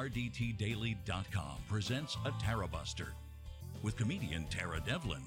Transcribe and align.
RDTDaily.com 0.00 1.58
presents 1.68 2.16
a 2.24 2.32
Tara 2.42 2.66
Buster 2.66 3.08
with 3.82 3.98
comedian 3.98 4.46
Tara 4.46 4.80
Dublin. 4.86 5.20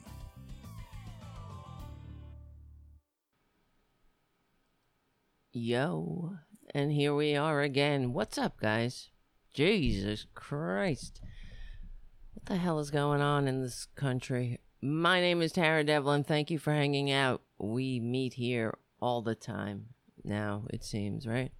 Yo, 5.51 6.37
and 6.73 6.91
here 6.91 7.13
we 7.13 7.35
are 7.35 7.61
again. 7.61 8.13
What's 8.13 8.39
up, 8.39 8.59
guys? 8.59 9.11
Jesus 9.53 10.25
Christ. 10.33 11.21
What 12.33 12.47
the 12.47 12.57
hell 12.57 12.79
is 12.79 12.89
going 12.89 13.21
on 13.21 13.47
in 13.47 13.61
this 13.61 13.85
country? 13.95 14.59
My 14.81 15.21
name 15.21 15.43
is 15.43 15.51
Tara 15.51 15.83
Dublin. 15.83 16.23
Thank 16.23 16.49
you 16.49 16.57
for 16.57 16.73
hanging 16.73 17.11
out. 17.11 17.43
We 17.59 17.99
meet 17.99 18.33
here 18.33 18.79
all 18.99 19.21
the 19.21 19.35
time 19.35 19.89
now, 20.23 20.63
it 20.71 20.83
seems, 20.83 21.27
right? 21.27 21.51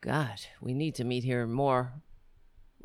God, 0.00 0.40
we 0.60 0.74
need 0.74 0.96
to 0.96 1.04
meet 1.04 1.22
here 1.22 1.46
more 1.46 2.02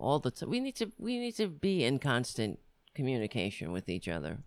all 0.02 0.20
the 0.20 0.32
time. 0.32 0.50
We 0.50 0.60
need 0.60 0.76
to 0.78 0.91
we 0.98 1.20
need 1.20 1.36
to 1.36 1.48
be 1.48 1.84
in 1.84 2.00
constant 2.00 2.60
communication 2.96 3.72
with 3.72 3.90
each 3.90 4.08
other. 4.08 4.40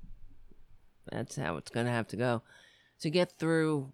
That's 1.10 1.36
how 1.36 1.56
it's 1.56 1.70
going 1.70 1.86
to 1.86 1.92
have 1.92 2.08
to 2.08 2.16
go 2.16 2.42
to 3.00 3.10
get 3.10 3.38
through 3.38 3.90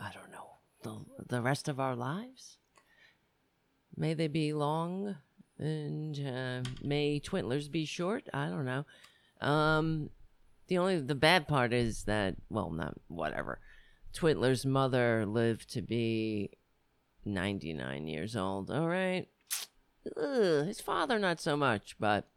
I 0.00 0.10
don't 0.12 0.30
know, 0.30 0.58
the 0.82 1.24
the 1.36 1.42
rest 1.42 1.68
of 1.68 1.80
our 1.80 1.96
lives. 1.96 2.58
May 3.96 4.14
they 4.14 4.28
be 4.28 4.52
long 4.52 5.16
and 5.58 6.18
uh, 6.18 6.68
may 6.82 7.20
Twitler's 7.20 7.68
be 7.68 7.84
short. 7.84 8.28
I 8.34 8.48
don't 8.48 8.64
know. 8.64 8.84
Um, 9.40 10.10
the 10.66 10.78
only 10.78 11.00
the 11.00 11.14
bad 11.14 11.46
part 11.46 11.72
is 11.72 12.04
that 12.04 12.36
well, 12.50 12.70
not 12.70 12.94
whatever. 13.08 13.60
Twitler's 14.14 14.64
mother 14.64 15.26
lived 15.26 15.72
to 15.74 15.82
be 15.82 16.50
ninety 17.24 17.72
nine 17.72 18.06
years 18.08 18.36
old. 18.36 18.70
All 18.70 18.88
right. 18.88 19.28
Ugh, 20.16 20.66
his 20.66 20.80
father 20.80 21.18
not 21.18 21.40
so 21.40 21.56
much, 21.56 21.96
but 21.98 22.28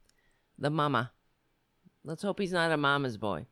the 0.58 0.70
mama. 0.70 1.12
Let's 2.04 2.24
hope 2.24 2.40
he's 2.40 2.54
not 2.54 2.72
a 2.72 2.78
mama's 2.78 3.18
boy. 3.18 3.48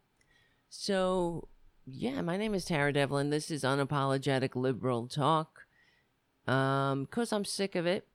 So 0.70 1.50
yeah, 1.86 2.22
my 2.22 2.38
name 2.38 2.56
is 2.56 2.66
Tara 2.66 2.92
Dublin. 2.94 3.30
This 3.30 3.52
is 3.52 3.64
unapologetic 3.64 4.56
liberal 4.56 5.08
talk. 5.08 5.66
Um, 6.48 7.06
cause 7.08 7.32
I'm 7.32 7.46
sick 7.46 7.76
of 7.76 7.86
it. 7.86 8.08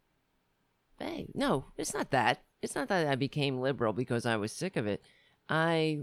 Hey, 0.98 1.28
no, 1.34 1.66
it's 1.76 1.94
not 1.94 2.10
that. 2.10 2.42
It's 2.62 2.74
not 2.74 2.88
that 2.88 3.06
I 3.06 3.14
became 3.14 3.60
liberal 3.60 3.92
because 3.92 4.26
I 4.26 4.36
was 4.36 4.52
sick 4.52 4.76
of 4.76 4.86
it. 4.86 5.02
I, 5.48 6.00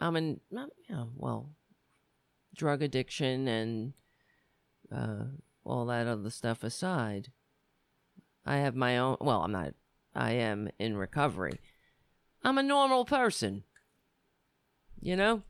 I'm 0.00 0.16
an, 0.16 0.40
know, 0.50 1.10
well, 1.16 1.50
drug 2.54 2.82
addiction 2.82 3.48
and 3.48 3.92
uh, 4.94 5.24
all 5.64 5.86
that 5.86 6.06
other 6.06 6.30
stuff 6.30 6.64
aside. 6.64 7.30
I 8.44 8.56
have 8.58 8.74
my 8.74 8.98
own. 8.98 9.16
Well, 9.20 9.42
I'm 9.42 9.52
not. 9.52 9.74
I 10.14 10.32
am 10.32 10.68
in 10.78 10.96
recovery. 10.96 11.60
I'm 12.44 12.58
a 12.58 12.62
normal 12.62 13.04
person. 13.04 13.64
You 15.00 15.16
know? 15.16 15.42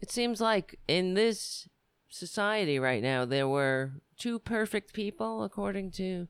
It 0.00 0.10
seems 0.10 0.40
like 0.40 0.78
in 0.88 1.14
this 1.14 1.68
society 2.08 2.78
right 2.78 3.02
now, 3.02 3.24
there 3.24 3.48
were 3.48 3.92
two 4.18 4.38
perfect 4.38 4.92
people, 4.92 5.42
according 5.42 5.90
to 5.92 6.28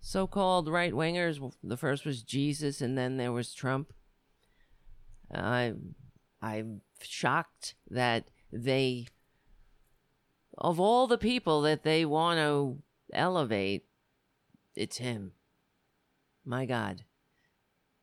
so 0.00 0.26
called 0.26 0.68
right 0.68 0.92
wingers. 0.92 1.52
The 1.62 1.76
first 1.76 2.04
was 2.04 2.22
Jesus, 2.22 2.80
and 2.80 2.96
then 2.96 3.16
there 3.16 3.32
was 3.32 3.52
Trump. 3.52 3.92
I, 5.34 5.72
I'm 6.40 6.82
shocked 7.02 7.74
that 7.90 8.28
they, 8.52 9.06
of 10.56 10.78
all 10.80 11.06
the 11.06 11.18
people 11.18 11.62
that 11.62 11.82
they 11.82 12.04
want 12.04 12.38
to 12.38 12.82
elevate, 13.12 13.84
it's 14.76 14.98
him. 14.98 15.32
My 16.44 16.66
God. 16.66 17.04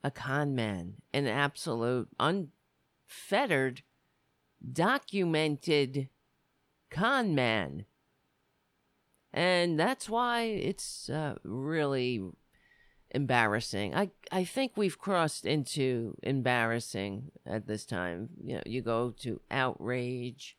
A 0.04 0.12
con 0.12 0.54
man, 0.54 0.96
an 1.14 1.28
absolute, 1.28 2.10
unfettered 2.20 3.84
documented 4.72 6.10
con 6.90 7.36
man. 7.36 7.86
And 9.32 9.80
that's 9.80 10.10
why 10.10 10.44
it's 10.44 11.10
uh, 11.10 11.36
really 11.44 12.22
embarrassing. 13.12 13.96
I, 13.96 14.12
I 14.32 14.44
think 14.44 14.74
we've 14.76 15.00
crossed 15.00 15.46
into 15.46 16.16
embarrassing 16.22 17.32
at 17.46 17.68
this 17.68 17.86
time. 17.86 18.30
You 18.44 18.56
know, 18.56 18.64
you 18.66 18.82
go 18.82 19.12
to 19.22 19.42
outrage, 19.50 20.58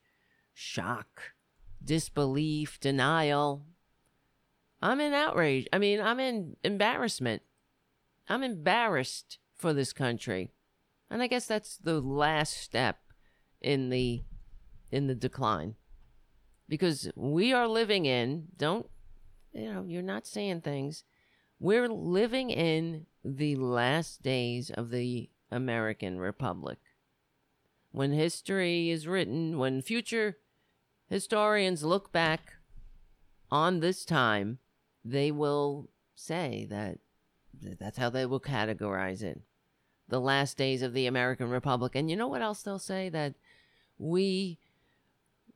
shock, 0.53 1.35
disbelief, 1.85 2.81
denial. 2.81 3.67
I'm 4.85 5.01
in 5.01 5.15
outrage. 5.15 5.67
I 5.73 5.79
mean, 5.79 5.99
I'm 5.99 6.21
in 6.21 6.57
embarrassment. 6.63 7.41
I'm 8.29 8.43
embarrassed 8.43 9.39
for 9.57 9.73
this 9.73 9.95
country. 9.95 10.51
And 11.11 11.23
I 11.23 11.27
guess 11.27 11.47
that's 11.47 11.79
the 11.79 12.03
last 12.03 12.53
step 12.59 12.99
in 13.63 13.89
the 13.89 14.23
in 14.93 15.07
the 15.07 15.15
decline 15.15 15.75
because 16.69 17.11
we 17.17 17.53
are 17.53 17.67
living 17.67 18.05
in 18.05 18.45
don't 18.57 18.87
you 19.53 19.73
know 19.73 19.85
you're 19.89 20.03
not 20.03 20.27
saying 20.27 20.61
things 20.61 21.03
we're 21.59 21.89
living 21.89 22.51
in 22.51 23.07
the 23.25 23.57
last 23.57 24.23
days 24.23 24.71
of 24.71 24.91
the 24.91 25.31
American 25.51 26.19
Republic 26.19 26.79
when 27.91 28.13
history 28.13 28.91
is 28.91 29.09
written 29.09 29.59
when 29.59 29.81
future 29.81 30.37
historians 31.09 31.83
look 31.83 32.13
back 32.13 32.53
on 33.51 33.81
this 33.81 34.05
time 34.05 34.59
they 35.05 35.31
will 35.31 35.89
say 36.15 36.67
that 36.71 36.99
that's 37.79 37.99
how 37.99 38.11
they 38.11 38.27
will 38.27 38.41
categorize 38.41 39.23
it. 39.23 39.41
The 40.09 40.21
last 40.21 40.57
days 40.57 40.83
of 40.83 40.93
the 40.93 41.07
American 41.07 41.49
Republic. 41.49 41.95
And 41.95 42.11
you 42.11 42.17
know 42.17 42.29
what 42.29 42.43
else 42.43 42.63
they'll 42.63 42.79
say? 42.79 43.09
That 43.09 43.35
we 43.99 44.59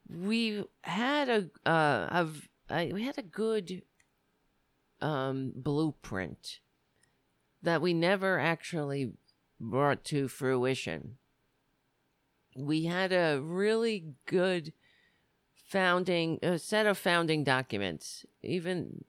we 0.08 0.64
had 0.82 1.28
a 1.28 1.68
uh 1.68 2.26
we 2.70 3.04
had 3.04 3.18
a 3.18 3.22
good 3.22 3.82
um 5.00 5.52
blueprint 5.54 6.60
that 7.62 7.82
we 7.82 7.92
never 7.92 8.38
actually 8.38 9.12
brought 9.60 10.04
to 10.04 10.28
fruition. 10.28 11.16
We 12.56 12.84
had 12.84 13.12
a 13.12 13.40
really 13.42 14.14
good 14.26 14.72
founding 15.54 16.38
a 16.42 16.58
set 16.58 16.86
of 16.86 16.96
founding 16.96 17.44
documents, 17.44 18.24
even 18.42 19.04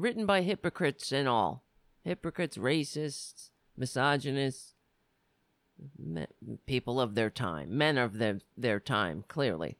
written 0.00 0.26
by 0.26 0.42
hypocrites 0.42 1.12
and 1.12 1.28
all. 1.28 1.64
Hypocrites, 2.02 2.56
racists, 2.56 3.50
misogynists, 3.76 4.74
people 6.66 7.00
of 7.00 7.14
their 7.14 7.30
time, 7.30 7.76
men 7.76 7.98
of 7.98 8.18
their, 8.18 8.40
their 8.56 8.80
time, 8.80 9.24
clearly. 9.28 9.76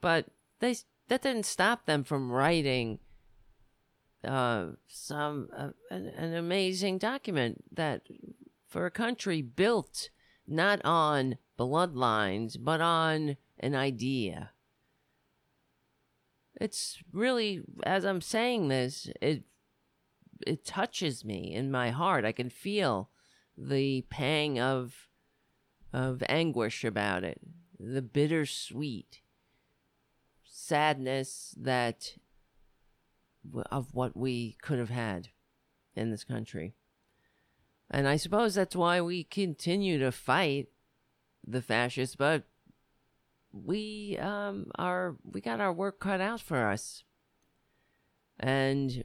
But 0.00 0.26
they 0.60 0.76
that 1.08 1.22
didn't 1.22 1.46
stop 1.46 1.86
them 1.86 2.04
from 2.04 2.32
writing 2.32 2.98
uh, 4.22 4.68
some 4.86 5.48
uh, 5.56 5.70
an, 5.90 6.06
an 6.08 6.34
amazing 6.34 6.98
document 6.98 7.64
that 7.72 8.02
for 8.66 8.86
a 8.86 8.90
country 8.90 9.42
built 9.42 10.08
not 10.46 10.80
on 10.84 11.36
bloodlines 11.58 12.56
but 12.58 12.80
on 12.80 13.36
an 13.60 13.74
idea. 13.74 14.50
It's 16.60 17.02
really 17.12 17.62
as 17.84 18.04
I'm 18.04 18.20
saying 18.20 18.68
this, 18.68 19.10
it 19.20 19.44
it 20.46 20.64
touches 20.64 21.24
me 21.24 21.52
in 21.54 21.70
my 21.70 21.90
heart. 21.90 22.24
I 22.24 22.32
can 22.32 22.50
feel 22.50 23.10
the 23.56 24.02
pang 24.10 24.58
of 24.58 25.08
of 25.92 26.22
anguish 26.28 26.84
about 26.84 27.24
it, 27.24 27.40
the 27.78 28.02
bittersweet 28.02 29.20
sadness 30.44 31.54
that 31.58 32.16
of 33.70 33.94
what 33.94 34.16
we 34.16 34.56
could 34.62 34.78
have 34.78 34.90
had 34.90 35.28
in 35.94 36.10
this 36.10 36.24
country. 36.24 36.74
And 37.90 38.08
I 38.08 38.16
suppose 38.16 38.54
that's 38.54 38.74
why 38.74 39.00
we 39.00 39.24
continue 39.24 39.98
to 39.98 40.10
fight 40.10 40.68
the 41.46 41.62
fascists, 41.62 42.16
but 42.16 42.44
we 43.64 44.18
um 44.20 44.66
are 44.76 45.16
we 45.24 45.40
got 45.40 45.60
our 45.60 45.72
work 45.72 46.00
cut 46.00 46.20
out 46.20 46.40
for 46.40 46.66
us. 46.66 47.04
And 48.40 49.04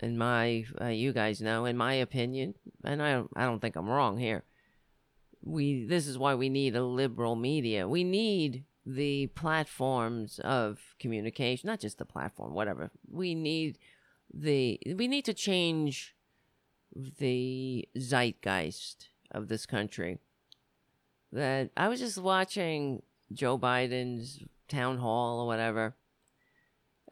in 0.00 0.16
my 0.16 0.64
uh, 0.80 0.86
you 0.86 1.12
guys 1.12 1.40
know 1.40 1.64
in 1.64 1.76
my 1.76 1.94
opinion, 1.94 2.54
and 2.84 3.02
I 3.02 3.12
don't, 3.12 3.30
I 3.34 3.44
don't 3.44 3.60
think 3.60 3.76
I'm 3.76 3.88
wrong 3.88 4.18
here 4.18 4.44
we 5.44 5.84
this 5.84 6.06
is 6.06 6.18
why 6.18 6.34
we 6.34 6.48
need 6.48 6.74
a 6.74 6.84
liberal 6.84 7.36
media. 7.36 7.86
We 7.86 8.02
need 8.02 8.64
the 8.86 9.28
platforms 9.28 10.38
of 10.40 10.78
communication, 10.98 11.68
not 11.68 11.80
just 11.80 11.98
the 11.98 12.04
platform, 12.04 12.54
whatever. 12.54 12.90
We 13.10 13.34
need 13.34 13.78
the 14.32 14.80
we 14.96 15.06
need 15.06 15.24
to 15.26 15.34
change 15.34 16.14
the 16.94 17.88
zeitgeist 17.96 19.08
of 19.30 19.48
this 19.48 19.66
country. 19.66 20.18
That 21.32 21.70
I 21.76 21.88
was 21.88 22.00
just 22.00 22.18
watching 22.18 23.02
Joe 23.32 23.58
Biden's 23.58 24.40
town 24.68 24.98
hall 24.98 25.40
or 25.40 25.46
whatever. 25.46 25.96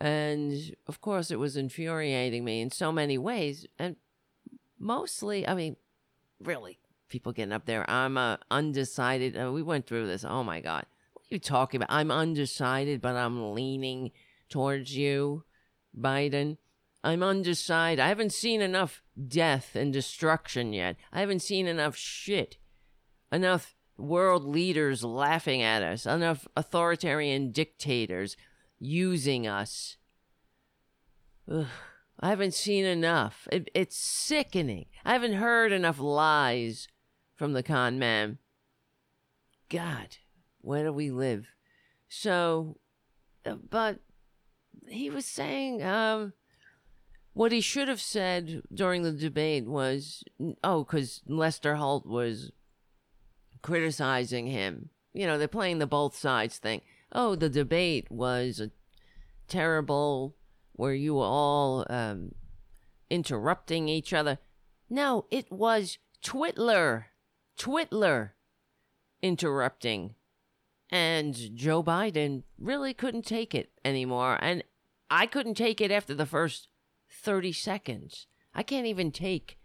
And 0.01 0.75
of 0.89 1.01
course, 1.01 1.31
it 1.31 1.39
was 1.39 1.57
infuriating 1.57 2.45
me 2.45 2.61
in 2.61 2.71
so 2.71 2.91
many 2.91 3.19
ways. 3.19 3.67
And 3.79 3.97
mostly, 4.79 5.47
I 5.47 5.55
mean, 5.55 5.77
really, 6.41 6.81
people 7.09 7.33
getting 7.33 7.53
up 7.53 7.67
there. 7.67 7.89
I'm 7.89 8.19
uh, 8.19 8.39
undecided. 8.51 9.37
Uh, 9.37 9.53
we 9.53 9.63
went 9.63 9.87
through 9.87 10.07
this. 10.07 10.25
Oh 10.25 10.43
my 10.43 10.61
God. 10.61 10.87
What 11.13 11.23
are 11.31 11.35
you 11.35 11.39
talking 11.39 11.79
about? 11.79 11.95
I'm 11.95 12.11
undecided, 12.11 13.01
but 13.01 13.15
I'm 13.15 13.55
leaning 13.55 14.11
towards 14.49 14.97
you, 14.97 15.45
Biden. 15.97 16.57
I'm 17.05 17.23
undecided. 17.23 18.01
I 18.01 18.09
haven't 18.09 18.33
seen 18.33 18.61
enough 18.61 19.03
death 19.29 19.75
and 19.75 19.93
destruction 19.93 20.73
yet. 20.73 20.97
I 21.13 21.21
haven't 21.21 21.43
seen 21.43 21.67
enough 21.67 21.97
shit. 21.97 22.59
Enough 23.31 23.75
world 24.03 24.45
leaders 24.45 25.05
laughing 25.05 25.63
at 25.63 25.83
us. 25.83 26.07
Enough 26.07 26.47
authoritarian 26.57 27.53
dictators 27.53 28.37
using 28.79 29.47
us. 29.47 29.97
Ugh, 31.51 31.67
I 32.21 32.29
haven't 32.29 32.55
seen 32.55 32.85
enough. 32.85 33.49
It, 33.51 33.71
it's 33.75 33.97
sickening. 33.97 34.87
I 35.05 35.13
haven't 35.13 35.35
heard 35.35 35.73
enough 35.73 35.99
lies 35.99 36.89
from 37.37 37.53
the 37.53 37.63
con 37.63 37.99
man. 37.99 38.39
God, 39.69 40.17
where 40.61 40.85
do 40.85 40.93
we 40.93 41.11
live? 41.11 41.47
So, 42.09 42.79
uh, 43.47 43.55
but 43.71 44.01
he 44.89 45.09
was 45.11 45.25
saying, 45.25 45.83
um, 45.83 46.35
what 47.33 47.53
he 47.53 47.61
should 47.61 47.89
have 47.89 48.01
said 48.01 48.63
during 48.73 49.03
the 49.03 49.13
debate 49.13 49.67
was, 49.67 50.23
oh, 50.63 50.85
because 50.85 51.23
Lester 51.27 51.77
Holt 51.77 52.05
was 52.05 52.53
criticizing 53.63 54.47
him. 54.47 54.91
You 55.13 55.27
know, 55.27 55.39
they're 55.39 55.49
playing 55.49 55.79
the 55.79 55.87
both 55.87 56.17
sides 56.17 56.59
thing. 56.59 56.83
Oh, 57.13 57.35
the 57.35 57.49
debate 57.49 58.11
was 58.11 58.63
terrible, 59.49 60.37
where 60.73 60.95
you 60.95 61.15
were 61.15 61.25
all 61.25 61.87
um, 61.91 62.33
interrupting 63.11 63.89
each 63.89 64.13
other. 64.13 64.39
No, 64.89 65.27
it 65.31 65.51
was 65.51 65.99
Twitler. 66.25 67.05
Twitler 67.59 68.31
interrupting. 69.23 70.15
And 70.91 71.35
Joe 71.57 71.83
Biden 71.83 72.43
really 72.59 72.93
couldn't 72.93 73.25
take 73.25 73.55
it 73.55 73.71
anymore. 73.85 74.39
And 74.43 74.63
I 75.11 75.27
couldn't 75.27 75.55
take 75.55 75.81
it 75.81 75.91
after 75.91 76.15
the 76.15 76.27
first 76.27 76.69
30 77.11 77.53
seconds. 77.53 78.27
I 78.55 78.63
can't 78.63 78.87
even 78.87 79.11
take 79.11 79.59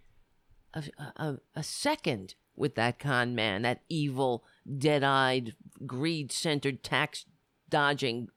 a, 0.73 0.83
a, 1.17 1.37
a 1.55 1.63
second 1.63 2.35
with 2.57 2.75
that 2.75 2.99
con 2.99 3.35
man, 3.35 3.61
that 3.61 3.81
evil, 3.87 4.43
dead 4.77 5.03
eyed, 5.03 5.55
greed 5.85 6.31
centered, 6.31 6.83
tax 6.83 7.25
dodging, 7.69 8.29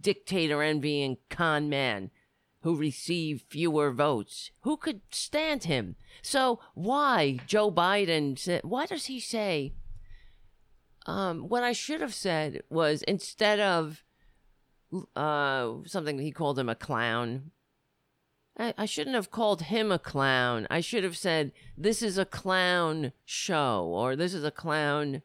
dictator 0.00 0.62
envying 0.62 1.18
con 1.30 1.68
man 1.68 2.10
who 2.62 2.76
received 2.76 3.44
fewer 3.48 3.90
votes. 3.92 4.50
Who 4.60 4.76
could 4.76 5.00
stand 5.10 5.64
him? 5.64 5.96
So 6.22 6.60
why 6.74 7.38
Joe 7.46 7.70
Biden 7.70 8.38
said? 8.38 8.62
Why 8.64 8.86
does 8.86 9.06
he 9.06 9.20
say? 9.20 9.74
Um, 11.04 11.48
what 11.48 11.64
I 11.64 11.72
should 11.72 12.00
have 12.00 12.14
said 12.14 12.62
was 12.70 13.02
instead 13.02 13.58
of 13.58 14.04
uh, 15.16 15.72
something 15.86 16.18
he 16.18 16.30
called 16.30 16.58
him 16.58 16.68
a 16.68 16.74
clown. 16.74 17.50
I, 18.58 18.74
I 18.76 18.84
shouldn't 18.84 19.16
have 19.16 19.30
called 19.30 19.62
him 19.62 19.90
a 19.90 19.98
clown. 19.98 20.66
I 20.70 20.80
should 20.80 21.04
have 21.04 21.16
said 21.16 21.52
this 21.76 22.02
is 22.02 22.18
a 22.18 22.24
clown 22.24 23.12
show 23.24 23.84
or 23.84 24.16
this 24.16 24.34
is 24.34 24.44
a 24.44 24.50
clown. 24.50 25.22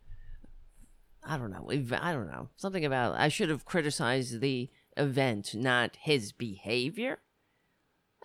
I 1.24 1.38
don't 1.38 1.52
know. 1.52 1.70
I 1.70 2.14
don't 2.14 2.28
know. 2.28 2.50
Something 2.56 2.86
about 2.86 3.16
I 3.16 3.28
should 3.28 3.50
have 3.50 3.66
criticized 3.66 4.40
the 4.40 4.70
event, 4.96 5.54
not 5.54 5.98
his 6.02 6.32
behavior. 6.32 7.20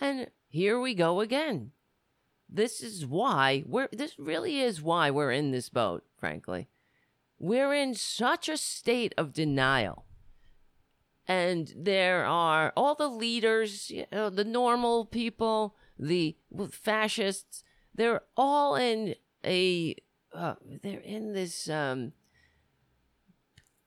And 0.01 0.29
here 0.49 0.81
we 0.81 0.95
go 0.95 1.21
again. 1.21 1.73
This 2.49 2.83
is 2.83 3.07
why 3.07 3.65
we're 3.67 3.89
this 3.93 4.19
really 4.19 4.61
is 4.61 4.83
why 4.83 5.11
we're 5.11 5.33
in 5.33 5.51
this 5.51 5.69
boat, 5.69 6.05
frankly. 6.19 6.69
We're 7.39 7.75
in 7.75 7.95
such 7.95 8.49
a 8.49 8.57
state 8.57 9.15
of 9.19 9.33
denial 9.33 10.05
and 11.29 11.73
there 11.77 12.25
are 12.25 12.73
all 12.77 12.95
the 12.95 13.09
leaders, 13.09 13.91
you 13.91 14.07
know, 14.11 14.31
the 14.31 14.45
normal 14.45 15.07
people, 15.07 15.77
the 15.99 16.37
fascists. 16.71 17.63
They're 17.95 18.23
all 18.37 18.77
in 18.77 19.15
a. 19.45 19.97
Uh, 20.35 20.55
they're 20.83 21.01
in 21.01 21.33
this. 21.35 21.69
Um, 21.69 22.13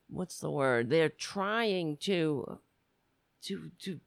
what's 0.08 0.40
the 0.40 0.52
word? 0.52 0.90
They're 0.90 1.10
trying 1.10 1.98
to, 1.98 2.60
to 3.44 3.72
to, 3.80 4.00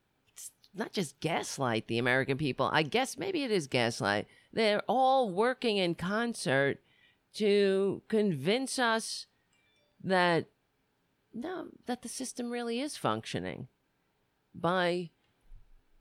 not 0.75 0.93
just 0.93 1.21
gaslight 1.21 1.89
the 1.89 1.99
American 1.99 2.39
people. 2.39 2.71
I 2.73 2.83
guess 2.83 3.19
maybe 3.19 3.43
it 3.43 3.51
is 3.51 3.67
gaslight. 3.67 4.27
They're 4.53 4.83
all 4.89 5.31
working 5.31 5.77
in 5.77 5.95
concert 5.97 6.79
to 7.35 8.03
convince 8.09 8.79
us 8.79 9.27
that 10.03 10.47
no, 11.33 11.69
that 11.87 12.03
the 12.03 12.09
system 12.09 12.51
really 12.51 12.81
is 12.81 12.97
functioning 12.97 13.69
by 14.55 15.11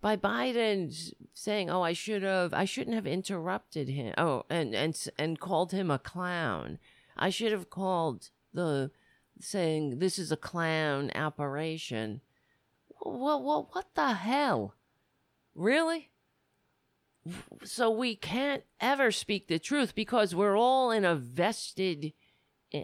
by 0.02 0.16
Biden 0.16 1.14
saying, 1.34 1.70
"Oh, 1.70 1.82
I 1.82 1.94
should 1.94 2.24
have, 2.24 2.54
I 2.54 2.66
shouldn't 2.66 2.96
have 2.96 3.08
interrupted 3.08 3.90
him." 3.90 4.14
Oh, 4.18 4.46
and 4.50 4.76
and 4.76 4.98
and 5.18 5.40
called 5.40 5.72
him 5.72 5.90
a 5.90 6.00
clown. 6.00 6.80
I 7.16 7.30
should 7.30 7.52
have 7.52 7.70
called 7.70 8.30
the 8.54 8.92
saying 9.40 10.00
this 10.00 10.20
is 10.20 10.32
a 10.32 10.38
clown 10.38 11.12
operation. 11.16 12.22
Well, 13.02 13.44
well, 13.44 13.70
what 13.72 13.88
the 13.96 14.14
hell? 14.14 14.76
Really? 15.56 16.10
So 17.64 17.90
we 17.90 18.16
can't 18.16 18.64
ever 18.80 19.12
speak 19.12 19.48
the 19.48 19.60
truth 19.60 19.94
because 19.96 20.34
we're 20.34 20.58
all 20.58 20.92
in 20.92 21.04
a 21.04 21.16
vested, 21.16 22.14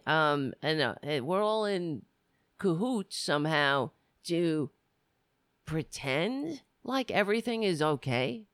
um, 0.05 0.53
and 0.61 1.25
we're 1.25 1.43
all 1.43 1.65
in 1.65 2.03
cahoots 2.63 3.17
somehow 3.17 3.91
to 4.23 4.71
pretend 5.65 6.61
like 6.81 7.11
everything 7.11 7.63
is 7.63 7.81
okay? 7.81 8.45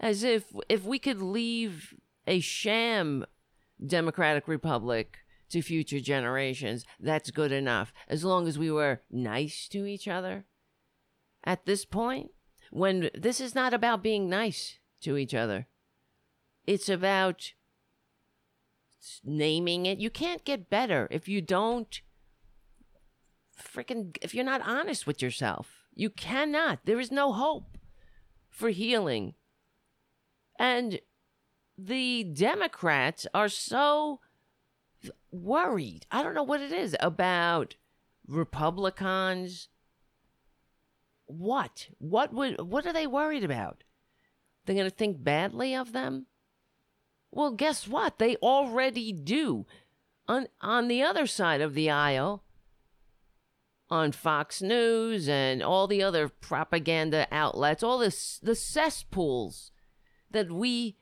As 0.00 0.24
if 0.24 0.44
if 0.66 0.82
we 0.82 0.98
could 0.98 1.20
leave 1.20 1.94
a 2.26 2.40
sham 2.40 3.26
democratic 3.86 4.48
republic 4.48 5.18
to 5.50 5.60
future 5.60 6.00
generations 6.00 6.86
that's 6.98 7.30
good 7.30 7.52
enough 7.52 7.92
as 8.08 8.24
long 8.24 8.48
as 8.48 8.58
we 8.58 8.70
were 8.70 9.02
nice 9.10 9.68
to 9.68 9.84
each 9.84 10.08
other. 10.08 10.46
At 11.44 11.66
this 11.66 11.84
point 11.84 12.30
when 12.70 13.10
this 13.14 13.42
is 13.42 13.54
not 13.54 13.74
about 13.74 14.02
being 14.02 14.26
nice 14.26 14.78
to 15.02 15.18
each 15.18 15.34
other 15.34 15.66
it's 16.66 16.88
about 16.88 17.52
naming 19.22 19.84
it. 19.84 19.98
You 19.98 20.08
can't 20.10 20.44
get 20.44 20.70
better 20.70 21.08
if 21.10 21.28
you 21.28 21.40
don't 21.42 22.00
freaking 23.58 24.16
if 24.22 24.34
you're 24.34 24.44
not 24.44 24.62
honest 24.62 25.06
with 25.06 25.22
yourself. 25.22 25.84
You 25.94 26.10
cannot. 26.10 26.80
There 26.84 27.00
is 27.00 27.10
no 27.10 27.32
hope 27.32 27.76
for 28.50 28.70
healing. 28.70 29.34
And 30.58 31.00
the 31.76 32.24
Democrats 32.24 33.26
are 33.32 33.48
so 33.48 34.20
worried. 35.30 36.06
I 36.10 36.22
don't 36.22 36.34
know 36.34 36.42
what 36.42 36.60
it 36.60 36.72
is 36.72 36.96
about 37.00 37.76
Republicans. 38.26 39.68
What? 41.26 41.88
What 41.98 42.32
would 42.32 42.60
what 42.60 42.86
are 42.86 42.92
they 42.92 43.06
worried 43.06 43.44
about? 43.44 43.84
They're 44.64 44.76
going 44.76 44.90
to 44.90 44.94
think 44.94 45.22
badly 45.22 45.74
of 45.74 45.92
them? 45.92 46.26
Well, 47.30 47.52
guess 47.52 47.86
what? 47.86 48.18
They 48.18 48.36
already 48.36 49.12
do. 49.12 49.66
On 50.26 50.48
on 50.60 50.88
the 50.88 51.02
other 51.02 51.26
side 51.26 51.60
of 51.60 51.74
the 51.74 51.90
aisle, 51.90 52.42
on 53.90 54.12
Fox 54.12 54.60
News 54.60 55.28
and 55.28 55.62
all 55.62 55.86
the 55.86 56.02
other 56.02 56.28
propaganda 56.28 57.26
outlets, 57.32 57.82
all 57.82 57.98
this 57.98 58.38
the 58.42 58.54
cesspools 58.54 59.70
that 60.30 60.50
we, 60.52 60.96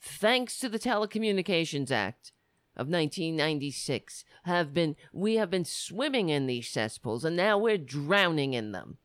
thanks 0.00 0.58
to 0.58 0.68
the 0.68 0.78
Telecommunications 0.78 1.90
Act 1.90 2.32
of 2.76 2.88
1996, 2.88 4.24
have 4.44 4.74
been 4.74 4.96
we 5.12 5.34
have 5.36 5.50
been 5.50 5.64
swimming 5.64 6.28
in 6.28 6.46
these 6.46 6.68
cesspools, 6.68 7.24
and 7.24 7.36
now 7.36 7.58
we're 7.58 7.78
drowning 7.78 8.54
in 8.54 8.72
them. 8.72 8.98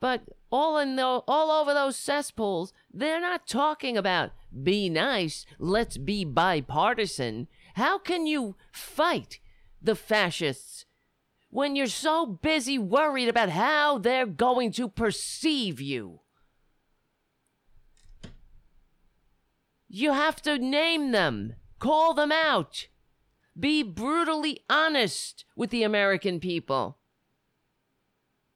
But 0.00 0.22
all 0.50 0.78
in 0.78 0.96
the, 0.96 1.04
all 1.04 1.50
over 1.52 1.72
those 1.72 1.96
cesspools, 1.96 2.72
they're 2.92 3.20
not 3.20 3.46
talking 3.46 3.96
about 3.96 4.32
be 4.62 4.88
nice, 4.88 5.46
let's 5.60 5.96
be 5.96 6.24
bipartisan. 6.24 7.46
How 7.74 7.98
can 7.98 8.26
you 8.26 8.56
fight 8.72 9.38
the 9.80 9.94
fascists? 9.94 10.86
When 11.52 11.76
you're 11.76 11.86
so 11.86 12.24
busy 12.24 12.78
worried 12.78 13.28
about 13.28 13.50
how 13.50 13.98
they're 13.98 14.24
going 14.24 14.72
to 14.72 14.88
perceive 14.88 15.82
you. 15.82 16.20
You 19.86 20.14
have 20.14 20.40
to 20.42 20.58
name 20.58 21.12
them, 21.12 21.56
call 21.78 22.14
them 22.14 22.32
out, 22.32 22.88
be 23.60 23.82
brutally 23.82 24.64
honest 24.70 25.44
with 25.54 25.68
the 25.68 25.82
American 25.82 26.40
people. 26.40 26.96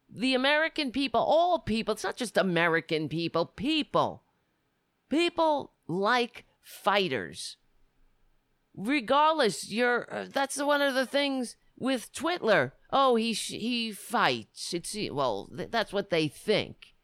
the 0.08 0.34
American 0.34 0.90
people, 0.90 1.20
all 1.20 1.58
people, 1.58 1.92
it's 1.92 2.04
not 2.04 2.16
just 2.16 2.36
American 2.36 3.08
people, 3.08 3.46
people. 3.46 4.22
People 5.10 5.72
like 5.86 6.44
fighters. 6.62 7.56
Regardless, 8.74 9.70
you're 9.70 10.06
uh, 10.12 10.26
that's 10.32 10.62
one 10.62 10.82
of 10.82 10.94
the 10.94 11.06
things 11.06 11.56
with 11.76 12.12
Twitler. 12.12 12.72
Oh, 12.98 13.16
he 13.16 13.34
he 13.34 13.92
fights. 13.92 14.72
It's 14.72 14.96
well, 15.12 15.50
th- 15.54 15.70
that's 15.70 15.92
what 15.92 16.08
they 16.08 16.28
think. 16.28 16.94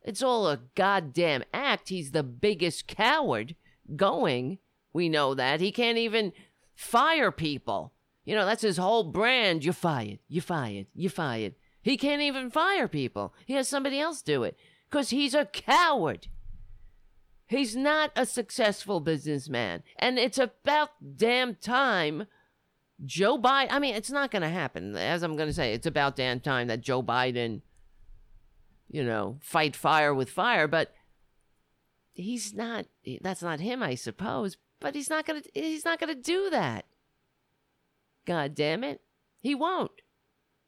It's 0.00 0.22
all 0.22 0.46
a 0.46 0.60
goddamn 0.76 1.42
act. 1.52 1.88
He's 1.88 2.12
the 2.12 2.22
biggest 2.22 2.86
coward 2.86 3.56
going. 3.96 4.58
We 4.92 5.08
know 5.08 5.34
that. 5.34 5.60
He 5.60 5.72
can't 5.72 5.98
even 5.98 6.32
fire 6.76 7.32
people. 7.32 7.92
You 8.24 8.36
know, 8.36 8.46
that's 8.46 8.62
his 8.62 8.76
whole 8.76 9.02
brand. 9.02 9.64
You're 9.64 9.74
fired. 9.74 10.20
You're 10.28 10.40
fired. 10.40 10.86
You're 10.94 11.10
fired. 11.10 11.56
He 11.82 11.96
can't 11.96 12.22
even 12.22 12.48
fire 12.50 12.86
people. 12.86 13.34
He 13.44 13.54
has 13.54 13.66
somebody 13.66 13.98
else 13.98 14.22
do 14.22 14.44
it 14.44 14.56
because 14.88 15.10
he's 15.10 15.34
a 15.34 15.46
coward. 15.46 16.28
He's 17.48 17.74
not 17.74 18.12
a 18.14 18.24
successful 18.24 19.00
businessman. 19.00 19.82
And 19.98 20.16
it's 20.16 20.38
about 20.38 20.90
damn 21.16 21.56
time 21.56 22.28
Joe 23.04 23.38
Biden. 23.38 23.68
I 23.70 23.78
mean, 23.78 23.94
it's 23.94 24.10
not 24.10 24.30
going 24.30 24.42
to 24.42 24.48
happen. 24.48 24.96
As 24.96 25.22
I'm 25.22 25.36
going 25.36 25.48
to 25.48 25.54
say, 25.54 25.72
it's 25.72 25.86
about 25.86 26.16
damn 26.16 26.40
time 26.40 26.68
that 26.68 26.80
Joe 26.80 27.02
Biden, 27.02 27.62
you 28.90 29.04
know, 29.04 29.38
fight 29.40 29.74
fire 29.74 30.12
with 30.12 30.30
fire. 30.30 30.68
But 30.68 30.92
he's 32.12 32.54
not. 32.54 32.86
That's 33.20 33.42
not 33.42 33.60
him, 33.60 33.82
I 33.82 33.94
suppose. 33.94 34.56
But 34.80 34.94
he's 34.94 35.10
not 35.10 35.26
going 35.26 35.42
to. 35.42 35.50
He's 35.54 35.84
not 35.84 35.98
going 35.98 36.14
to 36.14 36.20
do 36.20 36.50
that. 36.50 36.84
God 38.26 38.54
damn 38.54 38.84
it, 38.84 39.00
he 39.40 39.54
won't. 39.54 40.02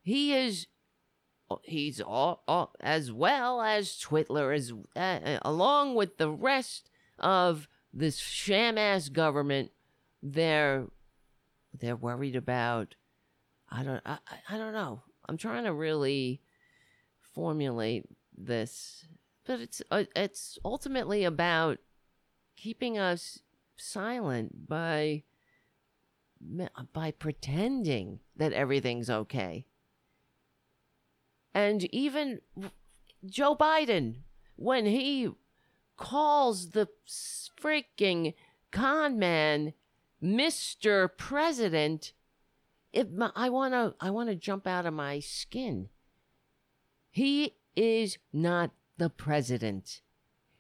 He 0.03 0.35
is. 0.35 0.67
He's 1.65 2.01
all, 2.01 2.43
all 2.49 2.75
as 2.81 3.13
well 3.13 3.61
as 3.61 4.01
Twitler, 4.01 4.57
as 4.57 4.73
uh, 4.97 5.39
along 5.43 5.97
with 5.97 6.17
the 6.17 6.31
rest 6.31 6.91
of 7.19 7.69
this 7.93 8.19
sham 8.19 8.79
ass 8.79 9.11
government. 9.11 9.71
They're 10.23 10.87
they're 11.79 11.97
worried 11.97 12.37
about 12.37 12.95
I 13.71 13.83
don't 13.83 14.03
I, 14.05 14.19
I 14.49 14.59
don't 14.59 14.75
know. 14.75 15.03
I'm 15.29 15.37
trying 15.37 15.65
to 15.65 15.73
really 15.73 16.43
formulate 17.35 18.05
this, 18.37 19.07
but 19.47 19.61
it's 19.61 19.83
uh, 19.91 20.05
it's 20.15 20.59
ultimately 20.65 21.25
about 21.25 21.79
keeping 22.57 22.99
us 22.99 23.41
silent 23.77 24.69
by 24.69 25.23
by 26.93 27.13
pretending 27.13 28.21
that 28.37 28.53
everything's 28.53 29.09
okay. 29.09 29.67
And 31.55 31.85
even 31.95 32.41
Joe 33.25 33.57
Biden 33.57 34.17
when 34.57 34.87
he 34.87 35.31
calls 35.97 36.71
the 36.71 36.89
freaking 37.61 38.35
con 38.71 39.19
man 39.19 39.73
Mr. 40.23 41.09
President, 41.17 42.13
if 42.93 43.11
my, 43.11 43.31
I 43.35 43.49
want 43.51 43.75
to 43.75 43.95
I 44.01 44.11
want 44.11 44.29
to 44.29 44.37
jump 44.37 44.67
out 44.67 44.87
of 44.87 44.95
my 44.95 45.19
skin. 45.19 45.89
He 47.11 47.57
is 47.75 48.19
not 48.33 48.71
the 48.99 49.11
president. 49.11 50.01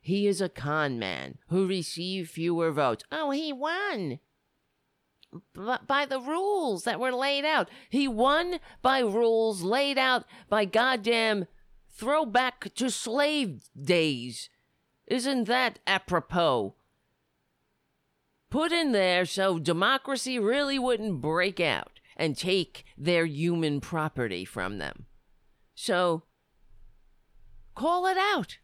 He 0.00 0.26
is 0.26 0.40
a 0.40 0.49
con 0.49 0.99
man 0.99 1.38
who 1.49 1.66
received 1.66 2.31
fewer 2.31 2.73
votes. 2.73 3.04
Oh, 3.12 3.31
he 3.31 3.52
won. 3.52 4.19
by 5.54 6.07
the 6.07 6.21
rules 6.21 6.83
that 6.85 6.99
were 6.99 7.12
laid 7.12 7.45
out. 7.45 7.71
He 7.88 8.09
won 8.09 8.59
by 8.83 8.99
rules 8.99 9.62
laid 9.62 9.97
out 9.97 10.25
by 10.49 10.64
goddamn 10.64 11.47
throwback 11.88 12.75
to 12.75 12.90
slave 12.90 13.69
days. 13.81 14.50
Isn't 15.07 15.45
that 15.45 15.78
apropos? 15.87 16.75
Put 18.52 18.71
in 18.71 18.92
there 18.92 19.25
so 19.25 19.59
democracy 19.59 20.38
really 20.38 20.78
wouldn't 20.78 21.23
break 21.23 21.59
out 21.59 21.99
and 22.18 22.37
take 22.37 22.85
their 22.99 23.25
human 23.25 23.80
property 23.80 24.44
from 24.44 24.76
them. 24.76 25.06
So 25.75 26.25
call 27.75 28.06
it 28.06 28.18
out. 28.18 28.59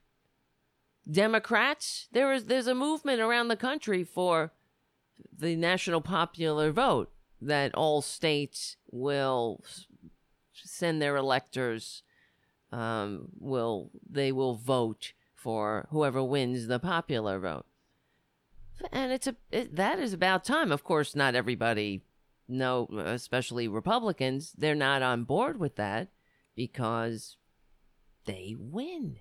Democrats, 1.11 2.07
there 2.12 2.35
is 2.35 2.45
there's 2.45 2.66
a 2.66 2.75
movement 2.75 3.23
around 3.23 3.49
the 3.49 3.57
country 3.57 4.04
for 4.04 4.52
the 5.35 5.57
national 5.57 6.02
popular 6.02 6.71
vote 6.71 7.11
that 7.40 7.75
all 7.75 8.02
states 8.02 8.76
will 8.90 9.64
send 10.52 11.00
their 11.00 11.16
electors 11.16 12.02
um, 12.73 13.28
will 13.38 13.90
they 14.07 14.33
will 14.33 14.54
vote 14.54 15.14
for 15.35 15.87
whoever 15.90 16.23
wins 16.23 16.66
the 16.66 16.78
popular 16.78 17.38
vote 17.38 17.64
and 18.93 19.13
it's 19.13 19.27
a 19.27 19.37
it, 19.51 19.77
that 19.77 19.99
is 19.99 20.13
about 20.13 20.45
time. 20.45 20.73
Of 20.73 20.85
course, 20.85 21.15
not 21.15 21.35
everybody, 21.35 22.03
no, 22.49 22.89
especially 23.05 23.69
Republicans, 23.69 24.53
they're 24.57 24.75
not 24.75 25.03
on 25.03 25.25
board 25.25 25.59
with 25.59 25.77
that 25.77 26.09
because 26.55 27.37
they 28.25 28.55
win. 28.59 29.19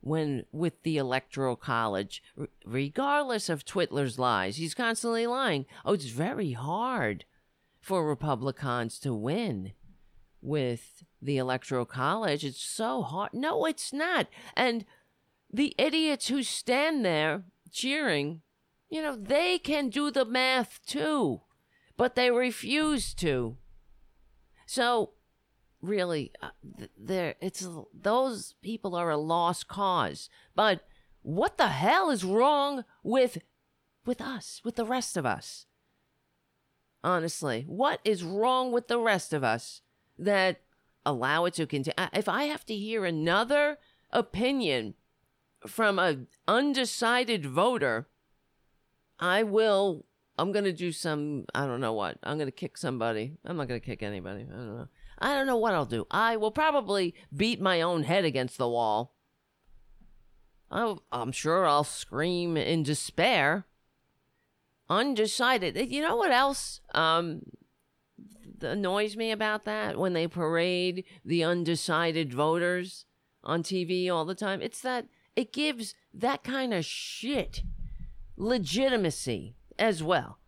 When 0.00 0.44
with 0.52 0.84
the 0.84 0.98
electoral 0.98 1.56
college 1.56 2.22
regardless 2.64 3.48
of 3.48 3.64
twitler's 3.64 4.20
lies 4.20 4.56
he's 4.56 4.74
constantly 4.74 5.26
lying. 5.26 5.66
Oh 5.84 5.94
it's 5.94 6.04
very 6.04 6.52
hard 6.52 7.24
for 7.80 8.06
republicans 8.06 9.00
to 9.00 9.12
win 9.12 9.72
with 10.40 11.02
the 11.20 11.38
electoral 11.38 11.84
college. 11.84 12.44
It's 12.44 12.62
so 12.62 13.02
hard. 13.02 13.30
No 13.34 13.64
it's 13.66 13.92
not. 13.92 14.28
And 14.56 14.84
the 15.52 15.74
idiots 15.76 16.28
who 16.28 16.42
stand 16.42 17.04
there 17.04 17.42
cheering 17.72 18.42
you 18.88 19.02
know, 19.02 19.16
they 19.16 19.58
can 19.58 19.88
do 19.88 20.10
the 20.10 20.24
math 20.24 20.80
too, 20.86 21.40
but 21.96 22.14
they 22.14 22.30
refuse 22.30 23.14
to. 23.14 23.56
So, 24.66 25.12
really, 25.80 26.32
uh, 26.42 26.50
there 26.96 27.34
it's 27.40 27.66
those 27.92 28.54
people 28.62 28.94
are 28.94 29.10
a 29.10 29.16
lost 29.16 29.68
cause. 29.68 30.28
But 30.54 30.82
what 31.22 31.58
the 31.58 31.68
hell 31.68 32.10
is 32.10 32.24
wrong 32.24 32.84
with 33.02 33.38
with 34.04 34.20
us, 34.20 34.60
with 34.64 34.76
the 34.76 34.84
rest 34.84 35.16
of 35.16 35.26
us? 35.26 35.66
Honestly, 37.02 37.64
what 37.68 38.00
is 38.04 38.24
wrong 38.24 38.72
with 38.72 38.88
the 38.88 38.98
rest 38.98 39.32
of 39.32 39.44
us 39.44 39.80
that 40.18 40.62
allow 41.04 41.44
it 41.44 41.54
to 41.54 41.66
continue? 41.66 42.08
If 42.12 42.28
I 42.28 42.44
have 42.44 42.64
to 42.66 42.74
hear 42.74 43.04
another 43.04 43.78
opinion 44.12 44.94
from 45.66 45.98
an 45.98 46.28
undecided 46.46 47.46
voter 47.46 48.08
I 49.18 49.42
will. 49.42 50.04
I'm 50.38 50.52
gonna 50.52 50.72
do 50.72 50.92
some. 50.92 51.46
I 51.54 51.66
don't 51.66 51.80
know 51.80 51.92
what. 51.92 52.18
I'm 52.22 52.38
gonna 52.38 52.50
kick 52.50 52.76
somebody. 52.76 53.36
I'm 53.44 53.56
not 53.56 53.68
gonna 53.68 53.80
kick 53.80 54.02
anybody. 54.02 54.46
I 54.50 54.56
don't 54.56 54.76
know. 54.76 54.88
I 55.18 55.34
don't 55.34 55.46
know 55.46 55.56
what 55.56 55.74
I'll 55.74 55.86
do. 55.86 56.06
I 56.10 56.36
will 56.36 56.50
probably 56.50 57.14
beat 57.34 57.60
my 57.60 57.80
own 57.80 58.02
head 58.02 58.24
against 58.24 58.58
the 58.58 58.68
wall. 58.68 59.14
i 60.70 60.94
am 61.12 61.32
sure 61.32 61.66
I'll 61.66 61.84
scream 61.84 62.56
in 62.56 62.82
despair. 62.82 63.66
Undecided. 64.88 65.90
You 65.90 66.02
know 66.02 66.16
what 66.16 66.30
else 66.30 66.80
um, 66.94 67.42
annoys 68.60 69.16
me 69.16 69.30
about 69.30 69.64
that? 69.64 69.98
When 69.98 70.12
they 70.12 70.28
parade 70.28 71.04
the 71.24 71.42
undecided 71.42 72.32
voters 72.32 73.06
on 73.42 73.62
TV 73.62 74.10
all 74.10 74.26
the 74.26 74.34
time, 74.34 74.60
it's 74.60 74.80
that 74.82 75.06
it 75.34 75.52
gives 75.52 75.94
that 76.12 76.44
kind 76.44 76.72
of 76.72 76.84
shit 76.84 77.62
legitimacy 78.36 79.56
as 79.78 80.02
well. 80.02 80.38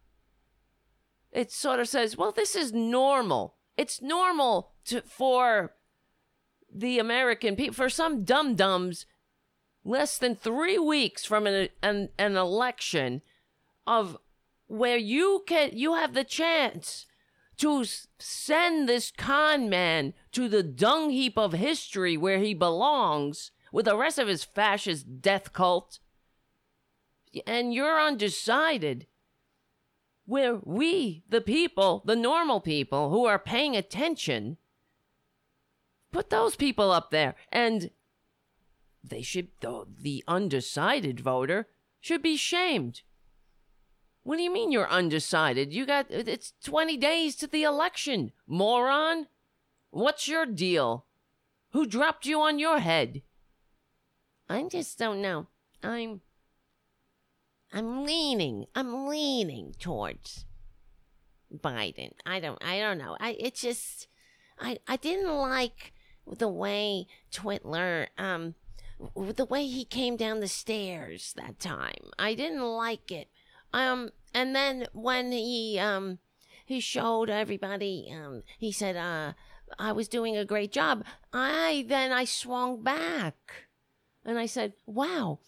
It 1.33 1.53
sort 1.53 1.81
of 1.81 1.89
says, 1.89 2.17
well, 2.17 2.33
this 2.33 2.57
is 2.57 2.73
normal. 2.73 3.57
It's 3.77 4.01
normal 4.01 4.73
to, 4.87 5.03
for 5.03 5.75
the 6.73 6.99
American 6.99 7.57
people, 7.57 7.75
for 7.75 7.89
some 7.89 8.25
dum 8.25 8.55
dums, 8.55 9.07
less 9.85 10.19
than 10.19 10.35
three 10.35 10.79
weeks 10.79 11.25
from 11.25 11.47
an, 11.47 11.69
an, 11.83 12.09
an 12.19 12.37
election 12.37 13.23
of 13.87 14.19
where 14.67 14.99
you 14.99 15.43
can 15.47 15.71
you 15.73 15.95
have 15.95 16.13
the 16.13 16.25
chance 16.25 17.07
to 17.57 17.85
send 18.19 18.89
this 18.89 19.11
con 19.17 19.69
man 19.69 20.13
to 20.31 20.49
the 20.49 20.63
dung 20.63 21.11
heap 21.11 21.39
of 21.39 21.55
history 21.55 22.17
where 22.17 22.39
he 22.39 22.53
belongs 22.53 23.51
with 23.73 23.87
the 23.87 23.97
rest 23.97 24.19
of 24.19 24.29
his 24.29 24.45
fascist 24.45 25.21
death 25.21 25.53
cult 25.53 25.99
and 27.47 27.73
you're 27.73 28.01
undecided, 28.01 29.07
where 30.27 30.57
we, 30.57 31.23
the 31.29 31.41
people, 31.41 32.03
the 32.05 32.17
normal 32.17 32.61
people 32.61 33.11
who 33.11 33.25
are 33.25 33.39
paying 33.39 33.77
attention, 33.77 34.59
put 36.13 36.31
those 36.31 36.57
people 36.57 36.91
up 36.91 37.11
there. 37.11 37.35
And 37.51 37.91
they 39.03 39.23
should, 39.23 39.49
the, 39.61 40.23
undecided 40.29 41.21
voter 41.21 41.69
should 42.01 42.23
be 42.23 42.37
shamed. 42.37 43.03
What 44.23 44.37
do 44.37 44.43
you 44.43 44.53
mean 44.53 44.71
you're 44.71 44.91
undecided? 44.91 45.73
You 45.73 45.87
got, 45.87 46.07
it's 46.11 46.53
20 46.63 46.99
days 46.99 47.35
to 47.37 47.47
the 47.47 47.63
election, 47.63 48.33
moron. 48.47 49.29
What's 49.91 50.29
your 50.29 50.45
deal? 50.45 51.07
Who 51.73 51.87
dropped 51.87 52.27
you 52.27 52.41
on 52.43 52.59
your 52.59 52.81
head? 52.81 53.23
I 54.49 54.63
just 54.65 54.99
don't 54.99 55.23
know. 55.23 55.49
I'm 55.83 56.21
I'm 57.73 58.05
leaning. 58.05 58.67
I'm 58.75 59.07
leaning 59.07 59.75
towards 59.79 60.45
Biden. 61.55 62.13
I 62.25 62.41
don't 62.41 62.63
I 62.65 62.79
don't 62.81 62.99
know. 62.99 63.17
I 63.21 63.37
it 63.39 63.55
just 63.55 64.09
I 64.59 64.79
I 64.87 64.97
didn't 64.97 65.35
like 65.35 65.93
the 66.27 66.49
way 66.49 67.07
Twitler 67.33 68.09
um 68.19 68.55
the 69.17 69.45
way 69.45 69.67
he 69.67 69.85
came 69.85 70.17
down 70.17 70.41
the 70.41 70.49
stairs 70.49 71.35
that 71.37 71.59
time. 71.59 72.11
I 72.19 72.35
didn't 72.35 72.63
like 72.63 73.11
it. 73.11 73.29
Um 73.73 74.11
and 74.35 74.55
then 74.55 74.87
when 74.93 75.33
he 75.33 75.79
um 75.79 76.19
he 76.65 76.81
showed 76.81 77.31
everybody 77.31 78.13
um 78.15 78.43
he 78.59 78.73
said 78.73 78.97
uh 78.97 79.35
I 79.79 79.93
was 79.93 80.09
doing 80.09 80.37
a 80.37 80.45
great 80.45 80.73
job. 80.73 81.05
I 81.33 81.85
then 81.89 82.13
I 82.13 82.25
swung 82.25 82.83
back 82.83 83.69
and 84.25 84.39
I 84.39 84.47
said, 84.47 84.73
"Wow, 84.87 85.41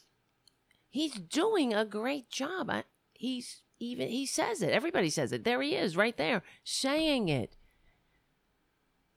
he's 0.90 1.14
doing 1.14 1.73
a 1.73 1.85
great 1.85 2.28
job. 2.28 2.68
I, 2.68 2.85
he's 3.12 3.62
even 3.78 4.09
he 4.09 4.26
says 4.26 4.61
it. 4.61 4.70
Everybody 4.70 5.09
says 5.09 5.32
it. 5.32 5.44
There 5.44 5.62
he 5.62 5.75
is, 5.75 5.97
right 5.97 6.16
there, 6.16 6.42
saying 6.64 7.28
it." 7.28 7.56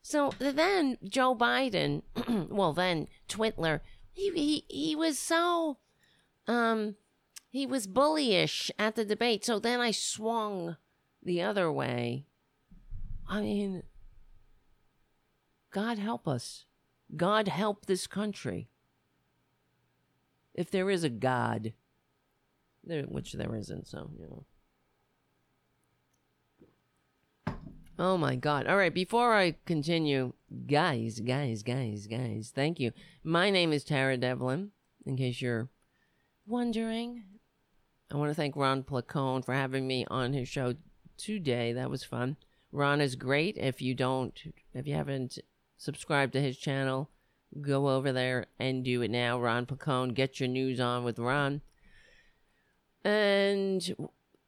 So 0.01 0.33
then 0.37 0.97
Joe 1.03 1.35
Biden, 1.35 2.03
well 2.49 2.73
then 2.73 3.07
Twitler, 3.27 3.81
he 4.11 4.31
he 4.31 4.65
he 4.69 4.95
was 4.95 5.17
so 5.17 5.77
um 6.47 6.95
he 7.49 7.65
was 7.65 7.87
bullyish 7.87 8.71
at 8.79 8.95
the 8.95 9.05
debate. 9.05 9.45
So 9.45 9.59
then 9.59 9.79
I 9.79 9.91
swung 9.91 10.77
the 11.21 11.41
other 11.41 11.71
way. 11.71 12.25
I 13.29 13.41
mean, 13.41 13.83
God 15.71 15.97
help 15.97 16.27
us. 16.27 16.65
God 17.15 17.47
help 17.47 17.85
this 17.85 18.07
country. 18.07 18.69
If 20.53 20.69
there 20.69 20.89
is 20.89 21.03
a 21.03 21.09
God, 21.09 21.73
there, 22.83 23.03
which 23.03 23.33
there 23.33 23.55
isn't, 23.55 23.87
so, 23.87 24.11
you 24.17 24.27
know. 24.27 24.45
Oh 27.97 28.17
my 28.17 28.35
God. 28.35 28.67
All 28.67 28.77
right, 28.77 28.93
before 28.93 29.33
I 29.33 29.55
continue, 29.65 30.33
guys, 30.67 31.19
guys, 31.19 31.63
guys, 31.63 32.07
guys, 32.07 32.51
thank 32.53 32.79
you. 32.79 32.91
My 33.23 33.49
name 33.49 33.71
is 33.71 33.83
Tara 33.83 34.17
Dublin, 34.17 34.71
in 35.05 35.15
case 35.15 35.41
you're 35.41 35.69
wondering. 36.47 37.23
I 38.11 38.17
want 38.17 38.29
to 38.29 38.35
thank 38.35 38.55
Ron 38.55 38.83
Placone 38.83 39.45
for 39.45 39.53
having 39.53 39.87
me 39.87 40.05
on 40.09 40.33
his 40.33 40.47
show 40.47 40.75
today. 41.17 41.73
That 41.73 41.89
was 41.89 42.03
fun. 42.03 42.37
Ron 42.71 43.01
is 43.01 43.15
great. 43.15 43.57
If 43.57 43.81
you 43.81 43.93
don't, 43.95 44.39
if 44.73 44.87
you 44.87 44.95
haven't 44.95 45.39
subscribed 45.77 46.33
to 46.33 46.41
his 46.41 46.57
channel. 46.57 47.09
Go 47.61 47.89
over 47.89 48.11
there 48.11 48.47
and 48.59 48.83
do 48.83 49.01
it 49.01 49.11
now. 49.11 49.39
Ron 49.39 49.65
Placone, 49.65 50.13
get 50.13 50.39
your 50.39 50.49
news 50.49 50.79
on 50.79 51.03
with 51.03 51.19
Ron. 51.19 51.61
And 53.03 53.95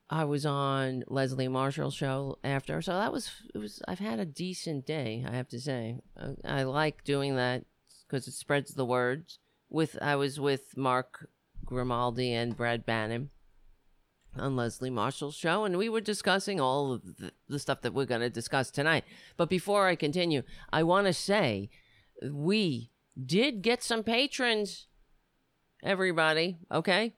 I 0.09 0.23
was 0.23 0.45
on 0.45 1.03
Leslie 1.07 1.47
Marshall's 1.47 1.95
show 1.95 2.37
after, 2.43 2.81
so 2.81 2.93
that 2.93 3.11
was 3.11 3.31
it 3.53 3.57
was. 3.57 3.81
I've 3.87 3.99
had 3.99 4.19
a 4.19 4.25
decent 4.25 4.85
day, 4.85 5.25
I 5.27 5.35
have 5.35 5.49
to 5.49 5.59
say. 5.59 5.99
I, 6.17 6.59
I 6.59 6.63
like 6.63 7.03
doing 7.03 7.35
that 7.35 7.65
because 8.07 8.27
it 8.27 8.33
spreads 8.33 8.73
the 8.73 8.85
words. 8.85 9.39
With 9.69 9.97
I 10.01 10.15
was 10.15 10.39
with 10.39 10.77
Mark 10.77 11.27
Grimaldi 11.65 12.33
and 12.33 12.55
Brad 12.55 12.85
Bannon 12.85 13.31
on 14.37 14.55
Leslie 14.55 14.89
Marshall's 14.89 15.35
show, 15.35 15.65
and 15.65 15.77
we 15.77 15.89
were 15.89 16.01
discussing 16.01 16.61
all 16.61 16.93
of 16.93 17.17
the, 17.17 17.31
the 17.47 17.59
stuff 17.59 17.81
that 17.81 17.93
we're 17.93 18.05
going 18.05 18.21
to 18.21 18.29
discuss 18.29 18.69
tonight. 18.69 19.05
But 19.37 19.49
before 19.49 19.87
I 19.87 19.95
continue, 19.95 20.43
I 20.71 20.83
want 20.83 21.07
to 21.07 21.13
say 21.13 21.69
we 22.31 22.91
did 23.23 23.61
get 23.61 23.83
some 23.83 24.03
patrons, 24.03 24.87
everybody, 25.83 26.57
okay? 26.71 27.13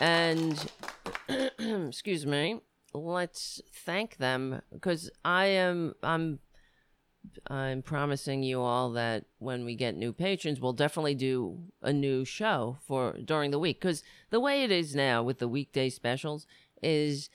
And, 0.00 0.70
excuse 1.58 2.26
me, 2.26 2.60
let's 2.94 3.60
thank 3.84 4.16
them 4.16 4.62
because 4.72 5.10
I 5.24 5.46
am, 5.46 5.94
I'm 6.02 6.40
I'm 7.48 7.82
promising 7.82 8.42
you 8.42 8.60
all 8.60 8.92
that 8.92 9.24
when 9.38 9.64
we 9.64 9.74
get 9.74 9.96
new 9.96 10.12
patrons, 10.12 10.60
we'll 10.60 10.72
definitely 10.72 11.14
do 11.14 11.58
a 11.82 11.92
new 11.92 12.24
show 12.24 12.78
for 12.86 13.16
during 13.24 13.50
the 13.50 13.58
week. 13.58 13.80
Because 13.80 14.02
the 14.30 14.40
way 14.40 14.64
it 14.64 14.70
is 14.70 14.94
now 14.94 15.22
with 15.22 15.38
the 15.38 15.48
weekday 15.48 15.90
specials 15.90 16.46
is 16.82 17.28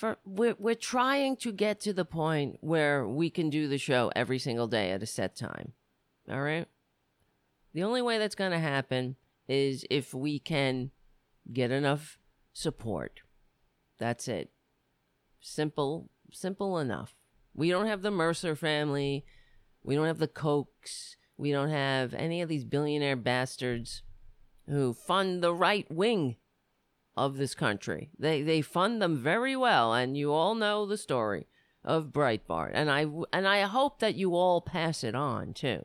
for 0.00 0.16
we're 0.24 0.56
we're 0.58 0.74
trying 0.74 1.36
to 1.36 1.52
get 1.52 1.78
to 1.80 1.92
the 1.92 2.06
point 2.06 2.56
where 2.62 3.06
we 3.06 3.28
can 3.28 3.50
do 3.50 3.68
the 3.68 3.76
show 3.76 4.10
every 4.16 4.38
single 4.38 4.66
day 4.66 4.92
at 4.92 5.02
a 5.02 5.06
set 5.06 5.36
time. 5.36 5.74
All 6.30 6.40
right. 6.40 6.66
The 7.74 7.82
only 7.82 8.00
way 8.00 8.16
that's 8.16 8.34
going 8.34 8.52
to 8.52 8.58
happen 8.58 9.16
is 9.46 9.84
if 9.90 10.14
we 10.14 10.38
can 10.38 10.90
get 11.52 11.70
enough 11.70 12.18
support. 12.54 13.20
That's 13.98 14.26
it. 14.26 14.50
Simple, 15.38 16.08
simple 16.32 16.78
enough. 16.78 17.14
We 17.52 17.68
don't 17.68 17.86
have 17.86 18.00
the 18.00 18.10
Mercer 18.10 18.56
family. 18.56 19.26
We 19.84 19.96
don't 19.96 20.06
have 20.06 20.18
the 20.18 20.28
Kochs. 20.28 21.16
We 21.36 21.52
don't 21.52 21.68
have 21.68 22.14
any 22.14 22.40
of 22.40 22.48
these 22.48 22.64
billionaire 22.64 23.16
bastards 23.16 24.02
who 24.66 24.94
fund 24.94 25.42
the 25.42 25.52
right 25.52 25.90
wing 25.90 26.36
of 27.20 27.36
this 27.36 27.54
country. 27.54 28.08
They 28.18 28.42
they 28.42 28.62
fund 28.62 29.02
them 29.02 29.18
very 29.18 29.54
well, 29.54 29.92
and 29.92 30.16
you 30.16 30.32
all 30.32 30.54
know 30.54 30.86
the 30.86 30.96
story 30.96 31.46
of 31.84 32.12
Breitbart. 32.12 32.70
And 32.72 32.90
I 32.90 33.06
and 33.32 33.46
I 33.46 33.60
hope 33.62 33.98
that 33.98 34.14
you 34.14 34.34
all 34.34 34.62
pass 34.62 35.04
it 35.04 35.14
on 35.14 35.52
too, 35.52 35.84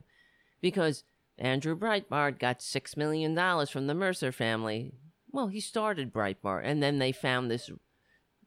because 0.61 1.03
Andrew 1.37 1.77
Breitbart 1.77 2.39
got 2.39 2.61
six 2.61 2.95
million 2.95 3.35
dollars 3.35 3.69
from 3.69 3.87
the 3.87 3.93
Mercer 3.93 4.31
family. 4.31 4.93
Well, 5.29 5.47
he 5.47 5.59
started 5.59 6.13
Breitbart, 6.13 6.61
and 6.63 6.81
then 6.81 6.99
they 6.99 7.11
found 7.11 7.51
this 7.51 7.69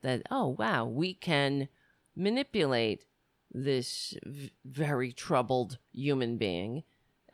that 0.01 0.23
oh 0.31 0.57
wow, 0.59 0.87
we 0.87 1.13
can 1.13 1.69
manipulate 2.17 3.05
this 3.53 4.15
v- 4.25 4.51
very 4.65 5.13
troubled 5.13 5.79
human 5.93 6.39
being 6.39 6.85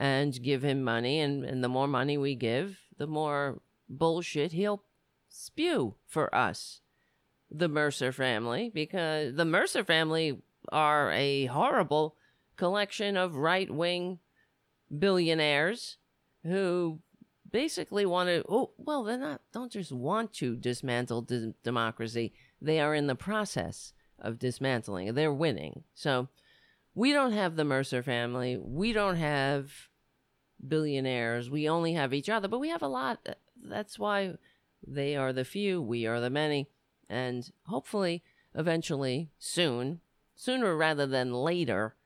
and 0.01 0.43
give 0.43 0.63
him 0.65 0.83
money 0.83 1.21
and, 1.21 1.45
and 1.45 1.63
the 1.63 1.69
more 1.69 1.89
money 1.89 2.19
we 2.19 2.35
give 2.35 2.79
the 2.99 3.07
more 3.07 3.61
bullshit 3.89 4.53
he'll 4.53 4.83
spew 5.35 5.95
for 6.07 6.35
us 6.35 6.81
the 7.51 7.69
mercer 7.69 8.13
family 8.13 8.71
because 8.73 9.35
the 9.35 9.45
mercer 9.45 9.85
family 9.85 10.39
are 10.73 11.11
a 11.13 11.47
horrible 11.47 12.17
collection 12.57 13.17
of 13.17 13.37
right-wing 13.37 14.19
billionaires 14.97 15.99
who 16.45 16.99
basically 17.51 18.05
want 18.05 18.29
to 18.29 18.45
oh 18.49 18.71
well 18.77 19.05
they're 19.05 19.17
not 19.17 19.41
don't 19.53 19.71
just 19.73 19.93
want 19.93 20.33
to 20.33 20.57
dismantle 20.57 21.23
d- 21.23 21.55
democracy 21.63 22.33
they 22.61 22.81
are 22.81 22.95
in 22.95 23.07
the 23.07 23.15
process 23.15 23.93
of 24.19 24.39
dismantling. 24.39 25.15
They're 25.15 25.33
winning. 25.33 25.85
So 25.95 26.29
we 26.95 27.13
don't 27.13 27.33
have 27.33 27.57
the 27.57 27.65
Mercer 27.65 28.03
family. 28.03 28.57
We 28.57 28.93
don't 28.93 29.17
have 29.17 29.71
billionaires. 30.67 31.51
We 31.51 31.69
only 31.69 31.93
have 31.93 32.15
each 32.15 32.29
other, 32.29 32.49
but 32.49 32.59
we 32.59 32.71
have 32.71 32.83
a 32.83 32.89
lot. 32.89 33.21
Uh, 33.29 33.35
that's 33.63 33.99
why 33.99 34.35
they 34.87 35.17
are 35.17 35.33
the 35.33 35.45
few, 35.45 35.81
we 35.81 36.07
are 36.07 36.21
the 36.21 36.31
many. 36.31 36.69
And 37.09 37.51
hopefully, 37.67 38.23
eventually, 38.55 39.31
soon, 39.39 40.01
sooner 40.35 40.77
rather 40.77 41.07
than 41.07 41.33
later, 41.33 41.97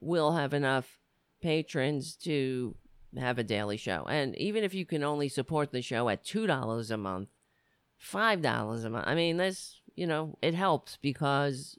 we'll 0.00 0.32
have 0.32 0.52
enough 0.52 0.98
patrons 1.40 2.16
to 2.16 2.74
have 3.16 3.38
a 3.38 3.44
daily 3.44 3.76
show. 3.76 4.04
And 4.08 4.36
even 4.36 4.64
if 4.64 4.74
you 4.74 4.84
can 4.84 5.02
only 5.02 5.28
support 5.28 5.72
the 5.72 5.82
show 5.82 6.08
at 6.08 6.24
$2 6.24 6.90
a 6.90 6.96
month, 6.96 7.28
$5 8.02 8.84
a 8.84 8.90
month, 8.90 9.04
I 9.06 9.14
mean, 9.14 9.36
this 9.36 9.80
you 9.98 10.06
know, 10.06 10.38
it 10.40 10.54
helps 10.54 10.96
because 10.96 11.76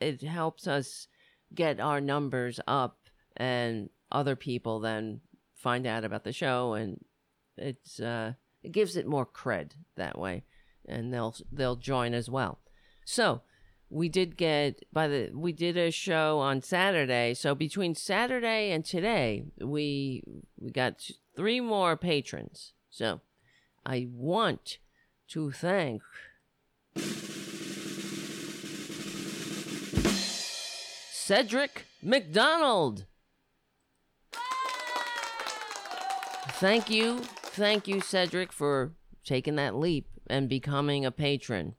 it 0.00 0.22
helps 0.22 0.66
us 0.66 1.08
get 1.54 1.78
our 1.78 2.00
numbers 2.00 2.58
up 2.66 3.10
and 3.36 3.90
other 4.10 4.34
people 4.34 4.80
then 4.80 5.20
find 5.54 5.86
out 5.86 6.04
about 6.04 6.24
the 6.24 6.32
show 6.32 6.72
and 6.72 7.04
it's 7.58 8.00
uh 8.00 8.32
it 8.64 8.72
gives 8.72 8.96
it 8.96 9.06
more 9.06 9.26
cred 9.26 9.72
that 9.96 10.18
way 10.18 10.44
and 10.86 11.12
they'll 11.12 11.36
they'll 11.52 11.76
join 11.76 12.14
as 12.14 12.28
well. 12.28 12.58
So, 13.04 13.42
we 13.90 14.08
did 14.08 14.36
get 14.36 14.82
by 14.92 15.06
the 15.08 15.30
we 15.34 15.52
did 15.52 15.76
a 15.76 15.90
show 15.90 16.38
on 16.38 16.62
Saturday. 16.62 17.34
So 17.34 17.54
between 17.54 17.94
Saturday 17.94 18.72
and 18.72 18.84
today, 18.84 19.44
we 19.60 20.22
we 20.58 20.70
got 20.70 21.08
three 21.36 21.60
more 21.60 21.96
patrons. 21.96 22.72
So, 22.90 23.20
I 23.84 24.08
want 24.10 24.78
to 25.28 25.52
thank 25.52 26.02
Cedric 31.12 31.86
McDonald. 32.02 33.06
Thank 36.60 36.90
you. 36.90 37.22
Thank 37.54 37.86
you, 37.86 38.00
Cedric, 38.00 38.52
for 38.52 38.94
taking 39.24 39.54
that 39.54 39.76
leap 39.76 40.08
and 40.28 40.48
becoming 40.48 41.04
a 41.04 41.12
patron. 41.12 41.76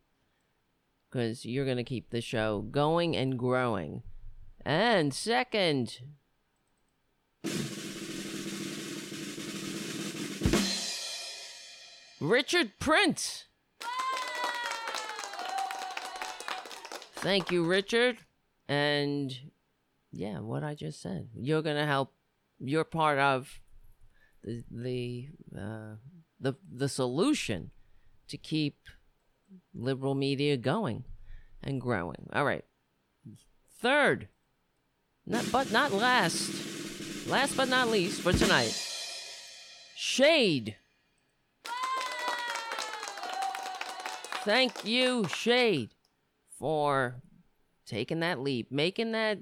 Because 1.12 1.44
you're 1.44 1.66
going 1.66 1.76
to 1.76 1.84
keep 1.84 2.12
the 2.12 2.22
show 2.22 2.62
going 2.62 3.14
and 3.14 3.38
growing. 3.38 4.02
And 4.66 5.14
second, 5.14 6.00
Richard 12.22 12.80
Prince. 12.80 13.44
Thank 17.16 17.52
you, 17.52 17.66
Richard. 17.66 18.20
And 18.70 19.38
yeah, 20.14 20.40
what 20.40 20.64
I 20.64 20.74
just 20.74 21.02
said. 21.02 21.28
You're 21.36 21.62
going 21.62 21.76
to 21.76 21.86
help. 21.86 22.14
You're 22.60 22.86
part 22.86 23.20
of 23.20 23.60
the 24.46 24.64
the 24.72 25.28
uh, 25.58 25.96
the 26.40 26.54
the 26.72 26.88
solution 26.88 27.72
to 28.28 28.38
keep 28.38 28.78
liberal 29.74 30.16
media 30.16 30.56
going 30.58 31.04
and 31.64 31.82
growing. 31.82 32.30
All 32.32 32.46
right. 32.46 32.64
Third, 33.82 34.30
not 35.26 35.46
but 35.52 35.72
not 35.72 35.92
last, 35.92 37.28
last 37.28 37.58
but 37.58 37.68
not 37.70 37.90
least 37.90 38.22
for 38.22 38.34
tonight, 38.34 38.74
Shade. 39.96 40.76
Thank 44.44 44.86
you, 44.86 45.26
Shade, 45.28 45.90
for 46.58 47.16
taking 47.86 48.20
that 48.20 48.40
leap, 48.40 48.72
making 48.72 49.12
that. 49.14 49.40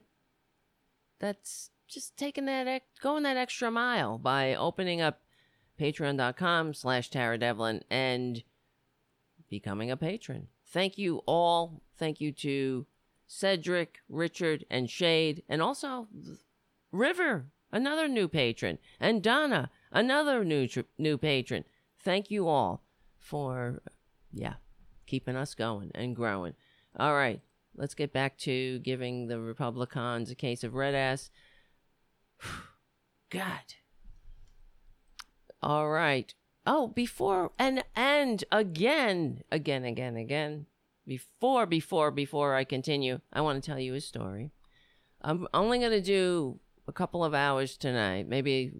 That's 1.19 1.69
just 1.93 2.17
taking 2.17 2.45
that, 2.45 2.81
going 3.01 3.23
that 3.23 3.37
extra 3.37 3.69
mile 3.69 4.17
by 4.17 4.55
opening 4.55 5.01
up 5.01 5.21
patreon.com 5.79 6.73
slash 6.73 7.09
Tara 7.09 7.37
Dublin 7.37 7.83
and 7.89 8.43
becoming 9.49 9.91
a 9.91 9.97
patron. 9.97 10.47
Thank 10.67 10.97
you 10.97 11.21
all. 11.27 11.81
Thank 11.97 12.19
you 12.19 12.31
to 12.31 12.85
Cedric, 13.27 13.99
Richard, 14.09 14.65
and 14.69 14.89
Shade, 14.89 15.43
and 15.47 15.61
also 15.61 16.07
River, 16.91 17.47
another 17.71 18.07
new 18.07 18.27
patron, 18.27 18.77
and 18.99 19.23
Donna, 19.23 19.69
another 19.91 20.43
new 20.43 20.67
tr- 20.67 20.81
new 20.97 21.17
patron. 21.17 21.63
Thank 21.99 22.29
you 22.29 22.47
all 22.47 22.83
for, 23.17 23.81
yeah, 24.31 24.55
keeping 25.05 25.35
us 25.35 25.53
going 25.55 25.91
and 25.95 26.15
growing. 26.15 26.53
All 26.99 27.15
right, 27.15 27.41
let's 27.75 27.95
get 27.95 28.13
back 28.13 28.37
to 28.39 28.79
giving 28.79 29.27
the 29.27 29.39
Republicans 29.39 30.29
a 30.29 30.35
case 30.35 30.63
of 30.63 30.75
red 30.75 30.93
ass. 30.93 31.29
God. 33.29 33.75
All 35.61 35.89
right. 35.89 36.33
Oh, 36.65 36.87
before 36.87 37.51
and 37.59 37.83
and 37.95 38.43
again, 38.51 39.43
again, 39.51 39.83
again, 39.83 40.15
again. 40.15 40.65
Before, 41.05 41.65
before, 41.65 42.11
before 42.11 42.55
I 42.55 42.63
continue, 42.63 43.19
I 43.33 43.41
want 43.41 43.61
to 43.61 43.69
tell 43.69 43.79
you 43.79 43.93
a 43.93 44.01
story. 44.01 44.51
I'm 45.21 45.47
only 45.53 45.79
going 45.79 45.91
to 45.91 46.01
do 46.01 46.59
a 46.87 46.93
couple 46.93 47.23
of 47.23 47.33
hours 47.33 47.77
tonight. 47.77 48.27
Maybe 48.27 48.71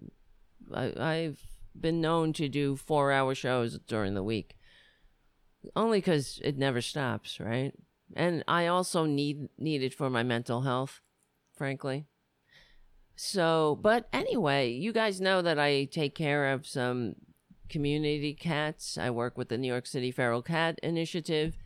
I, 0.73 0.93
I've 0.97 1.41
been 1.77 1.99
known 1.99 2.33
to 2.33 2.47
do 2.47 2.75
four-hour 2.75 3.35
shows 3.35 3.79
during 3.87 4.13
the 4.13 4.23
week, 4.23 4.55
only 5.75 5.97
because 5.97 6.39
it 6.43 6.57
never 6.57 6.81
stops, 6.81 7.39
right? 7.39 7.73
And 8.15 8.43
I 8.47 8.67
also 8.67 9.05
need 9.05 9.49
need 9.57 9.81
it 9.83 9.93
for 9.93 10.09
my 10.09 10.23
mental 10.23 10.61
health, 10.61 11.01
frankly. 11.55 12.05
So, 13.15 13.79
but 13.81 14.07
anyway, 14.11 14.71
you 14.71 14.91
guys 14.91 15.21
know 15.21 15.41
that 15.41 15.59
I 15.59 15.85
take 15.85 16.15
care 16.15 16.51
of 16.51 16.65
some 16.65 17.15
community 17.69 18.33
cats. 18.33 18.97
I 18.97 19.09
work 19.09 19.37
with 19.37 19.49
the 19.49 19.57
New 19.57 19.67
York 19.67 19.85
City 19.85 20.11
Feral 20.11 20.41
Cat 20.41 20.79
Initiative. 20.81 21.57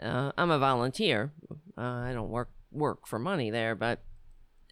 Uh, 0.00 0.32
I'm 0.36 0.50
a 0.50 0.58
volunteer. 0.58 1.32
Uh, 1.78 1.80
I 1.80 2.12
don't 2.12 2.30
work 2.30 2.50
work 2.70 3.06
for 3.06 3.18
money 3.18 3.50
there, 3.50 3.74
but 3.74 4.02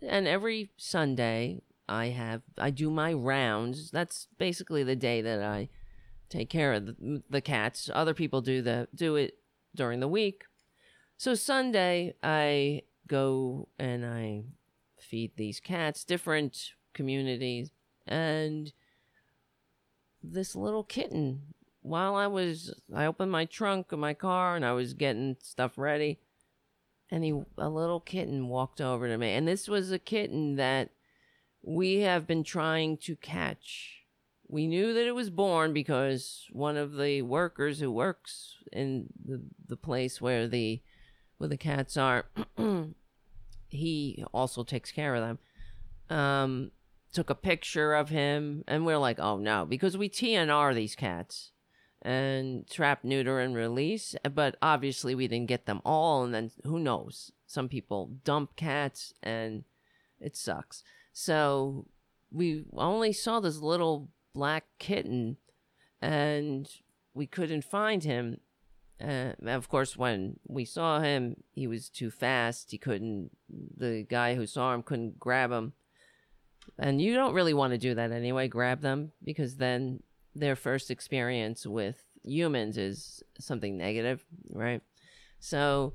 and 0.02 0.26
every 0.26 0.70
Sunday 0.76 1.62
I 1.88 2.06
have 2.06 2.42
I 2.58 2.70
do 2.70 2.90
my 2.90 3.12
rounds. 3.12 3.90
That's 3.90 4.26
basically 4.38 4.82
the 4.82 4.96
day 4.96 5.20
that 5.22 5.42
I 5.42 5.68
take 6.28 6.50
care 6.50 6.72
of 6.72 6.86
the, 6.86 7.22
the 7.28 7.40
cats. 7.40 7.90
Other 7.92 8.14
people 8.14 8.40
do 8.40 8.62
the 8.62 8.88
do 8.94 9.16
it 9.16 9.38
during 9.74 10.00
the 10.00 10.08
week. 10.08 10.44
So 11.16 11.34
Sunday 11.34 12.14
I 12.22 12.82
go 13.06 13.68
and 13.78 14.06
I 14.06 14.44
feed 15.10 15.32
these 15.36 15.58
cats 15.58 16.04
different 16.04 16.70
communities 16.94 17.72
and 18.06 18.72
this 20.22 20.54
little 20.54 20.84
kitten 20.84 21.42
while 21.82 22.14
I 22.14 22.26
was 22.26 22.72
I 22.94 23.06
opened 23.06 23.32
my 23.32 23.44
trunk 23.44 23.90
of 23.90 23.98
my 23.98 24.14
car 24.14 24.54
and 24.54 24.64
I 24.64 24.72
was 24.72 24.94
getting 24.94 25.36
stuff 25.42 25.76
ready 25.76 26.20
and 27.10 27.24
he 27.24 27.40
a 27.58 27.68
little 27.68 28.00
kitten 28.00 28.48
walked 28.48 28.80
over 28.80 29.08
to 29.08 29.18
me 29.18 29.32
and 29.32 29.48
this 29.48 29.66
was 29.66 29.90
a 29.90 29.98
kitten 29.98 30.56
that 30.56 30.90
we 31.62 32.00
have 32.00 32.26
been 32.26 32.44
trying 32.44 32.96
to 32.98 33.16
catch. 33.16 34.04
We 34.48 34.66
knew 34.66 34.94
that 34.94 35.06
it 35.06 35.14
was 35.14 35.30
born 35.30 35.72
because 35.72 36.46
one 36.50 36.76
of 36.76 36.96
the 36.96 37.22
workers 37.22 37.80
who 37.80 37.90
works 37.90 38.56
in 38.72 39.08
the 39.24 39.42
the 39.66 39.76
place 39.76 40.20
where 40.20 40.48
the 40.48 40.82
where 41.38 41.48
the 41.48 41.56
cats 41.56 41.96
are 41.96 42.26
he 43.70 44.24
also 44.32 44.62
takes 44.64 44.90
care 44.92 45.14
of 45.14 45.22
them. 45.22 46.16
Um 46.16 46.70
took 47.12 47.30
a 47.30 47.34
picture 47.34 47.94
of 47.94 48.08
him 48.08 48.62
and 48.68 48.86
we're 48.86 48.98
like, 48.98 49.18
"Oh 49.18 49.38
no," 49.38 49.66
because 49.66 49.96
we 49.96 50.08
TNR 50.08 50.74
these 50.74 50.94
cats 50.94 51.52
and 52.02 52.66
trap, 52.68 53.04
neuter, 53.04 53.40
and 53.40 53.54
release. 53.54 54.14
But 54.32 54.56
obviously, 54.62 55.14
we 55.14 55.28
didn't 55.28 55.48
get 55.48 55.66
them 55.66 55.80
all. 55.84 56.24
And 56.24 56.34
then 56.34 56.50
who 56.64 56.78
knows? 56.78 57.32
Some 57.46 57.68
people 57.68 58.10
dump 58.24 58.56
cats 58.56 59.12
and 59.22 59.64
it 60.20 60.36
sucks. 60.36 60.82
So 61.12 61.86
we 62.30 62.64
only 62.74 63.12
saw 63.12 63.40
this 63.40 63.58
little 63.58 64.08
black 64.34 64.64
kitten 64.78 65.36
and 66.00 66.68
we 67.12 67.26
couldn't 67.26 67.64
find 67.64 68.04
him. 68.04 68.38
Uh, 69.00 69.32
of 69.46 69.68
course, 69.68 69.96
when 69.96 70.38
we 70.46 70.64
saw 70.64 71.00
him, 71.00 71.36
he 71.52 71.66
was 71.66 71.88
too 71.88 72.10
fast. 72.10 72.70
He 72.70 72.78
couldn't, 72.78 73.30
the 73.76 74.04
guy 74.08 74.34
who 74.34 74.46
saw 74.46 74.74
him 74.74 74.82
couldn't 74.82 75.18
grab 75.18 75.50
him. 75.50 75.72
And 76.78 77.00
you 77.00 77.14
don't 77.14 77.34
really 77.34 77.54
want 77.54 77.72
to 77.72 77.78
do 77.78 77.94
that 77.94 78.12
anyway, 78.12 78.48
grab 78.48 78.80
them, 78.80 79.12
because 79.24 79.56
then 79.56 80.02
their 80.34 80.56
first 80.56 80.90
experience 80.90 81.66
with 81.66 82.02
humans 82.22 82.76
is 82.76 83.22
something 83.38 83.76
negative, 83.76 84.24
right? 84.50 84.82
So, 85.38 85.94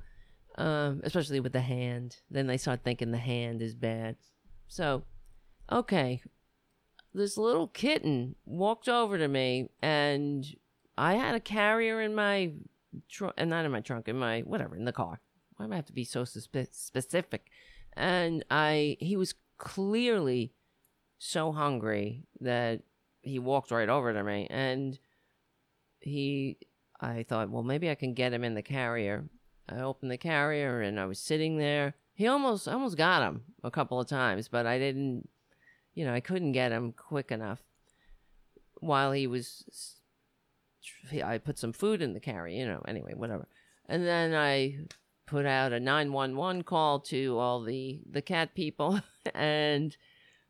um, 0.58 1.02
especially 1.04 1.40
with 1.40 1.54
the 1.54 1.62
hand, 1.62 2.18
then 2.32 2.48
they 2.48 2.58
start 2.58 2.84
thinking 2.84 3.12
the 3.12 3.18
hand 3.18 3.62
is 3.62 3.76
bad. 3.76 4.16
So, 4.68 5.04
okay, 5.72 6.22
this 7.14 7.38
little 7.38 7.68
kitten 7.68 8.36
walked 8.46 8.90
over 8.90 9.18
to 9.18 9.28
me, 9.28 9.70
and 9.82 10.46
I 10.98 11.14
had 11.16 11.36
a 11.36 11.40
carrier 11.40 12.02
in 12.02 12.16
my 12.16 12.54
trunk, 13.10 13.34
and 13.38 13.50
not 13.50 13.66
in 13.66 13.72
my 13.72 13.82
trunk, 13.82 14.08
in 14.08 14.18
my 14.18 14.42
whatever, 14.42 14.76
in 14.76 14.86
the 14.86 14.92
car. 14.92 15.20
Why 15.58 15.66
do 15.68 15.74
I 15.74 15.76
have 15.78 15.86
to 15.86 15.94
be 15.94 16.04
so 16.04 16.24
suspe- 16.24 16.74
specific? 16.74 17.48
And 17.94 18.44
I, 18.52 18.98
he 19.00 19.16
was 19.16 19.34
clearly 19.58 20.54
so 21.18 21.52
hungry 21.52 22.24
that 22.42 22.82
he 23.22 23.40
walked 23.40 23.72
right 23.72 23.90
over 23.90 24.14
to 24.14 24.24
me 24.24 24.48
and 24.50 25.00
he 26.00 26.58
I 27.00 27.24
thought, 27.24 27.50
well, 27.50 27.64
maybe 27.64 27.90
I 27.90 27.96
can 27.96 28.14
get 28.14 28.34
him 28.34 28.44
in 28.44 28.54
the 28.54 28.62
carrier. 28.62 29.26
I 29.68 29.82
opened 29.82 30.12
the 30.12 30.18
carrier 30.18 30.82
and 30.82 31.00
I 31.00 31.06
was 31.06 31.20
sitting 31.20 31.58
there. 31.58 31.96
He 32.14 32.28
almost 32.28 32.68
almost 32.68 32.98
got 32.98 33.28
him 33.28 33.44
a 33.64 33.72
couple 33.72 34.00
of 34.00 34.08
times, 34.08 34.48
but 34.48 34.66
I 34.66 34.78
didn't 34.78 35.28
you 35.94 36.06
know, 36.06 36.14
I 36.14 36.20
couldn't 36.20 36.52
get 36.52 36.72
him 36.72 36.92
quick 36.92 37.32
enough. 37.32 37.64
While 38.80 39.14
he 39.14 39.28
was 39.28 39.96
I 41.24 41.38
put 41.38 41.58
some 41.58 41.74
food 41.74 42.02
in 42.02 42.14
the 42.14 42.20
carrier, 42.20 42.58
you 42.58 42.66
know, 42.66 42.82
anyway, 42.88 43.14
whatever. 43.16 43.48
And 43.88 44.06
then 44.06 44.34
I 44.34 44.78
put 45.26 45.46
out 45.46 45.74
a 45.74 45.80
911 45.80 46.64
call 46.64 47.00
to 47.00 47.38
all 47.38 47.64
the 47.64 48.02
the 48.10 48.22
cat 48.22 48.54
people 48.56 49.02
and 49.34 49.96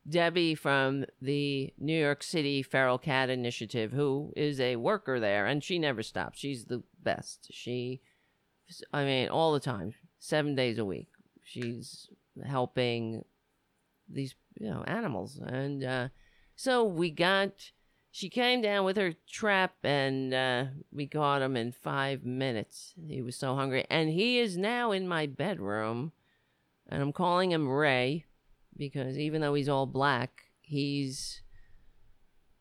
Debbie 0.08 0.56
from 0.56 1.06
the 1.22 1.74
New 1.80 2.00
York 2.00 2.22
City 2.22 2.62
Feral 2.62 2.98
Cat 2.98 3.30
Initiative, 3.30 3.92
who 3.92 4.32
is 4.36 4.60
a 4.60 4.76
worker 4.76 5.20
there, 5.20 5.48
and 5.48 5.64
she 5.64 5.80
never 5.80 6.04
stops. 6.04 6.40
She's 6.40 6.66
the 6.66 6.84
best. 7.02 7.48
She, 7.52 8.02
I 8.94 9.04
mean, 9.04 9.30
all 9.30 9.54
the 9.54 9.60
time, 9.60 9.96
seven 10.20 10.54
days 10.54 10.78
a 10.78 10.86
week. 10.86 11.08
She's 11.44 12.08
helping 12.46 13.24
these, 14.08 14.36
you 14.60 14.70
know, 14.70 14.84
animals. 14.86 15.40
And 15.44 15.84
uh, 15.84 16.08
so 16.56 16.84
we 16.84 17.10
got, 17.10 17.72
she 18.16 18.30
came 18.30 18.62
down 18.62 18.86
with 18.86 18.96
her 18.96 19.12
trap, 19.30 19.74
and 19.84 20.34
uh, 20.34 20.66
we 20.90 21.06
caught 21.06 21.42
him 21.42 21.58
in 21.58 21.74
five 21.74 22.24
minutes. 22.24 22.94
He 23.10 23.22
was 23.22 23.36
so 23.36 23.56
hungry. 23.56 23.86
And 23.90 24.10
he 24.10 24.40
is 24.40 24.56
now 24.56 24.94
in 24.94 25.06
my 25.06 25.26
bedroom, 25.26 26.14
and 26.88 27.02
I'm 27.02 27.12
calling 27.12 27.52
him 27.52 27.68
Ray 27.68 28.24
because 28.78 29.18
even 29.18 29.42
though 29.42 29.54
he's 29.54 29.68
all 29.68 29.86
black, 29.86 30.44
he's 30.62 31.42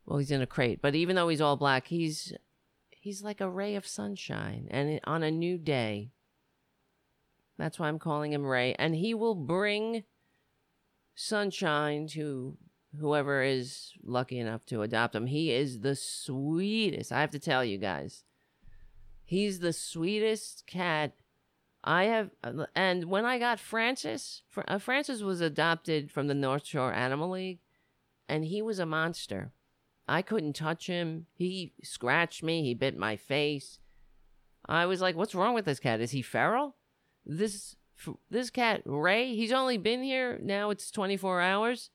well, 0.04 0.18
he's 0.18 0.32
in 0.32 0.42
a 0.42 0.46
crate, 0.46 0.82
but 0.82 0.96
even 0.96 1.14
though 1.14 1.28
he's 1.28 1.40
all 1.40 1.56
black, 1.56 1.86
he's 1.86 2.32
he's 2.90 3.22
like 3.22 3.40
a 3.40 3.48
ray 3.48 3.76
of 3.76 3.86
sunshine 3.86 4.66
and 4.72 4.98
on 5.04 5.22
a 5.22 5.30
new 5.30 5.56
day. 5.56 6.10
That's 7.58 7.78
why 7.78 7.86
I'm 7.86 8.00
calling 8.00 8.32
him 8.32 8.44
Ray 8.44 8.74
and 8.74 8.96
he 8.96 9.14
will 9.14 9.36
bring 9.36 10.02
Sunshine 11.14 12.08
to 12.08 12.56
whoever 12.98 13.42
is 13.42 13.92
lucky 14.02 14.38
enough 14.38 14.64
to 14.66 14.82
adopt 14.82 15.14
him. 15.14 15.26
He 15.26 15.52
is 15.52 15.80
the 15.80 15.96
sweetest. 15.96 17.12
I 17.12 17.20
have 17.20 17.30
to 17.30 17.38
tell 17.38 17.64
you 17.64 17.78
guys. 17.78 18.24
He's 19.24 19.60
the 19.60 19.72
sweetest 19.72 20.66
cat 20.66 21.14
I 21.86 22.04
have, 22.04 22.30
and 22.74 23.04
when 23.04 23.26
I 23.26 23.38
got 23.38 23.60
Francis, 23.60 24.42
uh, 24.56 24.78
Francis 24.78 25.20
was 25.20 25.42
adopted 25.42 26.10
from 26.10 26.28
the 26.28 26.34
North 26.34 26.64
Shore 26.64 26.94
Animal 26.94 27.30
League, 27.30 27.58
and 28.26 28.46
he 28.46 28.62
was 28.62 28.78
a 28.78 28.86
monster. 28.86 29.52
I 30.08 30.22
couldn't 30.22 30.54
touch 30.54 30.86
him. 30.86 31.26
He 31.34 31.74
scratched 31.82 32.42
me. 32.42 32.62
He 32.62 32.72
bit 32.72 32.96
my 32.96 33.16
face. 33.16 33.80
I 34.66 34.86
was 34.86 35.02
like, 35.02 35.14
"What's 35.14 35.34
wrong 35.34 35.52
with 35.52 35.66
this 35.66 35.78
cat? 35.78 36.00
Is 36.00 36.12
he 36.12 36.22
feral?" 36.22 36.76
This 37.26 37.76
this 38.30 38.48
cat 38.48 38.80
Ray, 38.86 39.34
he's 39.34 39.52
only 39.52 39.76
been 39.76 40.02
here 40.02 40.38
now. 40.42 40.70
It's 40.70 40.90
twenty 40.90 41.18
four 41.18 41.42
hours. 41.42 41.90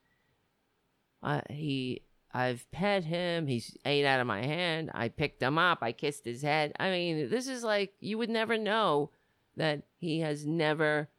Uh, 1.21 1.41
he, 1.49 2.01
I've 2.33 2.69
pet 2.71 3.03
him. 3.03 3.47
He's 3.47 3.77
ate 3.85 4.05
out 4.05 4.19
of 4.19 4.27
my 4.27 4.43
hand. 4.43 4.91
I 4.93 5.09
picked 5.09 5.41
him 5.41 5.57
up. 5.57 5.79
I 5.81 5.91
kissed 5.91 6.25
his 6.25 6.41
head. 6.41 6.73
I 6.79 6.91
mean, 6.91 7.29
this 7.29 7.47
is 7.47 7.63
like 7.63 7.93
you 7.99 8.17
would 8.17 8.29
never 8.29 8.57
know 8.57 9.11
that 9.57 9.83
he 9.97 10.19
has 10.21 10.45
never 10.45 11.09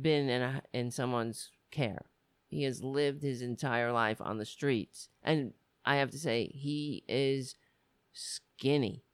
been 0.00 0.28
in 0.28 0.42
a, 0.42 0.62
in 0.72 0.90
someone's 0.90 1.50
care. 1.70 2.06
He 2.48 2.64
has 2.64 2.82
lived 2.82 3.22
his 3.22 3.42
entire 3.42 3.92
life 3.92 4.20
on 4.20 4.38
the 4.38 4.44
streets. 4.44 5.08
And 5.22 5.52
I 5.84 5.96
have 5.96 6.10
to 6.10 6.18
say 6.18 6.50
he 6.52 7.04
is 7.08 7.54
skinny. 8.12 9.04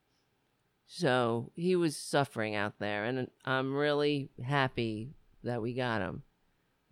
So 0.87 1.53
he 1.55 1.77
was 1.77 1.97
suffering 1.97 2.55
out 2.55 2.79
there 2.79 3.05
and 3.05 3.29
I'm 3.45 3.75
really 3.75 4.31
happy 4.43 5.11
that 5.43 5.61
we 5.61 5.75
got 5.75 6.01
him 6.01 6.23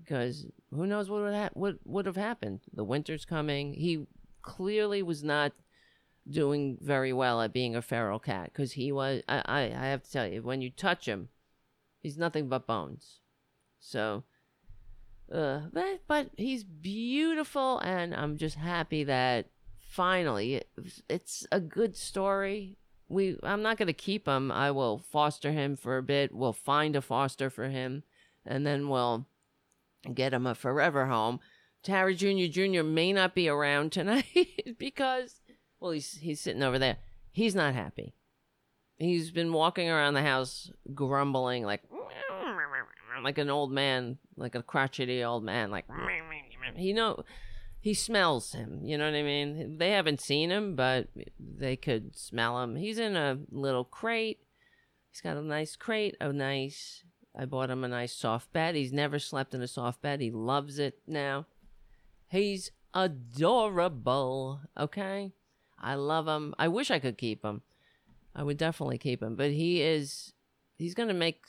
because 0.05 0.47
who 0.71 0.87
knows 0.87 1.09
what 1.09 1.23
would 1.23 1.35
ha- 1.35 1.51
what 1.55 1.77
would 1.85 2.07
have 2.07 2.17
happened. 2.17 2.61
The 2.73 2.85
winter's 2.85 3.25
coming. 3.25 3.75
He 3.75 4.07
clearly 4.43 5.03
was 5.03 5.25
not 5.25 5.53
doing 6.29 6.79
very 6.81 7.13
well 7.13 7.41
at 7.43 7.53
being 7.53 7.77
a 7.77 7.83
feral 7.83 8.19
cat 8.19 8.51
because 8.53 8.73
he 8.73 8.93
was 8.93 9.23
I, 9.29 9.43
I, 9.45 9.61
I 9.63 9.87
have 9.87 10.03
to 10.05 10.11
tell 10.11 10.27
you 10.27 10.43
when 10.43 10.63
you 10.63 10.71
touch 10.71 11.07
him 11.07 11.29
He's 12.05 12.19
nothing 12.19 12.49
but 12.51 12.67
bones. 12.67 13.21
So, 13.81 14.25
uh, 15.33 15.61
but, 15.73 16.03
but 16.07 16.29
he's 16.37 16.63
beautiful, 16.63 17.79
and 17.79 18.15
I'm 18.15 18.37
just 18.37 18.57
happy 18.57 19.05
that 19.05 19.47
finally 19.89 20.57
it, 20.57 20.69
it's 21.09 21.47
a 21.51 21.61
good 21.61 21.97
story. 21.97 22.77
We, 23.09 23.39
I'm 23.43 23.63
not 23.63 23.79
gonna 23.79 23.95
keep 23.95 24.29
him. 24.29 24.53
I 24.53 24.71
will 24.71 24.99
foster 24.99 25.51
him 25.51 25.77
for 25.77 25.97
a 25.97 26.03
bit. 26.03 26.35
We'll 26.35 26.53
find 26.53 26.95
a 26.95 27.01
foster 27.01 27.49
for 27.49 27.71
him, 27.71 28.03
and 28.45 28.67
then 28.67 28.91
we'll 28.91 29.27
get 30.13 30.35
him 30.35 30.47
a 30.47 30.55
forever 30.55 31.07
home. 31.07 31.41
Tara 31.83 32.15
Jr. 32.15 32.47
Jr. 32.51 32.83
may 32.83 33.13
not 33.13 33.35
be 33.35 33.49
around 33.49 33.93
tonight 33.93 34.75
because, 34.79 35.41
well, 35.81 35.93
he's 35.93 36.15
he's 36.15 36.41
sitting 36.41 36.63
over 36.63 36.79
there. 36.79 36.97
He's 37.31 37.55
not 37.55 37.75
happy. 37.75 38.15
He's 38.97 39.31
been 39.31 39.53
walking 39.53 39.91
around 39.91 40.15
the 40.15 40.23
house 40.23 40.71
grumbling 40.95 41.65
like 41.65 41.83
like 43.23 43.39
an 43.39 43.51
old 43.51 43.73
man, 43.73 44.19
like 44.37 44.55
a 44.55 44.63
crotchety 44.63 45.23
old 45.23 45.45
man, 45.45 45.71
like 45.71 45.87
he 46.77 46.93
know 46.93 47.25
he 47.81 47.93
smells 47.93 48.53
him. 48.53 48.81
You 48.83 48.97
know 48.97 49.05
what 49.05 49.17
I 49.17 49.23
mean? 49.23 49.77
They 49.77 49.91
haven't 49.91 50.23
seen 50.23 50.51
him, 50.51 50.75
but 50.75 51.09
they 51.39 51.77
could 51.77 52.17
smell 52.17 52.63
him. 52.63 52.77
He's 52.77 52.99
in 52.99 53.15
a 53.15 53.39
little 53.51 53.85
crate. 53.85 54.41
He's 55.11 55.21
got 55.21 55.37
a 55.37 55.43
nice 55.43 55.77
crate, 55.77 56.17
a 56.19 56.33
nice. 56.33 57.05
I 57.37 57.45
bought 57.47 57.71
him 57.71 57.83
a 57.85 57.89
nice 57.89 58.15
soft 58.15 58.53
bed. 58.53 58.75
He's 58.75 58.93
never 58.93 59.19
slept 59.19 59.55
in 59.55 59.63
a 59.63 59.69
soft 59.69 60.01
bed. 60.01 60.21
He 60.21 60.31
loves 60.31 60.79
it 60.79 61.01
now. 61.07 61.47
He's 62.29 62.71
adorable. 62.93 64.61
Okay, 64.79 65.33
I 65.79 65.95
love 65.95 66.29
him. 66.29 66.55
I 66.59 66.69
wish 66.69 66.91
I 66.91 66.99
could 66.99 67.19
keep 67.19 67.45
him. 67.45 67.63
I 68.35 68.43
would 68.43 68.57
definitely 68.57 68.99
keep 68.99 69.23
him, 69.23 69.37
but 69.37 69.51
he 69.51 69.83
is. 69.83 70.33
He's 70.77 70.95
gonna 70.95 71.15
make 71.15 71.45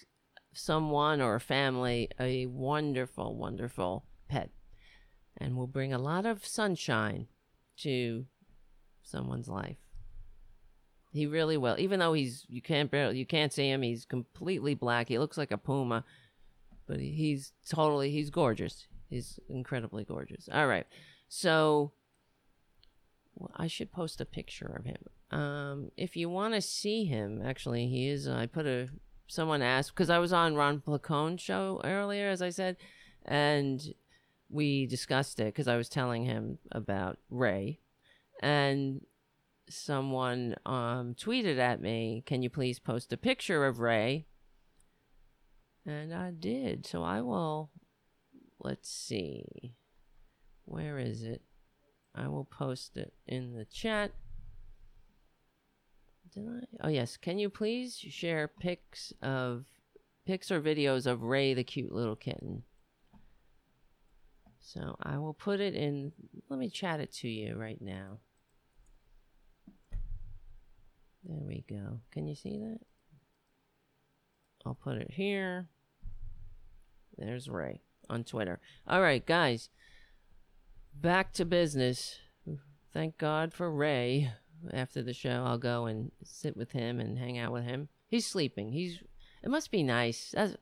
someone 0.53 1.21
or 1.21 1.35
a 1.35 1.39
family 1.39 2.09
a 2.19 2.45
wonderful, 2.47 3.35
wonderful 3.35 4.05
pet 4.27 4.49
and 5.37 5.55
will 5.55 5.67
bring 5.67 5.93
a 5.93 5.97
lot 5.97 6.25
of 6.25 6.45
sunshine 6.45 7.27
to 7.77 8.25
someone's 9.03 9.47
life. 9.47 9.77
He 11.15 11.27
really 11.27 11.55
will. 11.55 11.77
Even 11.79 12.01
though 12.01 12.11
he's 12.11 12.45
you 12.49 12.61
can't 12.61 12.91
barely 12.91 13.17
you 13.17 13.25
can't 13.25 13.53
see 13.53 13.69
him, 13.69 13.81
he's 13.81 14.03
completely 14.03 14.75
black. 14.75 15.07
He 15.07 15.17
looks 15.17 15.37
like 15.37 15.51
a 15.51 15.57
puma, 15.57 16.03
but 16.87 16.99
he's 16.99 17.53
totally 17.69 18.11
he's 18.11 18.29
gorgeous. 18.29 18.87
He's 19.09 19.39
incredibly 19.47 20.03
gorgeous. 20.03 20.49
All 20.51 20.67
right. 20.67 20.85
So 21.29 21.93
well, 23.35 23.51
I 23.55 23.67
should 23.67 23.93
post 23.93 24.19
a 24.19 24.25
picture 24.25 24.75
of 24.77 24.83
him. 24.83 25.39
Um, 25.39 25.91
if 25.95 26.17
you 26.17 26.27
want 26.29 26.53
to 26.53 26.61
see 26.61 27.05
him, 27.05 27.41
actually, 27.41 27.87
he 27.87 28.09
is. 28.09 28.27
Uh, 28.27 28.35
I 28.35 28.45
put 28.47 28.65
a 28.65 28.89
someone 29.27 29.61
asked 29.61 29.95
because 29.95 30.09
I 30.09 30.19
was 30.19 30.33
on 30.33 30.55
Ron 30.55 30.81
Placone 30.85 31.39
show 31.39 31.79
earlier, 31.85 32.27
as 32.27 32.41
I 32.41 32.49
said, 32.49 32.75
and 33.23 33.81
we 34.49 34.85
discussed 34.85 35.39
it 35.39 35.45
because 35.45 35.69
I 35.69 35.77
was 35.77 35.87
telling 35.87 36.25
him 36.25 36.57
about 36.73 37.19
Ray, 37.29 37.79
and 38.41 38.99
someone 39.69 40.55
um, 40.65 41.15
tweeted 41.15 41.57
at 41.57 41.81
me, 41.81 42.23
"Can 42.25 42.41
you 42.41 42.49
please 42.49 42.79
post 42.79 43.13
a 43.13 43.17
picture 43.17 43.65
of 43.65 43.79
Ray?" 43.79 44.27
And 45.85 46.13
I 46.13 46.31
did. 46.31 46.85
So 46.85 47.03
I 47.03 47.21
will. 47.21 47.71
Let's 48.59 48.89
see. 48.89 49.75
Where 50.65 50.97
is 50.97 51.23
it? 51.23 51.43
I 52.15 52.27
will 52.27 52.45
post 52.45 52.97
it 52.97 53.13
in 53.27 53.53
the 53.53 53.65
chat. 53.65 54.11
Did 56.33 56.47
I? 56.47 56.87
Oh 56.87 56.89
yes. 56.89 57.17
Can 57.17 57.37
you 57.37 57.49
please 57.49 57.95
share 57.95 58.47
pics 58.47 59.13
of 59.21 59.65
pics 60.25 60.51
or 60.51 60.61
videos 60.61 61.05
of 61.05 61.23
Ray 61.23 61.53
the 61.53 61.63
cute 61.63 61.91
little 61.91 62.15
kitten? 62.15 62.63
So 64.59 64.95
I 65.03 65.19
will 65.19 65.33
put 65.33 65.59
it 65.59 65.75
in. 65.75 66.11
Let 66.49 66.59
me 66.59 66.69
chat 66.69 66.99
it 66.99 67.11
to 67.17 67.27
you 67.27 67.55
right 67.55 67.81
now. 67.81 68.19
There 71.25 71.45
we 71.45 71.65
go. 71.67 72.01
Can 72.11 72.27
you 72.27 72.35
see 72.35 72.57
that? 72.59 72.79
I'll 74.65 74.75
put 74.75 74.97
it 74.97 75.11
here. 75.11 75.67
There's 77.17 77.49
Ray 77.49 77.81
on 78.09 78.23
Twitter. 78.23 78.59
All 78.87 79.01
right, 79.01 79.25
guys. 79.25 79.69
Back 80.93 81.33
to 81.33 81.45
business. 81.45 82.19
Thank 82.93 83.17
God 83.17 83.53
for 83.53 83.69
Ray 83.71 84.31
after 84.73 85.01
the 85.01 85.13
show, 85.13 85.43
I'll 85.45 85.57
go 85.57 85.85
and 85.85 86.11
sit 86.23 86.55
with 86.55 86.71
him 86.71 86.99
and 86.99 87.17
hang 87.17 87.37
out 87.37 87.51
with 87.51 87.63
him. 87.63 87.89
He's 88.07 88.25
sleeping. 88.25 88.71
He's. 88.71 88.99
It 89.43 89.49
must 89.49 89.69
be 89.69 89.83
nice 89.83 90.31
That's, 90.33 90.55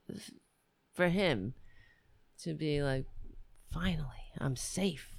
for 0.93 1.07
him 1.07 1.53
to 2.41 2.53
be 2.53 2.83
like, 2.83 3.05
finally, 3.71 4.31
I'm 4.39 4.57
safe. 4.57 5.15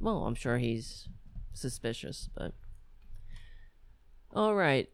Well, 0.00 0.24
I'm 0.24 0.34
sure 0.34 0.58
he's 0.58 1.08
suspicious, 1.52 2.28
but. 2.34 2.52
All 4.32 4.54
right. 4.54 4.88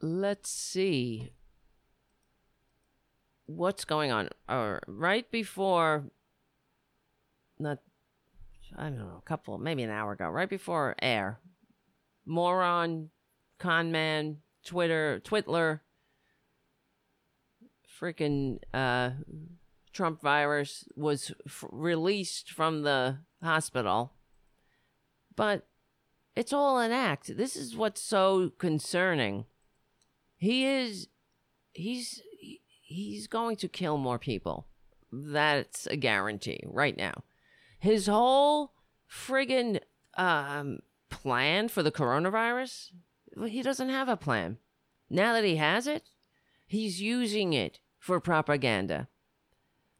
Let's 0.00 0.50
see 0.50 1.32
what's 3.46 3.84
going 3.84 4.12
on. 4.12 4.28
Or 4.48 4.82
right 4.86 5.30
before, 5.30 6.04
not, 7.58 7.78
I 8.76 8.84
don't 8.84 8.98
know, 8.98 9.16
a 9.18 9.28
couple, 9.28 9.58
maybe 9.58 9.82
an 9.82 9.90
hour 9.90 10.12
ago, 10.12 10.28
right 10.28 10.48
before 10.48 10.94
air, 11.00 11.40
moron, 12.24 13.10
con 13.58 13.90
man, 13.90 14.38
Twitter, 14.64 15.22
Twitler, 15.24 15.80
freaking 18.00 18.58
uh, 18.74 19.10
Trump 19.92 20.20
virus 20.20 20.84
was 20.94 21.32
f- 21.46 21.64
released 21.70 22.50
from 22.50 22.82
the 22.82 23.18
hospital. 23.42 24.12
But 25.34 25.66
it's 26.36 26.52
all 26.52 26.78
an 26.78 26.92
act. 26.92 27.36
This 27.36 27.56
is 27.56 27.76
what's 27.76 28.02
so 28.02 28.50
concerning. 28.58 29.46
He 30.36 30.66
is, 30.66 31.08
he's, 31.72 32.22
he's 32.82 33.26
going 33.26 33.56
to 33.56 33.68
kill 33.68 33.96
more 33.96 34.18
people. 34.18 34.66
That's 35.10 35.86
a 35.86 35.96
guarantee 35.96 36.60
right 36.66 36.96
now. 36.96 37.24
His 37.78 38.06
whole 38.06 38.72
friggin' 39.10 39.80
um, 40.16 40.80
plan 41.10 41.68
for 41.68 41.82
the 41.82 41.92
coronavirus? 41.92 42.90
He 43.46 43.62
doesn't 43.62 43.88
have 43.88 44.08
a 44.08 44.16
plan. 44.16 44.58
Now 45.08 45.32
that 45.34 45.44
he 45.44 45.56
has 45.56 45.86
it, 45.86 46.04
he's 46.66 47.00
using 47.00 47.52
it 47.52 47.78
for 47.98 48.20
propaganda 48.20 49.08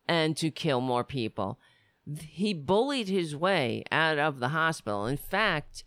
and 0.08 0.36
to 0.36 0.50
kill 0.50 0.80
more 0.80 1.04
people. 1.04 1.58
He 2.20 2.54
bullied 2.54 3.08
his 3.08 3.34
way 3.34 3.84
out 3.90 4.18
of 4.18 4.38
the 4.38 4.48
hospital. 4.48 5.06
In 5.06 5.16
fact, 5.16 5.84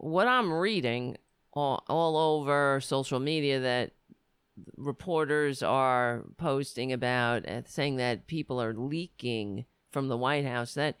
what 0.00 0.26
I'm 0.26 0.52
reading 0.52 1.16
all, 1.52 1.84
all 1.88 2.16
over 2.16 2.80
social 2.82 3.20
media 3.20 3.60
that 3.60 3.92
reporters 4.76 5.62
are 5.62 6.24
posting 6.36 6.92
about 6.92 7.46
uh, 7.48 7.62
saying 7.66 7.96
that 7.96 8.26
people 8.26 8.60
are 8.60 8.74
leaking 8.74 9.66
from 9.90 10.08
the 10.08 10.16
White 10.16 10.44
House 10.44 10.74
that 10.74 10.96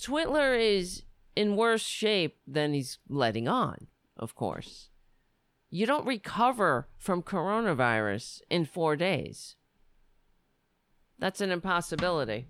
Twitler 0.00 0.58
is 0.58 1.02
in 1.34 1.56
worse 1.56 1.82
shape 1.82 2.38
than 2.46 2.72
he's 2.72 2.98
letting 3.08 3.48
on, 3.48 3.88
of 4.16 4.34
course. 4.34 4.90
You 5.68 5.86
don't 5.86 6.06
recover 6.06 6.88
from 6.96 7.22
coronavirus 7.22 8.42
in 8.48 8.64
four 8.64 8.96
days. 8.96 9.56
That's 11.18 11.40
an 11.40 11.50
impossibility. 11.50 12.48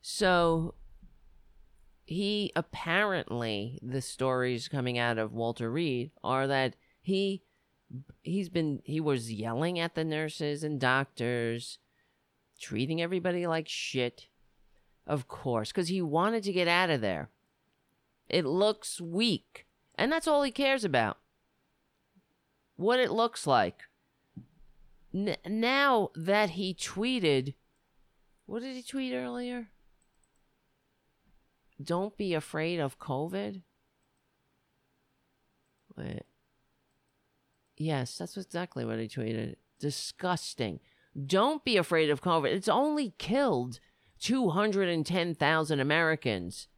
So 0.00 0.74
he 2.12 2.52
apparently 2.54 3.78
the 3.82 4.00
stories 4.00 4.68
coming 4.68 4.98
out 4.98 5.18
of 5.18 5.32
Walter 5.32 5.70
Reed 5.70 6.10
are 6.22 6.46
that 6.46 6.76
he 7.00 7.42
he's 8.22 8.48
been 8.48 8.80
he 8.84 9.00
was 9.00 9.32
yelling 9.32 9.78
at 9.78 9.94
the 9.94 10.04
nurses 10.04 10.62
and 10.62 10.80
doctors, 10.80 11.78
treating 12.60 13.00
everybody 13.02 13.46
like 13.46 13.68
shit. 13.68 14.28
Of 15.06 15.26
course, 15.26 15.72
cuz 15.72 15.88
he 15.88 16.00
wanted 16.00 16.42
to 16.44 16.52
get 16.52 16.68
out 16.68 16.90
of 16.90 17.00
there. 17.00 17.30
It 18.28 18.44
looks 18.44 19.00
weak, 19.00 19.66
and 19.96 20.12
that's 20.12 20.28
all 20.28 20.42
he 20.42 20.52
cares 20.52 20.84
about. 20.84 21.18
What 22.76 23.00
it 23.00 23.10
looks 23.10 23.46
like. 23.46 23.82
N- 25.14 25.36
now 25.46 26.10
that 26.14 26.50
he 26.50 26.72
tweeted 26.72 27.54
what 28.46 28.62
did 28.62 28.76
he 28.76 28.82
tweet 28.82 29.14
earlier? 29.14 29.68
Don't 31.82 32.16
be 32.16 32.34
afraid 32.34 32.80
of 32.80 32.98
COVID. 32.98 33.62
Wait. 35.96 36.22
Yes, 37.76 38.18
that's 38.18 38.36
exactly 38.36 38.84
what 38.84 38.98
he 38.98 39.08
tweeted. 39.08 39.56
Disgusting. 39.80 40.80
Don't 41.26 41.64
be 41.64 41.76
afraid 41.76 42.10
of 42.10 42.22
COVID. 42.22 42.46
It's 42.52 42.68
only 42.68 43.14
killed 43.18 43.80
210,000 44.20 45.80
Americans. 45.80 46.68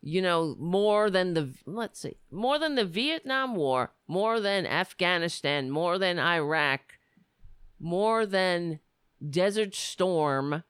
You 0.00 0.22
know, 0.22 0.56
more 0.58 1.10
than 1.10 1.34
the, 1.34 1.54
let's 1.64 2.00
see, 2.00 2.18
more 2.30 2.58
than 2.58 2.74
the 2.74 2.84
Vietnam 2.84 3.54
War, 3.54 3.92
more 4.08 4.40
than 4.40 4.66
Afghanistan, 4.66 5.70
more 5.70 5.98
than 5.98 6.18
Iraq, 6.18 6.98
more 7.78 8.26
than 8.26 8.80
Desert 9.28 9.74
Storm 9.74 10.64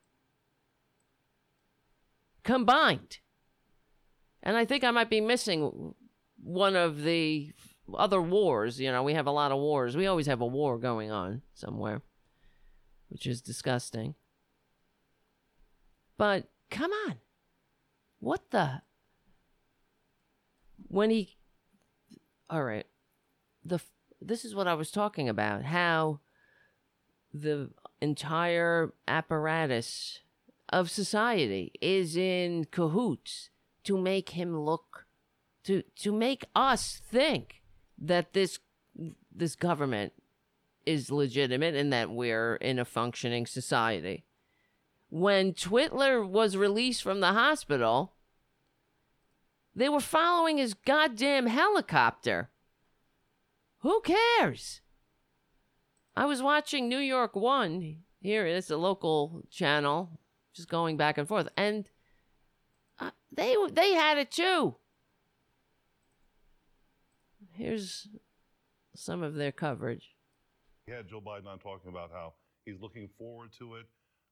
combined. 2.43 3.19
And 4.41 4.57
I 4.57 4.65
think 4.65 4.83
I 4.83 4.91
might 4.91 5.09
be 5.09 5.21
missing 5.21 5.93
one 6.41 6.75
of 6.75 7.03
the 7.03 7.53
other 7.97 8.21
wars. 8.21 8.79
You 8.79 8.91
know, 8.91 9.03
we 9.03 9.13
have 9.13 9.27
a 9.27 9.31
lot 9.31 9.51
of 9.51 9.57
wars. 9.57 9.95
We 9.95 10.07
always 10.07 10.27
have 10.27 10.41
a 10.41 10.45
war 10.45 10.77
going 10.77 11.11
on 11.11 11.41
somewhere, 11.53 12.01
which 13.09 13.25
is 13.25 13.41
disgusting. 13.41 14.15
But 16.17 16.49
come 16.69 16.91
on. 17.07 17.15
What 18.19 18.51
the? 18.51 18.81
When 20.87 21.09
he. 21.09 21.37
All 22.49 22.63
right. 22.63 22.85
The 23.65 23.79
this 24.21 24.45
is 24.45 24.55
what 24.55 24.67
I 24.67 24.73
was 24.73 24.91
talking 24.91 25.27
about. 25.27 25.63
How 25.63 26.19
the 27.33 27.69
entire 28.01 28.93
apparatus 29.07 30.19
of 30.73 30.89
society 30.89 31.71
is 31.81 32.17
in 32.17 32.65
cahoots 32.65 33.51
to 33.83 33.95
make 33.95 34.29
him 34.29 34.59
look 34.59 35.05
to 35.63 35.83
to 35.95 36.11
make 36.11 36.45
us 36.55 36.99
think 37.09 37.61
that 37.97 38.33
this 38.33 38.59
this 39.31 39.55
government 39.55 40.13
is 40.85 41.11
legitimate 41.11 41.75
and 41.75 41.93
that 41.93 42.09
we're 42.09 42.55
in 42.55 42.79
a 42.79 42.85
functioning 42.85 43.45
society. 43.45 44.25
When 45.09 45.53
Twitler 45.53 46.27
was 46.27 46.57
released 46.57 47.03
from 47.03 47.19
the 47.19 47.33
hospital, 47.33 48.13
they 49.75 49.87
were 49.87 50.01
following 50.01 50.57
his 50.57 50.73
goddamn 50.73 51.45
helicopter. 51.45 52.49
Who 53.79 54.01
cares? 54.01 54.81
I 56.15 56.25
was 56.25 56.41
watching 56.41 56.89
New 56.89 56.97
York 56.97 57.35
One. 57.35 57.97
Here, 58.21 58.47
it's 58.47 58.71
a 58.71 58.77
local 58.77 59.43
channel 59.51 60.19
just 60.53 60.69
going 60.69 60.97
back 60.97 61.17
and 61.17 61.27
forth, 61.27 61.47
and 61.57 61.85
uh, 62.99 63.11
they 63.31 63.55
they 63.71 63.93
had 63.93 64.17
it 64.17 64.31
too. 64.31 64.75
Here's 67.51 68.07
some 68.95 69.23
of 69.23 69.35
their 69.35 69.51
coverage. 69.51 70.15
Yeah, 70.87 71.01
Joe 71.07 71.21
Biden 71.21 71.47
on 71.47 71.59
talking 71.59 71.89
about 71.89 72.11
how 72.11 72.33
he's 72.65 72.79
looking 72.81 73.09
forward 73.17 73.49
to 73.59 73.75
it. 73.75 73.85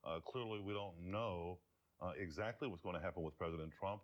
Uh, 0.03 0.19
clearly, 0.19 0.59
we 0.59 0.73
don't 0.73 1.11
know 1.11 1.59
uh, 2.01 2.11
exactly 2.19 2.67
what's 2.67 2.81
going 2.81 2.95
to 2.95 3.01
happen 3.01 3.23
with 3.23 3.37
President 3.37 3.71
Trump, 3.79 4.01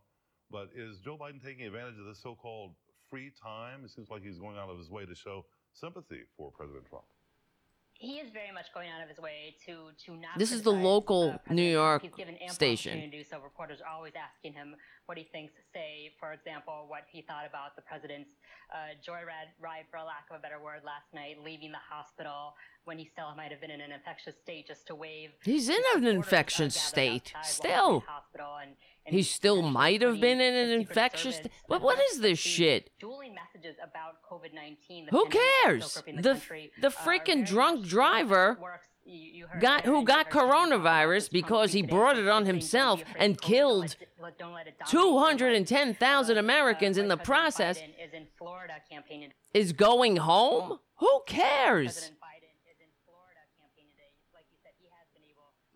but 0.51 0.69
is 0.75 0.99
Joe 0.99 1.17
Biden 1.19 1.43
taking 1.43 1.65
advantage 1.65 1.99
of 1.99 2.06
this 2.06 2.21
so-called 2.21 2.73
free 3.10 3.32
time? 3.41 3.82
It 3.84 3.91
seems 3.91 4.10
like 4.10 4.21
he's 4.21 4.38
going 4.38 4.58
out 4.58 4.69
of 4.69 4.77
his 4.77 4.89
way 4.89 5.06
to 5.06 5.15
show 5.15 5.45
sympathy 5.73 6.21
for 6.38 6.51
President 6.51 6.86
Trump 6.86 7.06
he 7.99 8.17
is 8.21 8.29
very 8.31 8.51
much 8.53 8.67
going 8.73 8.89
out 8.89 9.01
of 9.01 9.10
his 9.10 9.17
way 9.17 9.55
to 9.65 9.89
to 10.05 10.15
not. 10.15 10.38
This 10.38 10.51
is 10.51 10.62
the 10.62 10.71
local 10.71 11.31
uh, 11.31 11.53
New 11.53 11.69
York 11.69 12.01
He's 12.03 12.13
given 12.13 12.36
ample 12.38 12.53
station. 12.53 13.12
So, 13.29 13.39
reporters 13.39 13.79
are 13.81 13.89
always 13.89 14.13
asking 14.13 14.53
him 14.53 14.75
what 15.05 15.17
he 15.17 15.25
thinks. 15.25 15.53
Say, 15.73 16.13
for 16.19 16.33
example, 16.33 16.86
what 16.88 17.03
he 17.12 17.21
thought 17.21 17.45
about 17.47 17.75
the 17.75 17.81
president's 17.81 18.31
uh, 18.73 18.93
joyride 19.01 19.51
ride, 19.60 19.86
for 19.89 19.97
a 19.97 20.05
lack 20.05 20.29
of 20.29 20.38
a 20.38 20.41
better 20.41 20.62
word, 20.62 20.81
last 20.86 21.10
night, 21.13 21.38
leaving 21.43 21.71
the 21.71 21.81
hospital 21.81 22.53
when 22.88 22.97
he 22.97 23.06
still 23.06 23.36
might 23.36 23.52
have 23.52 23.60
been 23.60 23.69
in 23.69 23.82
an 23.82 23.91
infectious 23.91 24.36
state, 24.41 24.65
just 24.65 24.88
to 24.88 24.95
wave. 24.95 25.32
He's 25.43 25.67
in 25.67 25.82
an 25.95 26.08
infectious 26.08 26.73
state 26.73 27.34
still. 27.43 28.04
And, 28.62 28.71
and 29.06 29.15
he 29.15 29.23
still 29.23 29.62
might 29.62 30.02
have 30.02 30.21
been 30.21 30.39
in 30.39 30.56
an 30.56 30.69
infectious. 30.69 31.36
St- 31.36 31.52
but 31.67 31.82
what 31.82 32.00
is 32.12 32.21
this 32.21 32.39
shit? 32.39 32.89
Dueling 33.00 33.36
messages 33.36 33.76
about 33.84 34.21
COVID 34.30 34.54
nineteen. 34.54 35.08
Who 35.12 35.28
cares? 35.28 36.02
The 36.06 36.21
the, 36.21 36.41
the 36.82 36.89
freaking 36.89 37.45
drunk 37.45 37.86
driver 37.86 38.58
got 39.60 39.84
who 39.86 40.04
got 40.06 40.30
coronavirus 40.30 41.30
because 41.30 41.73
he 41.73 41.82
brought 41.82 42.17
it 42.17 42.28
on 42.30 42.45
himself 42.45 43.04
and 43.17 43.39
killed 43.39 43.95
210,000 44.88 46.38
Americans 46.38 46.97
in 46.97 47.08
the 47.08 47.17
process 47.17 47.80
is 49.54 49.73
going 49.73 50.17
home? 50.17 50.80
Who 50.97 51.21
cares? 51.28 52.12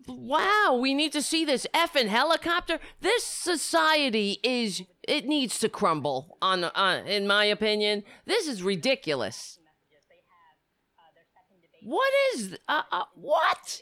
Wow, 0.06 0.78
we 0.80 0.94
need 0.94 1.12
to 1.12 1.22
see 1.22 1.44
this 1.44 1.66
effing 1.74 2.08
helicopter. 2.08 2.78
This 3.00 3.24
society 3.24 4.38
is 4.42 4.82
it 5.06 5.26
needs 5.26 5.58
to 5.60 5.68
crumble 5.68 6.38
on, 6.40 6.64
on 6.64 7.06
in 7.06 7.26
my 7.26 7.44
opinion. 7.44 8.04
This 8.26 8.46
is 8.46 8.62
ridiculous. 8.62 9.58
What 11.84 12.12
is 12.34 12.56
uh, 12.68 12.82
uh, 12.90 13.04
what? 13.14 13.80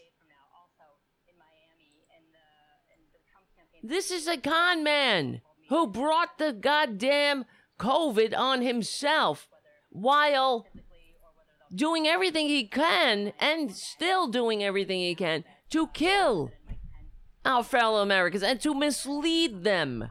This 3.83 4.11
is 4.11 4.27
a 4.27 4.37
con 4.37 4.83
man 4.83 5.41
who 5.69 5.87
brought 5.87 6.39
the 6.39 6.53
goddamn 6.53 7.45
COVID 7.79 8.37
on 8.37 8.63
himself 8.63 9.49
while 9.91 10.67
doing 11.75 12.07
everything 12.07 12.49
he 12.49 12.67
can 12.67 13.33
and 13.39 13.75
still 13.75 14.29
doing 14.29 14.63
everything 14.63 15.01
he 15.01 15.15
can 15.15 15.45
to 15.71 15.87
kill 15.89 16.53
our 17.45 17.65
fellow 17.65 18.03
Americans 18.03 18.43
and 18.43 18.61
to 18.61 18.75
mislead 18.75 19.65
them. 19.65 20.11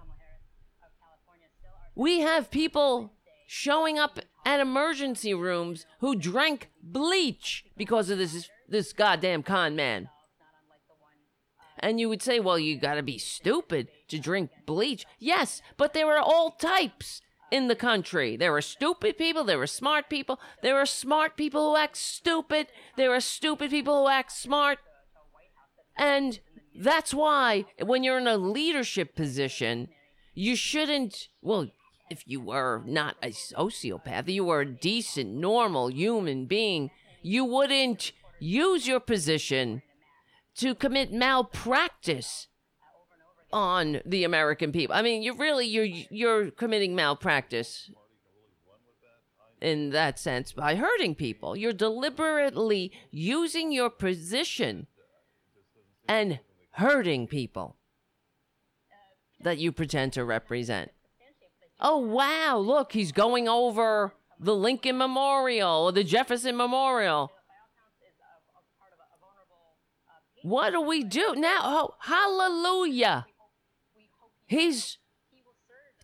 We 1.96 2.22
have 2.22 2.50
people 2.50 3.14
showing 3.48 4.00
up 4.00 4.20
at 4.46 4.60
emergency 4.60 5.34
rooms 5.34 5.86
who 6.00 6.16
drank 6.16 6.70
bleach 6.82 7.66
because 7.78 8.10
of 8.10 8.18
this 8.18 8.50
this 8.68 8.94
goddamn 8.94 9.44
con 9.44 9.76
man. 9.76 10.10
And 11.80 12.00
you 12.00 12.10
would 12.10 12.22
say, 12.22 12.40
well, 12.40 12.60
you 12.60 12.78
gotta 12.78 13.04
be 13.04 13.18
stupid 13.18 13.88
to 14.10 14.20
drink 14.20 14.52
bleach. 14.66 15.06
Yes, 15.18 15.62
but 15.78 15.94
there 15.94 16.08
are 16.16 16.22
all 16.22 16.52
types 16.52 17.22
in 17.52 17.68
the 17.68 17.76
country. 17.76 18.38
There 18.38 18.56
are 18.56 18.62
stupid 18.62 19.18
people, 19.18 19.44
there 19.44 19.62
are 19.62 19.68
smart 19.68 20.10
people, 20.10 20.40
there 20.62 20.78
are 20.78 20.86
smart 20.86 21.36
people 21.36 21.72
who 21.72 21.78
act 21.78 21.98
stupid, 21.98 22.68
there 22.96 23.14
are 23.14 23.22
stupid 23.22 23.72
people 23.72 24.04
who 24.04 24.10
act 24.10 24.32
smart. 24.32 24.80
And 26.00 26.40
that's 26.74 27.14
why 27.14 27.66
when 27.84 28.04
you're 28.04 28.18
in 28.18 28.28
a 28.28 28.38
leadership 28.38 29.16
position, 29.16 29.90
you 30.34 30.56
shouldn't, 30.56 31.28
well, 31.42 31.68
if 32.10 32.24
you 32.26 32.40
were 32.40 32.82
not 32.86 33.18
a 33.22 33.28
sociopath, 33.28 34.30
you 34.30 34.46
were 34.46 34.62
a 34.62 34.66
decent, 34.66 35.30
normal 35.30 35.92
human 35.92 36.46
being, 36.46 36.90
you 37.22 37.44
wouldn't 37.44 38.14
use 38.40 38.88
your 38.88 39.02
position 39.02 39.82
to 40.56 40.74
commit 40.74 41.12
malpractice 41.12 42.48
on 43.52 44.00
the 44.06 44.24
American 44.24 44.72
people. 44.72 44.96
I 44.96 45.02
mean, 45.02 45.22
you're 45.22 45.36
really 45.36 45.68
you're 45.68 45.86
you're 45.86 46.52
committing 46.52 46.96
malpractice 46.96 47.92
in 49.62 49.90
that 49.90 50.18
sense 50.18 50.54
by 50.54 50.76
hurting 50.76 51.16
people. 51.16 51.58
You're 51.58 51.74
deliberately 51.74 52.92
using 53.12 53.72
your 53.72 53.90
position 53.90 54.88
and 56.10 56.40
hurting 56.72 57.28
people 57.28 57.78
that 59.42 59.60
you 59.60 59.72
pretend 59.72 60.12
to 60.12 60.26
represent. 60.26 60.92
Oh, 61.80 62.00
wow, 62.00 62.58
look, 62.58 62.92
he's 62.92 63.14
going 63.14 63.48
over 63.48 64.14
the 64.40 64.56
Lincoln 64.56 64.98
Memorial 64.98 65.86
or 65.86 65.92
the 65.92 66.04
Jefferson 66.04 66.58
Memorial. 66.58 67.32
What 70.42 70.72
do 70.72 70.82
we 70.82 71.04
do 71.04 71.36
now? 71.38 71.60
Oh, 71.62 71.96
hallelujah. 72.00 73.28
He's 74.48 74.98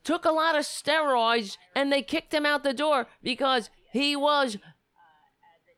took 0.03 0.23
a 0.23 0.31
lot 0.31 0.55
of 0.55 0.65
steroids 0.65 1.57
and 1.75 1.91
they 1.91 2.03
kicked 2.03 2.31
him 2.31 2.45
out 2.45 2.63
the 2.63 2.73
door 2.73 3.07
because 3.23 3.71
he 3.91 4.15
was 4.15 4.57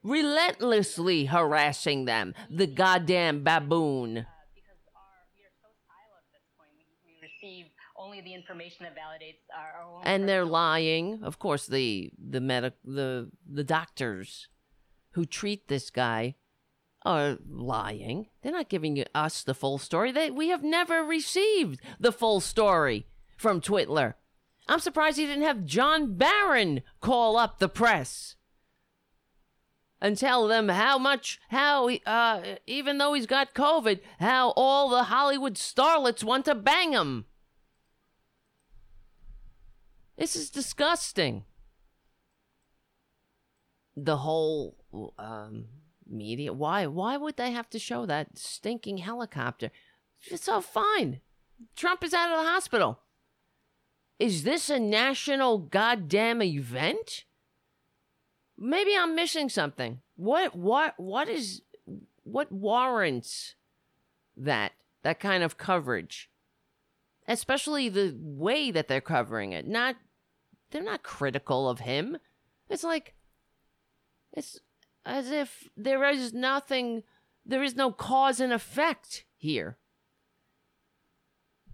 relentlessly 0.07 1.25
harassing 1.25 2.05
them. 2.05 2.33
The 2.49 2.67
goddamn 2.67 3.43
baboon. 3.43 4.19
Uh, 4.19 4.23
because 4.55 4.79
our, 4.95 5.01
we 5.35 5.43
are 5.43 5.53
so 5.61 5.67
siloed 5.85 6.23
at 6.23 6.31
this 6.31 6.47
point. 6.57 6.71
We, 6.75 6.85
we 7.05 7.19
receive 7.21 7.65
only 7.97 8.21
the 8.21 8.33
information 8.33 8.85
that 8.85 8.95
validates 8.95 9.43
our, 9.55 9.81
our 9.81 9.95
own. 9.97 10.01
and 10.03 10.27
they're 10.27 10.45
lying. 10.45 11.19
Of 11.23 11.39
course, 11.39 11.67
the 11.67 12.11
the 12.17 12.39
medic 12.39 12.73
the 12.85 13.29
the 13.45 13.63
doctors 13.63 14.47
who 15.11 15.25
treat 15.25 15.67
this 15.67 15.89
guy 15.89 16.35
are 17.03 17.37
lying. 17.49 18.27
They're 18.41 18.51
not 18.51 18.69
giving 18.69 19.03
us 19.13 19.43
the 19.43 19.53
full 19.53 19.77
story. 19.77 20.11
They 20.11 20.31
we 20.31 20.49
have 20.49 20.63
never 20.63 21.03
received 21.03 21.81
the 21.99 22.11
full 22.11 22.39
story 22.39 23.07
from 23.37 23.61
Twitler. 23.61 24.13
I'm 24.69 24.79
surprised 24.79 25.17
he 25.17 25.25
didn't 25.25 25.45
have 25.45 25.65
John 25.65 26.15
Barron 26.15 26.81
call 26.99 27.37
up 27.37 27.59
the 27.59 27.69
press 27.69 28.36
and 30.01 30.17
tell 30.17 30.47
them 30.47 30.69
how 30.69 30.97
much 30.97 31.39
how 31.49 31.89
uh 31.89 32.41
even 32.65 32.97
though 32.97 33.13
he's 33.13 33.25
got 33.25 33.53
COVID, 33.53 33.99
how 34.19 34.51
all 34.51 34.89
the 34.89 35.03
Hollywood 35.03 35.55
starlets 35.55 36.23
want 36.23 36.45
to 36.45 36.55
bang 36.55 36.93
him. 36.93 37.25
This 40.17 40.35
is 40.35 40.49
disgusting. 40.49 41.43
The 43.95 44.17
whole 44.17 44.77
um, 45.17 45.65
media. 46.07 46.53
Why? 46.53 46.87
Why 46.87 47.17
would 47.17 47.37
they 47.37 47.51
have 47.51 47.69
to 47.71 47.79
show 47.79 48.05
that 48.05 48.37
stinking 48.37 48.97
helicopter? 48.97 49.71
It's 50.25 50.47
all 50.49 50.61
fine. 50.61 51.21
Trump 51.75 52.03
is 52.03 52.13
out 52.13 52.31
of 52.31 52.43
the 52.43 52.49
hospital. 52.49 52.99
Is 54.19 54.43
this 54.43 54.69
a 54.69 54.79
national 54.79 55.59
goddamn 55.59 56.41
event? 56.41 57.25
Maybe 58.57 58.95
I'm 58.97 59.15
missing 59.15 59.49
something. 59.49 60.01
What? 60.15 60.55
What? 60.55 60.93
What 60.97 61.29
is? 61.29 61.61
What 62.23 62.51
warrants 62.51 63.55
that? 64.35 64.73
That 65.03 65.19
kind 65.19 65.43
of 65.43 65.57
coverage? 65.57 66.29
especially 67.27 67.89
the 67.89 68.15
way 68.17 68.71
that 68.71 68.87
they're 68.87 69.01
covering 69.01 69.51
it. 69.51 69.67
Not 69.67 69.95
they're 70.71 70.83
not 70.83 71.03
critical 71.03 71.69
of 71.69 71.79
him. 71.79 72.17
It's 72.69 72.83
like 72.83 73.15
it's 74.33 74.59
as 75.05 75.31
if 75.31 75.69
there 75.75 76.03
is 76.09 76.33
nothing 76.33 77.03
there 77.45 77.63
is 77.63 77.75
no 77.75 77.91
cause 77.91 78.39
and 78.39 78.53
effect 78.53 79.25
here. 79.37 79.77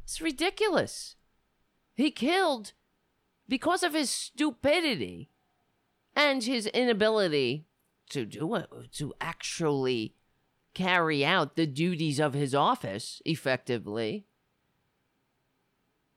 It's 0.03 0.21
ridiculous. 0.21 1.15
He 1.95 2.11
killed 2.11 2.73
because 3.47 3.83
of 3.83 3.93
his 3.93 4.09
stupidity 4.09 5.29
and 6.15 6.43
his 6.43 6.67
inability 6.67 7.65
to 8.09 8.25
do 8.25 8.55
it 8.55 8.69
to 8.93 9.13
actually 9.19 10.13
carry 10.73 11.25
out 11.25 11.55
the 11.55 11.67
duties 11.67 12.19
of 12.19 12.33
his 12.33 12.55
office 12.55 13.21
effectively. 13.25 14.25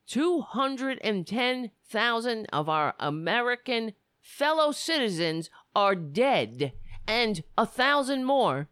210,000 0.07 2.47
of 2.53 2.69
our 2.69 2.95
American 3.01 3.95
fellow 4.21 4.71
citizens 4.73 5.49
are 5.75 5.95
dead, 5.95 6.73
and 7.07 7.43
a 7.59 7.67
thousand 7.67 8.25
more 8.25 8.69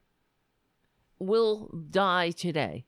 will 1.18 1.70
die 1.90 2.30
today. 2.30 2.84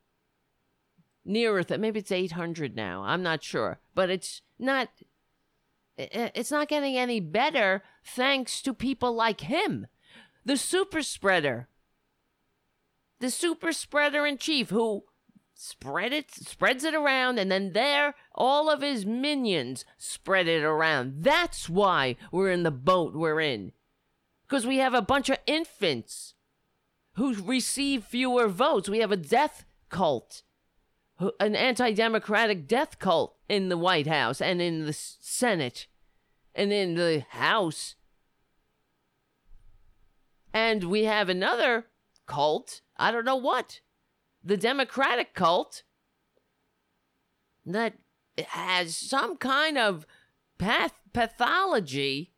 Nearer 1.24 1.64
that, 1.64 1.80
maybe 1.80 2.00
it's 2.00 2.12
800 2.12 2.76
now. 2.76 3.02
I'm 3.02 3.22
not 3.22 3.42
sure, 3.42 3.80
but 3.94 4.10
it's 4.10 4.42
not. 4.58 4.90
It's 5.98 6.50
not 6.50 6.68
getting 6.68 6.96
any 6.96 7.20
better 7.20 7.82
thanks 8.06 8.62
to 8.62 8.72
people 8.72 9.12
like 9.12 9.42
him, 9.42 9.86
the 10.44 10.56
super 10.56 11.02
spreader, 11.02 11.68
the 13.20 13.30
super 13.30 13.72
spreader 13.72 14.26
in 14.26 14.38
chief 14.38 14.70
who 14.70 15.04
spread 15.58 16.12
it 16.12 16.30
spreads 16.30 16.84
it 16.84 16.94
around 16.94 17.38
and 17.38 17.50
then 17.50 17.72
there 17.72 18.14
all 18.34 18.70
of 18.70 18.82
his 18.82 19.06
minions 19.06 19.84
spread 19.96 20.46
it 20.46 20.62
around. 20.62 21.24
That's 21.24 21.68
why 21.68 22.16
we're 22.30 22.50
in 22.50 22.62
the 22.62 22.70
boat 22.70 23.14
we're 23.14 23.40
in 23.40 23.72
because 24.46 24.66
we 24.66 24.76
have 24.78 24.92
a 24.92 25.00
bunch 25.00 25.30
of 25.30 25.38
infants 25.46 26.34
who 27.14 27.34
receive 27.42 28.04
fewer 28.04 28.48
votes. 28.48 28.90
We 28.90 28.98
have 28.98 29.12
a 29.12 29.16
death 29.16 29.64
cult 29.88 30.42
an 31.40 31.56
anti-democratic 31.56 32.68
death 32.68 32.98
cult 32.98 33.36
in 33.48 33.68
the 33.68 33.78
white 33.78 34.06
house 34.06 34.40
and 34.40 34.60
in 34.60 34.86
the 34.86 34.92
senate 34.92 35.86
and 36.56 36.72
in 36.72 36.94
the 36.94 37.22
house. 37.28 37.94
And 40.52 40.84
we 40.84 41.04
have 41.04 41.28
another 41.28 41.86
cult. 42.24 42.80
I 42.96 43.12
don't 43.12 43.26
know 43.26 43.36
what. 43.36 43.80
The 44.42 44.56
Democratic 44.56 45.34
cult 45.34 45.82
that 47.66 47.94
has 48.48 48.96
some 48.96 49.36
kind 49.36 49.76
of 49.76 50.06
path 50.58 50.94
pathology 51.12 52.32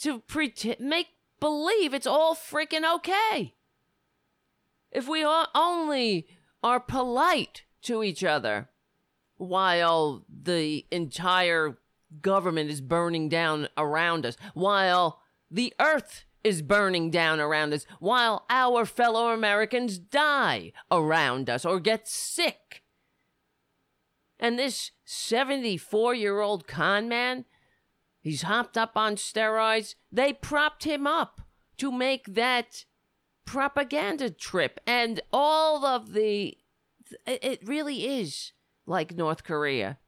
to 0.00 0.20
pretend 0.20 0.80
make 0.80 1.08
believe 1.40 1.94
it's 1.94 2.06
all 2.06 2.34
freaking 2.34 2.90
okay. 2.96 3.54
If 4.90 5.08
we 5.08 5.22
are 5.22 5.48
only 5.54 6.28
are 6.62 6.80
polite 6.80 7.62
to 7.82 8.02
each 8.02 8.24
other 8.24 8.68
while 9.36 10.24
the 10.28 10.86
entire 10.90 11.78
government 12.20 12.70
is 12.70 12.80
burning 12.80 13.28
down 13.28 13.68
around 13.76 14.26
us, 14.26 14.36
while 14.54 15.20
the 15.50 15.72
earth 15.80 16.24
is 16.42 16.60
burning 16.60 17.10
down 17.10 17.40
around 17.40 17.72
us, 17.72 17.86
while 17.98 18.44
our 18.50 18.84
fellow 18.84 19.32
Americans 19.32 19.98
die 19.98 20.72
around 20.90 21.48
us 21.48 21.64
or 21.64 21.80
get 21.80 22.06
sick. 22.06 22.82
And 24.38 24.58
this 24.58 24.90
74 25.04 26.14
year 26.14 26.40
old 26.40 26.66
con 26.66 27.08
man, 27.08 27.46
he's 28.20 28.42
hopped 28.42 28.76
up 28.76 28.92
on 28.94 29.16
steroids. 29.16 29.94
They 30.12 30.32
propped 30.32 30.84
him 30.84 31.06
up 31.06 31.40
to 31.78 31.90
make 31.90 32.34
that 32.34 32.84
propaganda 33.46 34.30
trip. 34.30 34.80
And 34.86 35.20
all 35.32 35.84
of 35.84 36.12
the. 36.12 36.58
It 37.26 37.60
really 37.64 38.18
is 38.18 38.52
like 38.86 39.14
North 39.14 39.44
Korea. 39.44 39.98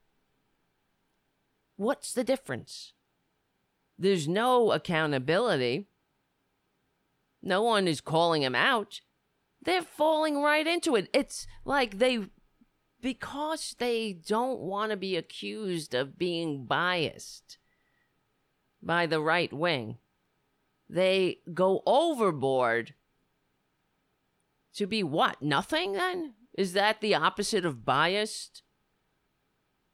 What's 1.77 2.13
the 2.13 2.25
difference? 2.25 2.93
There's 3.99 4.27
no 4.27 4.73
accountability. 4.73 5.87
No 7.43 7.63
one 7.63 7.87
is 7.87 8.01
calling 8.01 8.43
him 8.43 8.55
out. 8.55 9.01
They're 9.63 9.83
falling 9.83 10.43
right 10.43 10.67
into 10.67 10.97
it. 10.97 11.09
It's 11.13 11.47
like 11.65 11.99
they, 11.99 12.27
because 13.01 13.75
they 13.79 14.13
don't 14.13 14.61
want 14.61 14.91
to 14.91 14.97
be 14.97 15.17
accused 15.17 15.95
of 15.95 16.19
being 16.19 16.67
biased 16.67 17.59
by 18.83 19.07
the 19.07 19.21
right 19.21 19.53
wing, 19.53 19.99
they 20.89 21.39
go 21.53 21.83
overboard 21.87 22.95
to 24.75 24.87
be 24.87 25.03
what? 25.03 25.41
Nothing 25.43 25.95
then? 25.95 26.35
Is 26.57 26.75
that 26.75 27.01
the 27.01 27.15
opposite 27.15 27.65
of 27.65 27.85
biased? 27.85 28.63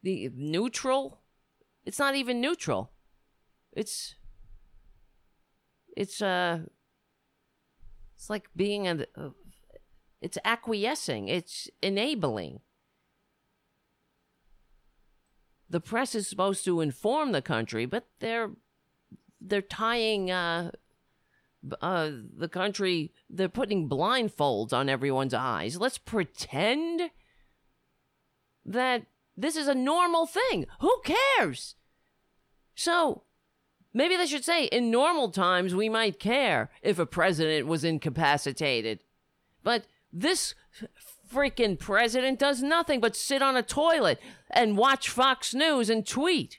The 0.02 0.30
neutral? 0.34 1.21
It's 1.84 1.98
not 1.98 2.14
even 2.14 2.40
neutral. 2.40 2.92
It's 3.72 4.14
it's 5.96 6.22
uh 6.22 6.60
it's 8.14 8.30
like 8.30 8.48
being 8.54 8.86
a 8.86 9.06
uh, 9.16 9.30
it's 10.20 10.38
acquiescing, 10.44 11.28
it's 11.28 11.68
enabling. 11.82 12.60
The 15.68 15.80
press 15.80 16.14
is 16.14 16.28
supposed 16.28 16.64
to 16.66 16.80
inform 16.80 17.32
the 17.32 17.42
country, 17.42 17.86
but 17.86 18.06
they're 18.20 18.50
they're 19.40 19.62
tying 19.62 20.30
uh 20.30 20.70
uh 21.80 22.10
the 22.36 22.48
country 22.48 23.12
they're 23.30 23.48
putting 23.48 23.88
blindfolds 23.88 24.72
on 24.72 24.88
everyone's 24.88 25.34
eyes. 25.34 25.76
Let's 25.78 25.98
pretend 25.98 27.10
that 28.64 29.06
this 29.36 29.56
is 29.56 29.68
a 29.68 29.74
normal 29.74 30.26
thing. 30.26 30.66
Who 30.80 31.00
cares? 31.04 31.74
So, 32.74 33.24
maybe 33.92 34.16
they 34.16 34.26
should 34.26 34.44
say 34.44 34.64
in 34.66 34.90
normal 34.90 35.30
times 35.30 35.74
we 35.74 35.88
might 35.88 36.18
care 36.18 36.70
if 36.82 36.98
a 36.98 37.06
president 37.06 37.66
was 37.66 37.84
incapacitated. 37.84 39.00
But 39.62 39.86
this 40.12 40.54
freaking 41.32 41.78
president 41.78 42.38
does 42.38 42.62
nothing 42.62 43.00
but 43.00 43.16
sit 43.16 43.42
on 43.42 43.56
a 43.56 43.62
toilet 43.62 44.20
and 44.50 44.76
watch 44.76 45.08
Fox 45.08 45.54
News 45.54 45.88
and 45.88 46.06
tweet. 46.06 46.58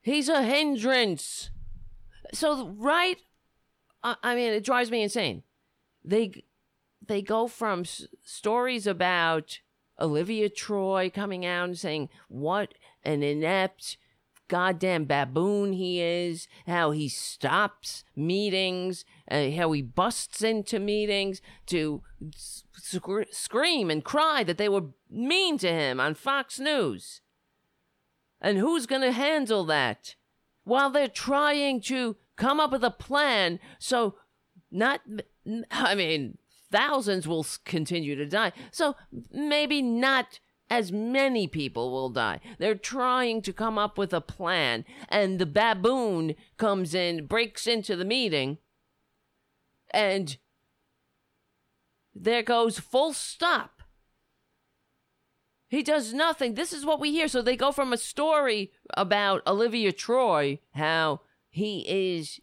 He's 0.00 0.28
a 0.28 0.42
hindrance. 0.42 1.50
So, 2.32 2.68
right? 2.78 3.18
I 4.02 4.34
mean, 4.34 4.52
it 4.52 4.64
drives 4.64 4.90
me 4.90 5.02
insane. 5.02 5.44
They 6.04 6.44
they 7.12 7.20
go 7.20 7.46
from 7.46 7.80
s- 7.80 8.06
stories 8.24 8.86
about 8.86 9.60
Olivia 10.00 10.48
Troye 10.48 11.12
coming 11.12 11.44
out 11.44 11.64
and 11.64 11.78
saying 11.78 12.08
what 12.28 12.72
an 13.04 13.22
inept 13.22 13.98
goddamn 14.48 15.04
baboon 15.04 15.74
he 15.74 16.00
is, 16.00 16.48
how 16.66 16.90
he 16.90 17.08
stops 17.08 18.04
meetings, 18.16 19.04
uh, 19.30 19.50
how 19.50 19.72
he 19.72 19.82
busts 19.82 20.42
into 20.42 20.78
meetings 20.78 21.42
to 21.66 22.02
sc- 22.34 23.30
scream 23.30 23.90
and 23.90 24.04
cry 24.04 24.42
that 24.42 24.56
they 24.56 24.68
were 24.68 24.86
mean 25.10 25.58
to 25.58 25.68
him 25.70 26.00
on 26.00 26.14
Fox 26.14 26.58
News. 26.58 27.20
And 28.40 28.56
who's 28.56 28.86
going 28.86 29.02
to 29.02 29.12
handle 29.12 29.64
that? 29.66 30.16
While 30.64 30.90
they're 30.90 31.08
trying 31.08 31.82
to 31.82 32.16
come 32.36 32.58
up 32.58 32.72
with 32.72 32.84
a 32.84 32.90
plan 32.90 33.60
so 33.78 34.16
not, 34.70 35.02
I 35.70 35.94
mean, 35.94 36.38
thousands 36.72 37.28
will 37.28 37.46
continue 37.64 38.16
to 38.16 38.26
die. 38.26 38.52
So 38.70 38.96
maybe 39.30 39.82
not 39.82 40.40
as 40.70 40.90
many 40.90 41.46
people 41.46 41.92
will 41.92 42.08
die. 42.08 42.40
They're 42.58 42.74
trying 42.74 43.42
to 43.42 43.52
come 43.52 43.78
up 43.78 43.98
with 43.98 44.14
a 44.14 44.22
plan, 44.22 44.86
and 45.08 45.38
the 45.38 45.46
baboon 45.46 46.34
comes 46.56 46.94
in, 46.94 47.26
breaks 47.26 47.66
into 47.66 47.94
the 47.94 48.06
meeting, 48.06 48.56
and 49.90 50.38
there 52.14 52.42
goes 52.42 52.78
full 52.78 53.12
stop. 53.12 53.82
He 55.68 55.82
does 55.82 56.12
nothing. 56.12 56.54
This 56.54 56.72
is 56.72 56.84
what 56.84 57.00
we 57.00 57.12
hear. 57.12 57.28
So 57.28 57.40
they 57.40 57.56
go 57.56 57.72
from 57.72 57.92
a 57.92 57.98
story 57.98 58.72
about 58.94 59.40
Olivia 59.46 59.92
Troye, 59.92 60.58
how 60.74 61.20
he 61.48 61.84
is 61.86 62.40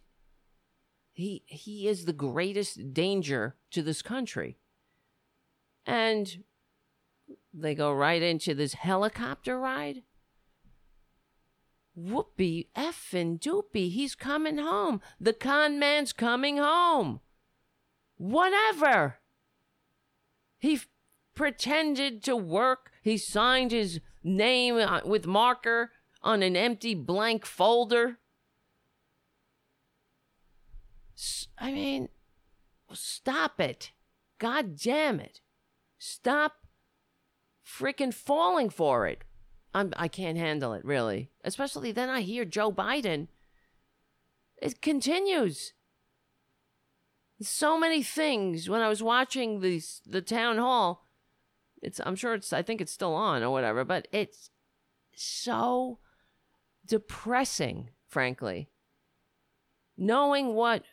he 1.19 1.43
he 1.45 1.87
is 1.87 2.05
the 2.05 2.13
greatest 2.13 2.93
danger 2.93 3.55
to 3.71 3.81
this 3.81 4.01
country. 4.01 4.57
And 5.85 6.43
they 7.53 7.75
go 7.75 7.91
right 7.91 8.21
into 8.21 8.53
this 8.53 8.73
helicopter 8.73 9.59
ride. 9.59 10.03
Whoopee 11.95 12.69
effing 12.75 13.39
doopy. 13.39 13.91
He's 13.91 14.15
coming 14.15 14.57
home. 14.57 15.01
The 15.19 15.33
con 15.33 15.77
man's 15.79 16.13
coming 16.13 16.57
home. 16.57 17.19
Whatever. 18.17 19.17
He 20.57 20.75
f- 20.75 20.87
pretended 21.35 22.23
to 22.23 22.35
work. 22.37 22.91
He 23.01 23.17
signed 23.17 23.71
his 23.71 23.99
name 24.23 24.77
uh, 24.77 25.01
with 25.03 25.25
marker 25.25 25.91
on 26.21 26.43
an 26.43 26.55
empty 26.55 26.95
blank 26.95 27.45
folder. 27.45 28.19
I 31.57 31.71
mean, 31.71 32.09
stop 32.93 33.59
it. 33.59 33.91
God 34.37 34.77
damn 34.77 35.19
it. 35.19 35.41
Stop 35.97 36.65
freaking 37.65 38.13
falling 38.13 38.69
for 38.69 39.05
it. 39.07 39.23
I'm, 39.73 39.93
I 39.97 40.07
can't 40.07 40.37
handle 40.37 40.73
it, 40.73 40.83
really. 40.83 41.29
Especially 41.43 41.91
then 41.91 42.09
I 42.09 42.21
hear 42.21 42.45
Joe 42.45 42.71
Biden. 42.71 43.27
It 44.61 44.81
continues. 44.81 45.73
So 47.41 47.79
many 47.79 48.01
things 48.03 48.69
when 48.69 48.81
I 48.81 48.89
was 48.89 49.01
watching 49.01 49.61
the 49.61 49.81
the 50.05 50.21
town 50.21 50.57
hall. 50.57 51.05
It's 51.81 52.01
I'm 52.03 52.15
sure 52.15 52.33
it's 52.33 52.51
I 52.51 52.61
think 52.61 52.81
it's 52.81 52.91
still 52.91 53.13
on 53.13 53.43
or 53.43 53.49
whatever, 53.51 53.85
but 53.85 54.09
it's 54.11 54.49
so 55.15 55.99
depressing, 56.85 57.91
frankly. 58.07 58.69
Knowing 59.97 60.53
what 60.53 60.83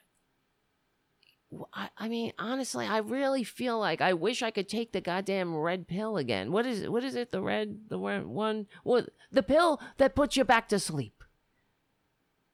I, 1.73 1.91
I 1.97 2.09
mean, 2.09 2.33
honestly, 2.39 2.87
I 2.87 2.99
really 2.99 3.45
feel 3.45 3.79
like 3.79 4.01
I 4.01 4.13
wish 4.15 4.43
I 4.43 4.51
could 4.51 4.69
take 4.69 4.93
the 4.93 5.01
goddamn 5.01 5.55
red 5.55 5.87
pill 5.87 6.17
again. 6.17 6.51
What 6.51 6.67
is 6.67 6.83
it? 6.83 6.93
What 6.93 7.05
is 7.05 7.15
it? 7.15 7.31
The 7.31 7.41
red, 7.41 7.89
the 7.89 7.99
red 7.99 8.27
one, 8.27 8.67
what? 8.83 9.11
The 9.31 9.43
pill 9.43 9.81
that 9.99 10.15
puts 10.15 10.37
you 10.37 10.45
back 10.45 10.69
to 10.69 10.79
sleep, 10.79 11.23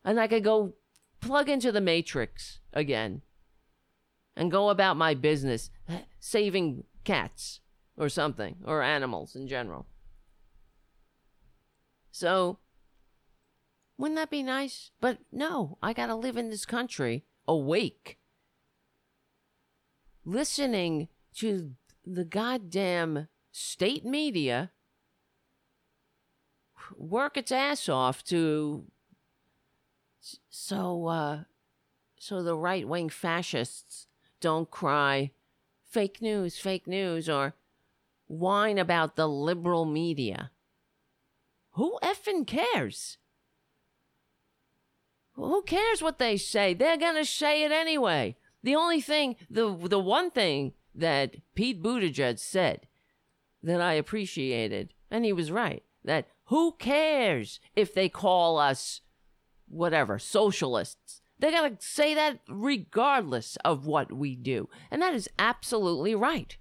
and 0.05 0.20
I 0.20 0.26
could 0.26 0.45
go 0.45 0.74
plug 1.20 1.49
into 1.49 1.72
the 1.72 1.80
matrix 1.80 2.61
again, 2.72 3.22
and 4.36 4.51
go 4.51 4.68
about 4.68 4.97
my 4.97 5.14
business, 5.14 5.70
saving 6.20 6.84
cats 7.05 7.61
or 7.97 8.09
something 8.09 8.57
or 8.64 8.82
animals 8.82 9.34
in 9.34 9.49
general. 9.49 9.86
So, 12.11 12.59
wouldn't 13.97 14.18
that 14.18 14.30
be 14.30 14.43
nice? 14.43 14.90
But 15.01 15.18
no, 15.32 15.78
I 15.82 15.95
gotta 15.95 16.14
live 16.14 16.36
in 16.36 16.51
this 16.51 16.66
country 16.66 17.24
awake 17.49 18.18
listening 20.24 21.08
to 21.34 21.72
the 22.04 22.24
goddamn 22.24 23.28
state 23.50 24.04
media 24.04 24.70
work 26.96 27.36
its 27.36 27.52
ass 27.52 27.88
off 27.88 28.22
to 28.24 28.84
so 30.48 31.06
uh 31.06 31.40
so 32.18 32.42
the 32.42 32.56
right-wing 32.56 33.08
fascists 33.08 34.06
don't 34.40 34.70
cry 34.70 35.30
fake 35.88 36.20
news 36.22 36.58
fake 36.58 36.86
news 36.86 37.28
or 37.28 37.54
whine 38.32 38.78
about 38.78 39.16
the 39.16 39.28
liberal 39.28 39.84
media. 39.84 40.50
Who 41.72 41.98
effing 42.02 42.46
cares? 42.46 43.18
Who 45.34 45.62
cares 45.62 46.02
what 46.02 46.18
they 46.18 46.36
say? 46.36 46.74
They're 46.74 46.96
gonna 46.96 47.24
say 47.24 47.64
it 47.64 47.72
anyway 47.72 48.36
the 48.62 48.74
only 48.74 49.00
thing, 49.00 49.36
the 49.50 49.76
the 49.76 49.98
one 49.98 50.30
thing 50.30 50.72
that 50.94 51.36
Pete 51.54 51.82
Buttigieg 51.82 52.38
said 52.38 52.86
that 53.62 53.80
I 53.80 53.94
appreciated, 53.94 54.94
and 55.10 55.24
he 55.24 55.32
was 55.32 55.50
right, 55.50 55.82
that 56.04 56.28
who 56.46 56.72
cares 56.78 57.60
if 57.74 57.94
they 57.94 58.08
call 58.08 58.58
us 58.58 59.00
whatever, 59.68 60.18
socialists? 60.18 61.20
They're 61.38 61.50
going 61.50 61.76
to 61.76 61.84
say 61.84 62.14
that 62.14 62.38
regardless 62.48 63.56
of 63.64 63.86
what 63.86 64.12
we 64.12 64.36
do. 64.36 64.68
And 64.90 65.02
that 65.02 65.14
is 65.14 65.28
absolutely 65.38 66.14
right. 66.14 66.56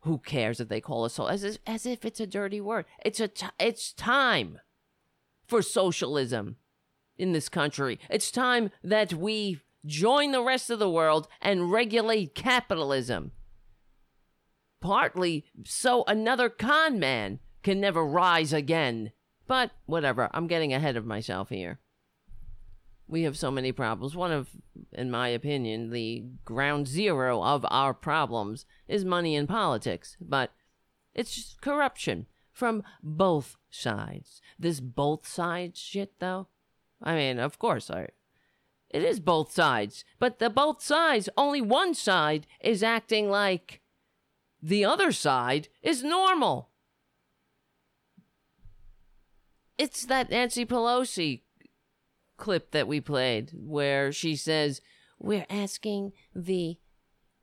Who 0.00 0.18
cares 0.18 0.60
if 0.60 0.68
they 0.68 0.80
call 0.80 1.04
us 1.04 1.18
as 1.18 1.42
if, 1.42 1.58
as 1.66 1.86
if 1.86 2.04
it's 2.04 2.20
a 2.20 2.26
dirty 2.26 2.60
word? 2.60 2.84
It's 3.04 3.20
a 3.20 3.28
t- 3.28 3.46
it's 3.58 3.92
time 3.92 4.58
for 5.46 5.62
socialism 5.62 6.56
in 7.16 7.32
this 7.32 7.48
country. 7.48 7.98
It's 8.10 8.30
time 8.30 8.70
that 8.84 9.14
we 9.14 9.60
join 9.88 10.30
the 10.30 10.42
rest 10.42 10.70
of 10.70 10.78
the 10.78 10.90
world 10.90 11.26
and 11.40 11.72
regulate 11.72 12.34
capitalism. 12.34 13.32
Partly 14.80 15.44
so 15.64 16.04
another 16.06 16.48
con 16.48 17.00
man 17.00 17.40
can 17.64 17.80
never 17.80 18.06
rise 18.06 18.52
again. 18.52 19.10
But 19.48 19.72
whatever, 19.86 20.28
I'm 20.32 20.46
getting 20.46 20.72
ahead 20.72 20.96
of 20.96 21.06
myself 21.06 21.48
here. 21.48 21.80
We 23.08 23.22
have 23.22 23.38
so 23.38 23.50
many 23.50 23.72
problems. 23.72 24.14
One 24.14 24.30
of, 24.30 24.50
in 24.92 25.10
my 25.10 25.28
opinion, 25.28 25.90
the 25.90 26.24
ground 26.44 26.86
zero 26.86 27.42
of 27.42 27.64
our 27.70 27.94
problems 27.94 28.66
is 28.86 29.04
money 29.04 29.34
in 29.34 29.46
politics. 29.46 30.16
But 30.20 30.52
it's 31.14 31.56
corruption 31.60 32.26
from 32.52 32.82
both 33.02 33.56
sides. 33.70 34.42
This 34.58 34.80
both 34.80 35.26
sides 35.26 35.80
shit, 35.80 36.20
though. 36.20 36.48
I 37.02 37.14
mean, 37.14 37.38
of 37.38 37.58
course, 37.58 37.90
I, 37.90 38.08
it 38.90 39.02
is 39.02 39.20
both 39.20 39.52
sides. 39.52 40.04
But 40.18 40.38
the 40.38 40.50
both 40.50 40.82
sides, 40.82 41.28
only 41.36 41.60
one 41.60 41.94
side 41.94 42.46
is 42.60 42.82
acting 42.82 43.30
like 43.30 43.80
the 44.62 44.84
other 44.84 45.12
side 45.12 45.68
is 45.82 46.02
normal. 46.02 46.70
It's 49.76 50.04
that 50.06 50.30
Nancy 50.30 50.66
Pelosi 50.66 51.42
clip 52.36 52.72
that 52.72 52.88
we 52.88 53.00
played 53.00 53.52
where 53.54 54.10
she 54.10 54.34
says, 54.34 54.80
We're 55.18 55.46
asking 55.48 56.12
the 56.34 56.78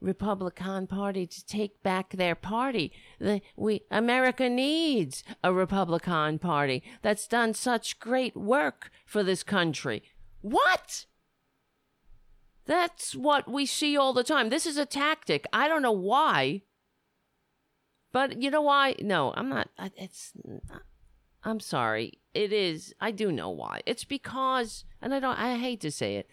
Republican 0.02 0.88
Party 0.88 1.26
to 1.26 1.46
take 1.46 1.82
back 1.82 2.12
their 2.12 2.36
party. 2.36 2.92
The, 3.20 3.42
we 3.56 3.82
America 3.90 4.50
needs 4.50 5.24
a 5.44 5.54
Republican 5.54 6.40
Party 6.40 6.84
that's 7.02 7.28
done 7.28 7.54
such 7.54 8.00
great 8.00 8.36
work 8.36 8.92
for 9.06 9.24
this 9.24 9.44
country. 9.44 10.04
What? 10.42 11.06
That's 12.66 13.16
what 13.16 13.50
we 13.50 13.66
see 13.66 13.96
all 13.96 14.14
the 14.14 14.24
time. 14.24 14.50
This 14.50 14.66
is 14.66 14.78
a 14.78 14.86
tactic. 14.86 15.46
I 15.54 15.68
don't 15.68 15.82
know 15.82 15.92
why. 15.92 16.64
But 18.12 18.42
you 18.42 18.50
know 18.50 18.62
why? 18.62 18.96
No, 19.02 19.34
I'm 19.36 19.50
not. 19.50 19.70
It's. 19.98 20.34
I'm 21.44 21.60
sorry. 21.60 22.20
It 22.34 22.52
is. 22.52 22.94
I 23.00 23.12
do 23.12 23.32
know 23.32 23.50
why. 23.50 23.82
It's 23.86 24.04
because, 24.04 24.86
and 25.02 25.14
I 25.14 25.20
don't. 25.20 25.38
I 25.38 25.58
hate 25.58 25.82
to 25.82 25.92
say 25.92 26.16
it, 26.16 26.28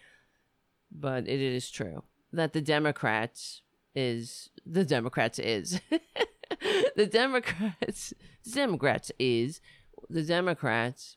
but 0.91 1.29
it 1.29 1.41
is 1.41 1.71
true 1.71 2.05
that 2.33 2.53
the 2.53 2.61
Democrats 2.61 3.63
is 3.95 4.51
the 4.65 4.85
Democrats 4.85 5.39
is 5.39 5.81
the 6.97 7.07
Democrats 7.07 8.15
Democrats 8.51 9.13
is 9.19 9.61
the 10.09 10.23
Democrats 10.23 11.17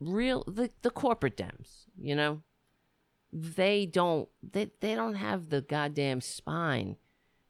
real 0.00 0.44
the, 0.46 0.70
the 0.82 0.90
corporate 0.90 1.36
Dems, 1.36 1.84
you 1.96 2.14
know? 2.16 2.42
They 3.36 3.84
don't 3.84 4.28
they, 4.42 4.70
they 4.80 4.94
don't 4.94 5.16
have 5.16 5.50
the 5.50 5.60
goddamn 5.60 6.20
spine 6.20 6.96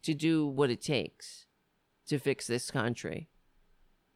to 0.02 0.14
do 0.14 0.46
what 0.46 0.70
it 0.70 0.80
takes 0.80 1.44
to 2.06 2.18
fix 2.18 2.46
this 2.46 2.70
country. 2.70 3.28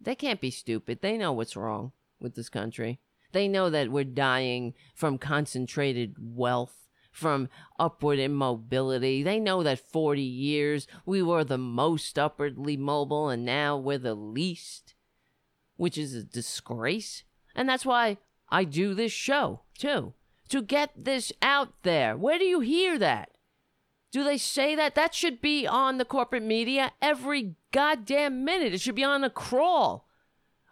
They 0.00 0.14
can't 0.14 0.40
be 0.40 0.50
stupid. 0.50 1.00
They 1.02 1.18
know 1.18 1.32
what's 1.32 1.56
wrong 1.56 1.92
with 2.20 2.34
this 2.36 2.48
country. 2.48 3.00
They 3.32 3.48
know 3.48 3.68
that 3.68 3.90
we're 3.90 4.04
dying 4.04 4.72
from 4.94 5.18
concentrated 5.18 6.16
wealth, 6.18 6.88
from 7.10 7.48
upward 7.78 8.18
immobility. 8.18 9.22
They 9.22 9.38
know 9.38 9.62
that 9.62 9.78
40 9.78 10.22
years 10.22 10.86
we 11.04 11.22
were 11.22 11.44
the 11.44 11.58
most 11.58 12.18
upwardly 12.18 12.78
mobile 12.78 13.28
and 13.28 13.44
now 13.44 13.76
we're 13.76 13.98
the 13.98 14.14
least, 14.14 14.94
which 15.76 15.98
is 15.98 16.14
a 16.14 16.22
disgrace. 16.22 17.24
And 17.54 17.68
that's 17.68 17.84
why 17.84 18.16
I 18.48 18.64
do 18.64 18.94
this 18.94 19.12
show, 19.12 19.62
too, 19.76 20.14
to 20.48 20.62
get 20.62 20.90
this 20.96 21.32
out 21.42 21.82
there. 21.82 22.16
Where 22.16 22.38
do 22.38 22.44
you 22.44 22.60
hear 22.60 22.98
that? 22.98 23.30
Do 24.10 24.24
they 24.24 24.38
say 24.38 24.74
that? 24.74 24.94
That 24.94 25.14
should 25.14 25.40
be 25.40 25.66
on 25.66 25.98
the 25.98 26.04
corporate 26.04 26.42
media 26.42 26.92
every 27.02 27.56
goddamn 27.72 28.44
minute. 28.44 28.72
It 28.72 28.80
should 28.80 28.94
be 28.94 29.04
on 29.04 29.22
a 29.22 29.30
crawl 29.30 30.08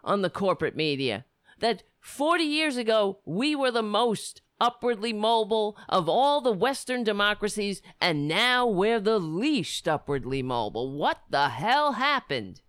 on 0.03 0.23
the 0.23 0.31
corporate 0.31 0.77
media. 0.77 1.27
That 1.59 1.83
40 2.01 2.45
years 2.45 2.77
ago, 2.77 3.19
we 3.25 3.55
were 3.55 3.71
the 3.71 3.83
most 3.83 4.41
upwardly 4.61 5.13
mobile 5.13 5.77
of 5.89 6.09
all 6.09 6.41
the 6.41 6.53
Western 6.53 7.05
democracies, 7.05 7.83
and 8.01 8.27
now 8.27 8.67
we're 8.67 9.01
the 9.01 9.19
least 9.19 9.87
upwardly 9.87 10.43
mobile. 10.43 10.93
What 10.93 11.21
the 11.29 11.51
hell 11.51 11.93
happened? 11.93 12.63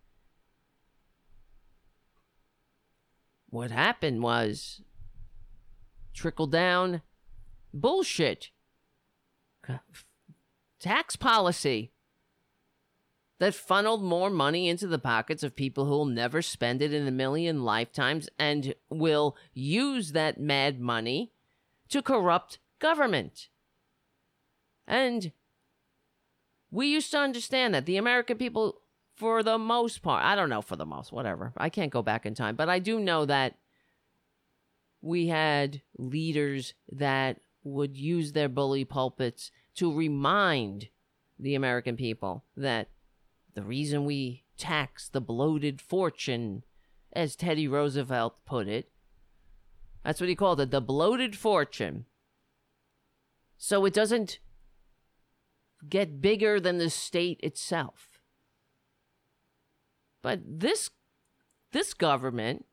What 3.49 3.71
happened 3.71 4.21
was 4.21 4.81
trickle 6.17 6.47
down 6.47 7.01
bullshit. 7.73 8.49
Tax 10.79 11.15
policy 11.15 11.91
that 13.39 13.53
funneled 13.53 14.03
more 14.03 14.31
money 14.31 14.67
into 14.67 14.87
the 14.87 14.97
pockets 14.97 15.43
of 15.43 15.55
people 15.55 15.85
who 15.85 15.91
will 15.91 16.05
never 16.05 16.41
spend 16.41 16.81
it 16.81 16.91
in 16.91 17.07
a 17.07 17.11
million 17.11 17.63
lifetimes 17.63 18.29
and 18.39 18.73
will 18.89 19.37
use 19.53 20.13
that 20.13 20.39
mad 20.39 20.79
money 20.79 21.31
to 21.89 22.01
corrupt 22.01 22.57
government. 22.79 23.49
And 24.87 25.31
we 26.71 26.87
used 26.87 27.11
to 27.11 27.19
understand 27.19 27.75
that 27.75 27.85
the 27.85 27.97
American 27.97 28.37
people, 28.37 28.81
for 29.15 29.43
the 29.43 29.59
most 29.59 30.01
part, 30.01 30.25
I 30.25 30.35
don't 30.35 30.49
know 30.49 30.63
for 30.63 30.75
the 30.75 30.85
most, 30.85 31.11
whatever, 31.11 31.53
I 31.57 31.69
can't 31.69 31.91
go 31.91 32.01
back 32.01 32.25
in 32.25 32.33
time, 32.33 32.55
but 32.55 32.69
I 32.69 32.79
do 32.79 32.99
know 32.99 33.25
that 33.25 33.57
we 35.07 35.27
had 35.27 35.81
leaders 35.97 36.73
that 36.91 37.39
would 37.63 37.95
use 37.97 38.33
their 38.33 38.49
bully 38.49 38.83
pulpits 38.83 39.51
to 39.75 39.93
remind 39.93 40.89
the 41.39 41.55
American 41.55 41.95
people 41.95 42.43
that 42.55 42.89
the 43.55 43.63
reason 43.63 44.05
we 44.05 44.43
tax 44.57 45.07
the 45.07 45.21
bloated 45.21 45.81
fortune, 45.81 46.63
as 47.13 47.35
Teddy 47.35 47.67
Roosevelt 47.67 48.35
put 48.45 48.67
it, 48.67 48.89
that's 50.03 50.19
what 50.19 50.29
he 50.29 50.35
called 50.35 50.59
it, 50.59 50.71
the 50.71 50.81
bloated 50.81 51.35
fortune. 51.35 52.05
So 53.57 53.85
it 53.85 53.93
doesn't 53.93 54.39
get 55.87 56.21
bigger 56.21 56.59
than 56.59 56.79
the 56.79 56.89
state 56.89 57.39
itself. 57.41 58.19
But 60.21 60.41
this 60.45 60.89
this 61.71 61.93
government 61.93 62.65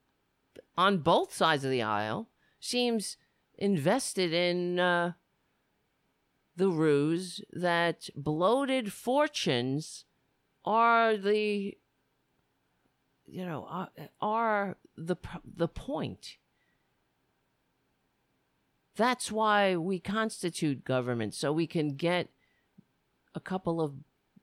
on 0.77 0.99
both 0.99 1.33
sides 1.33 1.65
of 1.65 1.71
the 1.71 1.83
aisle 1.83 2.29
seems 2.61 3.17
invested 3.57 4.33
in 4.33 4.79
uh, 4.79 5.13
the 6.57 6.69
ruse 6.69 7.41
that 7.53 8.09
bloated 8.17 8.93
fortunes 8.93 10.05
are 10.65 11.17
the 11.17 11.77
you 13.27 13.45
know 13.45 13.67
are, 13.69 13.89
are 14.21 14.77
the 14.97 15.17
the 15.45 15.69
point. 15.69 16.37
That's 18.97 19.33
why 19.33 19.77
we 19.77 19.99
constitute 19.99 20.85
government 20.85 21.35
so 21.35 21.53
we 21.53 21.67
can 21.67 21.97
get 21.97 22.29
a 23.35 23.41
couple 23.41 23.81
of 23.81 23.95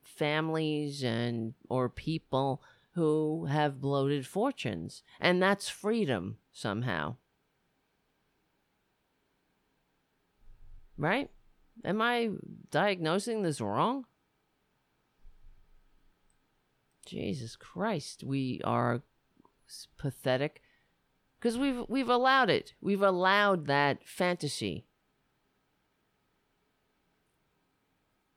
families 0.02 1.02
and 1.02 1.54
or 1.70 1.88
people 1.88 2.62
who 2.94 3.46
have 3.46 3.80
bloated 3.80 4.26
fortunes 4.26 5.02
and 5.20 5.42
that's 5.42 5.68
freedom 5.68 6.36
somehow 6.52 7.16
right 10.96 11.30
am 11.84 12.00
i 12.02 12.28
diagnosing 12.70 13.42
this 13.42 13.60
wrong 13.60 14.04
jesus 17.06 17.56
christ 17.56 18.22
we 18.22 18.60
are 18.64 19.02
pathetic 19.96 20.62
because 21.42 21.58
we've 21.58 21.82
we've 21.88 22.08
allowed 22.08 22.50
it. 22.50 22.74
We've 22.80 23.02
allowed 23.02 23.66
that 23.66 24.06
fantasy. 24.06 24.86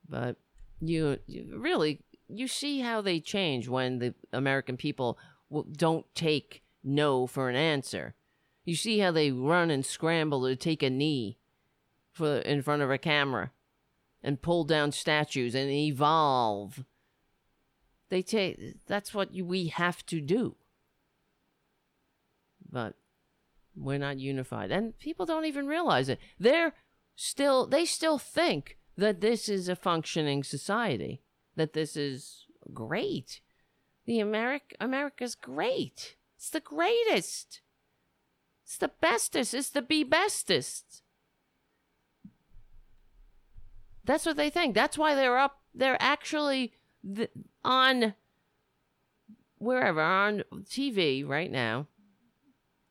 But 0.08 0.38
you, 0.82 1.18
you 1.28 1.58
really 1.58 2.02
you 2.28 2.48
see 2.48 2.80
how 2.80 3.02
they 3.02 3.20
change 3.20 3.68
when 3.68 4.00
the 4.00 4.14
American 4.34 4.78
people 4.78 5.18
don't 5.72 6.06
take 6.16 6.64
no 6.84 7.28
for 7.28 7.50
an 7.50 7.56
answer. 7.56 8.16
You 8.64 8.76
see 8.76 9.00
how 9.00 9.12
they 9.12 9.32
run 9.32 9.70
and 9.70 9.86
scramble 9.86 10.44
to 10.48 10.56
take 10.56 10.82
a 10.82 10.90
knee 10.90 11.38
for 12.12 12.38
in 12.38 12.62
front 12.62 12.82
of 12.82 12.90
a 12.90 12.98
camera 12.98 13.52
and 14.24 14.42
pull 14.42 14.64
down 14.64 14.92
statues 14.92 15.54
and 15.54 15.70
evolve. 15.70 16.84
They 18.10 18.22
take 18.22 18.86
that's 18.88 19.14
what 19.14 19.32
we 19.32 19.68
have 19.68 20.06
to 20.08 20.22
do 20.22 20.56
but 22.76 22.94
we're 23.74 23.98
not 23.98 24.20
unified. 24.20 24.70
And 24.70 25.00
people 25.00 25.26
don't 25.26 25.46
even 25.46 25.66
realize 25.66 26.10
it. 26.10 26.20
They're 26.38 26.74
still, 27.16 27.66
they 27.66 27.86
still 27.86 28.18
think 28.18 28.78
that 28.98 29.22
this 29.22 29.48
is 29.48 29.70
a 29.70 29.78
functioning 29.78 30.44
society, 30.44 31.22
that 31.56 31.74
this 31.74 31.96
is 31.96 32.46
great. 32.74 33.42
The 34.06 34.20
America, 34.20 34.76
America's 34.80 35.36
great. 35.36 36.16
It's 36.38 36.50
the 36.50 36.60
greatest. 36.60 37.62
It's 38.64 38.78
the 38.78 38.92
bestest. 39.02 39.54
It's 39.54 39.70
the 39.70 39.82
be 39.82 40.04
bestest. 40.04 41.02
That's 44.04 44.26
what 44.26 44.38
they 44.38 44.50
think. 44.50 44.76
That's 44.76 44.98
why 44.98 45.16
they're 45.16 45.38
up. 45.38 45.62
They're 45.74 46.02
actually 46.02 46.74
th- 47.16 47.32
on 47.64 48.14
wherever 49.58 50.02
on 50.02 50.44
TV 50.66 51.28
right 51.28 51.52
now 51.52 51.88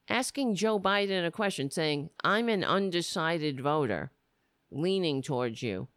asking 0.09 0.55
Joe 0.55 0.79
Biden 0.79 1.27
a 1.27 1.31
question 1.31 1.71
saying, 1.71 2.11
I'm 2.23 2.49
an 2.49 2.65
undecided 2.65 3.61
voter 3.61 4.11
leaning 4.71 5.23
towards 5.23 5.63
you. 5.63 5.89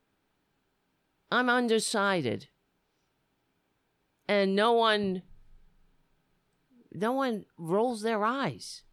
I'm 1.32 1.50
undecided. 1.50 2.48
And 4.28 4.56
no 4.56 4.74
one 4.74 5.24
no 6.94 7.14
one 7.14 7.46
rolls 7.58 8.02
their 8.02 8.24
eyes. 8.24 8.84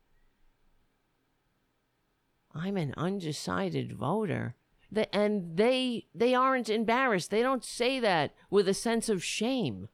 I'm 2.54 2.76
an 2.76 2.94
undecided 2.96 3.92
voter. 3.92 4.54
and 5.12 5.56
they 5.56 6.06
they 6.14 6.34
aren't 6.34 6.70
embarrassed. 6.70 7.30
They 7.30 7.42
don't 7.42 7.64
say 7.64 7.98
that 8.00 8.34
with 8.50 8.68
a 8.68 8.74
sense 8.74 9.08
of 9.08 9.24
shame. 9.24 9.88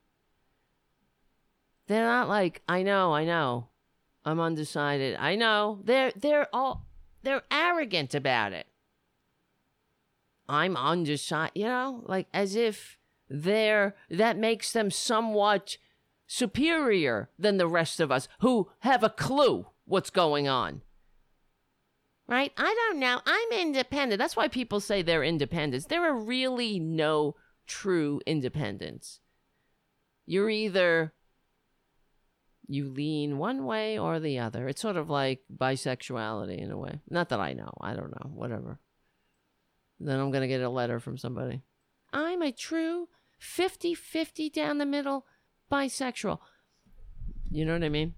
They're 1.87 2.05
not 2.05 2.29
like, 2.29 2.63
I 2.69 2.83
know, 2.83 3.15
I 3.15 3.25
know. 3.25 3.69
I'm 4.25 4.39
undecided. 4.39 5.17
I 5.17 5.35
know. 5.37 5.81
They're 5.85 6.13
they're 6.15 6.49
all 6.53 6.87
they're 7.23 7.43
arrogant 7.51 8.15
about 8.15 8.53
it. 8.53 8.67
I'm 10.49 10.77
undecided, 10.77 11.53
you 11.55 11.67
know, 11.67 12.05
like 12.07 12.29
as 12.35 12.55
if 12.55 12.99
they're 13.31 13.95
that 14.11 14.37
makes 14.37 14.73
them 14.73 14.91
somewhat 14.91 15.79
superior 16.27 17.31
than 17.39 17.57
the 17.57 17.69
rest 17.69 18.01
of 18.01 18.11
us 18.11 18.29
who 18.41 18.71
have 18.81 19.03
a 19.03 19.11
clue 19.11 19.67
what's 19.85 20.11
going 20.11 20.49
on. 20.49 20.83
Right? 22.29 22.53
I 22.57 22.75
don't 22.75 23.01
know. 23.01 23.21
I'm 23.27 23.53
independent. 23.53 24.19
That's 24.19 24.37
why 24.37 24.49
people 24.49 24.81
say 24.81 25.03
they're 25.03 25.25
independents. 25.25 25.87
There 25.87 26.05
are 26.05 26.15
really 26.15 26.79
no 26.79 27.35
true 27.67 28.21
independence. 28.27 29.21
You're 30.27 30.51
either 30.51 31.13
you 32.69 32.89
lean 32.89 33.39
one 33.39 33.65
way 33.65 33.99
or 33.99 34.21
the 34.21 34.39
other. 34.39 34.69
It's 34.69 34.81
sort 34.81 34.97
of 34.97 35.11
like 35.11 35.41
bisexuality 35.53 36.59
in 36.59 36.71
a 36.71 36.79
way. 36.79 37.01
Not 37.11 37.31
that 37.31 37.41
I 37.41 37.53
know. 37.53 37.73
I 37.81 37.95
don't 37.95 38.13
know. 38.13 38.31
Whatever. 38.33 38.79
Then 39.99 40.21
I'm 40.21 40.31
going 40.31 40.43
to 40.43 40.49
get 40.49 40.63
a 40.63 40.69
letter 40.69 41.01
from 41.01 41.19
somebody. 41.19 41.63
I'm 42.13 42.43
a 42.43 42.53
true 42.53 43.09
50 43.41 43.95
50 43.95 44.51
down 44.51 44.79
the 44.79 44.87
middle, 44.87 45.27
bisexual. 45.73 46.39
You 47.51 47.65
know 47.65 47.73
what 47.73 47.83
I 47.83 47.89
mean? 47.89 48.15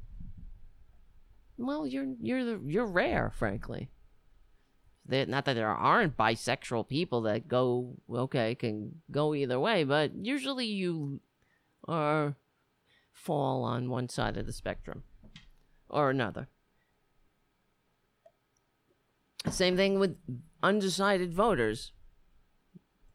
Well, 1.57 1.87
you're 1.87 2.09
you're 2.21 2.45
the, 2.45 2.61
you're 2.67 2.87
rare, 2.87 3.33
frankly. 3.35 3.89
That 5.07 5.29
not 5.29 5.45
that 5.45 5.55
there 5.55 5.69
aren't 5.69 6.17
bisexual 6.17 6.89
people 6.89 7.23
that 7.23 7.49
go 7.49 7.97
okay 8.13 8.57
can 8.57 9.01
go 9.11 9.35
either 9.35 9.61
way, 9.61 9.85
but 9.85 10.13
usually 10.15 10.67
you 10.67 11.21
are 11.87 12.35
fall 13.13 13.63
on 13.63 13.89
one 13.89 14.09
side 14.09 14.37
of 14.37 14.47
the 14.47 14.53
spectrum 14.53 15.05
or 15.89 16.11
another. 16.11 16.49
Same 19.51 19.77
thing 19.77 20.01
with 20.01 20.17
undecided 20.63 21.33
voters. 21.33 21.93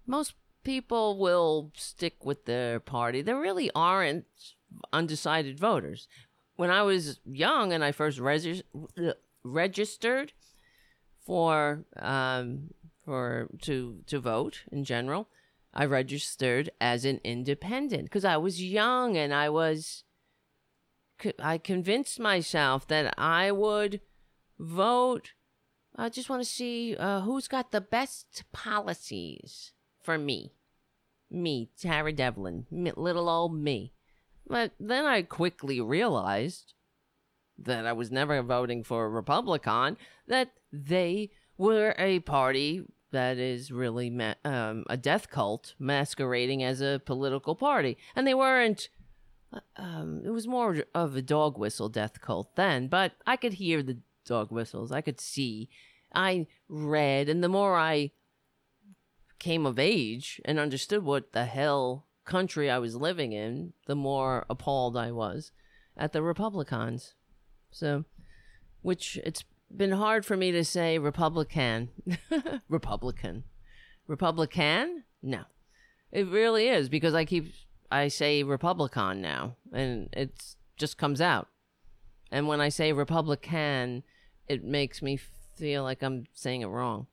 Most 0.05 0.34
people 0.68 1.18
will 1.18 1.72
stick 1.78 2.26
with 2.26 2.43
their 2.43 2.78
party. 2.78 3.22
There 3.22 3.39
really 3.39 3.72
aren't 3.74 4.26
undecided 4.91 5.57
voters. 5.57 6.09
When 6.57 6.70
I 6.70 6.82
was 6.82 7.22
young 7.26 7.72
and 7.72 7.86
I 7.86 7.93
first 7.93 8.20
regis- 8.20 8.63
registered 9.45 10.34
for 11.26 11.86
um, 11.95 12.72
for 13.05 13.47
to 13.61 13.99
to 14.07 14.20
vote 14.20 14.63
in 14.70 14.84
general, 14.84 15.30
I 15.74 15.86
registered 15.86 16.70
as 16.82 17.05
an 17.05 17.22
independent 17.24 18.03
because 18.03 18.26
I 18.26 18.36
was 18.36 18.61
young 18.61 19.15
and 19.15 19.34
I 19.34 19.47
was 19.47 20.03
I 21.39 21.59
convinced 21.59 22.20
myself 22.20 22.86
that 22.89 23.13
I 23.18 23.53
would 23.53 24.01
vote. 24.59 25.32
I 25.95 26.09
just 26.09 26.30
want 26.30 26.43
to 26.43 26.49
see 26.59 26.97
uh, 26.97 27.22
who's 27.22 27.47
got 27.47 27.72
the 27.72 27.82
best 27.82 28.43
policies 28.51 29.72
for 30.03 30.18
me. 30.18 30.57
Me, 31.30 31.69
Tara 31.80 32.13
Dublin, 32.13 32.65
little 32.71 33.30
old 33.30 33.53
me. 33.53 33.93
But 34.47 34.71
then 34.80 35.05
I 35.05 35.23
quickly 35.23 35.82
realized 35.82 36.73
that 37.57 37.86
I 37.86 37.93
was 37.93 38.11
never 38.11 38.41
voting 38.41 38.84
for 38.84 39.05
a 39.05 39.09
Republican, 39.09 39.97
that 40.28 40.51
they 40.71 41.32
were 41.57 41.95
a 41.97 42.19
party 42.19 42.84
that 43.11 43.38
is 43.38 43.71
really 43.71 44.09
ma- 44.09 44.36
um, 44.45 44.86
a 44.89 44.97
death 44.97 45.30
cult 45.30 45.73
masquerading 45.80 46.63
as 46.63 46.82
a 46.82 47.01
political 47.05 47.55
party. 47.55 47.97
And 48.15 48.28
they 48.28 48.34
weren't, 48.34 48.89
uh, 49.51 49.59
um, 49.75 50.21
it 50.25 50.30
was 50.30 50.47
more 50.47 50.84
of 50.93 51.15
a 51.15 51.21
dog 51.21 51.57
whistle 51.57 51.89
death 51.89 52.21
cult 52.21 52.55
then, 52.55 52.88
but 52.88 53.13
I 53.25 53.38
could 53.38 53.53
hear 53.53 53.82
the 53.82 53.97
dog 54.25 54.51
whistles. 54.51 54.91
I 54.91 55.01
could 55.01 55.19
see. 55.19 55.69
I 56.13 56.47
read, 56.69 57.28
and 57.28 57.43
the 57.43 57.49
more 57.49 57.75
I 57.78 58.11
came 59.39 59.65
of 59.65 59.79
age 59.79 60.41
and 60.45 60.59
understood 60.59 61.03
what 61.03 61.33
the 61.33 61.45
hell 61.45 62.05
country 62.25 62.69
I 62.69 62.79
was 62.79 62.95
living 62.95 63.31
in, 63.31 63.73
the 63.88 63.95
more 63.95 64.45
appalled 64.49 64.97
I 64.97 65.11
was 65.11 65.51
at 65.95 66.13
the 66.13 66.21
Republicans. 66.21 67.13
So, 67.71 68.05
which 68.81 69.17
it's 69.23 69.43
been 69.75 69.91
hard 69.91 70.25
for 70.25 70.38
me 70.38 70.51
to 70.51 70.63
say 70.63 70.97
Republican. 70.97 71.89
Republican. 72.69 73.43
Republican? 74.07 75.03
No. 75.21 75.43
It 76.11 76.27
really 76.27 76.67
is 76.67 76.89
because 76.89 77.13
I 77.13 77.25
keep 77.25 77.53
I 77.91 78.07
say 78.07 78.43
Republican 78.43 79.21
now 79.21 79.55
and 79.71 80.09
it 80.13 80.55
just 80.77 80.97
comes 80.97 81.21
out. 81.21 81.47
And 82.31 82.47
when 82.47 82.61
I 82.61 82.69
say 82.69 82.91
Republican, 82.91 84.03
it 84.47 84.63
makes 84.63 85.01
me 85.01 85.17
feel 85.55 85.83
like 85.83 86.01
I'm 86.01 86.25
saying 86.33 86.61
it 86.61 86.67
wrong. 86.67 87.07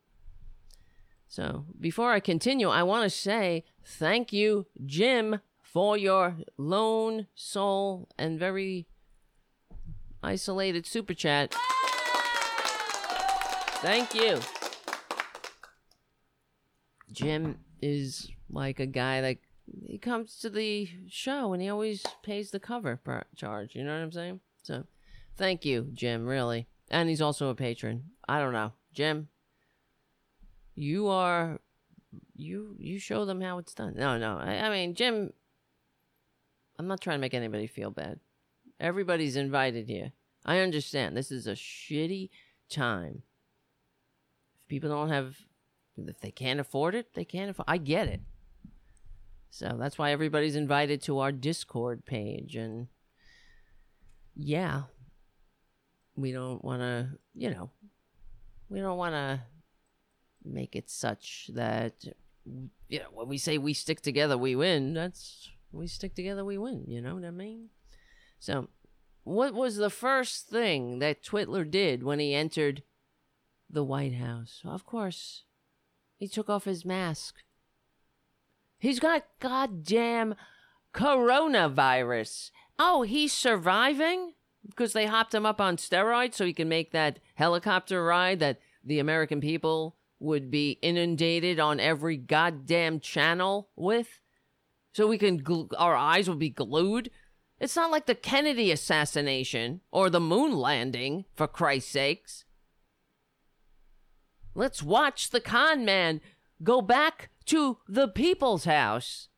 So, 1.28 1.64
before 1.80 2.12
I 2.12 2.20
continue, 2.20 2.68
I 2.68 2.82
want 2.82 3.04
to 3.04 3.10
say 3.10 3.64
thank 3.84 4.32
you, 4.32 4.66
Jim, 4.84 5.40
for 5.60 5.96
your 5.96 6.36
lone 6.56 7.26
soul 7.34 8.08
and 8.16 8.38
very 8.38 8.86
isolated 10.22 10.86
super 10.86 11.14
chat. 11.14 11.54
Thank 13.82 14.14
you. 14.14 14.40
Jim 17.12 17.58
is 17.82 18.30
like 18.48 18.80
a 18.80 18.86
guy 18.86 19.20
that 19.20 19.38
he 19.86 19.98
comes 19.98 20.38
to 20.38 20.50
the 20.50 20.88
show 21.08 21.52
and 21.52 21.62
he 21.62 21.68
always 21.68 22.02
pays 22.22 22.50
the 22.50 22.60
cover 22.60 23.00
charge. 23.36 23.74
You 23.74 23.84
know 23.84 23.92
what 23.92 24.02
I'm 24.02 24.12
saying? 24.12 24.40
So, 24.62 24.84
thank 25.36 25.64
you, 25.64 25.88
Jim. 25.92 26.26
Really, 26.26 26.68
and 26.90 27.08
he's 27.08 27.22
also 27.22 27.48
a 27.48 27.54
patron. 27.54 28.04
I 28.28 28.38
don't 28.38 28.52
know, 28.52 28.72
Jim. 28.92 29.28
You 30.74 31.08
are, 31.08 31.60
you 32.34 32.74
you 32.78 32.98
show 32.98 33.24
them 33.24 33.40
how 33.40 33.58
it's 33.58 33.74
done. 33.74 33.94
No, 33.96 34.18
no. 34.18 34.38
I, 34.38 34.54
I 34.66 34.70
mean, 34.70 34.94
Jim. 34.94 35.32
I'm 36.78 36.88
not 36.88 37.00
trying 37.00 37.18
to 37.18 37.20
make 37.20 37.34
anybody 37.34 37.68
feel 37.68 37.90
bad. 37.90 38.18
Everybody's 38.80 39.36
invited 39.36 39.88
here. 39.88 40.12
I 40.44 40.58
understand. 40.58 41.16
This 41.16 41.30
is 41.30 41.46
a 41.46 41.52
shitty 41.52 42.30
time 42.68 43.22
If 44.60 44.68
people 44.68 44.90
don't 44.90 45.10
have 45.10 45.36
if 45.96 46.18
they 46.20 46.32
can't 46.32 46.58
afford 46.58 46.94
it, 46.94 47.14
they 47.14 47.24
can't 47.24 47.50
afford 47.50 47.66
I 47.68 47.76
get 47.78 48.08
it. 48.08 48.20
So 49.50 49.76
that's 49.78 49.96
why 49.96 50.10
everybody's 50.10 50.56
invited 50.56 51.00
to 51.02 51.20
our 51.20 51.30
Discord 51.30 52.04
page 52.04 52.56
and 52.56 52.88
yeah. 54.34 54.82
We 56.16 56.32
don't 56.32 56.64
want 56.64 56.80
to, 56.82 57.10
you 57.34 57.50
know, 57.50 57.70
we 58.68 58.80
don't 58.80 58.98
want 58.98 59.14
to 59.14 59.40
make 60.44 60.76
it 60.76 60.90
such 60.90 61.50
that 61.54 62.04
you 62.88 62.98
know, 62.98 63.06
when 63.12 63.28
we 63.28 63.38
say 63.38 63.58
we 63.58 63.72
stick 63.72 64.00
together, 64.00 64.36
we 64.36 64.54
win, 64.54 64.94
that's 64.94 65.50
we 65.72 65.86
stick 65.86 66.14
together, 66.14 66.44
we 66.44 66.58
win, 66.58 66.84
you 66.86 67.00
know 67.00 67.14
what 67.14 67.24
I 67.24 67.30
mean? 67.30 67.70
So, 68.38 68.68
what 69.24 69.54
was 69.54 69.76
the 69.76 69.90
first 69.90 70.48
thing 70.48 70.98
that 70.98 71.24
Twitler 71.24 71.68
did 71.68 72.02
when 72.02 72.18
he 72.18 72.34
entered 72.34 72.82
the 73.74 73.84
White 73.84 74.14
House. 74.14 74.60
Of 74.64 74.86
course, 74.86 75.42
he 76.16 76.28
took 76.28 76.48
off 76.48 76.64
his 76.64 76.84
mask. 76.84 77.36
He's 78.78 79.00
got 79.00 79.24
goddamn 79.40 80.34
coronavirus. 80.94 82.50
Oh, 82.78 83.02
he's 83.02 83.32
surviving? 83.32 84.34
Because 84.66 84.92
they 84.92 85.06
hopped 85.06 85.34
him 85.34 85.44
up 85.44 85.60
on 85.60 85.76
steroids 85.76 86.34
so 86.34 86.46
he 86.46 86.52
can 86.52 86.68
make 86.68 86.92
that 86.92 87.18
helicopter 87.34 88.02
ride 88.02 88.40
that 88.40 88.60
the 88.82 88.98
American 88.98 89.40
people 89.40 89.96
would 90.24 90.50
be 90.50 90.78
inundated 90.82 91.60
on 91.60 91.78
every 91.78 92.16
goddamn 92.16 93.00
channel 93.00 93.68
with? 93.76 94.20
So 94.92 95.06
we 95.06 95.18
can, 95.18 95.42
gl- 95.42 95.70
our 95.76 95.94
eyes 95.94 96.28
will 96.28 96.36
be 96.36 96.50
glued? 96.50 97.10
It's 97.60 97.76
not 97.76 97.90
like 97.90 98.06
the 98.06 98.14
Kennedy 98.14 98.70
assassination 98.72 99.80
or 99.92 100.10
the 100.10 100.20
moon 100.20 100.56
landing, 100.56 101.24
for 101.34 101.46
Christ's 101.46 101.92
sakes. 101.92 102.44
Let's 104.54 104.82
watch 104.82 105.30
the 105.30 105.40
con 105.40 105.84
man 105.84 106.20
go 106.62 106.80
back 106.80 107.30
to 107.46 107.78
the 107.88 108.08
people's 108.08 108.64
house 108.64 109.28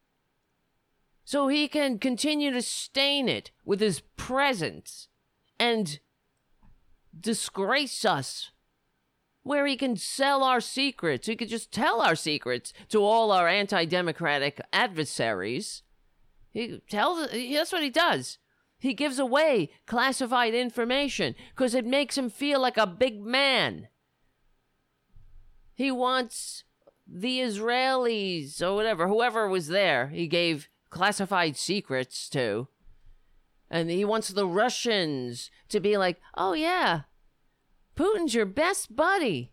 so 1.24 1.49
he 1.49 1.66
can 1.66 1.99
continue 1.99 2.53
to 2.53 2.62
stain 2.62 3.28
it 3.28 3.51
with 3.64 3.80
his 3.80 4.01
presence 4.16 5.09
and 5.59 5.99
disgrace 7.18 8.05
us 8.05 8.51
where 9.47 9.65
he 9.65 9.77
can 9.77 9.97
sell 9.97 10.43
our 10.43 10.61
secrets. 10.61 11.29
He 11.29 11.37
could 11.37 11.49
just 11.49 11.71
tell 11.71 12.03
our 12.03 12.17
secrets 12.17 12.73
to 12.89 13.05
all 13.05 13.31
our 13.31 13.47
anti-democratic 13.47 14.61
adversaries. 14.73 15.85
He 16.51 16.81
tells 16.91 17.31
that's 17.31 17.71
what 17.71 17.85
he 17.85 17.91
does. 17.91 18.39
He 18.81 18.93
gives 18.93 19.21
away 19.21 19.71
classified 19.87 20.53
information 20.53 21.37
because 21.55 21.77
it 21.77 21.87
makes 21.87 22.19
him 22.19 22.29
feel 22.29 22.61
like 22.61 22.77
a 22.77 22.89
big 22.89 23.25
man. 23.25 23.87
He 25.77 25.93
wants 25.93 26.65
the 27.07 27.39
Israelis 27.39 28.61
or 28.61 28.75
whatever, 28.75 29.07
whoever 29.07 29.49
was 29.49 29.69
there, 29.69 30.09
he 30.09 30.27
gave 30.27 30.69
classified 30.91 31.57
secrets 31.57 32.29
to. 32.31 32.67
And 33.71 33.91
he 33.91 34.05
wants 34.05 34.31
the 34.31 34.47
Russians 34.47 35.53
to 35.69 35.79
be 35.79 35.97
like, 35.97 36.21
oh, 36.37 36.55
yeah, 36.55 37.03
Putin's 37.97 38.35
your 38.35 38.47
best 38.47 38.95
buddy. 38.95 39.53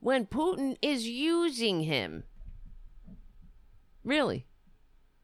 When 0.00 0.26
Putin 0.26 0.76
is 0.82 1.08
using 1.08 1.80
him. 1.80 2.24
Really. 4.04 4.46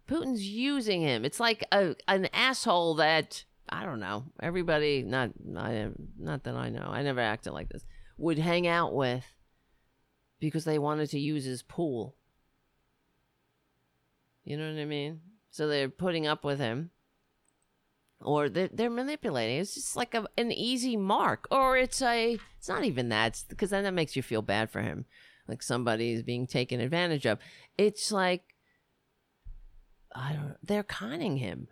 Putin's 0.08 0.42
using 0.42 1.02
him. 1.02 1.24
It's 1.24 1.38
like 1.38 1.64
a, 1.70 1.94
an 2.08 2.28
asshole 2.32 2.94
that, 2.94 3.44
I 3.68 3.84
don't 3.84 4.00
know, 4.00 4.24
everybody, 4.42 5.02
not, 5.02 5.30
not, 5.44 5.72
not 6.18 6.44
that 6.44 6.54
I 6.54 6.70
know, 6.70 6.88
I 6.90 7.02
never 7.02 7.20
acted 7.20 7.52
like 7.52 7.68
this, 7.68 7.84
would 8.16 8.38
hang 8.38 8.66
out 8.66 8.94
with 8.94 9.24
because 10.40 10.64
they 10.64 10.78
wanted 10.78 11.10
to 11.10 11.20
use 11.20 11.44
his 11.44 11.62
pool. 11.62 12.16
You 14.42 14.56
know 14.56 14.72
what 14.72 14.80
I 14.80 14.86
mean? 14.86 15.20
So 15.50 15.68
they're 15.68 15.90
putting 15.90 16.26
up 16.26 16.44
with 16.44 16.58
him. 16.58 16.90
Or 18.20 18.48
they're, 18.48 18.68
they're 18.72 18.90
manipulating. 18.90 19.60
It's 19.60 19.74
just 19.74 19.96
like 19.96 20.14
a, 20.14 20.26
an 20.36 20.52
easy 20.52 20.96
mark. 20.96 21.48
Or 21.50 21.76
it's 21.76 22.02
a, 22.02 22.38
it's 22.58 22.68
not 22.68 22.84
even 22.84 23.08
that, 23.08 23.42
because 23.48 23.70
then 23.70 23.84
that 23.84 23.94
makes 23.94 24.16
you 24.16 24.22
feel 24.22 24.42
bad 24.42 24.70
for 24.70 24.82
him. 24.82 25.06
Like 25.48 25.62
somebody 25.62 26.12
is 26.12 26.22
being 26.22 26.46
taken 26.46 26.80
advantage 26.80 27.26
of. 27.26 27.38
It's 27.76 28.12
like 28.12 28.54
I 30.14 30.32
don't. 30.32 30.56
They're 30.62 30.82
conning 30.82 31.38
him. 31.38 31.68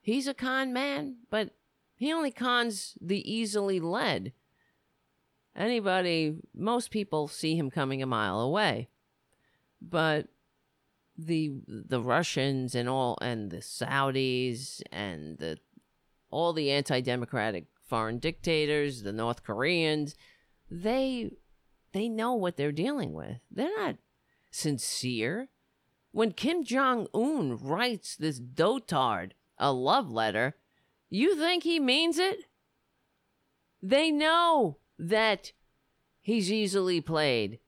He's 0.00 0.26
a 0.26 0.34
con 0.34 0.72
man, 0.72 1.16
but 1.30 1.50
he 1.94 2.12
only 2.12 2.30
cons 2.30 2.96
the 3.00 3.30
easily 3.30 3.80
led. 3.80 4.32
Anybody, 5.54 6.36
most 6.54 6.90
people 6.90 7.28
see 7.28 7.56
him 7.56 7.70
coming 7.70 8.02
a 8.02 8.06
mile 8.06 8.40
away, 8.40 8.88
but 9.80 10.28
the 11.18 11.52
the 11.66 12.00
Russians 12.00 12.74
and 12.74 12.88
all 12.88 13.18
and 13.20 13.50
the 13.50 13.58
Saudis 13.58 14.82
and 14.92 15.38
the 15.38 15.58
all 16.30 16.52
the 16.52 16.70
anti-democratic 16.70 17.66
foreign 17.86 18.18
dictators, 18.18 19.02
the 19.02 19.12
North 19.12 19.42
Koreans, 19.42 20.14
they 20.70 21.30
they 21.92 22.08
know 22.08 22.34
what 22.34 22.56
they're 22.56 22.72
dealing 22.72 23.12
with. 23.12 23.38
They're 23.50 23.76
not 23.76 23.96
sincere. 24.50 25.48
When 26.12 26.32
Kim 26.32 26.64
Jong 26.64 27.06
Un 27.14 27.58
writes 27.58 28.16
this 28.16 28.40
dotard 28.40 29.32
a 29.58 29.72
love 29.72 30.10
letter, 30.10 30.56
you 31.08 31.36
think 31.36 31.62
he 31.62 31.78
means 31.78 32.18
it? 32.18 32.40
They 33.82 34.10
know 34.10 34.78
that 34.98 35.52
he's 36.20 36.50
easily 36.50 37.00
played. 37.00 37.60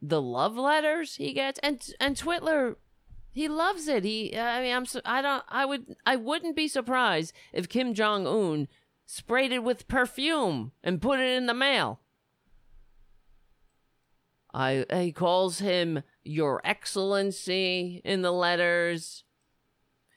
The 0.00 0.20
love 0.20 0.56
letters 0.56 1.16
he 1.16 1.32
gets, 1.32 1.58
and 1.62 1.82
and 1.98 2.16
Twitler, 2.16 2.76
he 3.30 3.48
loves 3.48 3.88
it. 3.88 4.04
He, 4.04 4.36
I 4.36 4.62
mean, 4.62 4.74
I'm, 4.74 4.86
I 5.04 5.22
don't, 5.22 5.44
I 5.48 5.64
would, 5.64 5.96
I 6.04 6.16
wouldn't 6.16 6.56
be 6.56 6.68
surprised 6.68 7.32
if 7.52 7.68
Kim 7.68 7.94
Jong 7.94 8.26
Un 8.26 8.68
sprayed 9.06 9.52
it 9.52 9.62
with 9.62 9.88
perfume 9.88 10.72
and 10.82 11.02
put 11.02 11.20
it 11.20 11.36
in 11.36 11.46
the 11.46 11.54
mail. 11.54 12.00
I, 14.52 14.86
he 14.90 15.12
calls 15.12 15.58
him 15.58 16.02
Your 16.24 16.60
Excellency 16.64 18.00
in 18.04 18.22
the 18.22 18.32
letters, 18.32 19.24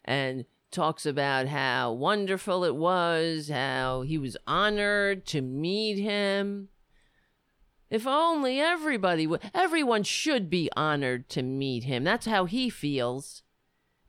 and 0.06 0.46
talks 0.72 1.06
about 1.06 1.48
how 1.48 1.92
wonderful 1.92 2.64
it 2.64 2.76
was, 2.76 3.50
how 3.50 4.02
he 4.02 4.18
was 4.18 4.38
honored 4.48 5.26
to 5.28 5.42
meet 5.42 6.00
him. 6.00 6.70
If 7.90 8.06
only 8.06 8.60
everybody 8.60 9.26
would, 9.26 9.42
everyone 9.54 10.04
should 10.04 10.50
be 10.50 10.70
honored 10.76 11.30
to 11.30 11.42
meet 11.42 11.86
him. 11.86 12.04
That's 12.04 12.28
how 12.28 12.46
he 12.46 12.70
feels. 12.70 13.44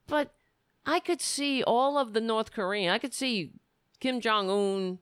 But 0.07 0.35
I 0.85 1.01
could 1.01 1.21
see 1.21 1.63
all 1.63 1.97
of 1.97 2.13
the 2.13 2.21
North 2.21 2.53
Korean, 2.53 2.93
I 2.93 2.99
could 2.99 3.15
see 3.15 3.53
Kim 4.01 4.21
Jong 4.21 4.51
un 4.51 4.99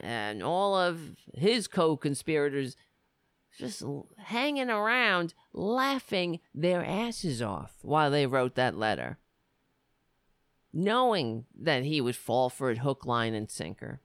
and 0.00 0.42
all 0.42 0.74
of 0.74 1.16
his 1.34 1.68
co 1.68 1.96
conspirators 1.96 2.76
just 3.56 3.84
hanging 4.18 4.68
around 4.68 5.34
laughing 5.52 6.40
their 6.54 6.84
asses 6.84 7.40
off 7.40 7.76
while 7.82 8.10
they 8.10 8.26
wrote 8.26 8.56
that 8.56 8.76
letter 8.76 9.18
knowing 10.76 11.46
that 11.58 11.84
he 11.84 12.02
would 12.02 12.14
fall 12.14 12.50
for 12.50 12.70
it 12.70 12.78
hook, 12.78 13.06
line, 13.06 13.32
and 13.34 13.50
sinker. 13.50 14.00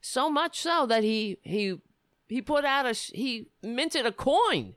So 0.00 0.30
much 0.30 0.58
so 0.58 0.86
that 0.86 1.04
he 1.04 1.36
he 1.42 1.78
he 2.30 2.40
put 2.40 2.64
out 2.64 2.86
a 2.86 2.92
he 2.92 3.48
minted 3.62 4.06
a 4.06 4.12
coin 4.12 4.74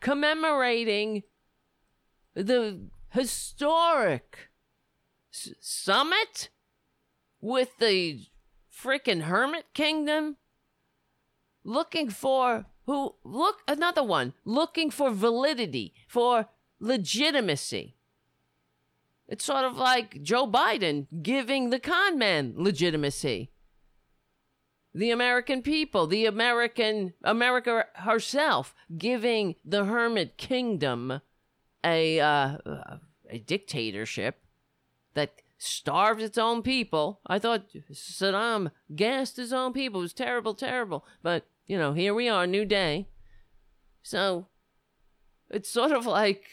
commemorating 0.00 1.22
the 2.34 2.88
historic 3.10 4.50
s- 5.32 5.54
summit 5.60 6.48
with 7.40 7.78
the 7.78 8.20
freaking 8.72 9.22
hermit 9.22 9.66
kingdom 9.74 10.36
looking 11.62 12.10
for 12.10 12.66
who 12.86 13.14
look 13.22 13.60
another 13.68 14.02
one 14.02 14.32
looking 14.44 14.90
for 14.90 15.10
validity 15.10 15.94
for 16.08 16.48
legitimacy 16.80 17.96
it's 19.26 19.44
sort 19.44 19.64
of 19.64 19.76
like 19.76 20.22
Joe 20.22 20.46
Biden 20.46 21.06
giving 21.22 21.70
the 21.70 21.80
con 21.80 22.18
man 22.18 22.54
legitimacy. 22.56 23.50
The 24.94 25.10
American 25.10 25.62
people, 25.62 26.06
the 26.06 26.26
American 26.26 27.14
America 27.24 27.86
herself 27.96 28.74
giving 28.96 29.56
the 29.64 29.86
hermit 29.86 30.36
kingdom 30.36 31.20
a 31.84 32.20
uh, 32.20 32.58
a 33.30 33.38
dictatorship 33.38 34.40
that 35.14 35.42
starves 35.58 36.22
its 36.22 36.38
own 36.38 36.62
people. 36.62 37.20
I 37.26 37.38
thought 37.38 37.66
Saddam 37.92 38.70
gassed 38.94 39.36
his 39.36 39.52
own 39.52 39.72
people. 39.72 40.00
It 40.00 40.04
was 40.04 40.12
terrible, 40.12 40.54
terrible. 40.54 41.04
But, 41.22 41.46
you 41.66 41.78
know, 41.78 41.92
here 41.92 42.14
we 42.14 42.28
are, 42.28 42.46
new 42.46 42.64
day. 42.64 43.08
So 44.02 44.48
it's 45.50 45.70
sort 45.70 45.92
of 45.92 46.06
like 46.06 46.44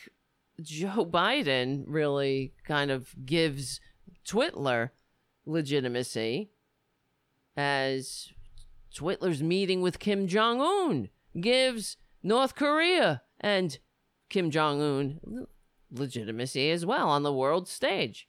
Joe 0.61 1.05
Biden 1.05 1.83
really 1.87 2.53
kind 2.65 2.91
of 2.91 3.13
gives 3.25 3.81
Twitler 4.25 4.91
legitimacy 5.45 6.51
as 7.55 8.31
Twitler's 8.93 9.43
meeting 9.43 9.81
with 9.81 9.99
Kim 9.99 10.27
Jong 10.27 10.61
Un 10.61 11.09
gives 11.39 11.97
North 12.23 12.55
Korea 12.55 13.21
and 13.39 13.77
Kim 14.29 14.51
Jong 14.51 14.81
Un 14.81 15.47
legitimacy 15.91 16.71
as 16.71 16.85
well 16.85 17.09
on 17.09 17.23
the 17.23 17.33
world 17.33 17.67
stage. 17.67 18.27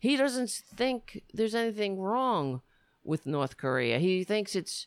He 0.00 0.16
doesn't 0.16 0.50
think 0.50 1.22
there's 1.32 1.54
anything 1.54 1.98
wrong 1.98 2.62
with 3.02 3.26
North 3.26 3.56
Korea. 3.56 3.98
He 3.98 4.22
thinks 4.22 4.54
it's 4.54 4.86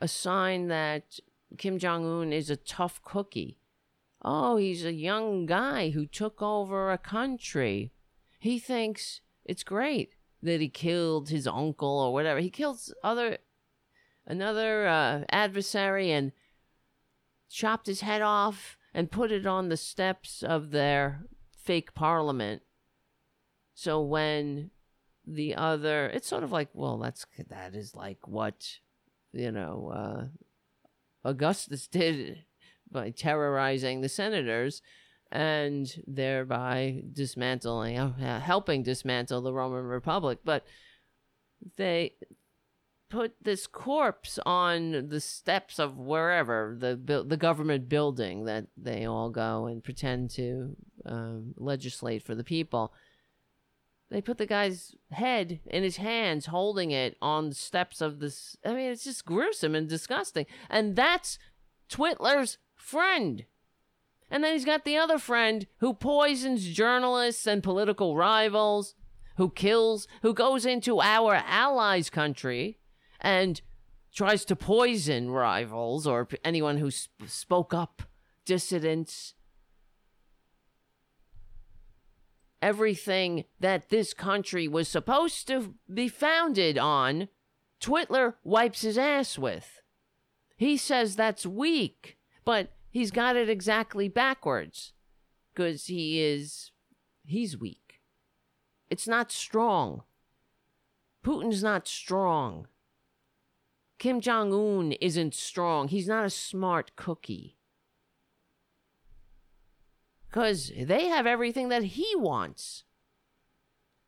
a 0.00 0.08
sign 0.08 0.68
that 0.68 1.18
Kim 1.58 1.78
Jong 1.78 2.04
Un 2.04 2.32
is 2.32 2.48
a 2.50 2.56
tough 2.56 3.02
cookie 3.02 3.58
oh, 4.26 4.56
he's 4.56 4.84
a 4.84 4.92
young 4.92 5.46
guy 5.46 5.90
who 5.90 6.04
took 6.04 6.42
over 6.42 6.90
a 6.90 6.98
country. 6.98 7.92
He 8.38 8.58
thinks 8.58 9.20
it's 9.44 9.62
great 9.62 10.15
that 10.46 10.60
he 10.60 10.68
killed 10.68 11.28
his 11.28 11.46
uncle 11.46 11.88
or 11.88 12.12
whatever. 12.12 12.40
He 12.40 12.50
kills 12.50 12.94
other 13.02 13.38
another 14.26 14.86
uh, 14.86 15.24
adversary 15.30 16.10
and 16.10 16.32
chopped 17.48 17.86
his 17.86 18.00
head 18.00 18.22
off 18.22 18.76
and 18.94 19.10
put 19.10 19.30
it 19.30 19.46
on 19.46 19.68
the 19.68 19.76
steps 19.76 20.42
of 20.42 20.70
their 20.70 21.22
fake 21.56 21.94
parliament. 21.94 22.62
So 23.74 24.00
when 24.00 24.70
the 25.26 25.54
other, 25.54 26.06
it's 26.06 26.28
sort 26.28 26.44
of 26.44 26.52
like, 26.52 26.68
well, 26.72 26.98
that's 26.98 27.26
that 27.48 27.74
is 27.74 27.94
like 27.94 28.26
what 28.26 28.78
you 29.32 29.50
know 29.50 29.92
uh, 29.94 31.28
Augustus 31.28 31.86
did 31.88 32.44
by 32.90 33.10
terrorizing 33.10 34.00
the 34.00 34.08
senators 34.08 34.80
and 35.32 36.02
thereby 36.06 37.02
dismantling, 37.12 37.98
uh, 37.98 38.40
helping 38.40 38.82
dismantle 38.82 39.42
the 39.42 39.52
Roman 39.52 39.84
Republic. 39.84 40.38
But 40.44 40.64
they 41.76 42.12
put 43.08 43.34
this 43.42 43.66
corpse 43.66 44.38
on 44.44 45.08
the 45.08 45.20
steps 45.20 45.78
of 45.78 45.96
wherever 45.96 46.76
the 46.78 47.24
the 47.26 47.36
government 47.36 47.88
building 47.88 48.44
that 48.44 48.66
they 48.76 49.04
all 49.04 49.30
go 49.30 49.66
and 49.66 49.84
pretend 49.84 50.30
to 50.30 50.76
um, 51.04 51.54
legislate 51.56 52.22
for 52.22 52.34
the 52.34 52.44
people. 52.44 52.92
They 54.10 54.20
put 54.20 54.38
the 54.38 54.46
guy's 54.46 54.94
head 55.10 55.60
in 55.66 55.82
his 55.82 55.96
hands, 55.96 56.46
holding 56.46 56.92
it 56.92 57.16
on 57.20 57.48
the 57.48 57.56
steps 57.56 58.00
of 58.00 58.20
this. 58.20 58.56
I 58.64 58.72
mean, 58.72 58.92
it's 58.92 59.04
just 59.04 59.24
gruesome 59.24 59.74
and 59.74 59.88
disgusting. 59.88 60.46
And 60.70 60.94
that's 60.94 61.38
Twitler's 61.90 62.58
friend. 62.76 63.44
And 64.30 64.42
then 64.42 64.52
he's 64.52 64.64
got 64.64 64.84
the 64.84 64.96
other 64.96 65.18
friend 65.18 65.66
who 65.78 65.94
poisons 65.94 66.66
journalists 66.66 67.46
and 67.46 67.62
political 67.62 68.16
rivals, 68.16 68.94
who 69.36 69.50
kills, 69.50 70.08
who 70.22 70.34
goes 70.34 70.66
into 70.66 71.00
our 71.00 71.34
allies' 71.46 72.10
country 72.10 72.78
and 73.20 73.60
tries 74.14 74.44
to 74.46 74.56
poison 74.56 75.30
rivals 75.30 76.06
or 76.06 76.26
anyone 76.44 76.78
who 76.78 76.90
sp- 76.90 77.28
spoke 77.28 77.72
up, 77.72 78.02
dissidents. 78.44 79.34
Everything 82.62 83.44
that 83.60 83.90
this 83.90 84.14
country 84.14 84.66
was 84.66 84.88
supposed 84.88 85.46
to 85.46 85.74
be 85.92 86.08
founded 86.08 86.78
on, 86.78 87.28
Twitler 87.80 88.34
wipes 88.42 88.80
his 88.80 88.98
ass 88.98 89.38
with. 89.38 89.82
He 90.56 90.76
says 90.78 91.14
that's 91.14 91.44
weak, 91.44 92.16
but 92.44 92.75
he's 92.96 93.10
got 93.10 93.36
it 93.36 93.50
exactly 93.50 94.08
backwards 94.08 94.94
because 95.52 95.84
he 95.84 96.18
is 96.22 96.70
he's 97.26 97.58
weak. 97.58 98.00
It's 98.88 99.06
not 99.06 99.30
strong. 99.30 100.02
Putin's 101.22 101.62
not 101.62 101.86
strong. 101.86 102.68
Kim 103.98 104.20
jong-un 104.20 104.92
isn't 104.92 105.34
strong. 105.34 105.88
He's 105.88 106.08
not 106.08 106.24
a 106.24 106.30
smart 106.30 106.96
cookie. 106.96 107.58
Because 110.28 110.72
they 110.78 111.06
have 111.06 111.26
everything 111.26 111.68
that 111.68 111.82
he 111.82 112.14
wants. 112.16 112.84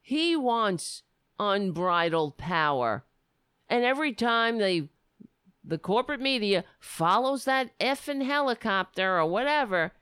He 0.01 0.35
wants 0.35 1.03
unbridled 1.39 2.39
power. 2.39 3.05
And 3.69 3.85
every 3.85 4.15
time 4.15 4.57
they 4.57 4.89
the 5.69 5.79
corporate 5.79 6.21
media 6.21 6.65
follows 6.81 7.45
that 7.45 7.79
effing 7.79 8.25
helicopter 8.25 9.19
or 9.19 9.27
whatever, 9.27 9.93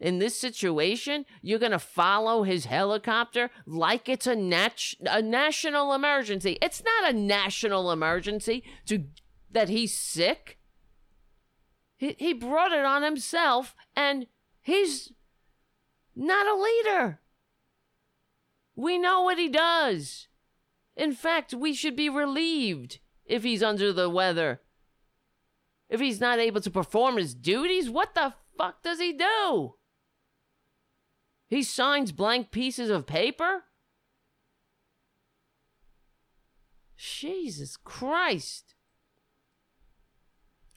in 0.00 0.18
this 0.18 0.38
situation, 0.38 1.24
you're 1.40 1.60
going 1.60 1.70
to 1.70 1.78
follow 1.78 2.42
his 2.42 2.64
helicopter 2.64 3.50
like 3.64 4.08
it's 4.08 4.26
a, 4.26 4.34
nat- 4.34 4.94
a 5.06 5.22
national 5.22 5.94
emergency. 5.94 6.58
It's 6.60 6.82
not 6.82 7.14
a 7.14 7.16
national 7.16 7.92
emergency 7.92 8.64
to 8.86 9.04
that 9.52 9.68
he's 9.68 9.96
sick. 9.96 10.58
He, 11.96 12.16
he 12.18 12.32
brought 12.32 12.72
it 12.72 12.84
on 12.84 13.04
himself, 13.04 13.76
and 13.94 14.26
he's 14.60 15.12
not 16.16 16.48
a 16.48 16.60
leader. 16.60 17.20
We 18.74 18.98
know 18.98 19.22
what 19.22 19.38
he 19.38 19.48
does. 19.48 20.26
In 20.96 21.12
fact, 21.12 21.54
we 21.54 21.72
should 21.72 21.94
be 21.94 22.08
relieved 22.08 22.98
if 23.24 23.44
he's 23.44 23.62
under 23.62 23.92
the 23.92 24.10
weather. 24.10 24.60
If 25.92 26.00
he's 26.00 26.22
not 26.22 26.38
able 26.38 26.62
to 26.62 26.70
perform 26.70 27.18
his 27.18 27.34
duties, 27.34 27.90
what 27.90 28.14
the 28.14 28.32
fuck 28.56 28.82
does 28.82 28.98
he 28.98 29.12
do? 29.12 29.74
He 31.48 31.62
signs 31.62 32.12
blank 32.12 32.50
pieces 32.50 32.88
of 32.88 33.06
paper? 33.06 33.64
Jesus 36.96 37.76
Christ. 37.76 38.74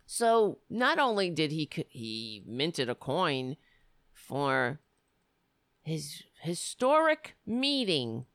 So, 0.06 0.60
not 0.70 1.00
only 1.00 1.30
did 1.30 1.50
he 1.54 1.70
he 1.88 2.44
minted 2.46 2.90
a 2.90 2.96
coin 2.96 3.56
for 4.12 4.82
his 5.82 6.24
historic 6.42 7.36
meeting 7.46 8.26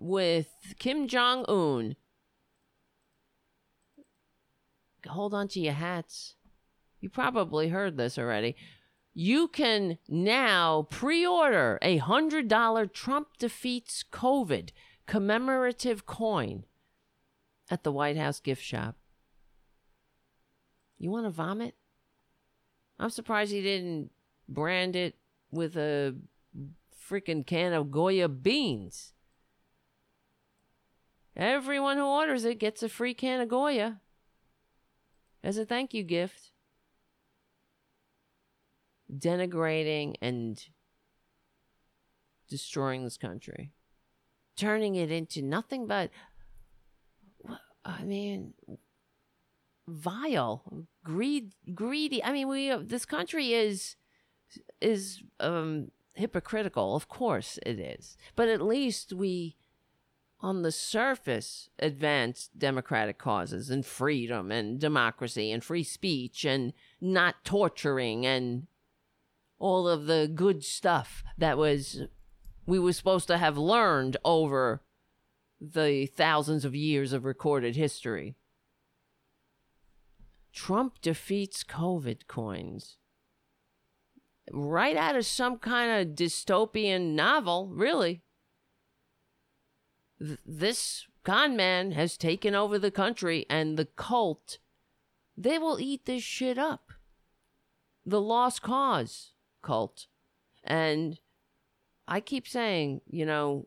with 0.00 0.48
Kim 0.78 1.08
Jong 1.08 1.44
Un. 1.46 1.96
Hold 5.06 5.34
on 5.34 5.48
to 5.48 5.60
your 5.60 5.74
hats. 5.74 6.34
You 7.00 7.08
probably 7.08 7.68
heard 7.68 7.96
this 7.96 8.18
already. 8.18 8.56
You 9.14 9.48
can 9.48 9.98
now 10.08 10.86
pre 10.90 11.26
order 11.26 11.78
a 11.82 11.98
$100 12.00 12.92
Trump 12.92 13.28
defeats 13.38 14.04
COVID 14.12 14.70
commemorative 15.06 16.06
coin 16.06 16.64
at 17.70 17.82
the 17.82 17.92
White 17.92 18.16
House 18.16 18.40
gift 18.40 18.62
shop. 18.62 18.96
You 20.98 21.10
want 21.10 21.26
to 21.26 21.30
vomit? 21.30 21.74
I'm 22.98 23.10
surprised 23.10 23.52
he 23.52 23.62
didn't 23.62 24.10
brand 24.48 24.96
it 24.96 25.16
with 25.50 25.76
a 25.76 26.16
freaking 27.08 27.46
can 27.46 27.72
of 27.72 27.90
Goya 27.90 28.28
beans. 28.28 29.12
Everyone 31.36 31.96
who 31.96 32.04
orders 32.04 32.44
it 32.44 32.58
gets 32.58 32.82
a 32.82 32.88
free 32.88 33.14
can 33.14 33.40
of 33.40 33.48
Goya 33.48 34.00
as 35.42 35.58
a 35.58 35.64
thank 35.64 35.94
you 35.94 36.02
gift. 36.02 36.52
Denigrating 39.10 40.16
and 40.20 40.62
destroying 42.48 43.04
this 43.04 43.16
country, 43.16 43.72
turning 44.56 44.96
it 44.96 45.10
into 45.10 45.40
nothing 45.40 45.86
but, 45.86 46.10
I 47.84 48.04
mean, 48.04 48.52
vile, 49.86 50.86
greed, 51.02 51.54
greedy. 51.74 52.22
I 52.22 52.32
mean, 52.32 52.48
we 52.48 52.74
this 52.82 53.06
country 53.06 53.54
is 53.54 53.96
is 54.80 55.22
um 55.40 55.90
hypocritical. 56.14 56.94
Of 56.94 57.08
course 57.08 57.58
it 57.64 57.78
is. 57.78 58.16
But 58.36 58.48
at 58.48 58.60
least 58.60 59.12
we, 59.12 59.56
on 60.40 60.62
the 60.62 60.72
surface, 60.72 61.68
advance 61.78 62.48
democratic 62.56 63.18
causes 63.18 63.70
and 63.70 63.84
freedom 63.84 64.52
and 64.52 64.78
democracy 64.78 65.50
and 65.50 65.64
free 65.64 65.82
speech 65.82 66.44
and 66.44 66.72
not 67.00 67.44
torturing 67.44 68.24
and 68.24 68.66
all 69.58 69.88
of 69.88 70.06
the 70.06 70.30
good 70.32 70.64
stuff 70.64 71.24
that 71.36 71.58
was 71.58 72.02
we 72.66 72.78
were 72.78 72.92
supposed 72.92 73.26
to 73.26 73.38
have 73.38 73.58
learned 73.58 74.16
over 74.24 74.82
the 75.60 76.06
thousands 76.06 76.64
of 76.64 76.74
years 76.74 77.12
of 77.12 77.24
recorded 77.24 77.74
history. 77.74 78.36
Trump 80.52 81.00
defeats 81.00 81.64
COVID 81.64 82.26
coins 82.28 82.98
right 84.52 84.96
out 84.96 85.16
of 85.16 85.26
some 85.26 85.58
kind 85.58 86.00
of 86.00 86.14
dystopian 86.14 87.14
novel, 87.14 87.70
really. 87.72 88.22
Th- 90.20 90.38
this 90.44 91.06
con 91.24 91.56
man 91.56 91.92
has 91.92 92.16
taken 92.16 92.54
over 92.54 92.78
the 92.78 92.90
country, 92.90 93.46
and 93.48 93.76
the 93.76 93.84
cult, 93.84 94.58
they 95.36 95.58
will 95.58 95.78
eat 95.80 96.06
this 96.06 96.22
shit 96.22 96.58
up. 96.58 96.92
The 98.04 98.20
lost 98.20 98.62
cause 98.62 99.32
cult. 99.62 100.06
And 100.64 101.18
I 102.06 102.20
keep 102.20 102.48
saying, 102.48 103.02
you 103.08 103.26
know, 103.26 103.66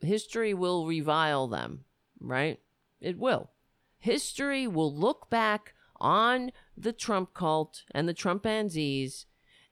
history 0.00 0.54
will 0.54 0.86
revile 0.86 1.46
them, 1.46 1.84
right? 2.20 2.58
It 3.00 3.18
will. 3.18 3.50
History 3.98 4.66
will 4.66 4.94
look 4.94 5.30
back 5.30 5.74
on 6.00 6.50
the 6.76 6.92
Trump 6.92 7.34
cult 7.34 7.84
and 7.92 8.08
the 8.08 8.14
Trumpanzees 8.14 9.26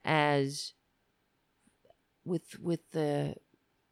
as 0.04 0.74
with 2.24 2.60
with 2.60 2.90
the 2.92 3.36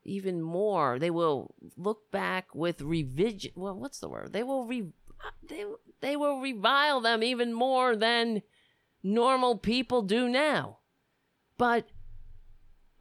even 0.06 0.40
more. 0.40 0.98
They 0.98 1.10
will 1.10 1.54
look 1.76 2.10
back 2.10 2.54
with 2.54 2.80
revision 2.80 3.52
well 3.54 3.74
what's 3.74 4.00
the 4.00 4.08
word? 4.08 4.32
They 4.32 4.42
will 4.42 4.66
re 4.66 4.84
they, 5.48 5.64
they 6.00 6.16
will 6.16 6.40
revile 6.40 7.00
them 7.00 7.22
even 7.22 7.52
more 7.52 7.96
than 7.96 8.42
normal 9.02 9.58
people 9.58 10.02
do 10.02 10.28
now. 10.28 10.78
But 11.58 11.88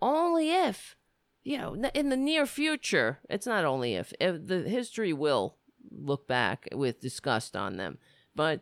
only 0.01 0.51
if 0.51 0.95
you 1.43 1.58
know 1.58 1.74
in 1.93 2.10
the 2.10 2.18
near 2.18 2.45
future 2.45 3.20
it's 3.30 3.47
not 3.47 3.66
only 3.66 3.95
if, 3.95 4.14
if 4.20 4.45
the 4.47 4.62
history 4.62 5.14
will 5.14 5.58
look 5.91 6.28
back 6.28 6.68
with 6.74 6.99
disgust 6.99 7.56
on 7.56 7.78
them 7.78 7.97
but 8.36 8.62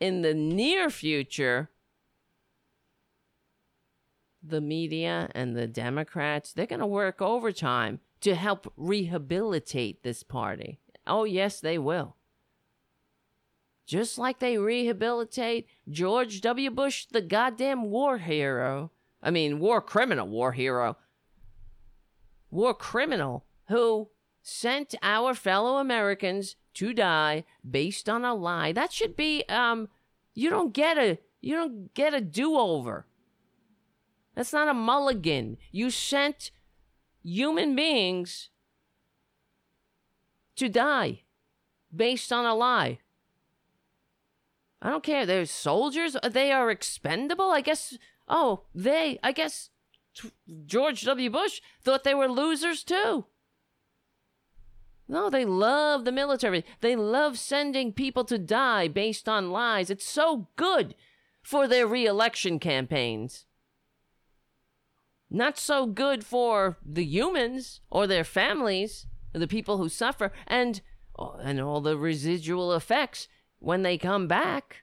in 0.00 0.22
the 0.22 0.34
near 0.34 0.90
future 0.90 1.70
the 4.42 4.60
media 4.60 5.28
and 5.34 5.56
the 5.56 5.66
Democrats, 5.66 6.52
they're 6.52 6.66
going 6.66 6.80
to 6.80 6.86
work 6.86 7.22
overtime 7.22 8.00
to 8.20 8.34
help 8.34 8.72
rehabilitate 8.76 10.02
this 10.02 10.22
party. 10.22 10.78
Oh, 11.06 11.24
yes, 11.24 11.60
they 11.60 11.78
will. 11.78 12.16
Just 13.86 14.16
like 14.16 14.38
they 14.38 14.58
rehabilitate 14.58 15.66
George 15.88 16.40
W. 16.40 16.70
Bush, 16.70 17.06
the 17.10 17.20
goddamn 17.20 17.90
war 17.90 18.18
hero. 18.18 18.90
I 19.22 19.30
mean, 19.30 19.58
war 19.58 19.80
criminal, 19.80 20.28
war 20.28 20.52
hero. 20.52 20.96
War 22.50 22.74
criminal 22.74 23.44
who 23.68 24.08
sent 24.42 24.94
our 25.02 25.34
fellow 25.34 25.78
Americans 25.78 26.56
to 26.74 26.92
die 26.92 27.44
based 27.68 28.08
on 28.08 28.24
a 28.24 28.34
lie. 28.34 28.72
That 28.72 28.92
should 28.92 29.16
be 29.16 29.44
um 29.48 29.88
you 30.34 30.50
don't 30.50 30.72
get 30.72 30.98
a 30.98 31.18
you 31.40 31.54
don't 31.54 31.92
get 31.94 32.14
a 32.14 32.20
do-over. 32.20 33.06
That's 34.34 34.52
not 34.52 34.68
a 34.68 34.74
mulligan. 34.74 35.58
You 35.70 35.90
sent 35.90 36.50
human 37.22 37.76
beings 37.76 38.48
to 40.56 40.68
die 40.68 41.22
based 41.94 42.32
on 42.32 42.44
a 42.44 42.54
lie. 42.54 42.98
I 44.80 44.90
don't 44.90 45.04
care. 45.04 45.26
They're 45.26 45.46
soldiers. 45.46 46.16
Uh, 46.16 46.28
they 46.28 46.50
are 46.50 46.70
expendable. 46.70 47.50
I 47.50 47.60
guess. 47.60 47.96
Oh, 48.28 48.62
they. 48.74 49.18
I 49.22 49.32
guess 49.32 49.70
George 50.66 51.02
W. 51.02 51.30
Bush 51.30 51.60
thought 51.82 52.04
they 52.04 52.14
were 52.14 52.28
losers 52.28 52.82
too. 52.82 53.26
No, 55.08 55.28
they 55.28 55.44
love 55.44 56.04
the 56.04 56.12
military. 56.12 56.64
They 56.80 56.96
love 56.96 57.38
sending 57.38 57.92
people 57.92 58.24
to 58.24 58.38
die 58.38 58.88
based 58.88 59.28
on 59.28 59.50
lies. 59.50 59.90
It's 59.90 60.06
so 60.06 60.48
good 60.56 60.94
for 61.42 61.68
their 61.68 61.86
reelection 61.86 62.58
campaigns 62.58 63.46
not 65.32 65.58
so 65.58 65.86
good 65.86 66.24
for 66.24 66.76
the 66.84 67.04
humans 67.04 67.80
or 67.90 68.06
their 68.06 68.24
families, 68.24 69.06
the 69.32 69.48
people 69.48 69.78
who 69.78 69.88
suffer, 69.88 70.30
and 70.46 70.82
oh, 71.18 71.36
and 71.42 71.58
all 71.58 71.80
the 71.80 71.96
residual 71.96 72.74
effects 72.74 73.28
when 73.58 73.82
they 73.82 73.96
come 73.96 74.28
back. 74.28 74.82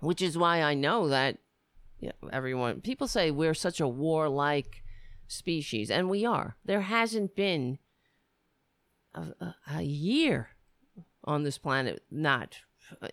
Which 0.00 0.20
is 0.20 0.36
why 0.36 0.60
I 0.60 0.74
know 0.74 1.08
that 1.08 1.38
you 2.00 2.08
know, 2.08 2.28
everyone 2.32 2.80
people 2.80 3.06
say 3.08 3.30
we're 3.30 3.54
such 3.54 3.80
a 3.80 3.88
warlike 3.88 4.82
species, 5.28 5.90
and 5.90 6.10
we 6.10 6.24
are. 6.24 6.56
There 6.64 6.82
hasn't 6.82 7.36
been 7.36 7.78
a, 9.14 9.20
a, 9.40 9.54
a 9.76 9.82
year 9.82 10.50
on 11.24 11.44
this 11.44 11.58
planet 11.58 12.02
not 12.10 12.58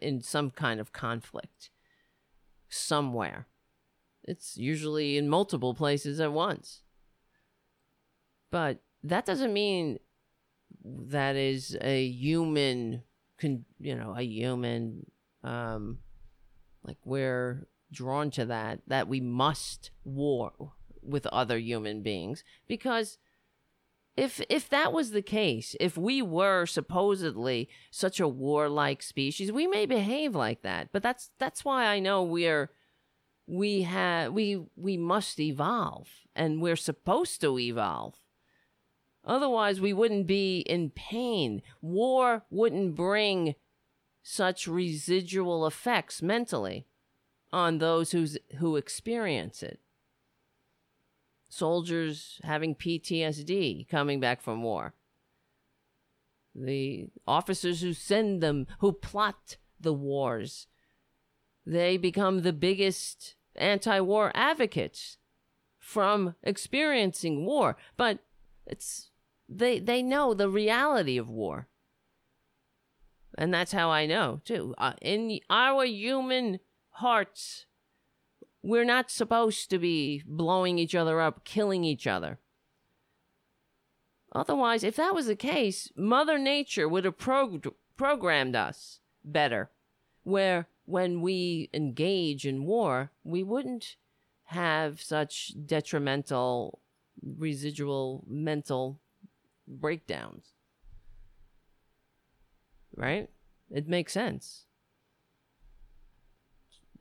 in 0.01 0.21
some 0.21 0.49
kind 0.49 0.79
of 0.79 0.91
conflict 0.91 1.69
somewhere 2.67 3.47
it's 4.23 4.57
usually 4.57 5.17
in 5.17 5.29
multiple 5.29 5.73
places 5.73 6.19
at 6.19 6.31
once. 6.31 6.81
But 8.51 8.81
that 9.03 9.25
doesn't 9.25 9.53
mean 9.53 9.99
that 10.83 11.35
is 11.35 11.77
a 11.81 12.05
human, 12.07 13.03
con- 13.39 13.65
you 13.79 13.95
know, 13.95 14.13
a 14.15 14.23
human, 14.23 15.05
um, 15.43 15.99
like 16.83 16.97
we're 17.05 17.67
drawn 17.91 18.31
to 18.31 18.45
that 18.45 18.79
that 18.87 19.07
we 19.07 19.21
must 19.21 19.91
war 20.03 20.51
with 21.01 21.27
other 21.27 21.59
human 21.59 22.01
beings 22.01 22.43
because 22.67 23.19
if 24.15 24.41
if 24.49 24.69
that 24.69 24.93
was 24.93 25.11
the 25.11 25.21
case, 25.21 25.75
if 25.79 25.97
we 25.97 26.21
were 26.21 26.65
supposedly 26.65 27.67
such 27.89 28.19
a 28.19 28.27
warlike 28.27 29.01
species, 29.01 29.51
we 29.51 29.65
may 29.65 29.85
behave 29.85 30.35
like 30.35 30.61
that. 30.61 30.89
But 30.91 31.01
that's 31.01 31.31
that's 31.39 31.65
why 31.65 31.85
I 31.85 31.99
know 31.99 32.21
we're 32.21 32.69
we 33.47 33.83
have 33.83 34.33
we 34.33 34.65
we 34.75 34.97
must 34.97 35.39
evolve 35.39 36.09
and 36.35 36.61
we're 36.61 36.75
supposed 36.75 37.41
to 37.41 37.59
evolve. 37.59 38.15
Otherwise, 39.25 39.79
we 39.79 39.93
wouldn't 39.93 40.27
be 40.27 40.59
in 40.59 40.89
pain. 40.89 41.61
War 41.81 42.43
wouldn't 42.49 42.95
bring 42.95 43.55
such 44.21 44.67
residual 44.67 45.65
effects 45.65 46.21
mentally 46.21 46.87
on 47.53 47.77
those 47.77 48.11
who's, 48.11 48.37
who 48.57 48.75
experience 48.75 49.63
it 49.63 49.79
soldiers 51.53 52.39
having 52.43 52.75
PTSD 52.75 53.87
coming 53.87 54.19
back 54.19 54.41
from 54.41 54.63
war. 54.63 54.93
The 56.55 57.07
officers 57.27 57.81
who 57.81 57.93
send 57.93 58.41
them, 58.41 58.67
who 58.79 58.91
plot 58.91 59.57
the 59.79 59.93
wars, 59.93 60.67
they 61.65 61.97
become 61.97 62.41
the 62.41 62.53
biggest 62.53 63.35
anti 63.55 63.99
war 63.99 64.31
advocates 64.33 65.17
from 65.79 66.35
experiencing 66.43 67.45
war. 67.45 67.77
But 67.97 68.19
it's 68.65 69.11
they 69.47 69.79
they 69.79 70.01
know 70.01 70.33
the 70.33 70.49
reality 70.49 71.17
of 71.17 71.29
war. 71.29 71.67
And 73.37 73.53
that's 73.53 73.71
how 73.71 73.89
I 73.89 74.05
know 74.05 74.41
too. 74.45 74.75
Uh, 74.77 74.93
in 75.01 75.39
our 75.49 75.85
human 75.85 76.59
hearts, 76.89 77.65
we're 78.61 78.85
not 78.85 79.09
supposed 79.09 79.69
to 79.71 79.79
be 79.79 80.23
blowing 80.25 80.77
each 80.77 80.95
other 80.95 81.19
up, 81.19 81.43
killing 81.43 81.83
each 81.83 82.07
other. 82.07 82.39
Otherwise, 84.35 84.83
if 84.83 84.95
that 84.95 85.13
was 85.13 85.27
the 85.27 85.35
case, 85.35 85.91
Mother 85.95 86.39
Nature 86.39 86.89
would 86.89 87.05
have 87.05 87.17
prog- 87.17 87.73
programmed 87.97 88.55
us 88.55 88.99
better, 89.23 89.69
where 90.23 90.67
when 90.85 91.21
we 91.21 91.69
engage 91.73 92.45
in 92.45 92.65
war, 92.65 93.11
we 93.23 93.43
wouldn't 93.43 93.95
have 94.45 95.01
such 95.01 95.53
detrimental 95.65 96.79
residual 97.37 98.23
mental 98.27 98.99
breakdowns. 99.67 100.53
Right? 102.95 103.29
It 103.71 103.87
makes 103.87 104.13
sense. 104.13 104.65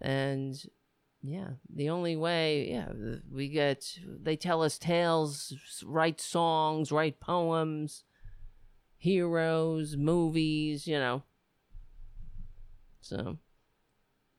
And 0.01 0.61
yeah, 1.23 1.51
the 1.73 1.91
only 1.91 2.17
way, 2.17 2.71
yeah, 2.71 2.89
we 3.31 3.49
get, 3.49 3.99
they 4.05 4.37
tell 4.37 4.63
us 4.63 4.79
tales, 4.79 5.53
write 5.85 6.21
songs, 6.21 6.91
write 6.91 7.21
poems, 7.21 8.05
heroes, 8.97 9.97
movies, 9.97 10.87
you 10.87 10.99
know. 10.99 11.23
So 13.01 13.39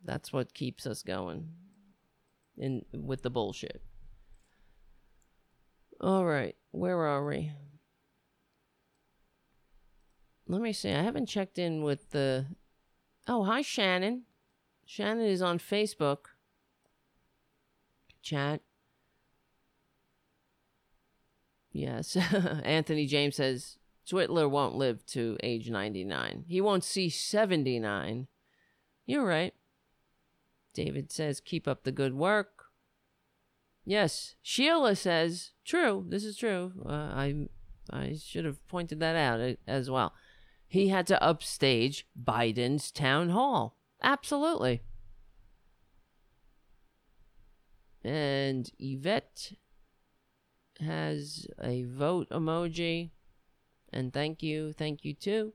that's 0.04 0.34
what 0.34 0.54
keeps 0.54 0.86
us 0.86 1.04
going 1.04 1.50
in 2.58 2.84
with 2.94 3.22
the 3.24 3.30
bullshit. 3.30 3.82
All 6.02 6.26
right, 6.26 6.56
where 6.72 7.02
are 7.02 7.26
we? 7.26 7.52
Let 10.48 10.62
me 10.62 10.74
see. 10.74 10.92
I 10.92 11.02
haven't 11.02 11.28
checked 11.28 11.58
in 11.58 11.84
with 11.84 12.12
the 12.12 12.46
Oh, 13.28 13.44
hi 13.44 13.62
Shannon. 13.62 14.24
Shannon 14.86 15.26
is 15.26 15.42
on 15.42 15.60
Facebook 15.60 16.26
chat. 18.22 18.62
Yes. 21.72 22.16
Anthony 22.64 23.08
James 23.08 23.38
says 23.38 23.78
Twitler 24.10 24.50
won't 24.50 24.76
live 24.76 25.06
to 25.08 25.38
age 25.42 25.70
99. 25.70 26.46
He 26.48 26.60
won't 26.60 26.84
see 26.84 27.10
79. 27.10 28.28
You're 29.06 29.26
right. 29.26 29.54
David 30.74 31.12
says, 31.12 31.40
keep 31.40 31.68
up 31.68 31.84
the 31.84 31.92
good 31.92 32.14
work. 32.14 32.66
Yes. 33.86 34.36
Sheila 34.42 34.96
says, 34.96 35.52
true. 35.66 36.06
This 36.08 36.24
is 36.24 36.38
true. 36.38 36.72
Uh, 36.86 36.90
I, 36.90 37.48
I 37.92 38.18
should 38.22 38.46
have 38.46 38.66
pointed 38.68 39.00
that 39.00 39.16
out 39.16 39.40
uh, 39.40 39.54
as 39.68 39.90
well. 39.90 40.14
He 40.68 40.88
had 40.88 41.06
to 41.08 41.22
upstage 41.22 42.08
Biden's 42.22 42.92
town 42.92 43.30
hall. 43.30 43.78
Absolutely. 44.02 44.82
And 48.04 48.70
Yvette 48.80 49.54
has 50.80 51.48
a 51.62 51.84
vote 51.84 52.30
emoji. 52.30 53.12
And 53.92 54.12
thank 54.12 54.42
you. 54.42 54.74
Thank 54.74 55.06
you 55.06 55.14
too. 55.14 55.54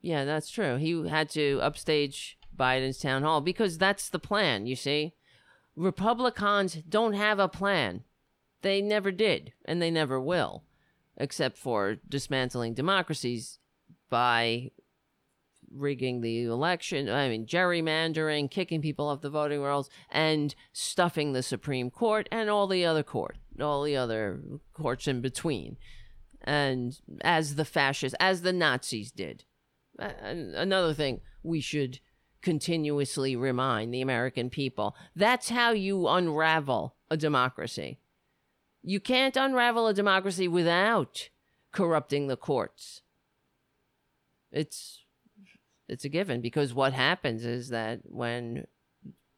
Yeah, 0.00 0.24
that's 0.24 0.50
true. 0.50 0.76
He 0.76 1.08
had 1.08 1.30
to 1.30 1.58
upstage 1.62 2.38
Biden's 2.56 2.98
town 2.98 3.22
hall 3.22 3.40
because 3.40 3.78
that's 3.78 4.08
the 4.08 4.18
plan, 4.18 4.66
you 4.66 4.76
see. 4.76 5.14
Republicans 5.76 6.74
don't 6.88 7.14
have 7.14 7.38
a 7.38 7.48
plan. 7.48 8.04
They 8.62 8.80
never 8.80 9.10
did, 9.10 9.52
and 9.64 9.82
they 9.82 9.90
never 9.90 10.20
will, 10.20 10.64
except 11.16 11.58
for 11.58 11.96
dismantling 12.08 12.74
democracies 12.74 13.58
by 14.08 14.70
rigging 15.70 16.20
the 16.20 16.44
election, 16.44 17.08
I 17.08 17.28
mean, 17.28 17.46
gerrymandering, 17.46 18.50
kicking 18.50 18.80
people 18.80 19.08
off 19.08 19.20
the 19.20 19.30
voting 19.30 19.60
rolls, 19.60 19.90
and 20.10 20.54
stuffing 20.72 21.32
the 21.32 21.42
Supreme 21.42 21.90
Court 21.90 22.28
and 22.30 22.48
all 22.48 22.66
the 22.66 22.84
other 22.84 23.02
court, 23.02 23.36
all 23.60 23.82
the 23.82 23.96
other 23.96 24.40
courts 24.72 25.08
in 25.08 25.20
between. 25.20 25.76
And 26.42 26.98
as 27.22 27.56
the 27.56 27.64
fascists, 27.64 28.16
as 28.20 28.42
the 28.42 28.52
Nazis 28.52 29.10
did. 29.10 29.44
Another 29.98 30.94
thing 30.94 31.20
we 31.42 31.60
should 31.60 32.00
continuously 32.44 33.34
remind 33.34 33.92
the 33.92 34.02
American 34.02 34.50
people 34.50 34.94
that's 35.16 35.48
how 35.48 35.70
you 35.72 36.06
unravel 36.06 36.94
a 37.10 37.16
democracy. 37.16 37.98
You 38.82 39.00
can't 39.00 39.36
unravel 39.36 39.88
a 39.88 39.94
democracy 39.94 40.46
without 40.46 41.30
corrupting 41.72 42.28
the 42.28 42.36
courts. 42.36 43.00
It's 44.52 45.00
it's 45.88 46.04
a 46.04 46.08
given 46.08 46.40
because 46.40 46.74
what 46.74 46.92
happens 46.92 47.44
is 47.44 47.70
that 47.70 48.00
when 48.04 48.66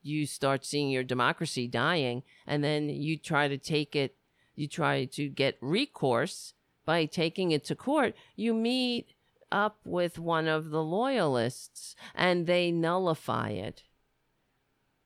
you 0.02 0.26
start 0.26 0.64
seeing 0.64 0.90
your 0.90 1.04
democracy 1.04 1.66
dying 1.66 2.22
and 2.46 2.62
then 2.62 2.88
you 2.88 3.16
try 3.16 3.48
to 3.48 3.58
take 3.58 3.96
it 3.96 4.16
you 4.54 4.68
try 4.68 5.04
to 5.04 5.28
get 5.28 5.58
recourse 5.60 6.54
by 6.84 7.04
taking 7.04 7.50
it 7.50 7.64
to 7.64 7.74
court 7.74 8.14
you 8.36 8.54
meet 8.54 9.15
up 9.52 9.78
with 9.84 10.18
one 10.18 10.48
of 10.48 10.70
the 10.70 10.82
loyalists 10.82 11.94
and 12.14 12.46
they 12.46 12.70
nullify 12.70 13.50
it 13.50 13.84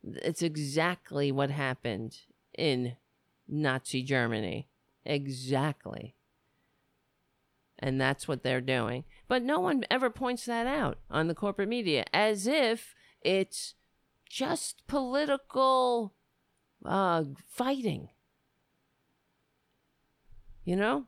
it's 0.03 0.43
exactly 0.43 1.31
what 1.31 1.51
happened 1.51 2.19
in 2.57 2.97
Nazi 3.47 4.03
Germany 4.03 4.69
exactly 5.05 6.15
and 7.79 8.01
that's 8.01 8.27
what 8.27 8.43
they're 8.43 8.61
doing 8.61 9.05
but 9.29 9.43
no 9.43 9.61
one 9.61 9.85
ever 9.91 10.11
points 10.11 10.47
that 10.47 10.67
out 10.67 10.99
on 11.11 11.29
the 11.29 11.35
corporate 11.35 11.69
media 11.69 12.05
as 12.12 12.47
if 12.47 12.95
it's 13.23 13.75
just 14.31 14.87
political 14.87 16.15
uh, 16.85 17.25
fighting. 17.49 18.09
You 20.65 20.77
know? 20.77 21.07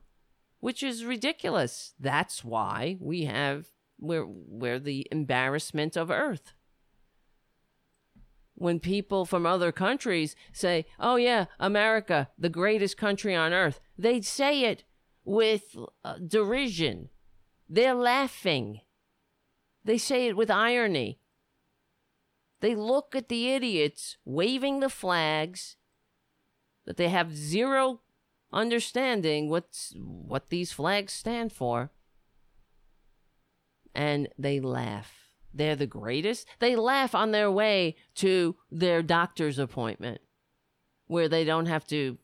Which 0.63 0.83
is 0.83 1.05
ridiculous. 1.05 1.93
That's 1.99 2.43
why 2.43 2.97
we 3.01 3.25
have 3.25 3.67
we're 3.99 4.27
we're 4.27 4.79
the 4.79 5.07
embarrassment 5.11 5.97
of 5.97 6.11
earth. 6.11 6.55
When 8.55 8.81
people 8.81 9.27
from 9.27 9.45
other 9.45 9.73
countries 9.73 10.35
say, 10.53 10.87
"Oh 10.99 11.17
yeah, 11.17 11.47
America, 11.59 12.29
the 12.39 12.49
greatest 12.49 12.97
country 12.97 13.35
on 13.35 13.53
earth," 13.53 13.81
they 13.99 14.21
say 14.21 14.63
it 14.63 14.85
with 15.25 15.77
uh, 16.05 16.19
derision 16.25 17.11
they're 17.73 17.95
laughing. 17.95 18.83
They 19.83 19.97
say 19.97 20.27
it 20.27 20.37
with 20.37 20.51
irony. 20.51 21.21
They 22.61 22.75
look 22.75 23.17
at 23.17 23.31
the 23.31 23.49
idiots 23.49 24.19
waving 24.27 24.81
the 24.81 24.91
flags 24.91 25.77
that 26.85 26.99
they 26.99 27.09
have 27.09 27.35
zero 27.35 28.03
understanding 28.53 29.49
what's 29.49 29.93
what 29.97 30.51
these 30.51 30.73
flags 30.73 31.13
stand 31.13 31.53
for. 31.53 31.91
And 33.95 34.29
they 34.39 34.61
laugh. 34.61 35.31
They're 35.55 35.77
the 35.77 35.87
greatest. 35.87 36.47
They 36.61 36.77
laugh 36.77 37.15
on 37.15 37.31
their 37.31 37.51
way 37.51 37.97
to 38.17 38.57
their 38.71 39.03
doctor's 39.03 39.59
appointment 39.59 40.21
where 41.07 41.29
they 41.29 41.45
don't 41.45 41.67
have 41.67 41.87
to 41.89 42.17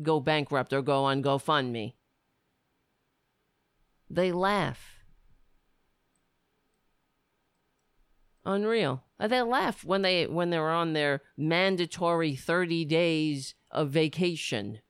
go 0.00 0.20
bankrupt 0.20 0.72
or 0.72 0.80
go 0.80 1.04
on 1.04 1.22
GoFundMe. 1.22 1.94
They 4.08 4.30
laugh. 4.30 4.94
Unreal. 8.44 9.02
Uh, 9.20 9.28
They 9.28 9.42
laugh 9.42 9.84
when 9.84 10.02
they 10.02 10.26
when 10.26 10.50
they're 10.50 10.70
on 10.70 10.92
their 10.92 11.22
mandatory 11.36 12.34
30 12.34 12.84
days 12.84 13.54
of 13.70 13.90
vacation 13.90 14.80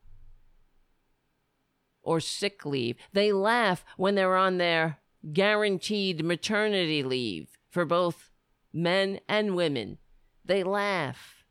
or 2.09 2.21
sick 2.21 2.65
leave. 2.65 2.97
They 3.13 3.33
laugh 3.33 3.85
when 3.99 4.15
they're 4.15 4.35
on 4.35 4.57
their 4.57 4.99
guaranteed 5.35 6.25
maternity 6.25 7.03
leave 7.03 7.59
for 7.69 7.85
both 7.85 8.31
men 8.73 9.21
and 9.29 9.55
women. 9.55 9.99
They 10.43 10.63
laugh 10.65 11.45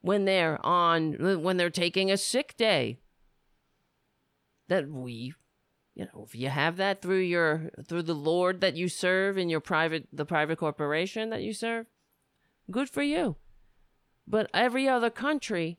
when 0.00 0.24
they're 0.24 0.64
on 0.64 1.42
when 1.42 1.58
they're 1.58 1.68
taking 1.68 2.10
a 2.10 2.16
sick 2.16 2.56
day. 2.56 2.98
That 4.68 4.88
we 4.88 5.34
you 5.94 6.04
know, 6.06 6.24
if 6.26 6.34
you 6.34 6.48
have 6.48 6.78
that 6.78 7.02
through 7.02 7.18
your 7.18 7.70
through 7.86 8.04
the 8.04 8.14
Lord 8.14 8.62
that 8.62 8.74
you 8.74 8.88
serve 8.88 9.36
in 9.36 9.50
your 9.50 9.60
private 9.60 10.08
the 10.10 10.24
private 10.24 10.56
corporation 10.56 11.28
that 11.28 11.42
you 11.42 11.52
serve, 11.52 11.84
good 12.70 12.88
for 12.88 13.02
you. 13.02 13.36
But 14.26 14.48
every 14.54 14.88
other 14.88 15.10
country 15.10 15.78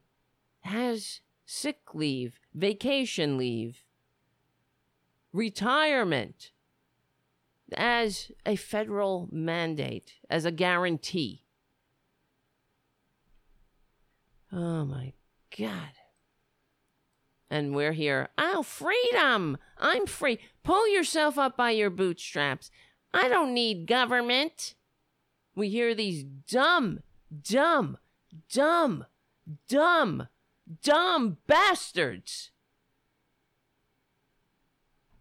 has 0.61 1.21
sick 1.45 1.95
leave, 1.95 2.38
vacation 2.53 3.37
leave, 3.37 3.83
retirement 5.33 6.51
as 7.75 8.31
a 8.45 8.55
federal 8.55 9.27
mandate, 9.31 10.13
as 10.29 10.45
a 10.45 10.51
guarantee. 10.51 11.43
Oh 14.51 14.85
my 14.85 15.13
God. 15.57 15.93
And 17.51 17.75
we're 17.75 17.93
here. 17.93 18.29
Oh, 18.37 18.61
freedom! 18.61 19.57
I'm 19.77 20.05
free. 20.05 20.39
Pull 20.63 20.87
yourself 20.87 21.37
up 21.37 21.57
by 21.57 21.71
your 21.71 21.89
bootstraps. 21.89 22.69
I 23.13 23.27
don't 23.27 23.53
need 23.53 23.87
government. 23.87 24.75
We 25.55 25.69
hear 25.69 25.95
these 25.95 26.23
dumb, 26.23 26.99
dumb, 27.43 27.97
dumb, 28.51 29.05
dumb, 29.67 30.27
dumb 30.83 31.37
bastards 31.47 32.51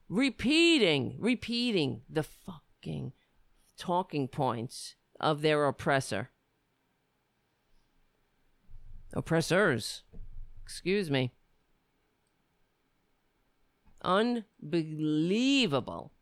repeating, 0.08 1.16
repeating 1.18 2.02
the 2.08 2.22
fucking 2.22 3.12
talking 3.76 4.28
points 4.28 4.94
of 5.20 5.42
their 5.42 5.66
oppressor. 5.66 6.30
Oppressors. 9.12 10.04
Excuse 10.62 11.10
me. 11.10 11.32
Unbelievable. 14.02 16.12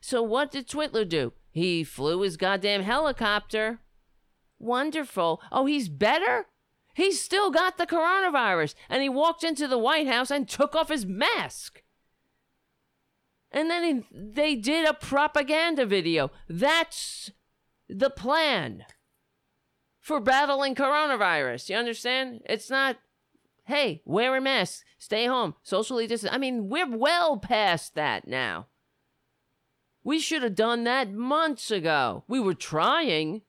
So, 0.00 0.20
what 0.22 0.50
did 0.50 0.66
Twitler 0.66 1.08
do? 1.08 1.32
He 1.50 1.84
flew 1.84 2.22
his 2.22 2.36
goddamn 2.36 2.82
helicopter. 2.82 3.78
Wonderful. 4.58 5.40
Oh, 5.52 5.66
he's 5.66 5.88
better? 5.88 6.46
He's 6.94 7.20
still 7.20 7.50
got 7.50 7.78
the 7.78 7.86
coronavirus. 7.86 8.74
And 8.88 9.02
he 9.02 9.08
walked 9.08 9.44
into 9.44 9.66
the 9.66 9.78
White 9.78 10.06
House 10.06 10.30
and 10.30 10.48
took 10.48 10.74
off 10.74 10.88
his 10.88 11.06
mask. 11.06 11.82
And 13.50 13.70
then 13.70 13.84
he, 13.84 14.04
they 14.10 14.54
did 14.54 14.88
a 14.88 14.94
propaganda 14.94 15.84
video. 15.86 16.30
That's 16.48 17.30
the 17.88 18.10
plan 18.10 18.84
for 20.00 20.20
battling 20.20 20.74
coronavirus. 20.74 21.68
You 21.68 21.76
understand? 21.76 22.40
It's 22.46 22.70
not, 22.70 22.96
hey, 23.64 24.02
wear 24.04 24.34
a 24.36 24.40
mask, 24.40 24.84
stay 24.98 25.26
home, 25.26 25.54
socially 25.62 26.06
distance. 26.06 26.32
I 26.34 26.38
mean, 26.38 26.68
we're 26.68 26.96
well 26.96 27.36
past 27.36 27.94
that 27.94 28.26
now. 28.26 28.68
We 30.02 30.18
should 30.18 30.42
have 30.42 30.56
done 30.56 30.84
that 30.84 31.12
months 31.12 31.70
ago. 31.70 32.24
We 32.26 32.40
were 32.40 32.54
trying 32.54 33.42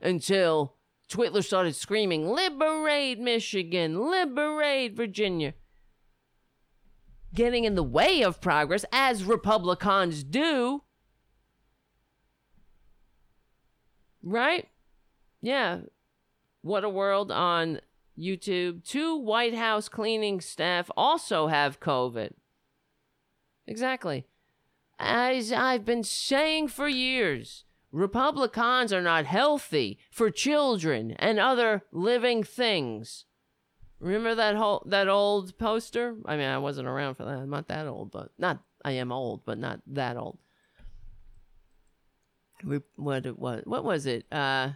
until 0.00 0.77
Twitler 1.08 1.44
started 1.44 1.74
screaming, 1.74 2.28
Liberate 2.28 3.18
Michigan, 3.18 4.10
liberate 4.10 4.94
Virginia. 4.94 5.54
Getting 7.34 7.64
in 7.64 7.74
the 7.74 7.82
way 7.82 8.22
of 8.22 8.40
progress, 8.40 8.84
as 8.92 9.24
Republicans 9.24 10.22
do. 10.22 10.82
Right? 14.22 14.68
Yeah. 15.40 15.80
What 16.62 16.84
a 16.84 16.88
World 16.88 17.30
on 17.30 17.80
YouTube. 18.18 18.84
Two 18.84 19.16
White 19.16 19.54
House 19.54 19.88
cleaning 19.88 20.40
staff 20.40 20.90
also 20.96 21.46
have 21.46 21.80
COVID. 21.80 22.32
Exactly. 23.66 24.26
As 24.98 25.52
I've 25.52 25.84
been 25.84 26.02
saying 26.02 26.68
for 26.68 26.88
years, 26.88 27.64
Republicans 27.90 28.92
are 28.92 29.02
not 29.02 29.24
healthy 29.24 29.98
for 30.10 30.30
children 30.30 31.12
and 31.12 31.38
other 31.38 31.82
living 31.90 32.42
things. 32.42 33.24
Remember 34.00 34.34
that 34.34 34.56
whole 34.56 34.82
that 34.86 35.08
old 35.08 35.58
poster? 35.58 36.16
I 36.26 36.36
mean, 36.36 36.48
I 36.48 36.58
wasn't 36.58 36.88
around 36.88 37.14
for 37.14 37.24
that. 37.24 37.38
I'm 37.38 37.50
not 37.50 37.68
that 37.68 37.86
old, 37.86 38.12
but 38.12 38.30
not 38.38 38.62
I 38.84 38.92
am 38.92 39.10
old, 39.10 39.44
but 39.44 39.58
not 39.58 39.80
that 39.88 40.16
old. 40.16 40.38
What 42.62 43.38
was? 43.38 43.62
What 43.64 43.84
was 43.84 44.06
it? 44.06 44.26
Uh, 44.30 44.70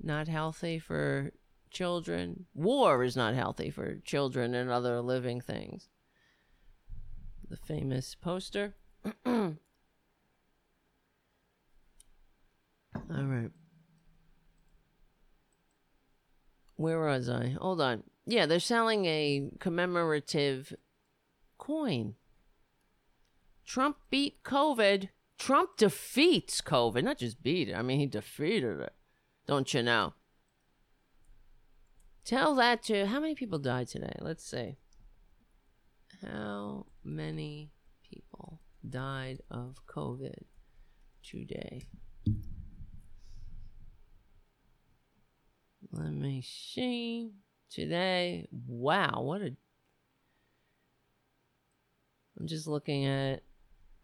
not 0.00 0.28
healthy 0.28 0.78
for 0.78 1.32
children. 1.70 2.46
War 2.54 3.02
is 3.02 3.16
not 3.16 3.34
healthy 3.34 3.70
for 3.70 3.96
children 4.04 4.54
and 4.54 4.70
other 4.70 5.00
living 5.00 5.40
things. 5.40 5.88
The 7.50 7.56
famous 7.56 8.14
poster. 8.14 8.76
All 13.14 13.24
right. 13.24 13.50
Where 16.76 17.00
was 17.00 17.28
I? 17.28 17.56
Hold 17.60 17.80
on. 17.80 18.04
Yeah, 18.26 18.46
they're 18.46 18.60
selling 18.60 19.04
a 19.06 19.50
commemorative 19.58 20.74
coin. 21.58 22.14
Trump 23.64 23.96
beat 24.10 24.42
COVID. 24.44 25.08
Trump 25.38 25.70
defeats 25.76 26.60
COVID. 26.60 27.02
Not 27.02 27.18
just 27.18 27.42
beat 27.42 27.68
it, 27.68 27.74
I 27.74 27.82
mean, 27.82 27.98
he 28.00 28.06
defeated 28.06 28.80
it. 28.80 28.92
Don't 29.46 29.72
you 29.72 29.82
know? 29.82 30.14
Tell 32.24 32.54
that 32.56 32.82
to 32.84 33.06
how 33.06 33.20
many 33.20 33.34
people 33.34 33.58
died 33.58 33.88
today? 33.88 34.14
Let's 34.20 34.44
see. 34.44 34.76
How 36.20 36.86
many 37.02 37.70
people 38.02 38.60
died 38.88 39.40
of 39.50 39.76
COVID 39.86 40.44
today? 41.22 41.82
Let 45.92 46.12
me 46.12 46.42
see. 46.42 47.30
Today, 47.70 48.48
wow, 48.66 49.20
what 49.22 49.42
a. 49.42 49.54
I'm 52.38 52.46
just 52.46 52.66
looking 52.66 53.04
at 53.04 53.42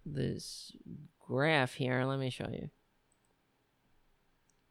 this 0.05 0.73
graph 1.19 1.75
here. 1.75 2.05
Let 2.05 2.19
me 2.19 2.31
show 2.31 2.49
you. 2.51 2.71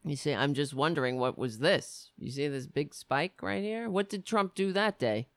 You 0.06 0.16
see, 0.16 0.34
I'm 0.34 0.54
just 0.54 0.74
wondering 0.74 1.18
what 1.18 1.38
was 1.38 1.60
this? 1.60 2.12
You 2.18 2.30
see 2.30 2.48
this 2.50 2.68
big 2.68 2.94
spike 2.94 3.42
right 3.42 3.64
here? 3.64 3.90
What 3.90 4.10
did 4.10 4.26
Trump 4.26 4.54
do 4.54 4.74
that 4.74 5.00
day? 5.00 5.30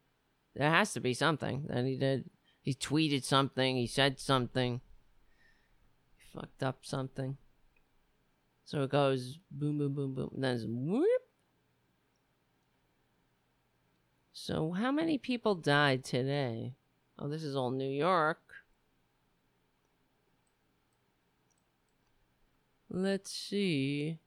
There 0.56 0.68
has 0.68 0.92
to 0.94 1.00
be 1.00 1.14
something 1.14 1.66
that 1.68 1.84
he 1.84 1.96
did. 1.96 2.30
He 2.62 2.74
tweeted 2.74 3.22
something, 3.22 3.76
he 3.76 3.86
said 3.86 4.18
something, 4.18 4.80
he 6.16 6.24
fucked 6.36 6.64
up 6.64 6.78
something. 6.82 7.36
So 8.64 8.82
it 8.82 8.90
goes 8.90 9.38
boom, 9.52 9.78
boom, 9.78 9.94
boom, 9.94 10.14
boom, 10.14 10.30
and 10.34 10.42
then 10.42 10.64
whoop. 10.66 11.25
So, 14.38 14.72
how 14.72 14.92
many 14.92 15.16
people 15.16 15.54
died 15.54 16.04
today? 16.04 16.74
Oh, 17.18 17.26
this 17.26 17.42
is 17.42 17.56
all 17.56 17.70
New 17.70 17.88
York. 17.88 18.42
Let's 22.90 23.32
see. 23.32 24.18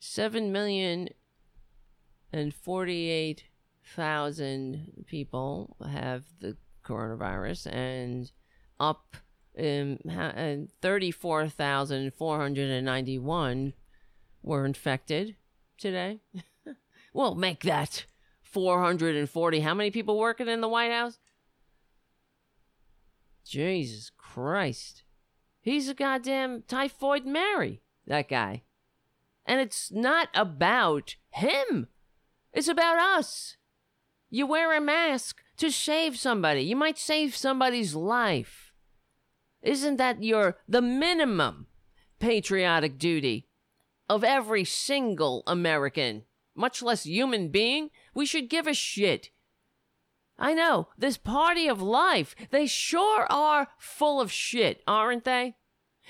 7 0.00 0.52
million 0.52 1.08
and 2.30 2.52
48 2.52 3.44
thousand 3.84 5.04
people 5.06 5.76
have 5.86 6.24
the 6.40 6.56
coronavirus, 6.84 7.72
and 7.72 8.30
up 8.80 9.16
um, 9.58 9.98
and 10.06 10.70
thirty-four 10.80 11.48
thousand 11.48 12.12
four 12.14 12.38
hundred 12.38 12.70
and 12.70 12.84
ninety-one 12.84 13.74
were 14.42 14.64
infected 14.64 15.36
today. 15.78 16.20
well, 17.12 17.34
make 17.34 17.62
that 17.62 18.06
four 18.42 18.82
hundred 18.82 19.16
and 19.16 19.28
forty. 19.28 19.60
How 19.60 19.74
many 19.74 19.90
people 19.90 20.18
working 20.18 20.48
in 20.48 20.60
the 20.60 20.68
White 20.68 20.92
House? 20.92 21.18
Jesus 23.44 24.10
Christ, 24.16 25.02
he's 25.60 25.88
a 25.88 25.94
goddamn 25.94 26.62
typhoid 26.66 27.26
Mary. 27.26 27.82
That 28.06 28.28
guy. 28.28 28.62
And 29.46 29.60
it's 29.60 29.92
not 29.92 30.28
about 30.34 31.16
him. 31.30 31.88
It's 32.52 32.68
about 32.68 32.98
us. 32.98 33.56
You 34.34 34.48
wear 34.48 34.76
a 34.76 34.80
mask 34.80 35.44
to 35.58 35.70
save 35.70 36.18
somebody. 36.18 36.62
You 36.62 36.74
might 36.74 36.98
save 36.98 37.36
somebody's 37.36 37.94
life. 37.94 38.72
Isn't 39.62 39.94
that 39.98 40.24
your 40.24 40.56
the 40.68 40.82
minimum 40.82 41.68
patriotic 42.18 42.98
duty 42.98 43.46
of 44.10 44.24
every 44.24 44.64
single 44.64 45.44
American, 45.46 46.24
much 46.52 46.82
less 46.82 47.06
human 47.06 47.50
being? 47.50 47.90
We 48.12 48.26
should 48.26 48.50
give 48.50 48.66
a 48.66 48.74
shit. 48.74 49.30
I 50.36 50.52
know, 50.52 50.88
this 50.98 51.16
party 51.16 51.68
of 51.68 51.80
life, 51.80 52.34
they 52.50 52.66
sure 52.66 53.28
are 53.30 53.68
full 53.78 54.20
of 54.20 54.32
shit, 54.32 54.82
aren't 54.84 55.22
they? 55.22 55.54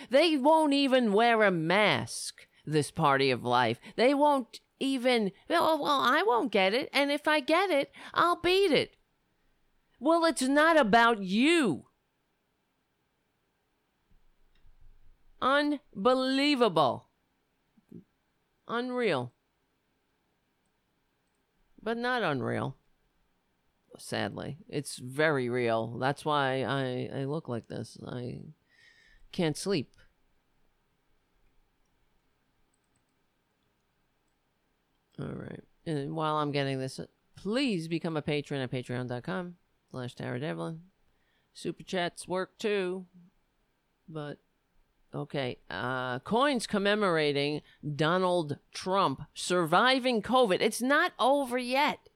They 0.08 0.38
won't 0.38 0.72
even 0.72 1.12
wear 1.12 1.42
a 1.42 1.50
mask, 1.50 2.46
this 2.64 2.90
party 2.90 3.30
of 3.30 3.44
life. 3.44 3.78
They 3.96 4.14
won't 4.14 4.60
even, 4.84 5.32
well, 5.48 5.80
well, 5.82 6.00
I 6.00 6.22
won't 6.22 6.52
get 6.52 6.74
it, 6.74 6.88
and 6.92 7.10
if 7.10 7.26
I 7.26 7.40
get 7.40 7.70
it, 7.70 7.90
I'll 8.12 8.40
beat 8.40 8.70
it. 8.70 8.96
Well, 9.98 10.24
it's 10.24 10.42
not 10.42 10.76
about 10.76 11.22
you. 11.22 11.86
Unbelievable. 15.40 17.08
Unreal. 18.68 19.32
But 21.82 21.98
not 21.98 22.22
unreal. 22.22 22.76
Sadly. 23.98 24.56
It's 24.68 24.96
very 24.96 25.48
real. 25.48 25.98
That's 25.98 26.24
why 26.24 26.62
I, 26.62 27.20
I 27.20 27.24
look 27.24 27.48
like 27.48 27.68
this. 27.68 27.98
I 28.06 28.40
can't 29.32 29.56
sleep. 29.56 29.92
All 35.20 35.26
right. 35.26 35.60
And 35.86 36.14
while 36.14 36.36
I'm 36.36 36.50
getting 36.50 36.78
this, 36.78 37.00
please 37.36 37.88
become 37.88 38.16
a 38.16 38.22
patron 38.22 38.60
at 38.60 38.70
patreon.com 38.70 39.54
slash 39.90 40.14
Tara 40.14 40.40
Dublin. 40.40 40.80
Super 41.52 41.82
chats 41.84 42.26
work 42.26 42.58
too. 42.58 43.06
But 44.08 44.38
okay. 45.14 45.58
Uh 45.70 46.18
coins 46.20 46.66
commemorating 46.66 47.62
Donald 47.94 48.58
Trump 48.72 49.22
surviving 49.34 50.20
COVID. 50.20 50.60
It's 50.60 50.82
not 50.82 51.12
over 51.18 51.58
yet. 51.58 52.08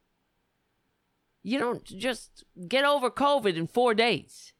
You 1.43 1.59
don't 1.59 1.85
just 1.85 2.45
get 2.67 2.85
over 2.85 3.11
COVID 3.11 3.57
in 3.57 3.69
four 3.69 3.95
days. 3.95 4.53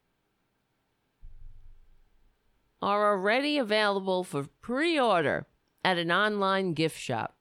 Are 2.81 3.11
already 3.11 3.57
available 3.57 4.23
for 4.23 4.45
pre 4.61 4.97
order 4.97 5.45
at 5.83 5.97
an 5.97 6.11
online 6.11 6.73
gift 6.73 6.97
shop 6.97 7.35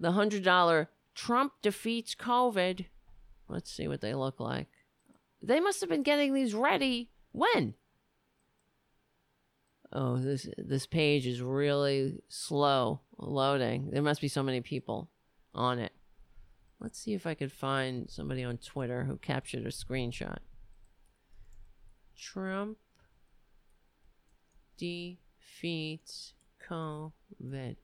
the 0.00 0.12
$100 0.12 0.86
Trump 1.14 1.52
defeats 1.62 2.14
COVID. 2.14 2.86
Let's 3.48 3.70
see 3.70 3.86
what 3.86 4.00
they 4.00 4.14
look 4.14 4.40
like. 4.40 4.68
They 5.42 5.60
must 5.60 5.80
have 5.80 5.90
been 5.90 6.02
getting 6.02 6.34
these 6.34 6.54
ready 6.54 7.10
when? 7.32 7.74
Oh, 9.92 10.18
this 10.18 10.48
this 10.56 10.86
page 10.86 11.26
is 11.26 11.42
really 11.42 12.22
slow 12.28 13.00
loading. 13.18 13.90
There 13.90 14.02
must 14.02 14.20
be 14.20 14.28
so 14.28 14.42
many 14.42 14.60
people 14.60 15.10
on 15.54 15.78
it. 15.78 15.92
Let's 16.78 16.98
see 16.98 17.12
if 17.12 17.26
I 17.26 17.34
could 17.34 17.52
find 17.52 18.08
somebody 18.08 18.44
on 18.44 18.58
Twitter 18.58 19.04
who 19.04 19.16
captured 19.16 19.66
a 19.66 19.70
screenshot. 19.70 20.38
Trump 22.16 22.78
defeats 24.78 26.34
COVID. 26.68 27.76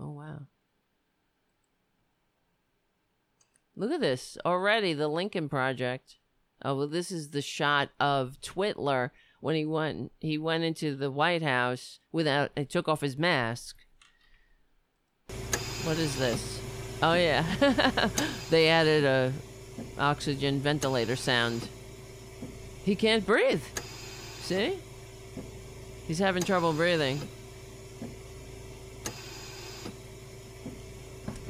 Oh, 0.00 0.10
wow. 0.10 0.40
Look 3.76 3.92
at 3.92 4.00
this 4.00 4.36
already, 4.44 4.92
the 4.92 5.08
Lincoln 5.08 5.48
Project. 5.48 6.16
Oh, 6.64 6.74
well, 6.74 6.88
this 6.88 7.12
is 7.12 7.30
the 7.30 7.42
shot 7.42 7.90
of 8.00 8.40
Twitler 8.40 9.10
when 9.40 9.54
he 9.54 9.64
went 9.64 10.10
he 10.18 10.36
went 10.36 10.64
into 10.64 10.96
the 10.96 11.10
White 11.10 11.42
House 11.42 12.00
without 12.10 12.50
he 12.56 12.64
took 12.64 12.88
off 12.88 13.00
his 13.00 13.16
mask. 13.16 13.76
What 15.84 15.98
is 15.98 16.18
this? 16.18 16.60
Oh 17.02 17.14
yeah. 17.14 17.44
they 18.50 18.68
added 18.68 19.04
a 19.04 19.32
oxygen 19.98 20.60
ventilator 20.60 21.16
sound. 21.16 21.68
He 22.82 22.96
can't 22.96 23.24
breathe. 23.24 23.62
See? 24.40 24.78
He's 26.06 26.18
having 26.18 26.42
trouble 26.42 26.72
breathing. 26.72 27.20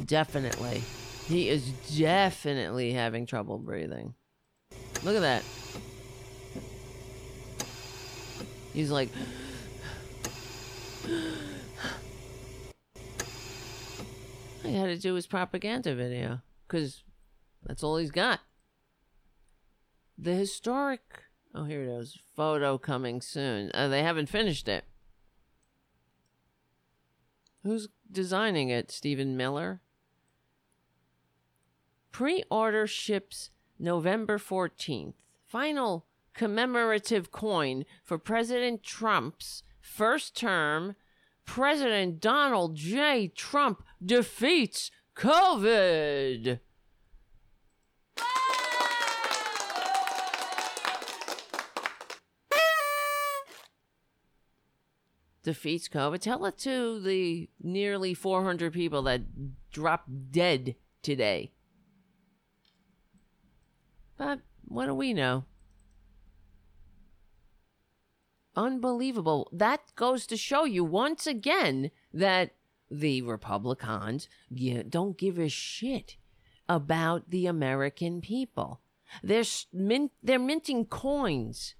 Definitely. 0.09 0.83
He 1.27 1.49
is 1.49 1.71
definitely 1.97 2.93
having 2.93 3.27
trouble 3.27 3.59
breathing. 3.59 4.15
Look 5.05 5.15
at 5.15 5.21
that. 5.21 5.45
He's 8.73 8.91
like. 8.91 9.11
I 14.65 14.69
had 14.69 14.87
to 14.87 14.99
do 14.99 15.15
his 15.15 15.27
propaganda 15.27 15.95
video 15.95 16.41
because 16.67 17.05
that's 17.65 17.83
all 17.83 17.97
he's 17.97 18.11
got. 18.11 18.41
The 20.17 20.35
historic. 20.35 21.23
Oh, 21.55 21.65
here 21.65 21.85
it 21.85 21.89
is. 21.89 22.19
Photo 22.35 22.77
coming 22.77 23.21
soon. 23.21 23.71
Uh, 23.73 23.89
they 23.89 24.03
haven't 24.03 24.29
finished 24.29 24.69
it. 24.69 24.85
Who's 27.63 27.89
designing 28.11 28.69
it? 28.69 28.91
Stephen 28.91 29.37
Miller? 29.37 29.81
Pre 32.13 32.43
order 32.51 32.87
ships 32.87 33.51
November 33.79 34.39
14th. 34.39 35.15
Final 35.47 36.07
commemorative 36.35 37.33
coin 37.33 37.85
for 38.05 38.19
President 38.19 38.83
Trump's 38.83 39.63
first 39.81 40.37
term. 40.37 40.97
President 41.45 42.21
Donald 42.21 42.77
J. 42.77 43.29
Trump 43.29 43.83
defeats 44.05 44.91
COVID. 45.17 46.61
defeats 55.49 55.89
COVID. 55.89 56.21
Tell 56.21 56.45
it 56.45 56.59
to 56.59 57.01
the 57.01 57.49
nearly 57.59 58.13
400 58.13 58.71
people 58.71 59.01
that 59.05 59.23
dropped 59.71 60.31
dead 60.31 60.75
today. 61.03 61.53
But 64.19 64.41
what 64.67 64.87
do 64.87 64.95
we 64.95 65.15
know? 65.15 65.45
Unbelievable. 68.57 69.49
That 69.53 69.81
goes 69.95 70.27
to 70.27 70.37
show 70.37 70.65
you 70.65 70.85
once 70.85 71.27
again 71.27 71.93
that 72.13 72.57
the 72.91 73.23
Republicans 73.23 74.29
don't 74.89 75.17
give 75.17 75.39
a 75.39 75.49
shit 75.49 76.17
about 76.69 77.31
the 77.31 77.47
American 77.47 78.21
people. 78.21 78.81
They're, 79.23 79.45
they're 80.23 80.39
minting 80.39 80.87
coins 80.87 81.77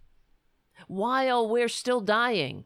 while 0.87 1.49
we're 1.49 1.69
still 1.69 2.01
dying, 2.01 2.65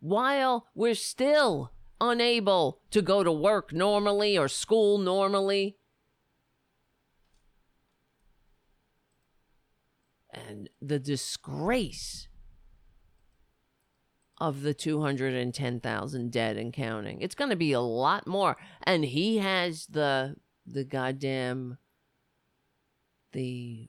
while 0.00 0.66
we're 0.74 0.94
still 0.94 1.72
unable 2.00 2.80
to 2.90 3.00
go 3.00 3.24
to 3.24 3.32
work 3.32 3.72
normally 3.72 4.36
or 4.36 4.48
school 4.48 4.98
normally, 4.98 5.78
and 10.48 10.68
the 10.80 10.98
disgrace 10.98 12.28
of 14.38 14.62
the 14.62 14.74
210,000 14.74 16.30
dead 16.30 16.56
and 16.56 16.72
counting. 16.72 17.20
It's 17.20 17.34
going 17.34 17.50
to 17.50 17.56
be 17.56 17.72
a 17.72 17.80
lot 17.80 18.26
more 18.26 18.56
and 18.82 19.04
he 19.04 19.38
has 19.38 19.86
the 19.86 20.36
the 20.66 20.84
goddamn 20.84 21.78
the 23.32 23.88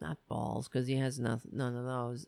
not 0.00 0.18
balls 0.28 0.68
cuz 0.68 0.86
he 0.86 0.96
has 0.96 1.20
nothing, 1.20 1.52
none 1.54 1.76
of 1.76 1.84
those. 1.84 2.26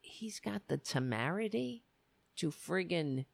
He's 0.00 0.40
got 0.40 0.68
the 0.68 0.78
temerity 0.78 1.84
to 2.36 2.50
friggin' 2.50 3.26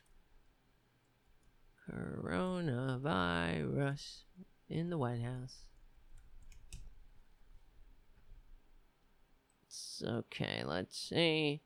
coronavirus 1.89 4.23
in 4.69 4.89
the 4.89 4.97
White 4.97 5.21
House? 5.21 5.65
It's 9.65 10.01
okay, 10.05 10.63
let's 10.65 10.97
see. 10.97 11.61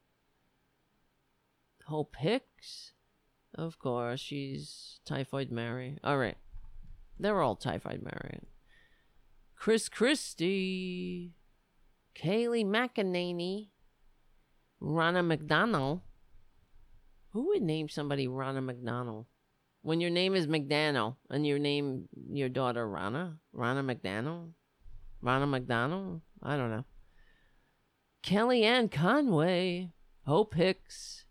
Hope 1.86 2.16
Hicks? 2.18 2.94
Of 3.54 3.78
course, 3.80 4.20
she's 4.20 5.00
Typhoid 5.06 5.52
Mary. 5.52 5.98
All 6.04 6.18
right. 6.18 6.38
They're 7.20 7.42
all 7.42 7.56
Typhoid 7.56 8.02
Mary. 8.04 8.40
Chris 9.56 9.90
Christie. 9.90 11.34
Kayleigh 12.18 12.66
McEnany. 12.66 13.70
Ronna 14.82 15.26
McDonald. 15.26 16.02
Who 17.32 17.48
would 17.48 17.62
name 17.62 17.90
somebody 17.90 18.28
Ronna 18.28 18.64
McDonald? 18.64 19.26
When 19.82 20.02
your 20.02 20.10
name 20.10 20.36
is 20.36 20.48
McDaniel 20.48 21.18
and 21.30 21.46
you 21.46 21.60
name 21.60 22.10
your 22.32 22.50
daughter 22.50 22.88
Ronna? 22.88 23.38
Ronna 23.56 23.86
McDonald? 23.86 24.54
Ronna 25.24 25.48
McDonald? 25.48 26.22
I 26.42 26.58
don't 26.58 26.72
know. 26.72 26.86
Kellyanne 28.24 28.92
Conway, 28.92 29.92
Hope 30.26 30.56
Hicks, 30.56 31.26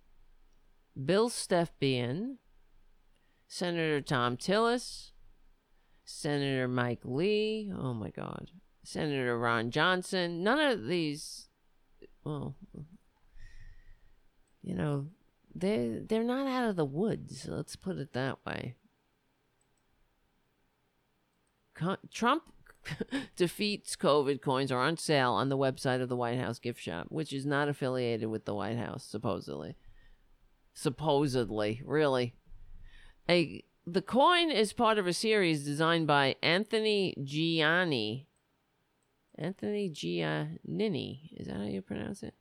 Bill 1.04 1.28
Stepien, 1.28 2.36
Senator 3.48 4.00
Thom 4.00 4.36
Tillis, 4.36 5.10
Senator 6.04 6.68
Mike 6.68 7.02
Lee, 7.04 7.70
oh 7.76 7.92
my 7.92 8.10
God, 8.10 8.50
Senator 8.86 9.38
Ron 9.38 9.70
Johnson. 9.70 10.42
None 10.42 10.60
of 10.60 10.86
these, 10.86 11.48
well, 12.24 12.54
you 14.62 14.74
know, 14.74 15.06
they 15.54 16.00
they're 16.06 16.22
not 16.22 16.46
out 16.46 16.68
of 16.68 16.76
the 16.76 16.84
woods. 16.84 17.46
Let's 17.48 17.76
put 17.76 17.98
it 17.98 18.12
that 18.12 18.38
way. 18.46 18.74
Trump 22.10 22.42
defeats 23.36 23.96
COVID 23.96 24.40
coins 24.40 24.72
are 24.72 24.80
on 24.80 24.96
sale 24.96 25.32
on 25.32 25.48
the 25.48 25.58
website 25.58 26.00
of 26.00 26.08
the 26.08 26.16
White 26.16 26.38
House 26.38 26.58
gift 26.58 26.80
shop, 26.80 27.06
which 27.10 27.32
is 27.32 27.44
not 27.44 27.68
affiliated 27.68 28.28
with 28.28 28.44
the 28.44 28.54
White 28.54 28.78
House, 28.78 29.04
supposedly. 29.04 29.76
Supposedly, 30.74 31.82
really. 31.84 32.34
A 33.28 33.64
the 33.86 34.02
coin 34.02 34.50
is 34.50 34.72
part 34.72 34.98
of 34.98 35.06
a 35.06 35.12
series 35.12 35.64
designed 35.64 36.06
by 36.06 36.36
Anthony 36.42 37.14
Gianni. 37.22 38.28
Anthony 39.38 39.90
Giannini. 39.90 41.30
Is 41.36 41.46
that 41.46 41.56
how 41.56 41.64
you 41.64 41.82
pronounce 41.82 42.22
it? 42.22 42.34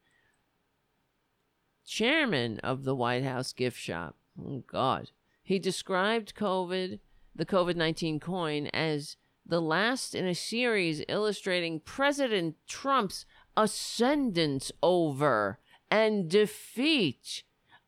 Chairman 1.86 2.60
of 2.60 2.84
the 2.84 2.96
White 2.96 3.24
House 3.24 3.54
gift 3.54 3.78
shop. 3.78 4.16
Oh, 4.40 4.64
God. 4.68 5.12
He 5.44 5.60
described 5.60 6.36
COVID, 6.36 7.00
the 7.36 7.46
COVID 7.46 7.76
19 7.76 8.20
coin, 8.20 8.68
as 8.68 9.18
the 9.46 9.62
last 9.62 10.16
in 10.16 10.26
a 10.26 10.34
series 10.34 11.04
illustrating 11.08 11.80
President 11.80 12.56
Trump's 12.68 13.26
ascendance 13.56 14.72
over 14.82 15.60
and 15.92 16.28
defeat 16.28 17.44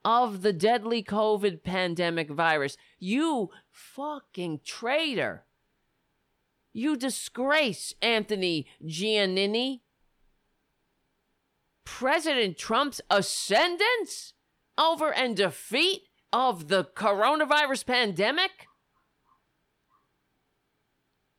of 0.05 0.41
the 0.41 0.53
deadly 0.53 1.03
COVID 1.03 1.63
pandemic 1.63 2.29
virus. 2.29 2.77
You 2.99 3.49
fucking 3.71 4.61
traitor. 4.63 5.46
You 6.77 6.95
disgrace, 6.95 7.95
Anthony 8.03 8.67
Giannini. 8.85 9.79
President 11.85 12.55
Trump's 12.55 13.01
ascendance 13.09 14.33
over 14.77 15.11
and 15.11 15.35
defeat 15.35 16.03
of 16.31 16.67
the 16.67 16.83
coronavirus 16.83 17.87
pandemic? 17.87 18.67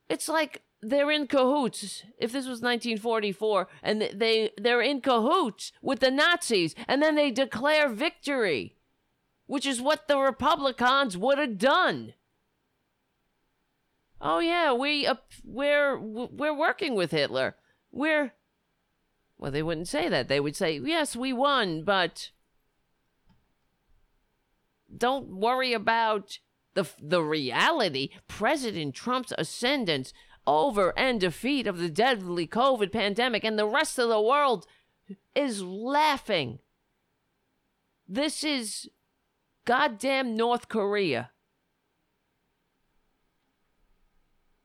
It's 0.09 0.28
like 0.28 0.62
they're 0.82 1.12
in 1.12 1.28
cahoots. 1.28 2.02
If 2.19 2.32
this 2.32 2.48
was 2.48 2.60
1944 2.60 3.69
and 3.85 4.02
they 4.12 4.51
they're 4.59 4.82
in 4.82 5.01
cahoots 5.01 5.70
with 5.81 6.01
the 6.01 6.10
Nazis 6.10 6.74
and 6.89 7.01
then 7.01 7.15
they 7.15 7.31
declare 7.31 7.89
victory, 7.89 8.74
which 9.47 9.66
is 9.66 9.81
what 9.81 10.09
the 10.09 10.19
Republicans 10.19 11.16
would 11.16 11.39
have 11.39 11.59
done. 11.59 12.15
Oh 14.20 14.40
yeah, 14.40 14.73
we 14.73 15.07
uh, 15.07 15.16
we're 15.45 15.99
we're 15.99 16.57
working 16.57 16.95
with 16.95 17.12
Hitler. 17.12 17.57
We're 17.93 18.32
well, 19.36 19.53
they 19.53 19.62
wouldn't 19.62 19.89
say 19.89 20.09
that. 20.09 20.28
They 20.28 20.40
would 20.40 20.57
say, 20.57 20.78
"Yes, 20.78 21.15
we 21.15 21.32
won, 21.32 21.85
but 21.85 22.31
don't 24.95 25.28
worry 25.28 25.73
about 25.73 26.39
the 26.74 26.89
the 27.01 27.23
reality, 27.23 28.11
President 28.27 28.95
Trump's 28.95 29.32
ascendance 29.39 30.12
over 30.47 30.99
and 30.99 31.20
defeat 31.20 31.66
of 31.66 31.78
the 31.78 31.90
deadly 31.90 32.47
COVID 32.47 32.90
pandemic, 32.90 33.45
and 33.45 33.59
the 33.59 33.66
rest 33.66 33.99
of 33.99 34.09
the 34.09 34.20
world 34.20 34.66
is 35.35 35.62
laughing. 35.62 36.59
This 38.09 38.43
is 38.43 38.89
goddamn 39.65 40.36
North 40.36 40.69
Korea. 40.69 41.31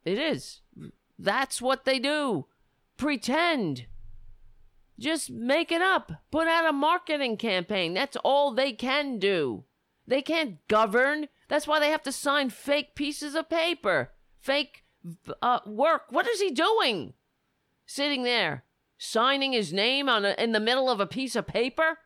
It 0.05 0.19
is. 0.19 0.61
That's 1.17 1.61
what 1.61 1.85
they 1.85 1.99
do. 1.99 2.47
Pretend. 2.97 3.85
Just 4.99 5.31
make 5.31 5.71
it 5.71 5.81
up. 5.81 6.11
Put 6.31 6.47
out 6.47 6.69
a 6.69 6.73
marketing 6.73 7.37
campaign. 7.37 7.93
That's 7.93 8.17
all 8.17 8.53
they 8.53 8.73
can 8.73 9.19
do. 9.19 9.63
They 10.07 10.21
can't 10.21 10.65
govern. 10.67 11.27
That's 11.47 11.67
why 11.67 11.79
they 11.79 11.89
have 11.89 12.03
to 12.03 12.11
sign 12.11 12.49
fake 12.49 12.95
pieces 12.95 13.35
of 13.35 13.49
paper, 13.49 14.11
fake 14.39 14.83
uh, 15.41 15.59
work. 15.65 16.03
What 16.09 16.27
is 16.27 16.41
he 16.41 16.51
doing? 16.51 17.13
Sitting 17.85 18.23
there, 18.23 18.63
signing 18.97 19.53
his 19.53 19.73
name 19.73 20.09
on 20.09 20.25
a, 20.25 20.35
in 20.37 20.51
the 20.51 20.59
middle 20.59 20.89
of 20.89 20.99
a 20.99 21.07
piece 21.07 21.35
of 21.35 21.47
paper? 21.47 21.99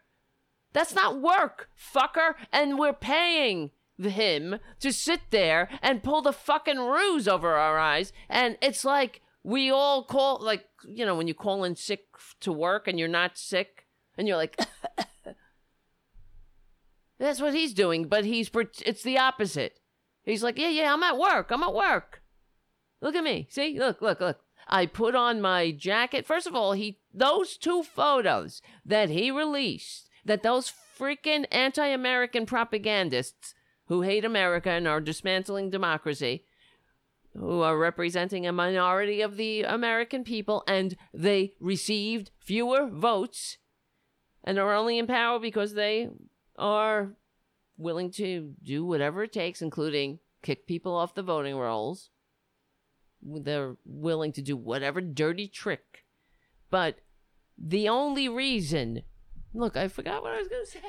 That's 0.73 0.93
not 0.93 1.21
work, 1.21 1.69
fucker. 1.77 2.35
And 2.51 2.77
we're 2.77 2.93
paying 2.93 3.71
him 3.99 4.59
to 4.79 4.93
sit 4.93 5.21
there 5.31 5.69
and 5.81 6.03
pull 6.03 6.21
the 6.21 6.33
fucking 6.33 6.79
ruse 6.79 7.27
over 7.27 7.55
our 7.55 7.77
eyes. 7.77 8.13
And 8.29 8.57
it's 8.61 8.85
like 8.85 9.21
we 9.43 9.71
all 9.71 10.03
call, 10.03 10.39
like, 10.41 10.65
you 10.87 11.05
know, 11.05 11.15
when 11.15 11.27
you 11.27 11.33
call 11.33 11.63
in 11.63 11.75
sick 11.75 12.05
to 12.41 12.51
work 12.51 12.87
and 12.87 12.99
you're 12.99 13.07
not 13.07 13.37
sick 13.37 13.85
and 14.17 14.27
you're 14.27 14.37
like, 14.37 14.59
That's 17.19 17.41
what 17.41 17.53
he's 17.53 17.73
doing, 17.73 18.05
but 18.05 18.25
he's 18.25 18.49
it's 18.85 19.03
the 19.03 19.17
opposite. 19.17 19.79
He's 20.23 20.43
like, 20.43 20.57
"Yeah, 20.57 20.69
yeah, 20.69 20.93
I'm 20.93 21.03
at 21.03 21.17
work. 21.17 21.51
I'm 21.51 21.63
at 21.63 21.73
work. 21.73 22.21
Look 23.01 23.15
at 23.15 23.23
me. 23.23 23.47
See? 23.49 23.79
Look, 23.79 24.01
look, 24.01 24.19
look. 24.19 24.39
I 24.67 24.85
put 24.85 25.15
on 25.15 25.41
my 25.41 25.71
jacket. 25.71 26.25
First 26.25 26.45
of 26.45 26.55
all, 26.55 26.73
he 26.73 26.99
those 27.13 27.57
two 27.57 27.83
photos 27.83 28.61
that 28.85 29.09
he 29.09 29.31
released, 29.31 30.09
that 30.25 30.43
those 30.43 30.71
freaking 30.99 31.45
anti-American 31.51 32.45
propagandists 32.45 33.55
who 33.87 34.01
hate 34.01 34.25
America 34.25 34.69
and 34.69 34.87
are 34.87 35.01
dismantling 35.01 35.69
democracy, 35.69 36.43
who 37.33 37.61
are 37.61 37.77
representing 37.77 38.45
a 38.45 38.51
minority 38.51 39.21
of 39.21 39.37
the 39.37 39.63
American 39.63 40.23
people, 40.23 40.63
and 40.67 40.95
they 41.13 41.53
received 41.59 42.31
fewer 42.39 42.87
votes 42.87 43.57
and 44.43 44.57
are 44.57 44.73
only 44.73 44.97
in 44.97 45.07
power 45.07 45.39
because 45.39 45.73
they 45.73 46.09
are 46.57 47.13
willing 47.77 48.11
to 48.11 48.53
do 48.63 48.85
whatever 48.85 49.23
it 49.23 49.33
takes, 49.33 49.61
including 49.61 50.19
kick 50.41 50.67
people 50.67 50.95
off 50.95 51.15
the 51.15 51.23
voting 51.23 51.55
rolls. 51.55 52.09
They're 53.21 53.75
willing 53.85 54.31
to 54.33 54.41
do 54.41 54.55
whatever 54.55 55.01
dirty 55.01 55.47
trick. 55.47 56.05
But 56.69 56.99
the 57.57 57.89
only 57.89 58.29
reason. 58.29 59.03
Look, 59.53 59.75
I 59.75 59.87
forgot 59.87 60.21
what 60.21 60.33
I 60.33 60.39
was 60.39 60.47
going 60.47 60.65
to 60.65 60.71
say. 60.71 60.79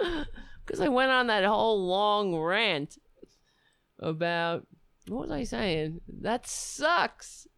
Because 0.66 0.80
I 0.80 0.88
went 0.88 1.10
on 1.10 1.26
that 1.26 1.44
whole 1.44 1.84
long 1.84 2.36
rant 2.36 2.96
about 3.98 4.68
what 5.08 5.22
was 5.22 5.30
I 5.32 5.42
saying? 5.42 6.00
That 6.20 6.46
sucks. 6.46 7.48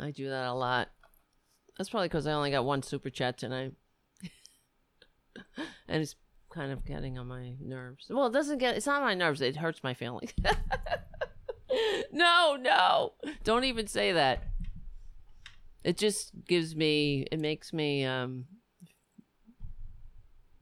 I 0.00 0.12
do 0.12 0.28
that 0.28 0.46
a 0.46 0.54
lot. 0.54 0.90
That's 1.76 1.90
probably 1.90 2.06
because 2.06 2.28
I 2.28 2.32
only 2.32 2.52
got 2.52 2.64
one 2.64 2.84
super 2.84 3.10
chat 3.10 3.36
tonight. 3.36 3.72
and 5.88 6.02
it's 6.02 6.14
kind 6.50 6.70
of 6.70 6.84
getting 6.84 7.18
on 7.18 7.26
my 7.26 7.54
nerves. 7.60 8.06
Well, 8.08 8.26
it 8.26 8.32
doesn't 8.32 8.58
get, 8.58 8.76
it's 8.76 8.86
not 8.86 9.02
my 9.02 9.14
nerves, 9.14 9.40
it 9.40 9.56
hurts 9.56 9.82
my 9.82 9.94
feelings. 9.94 10.32
no, 12.12 12.56
no. 12.60 13.14
Don't 13.42 13.64
even 13.64 13.88
say 13.88 14.12
that. 14.12 14.44
It 15.82 15.96
just 15.96 16.30
gives 16.46 16.76
me, 16.76 17.26
it 17.32 17.40
makes 17.40 17.72
me, 17.72 18.04
um, 18.04 18.44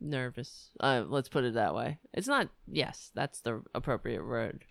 nervous. 0.07 0.71
Uh, 0.81 1.05
let's 1.07 1.29
put 1.29 1.45
it 1.45 1.55
that 1.55 1.75
way. 1.75 1.99
It's 2.15 2.29
not, 2.29 2.49
yes, 2.67 3.11
that's 3.15 3.41
the 3.41 3.63
appropriate 3.75 4.27
word. 4.27 4.65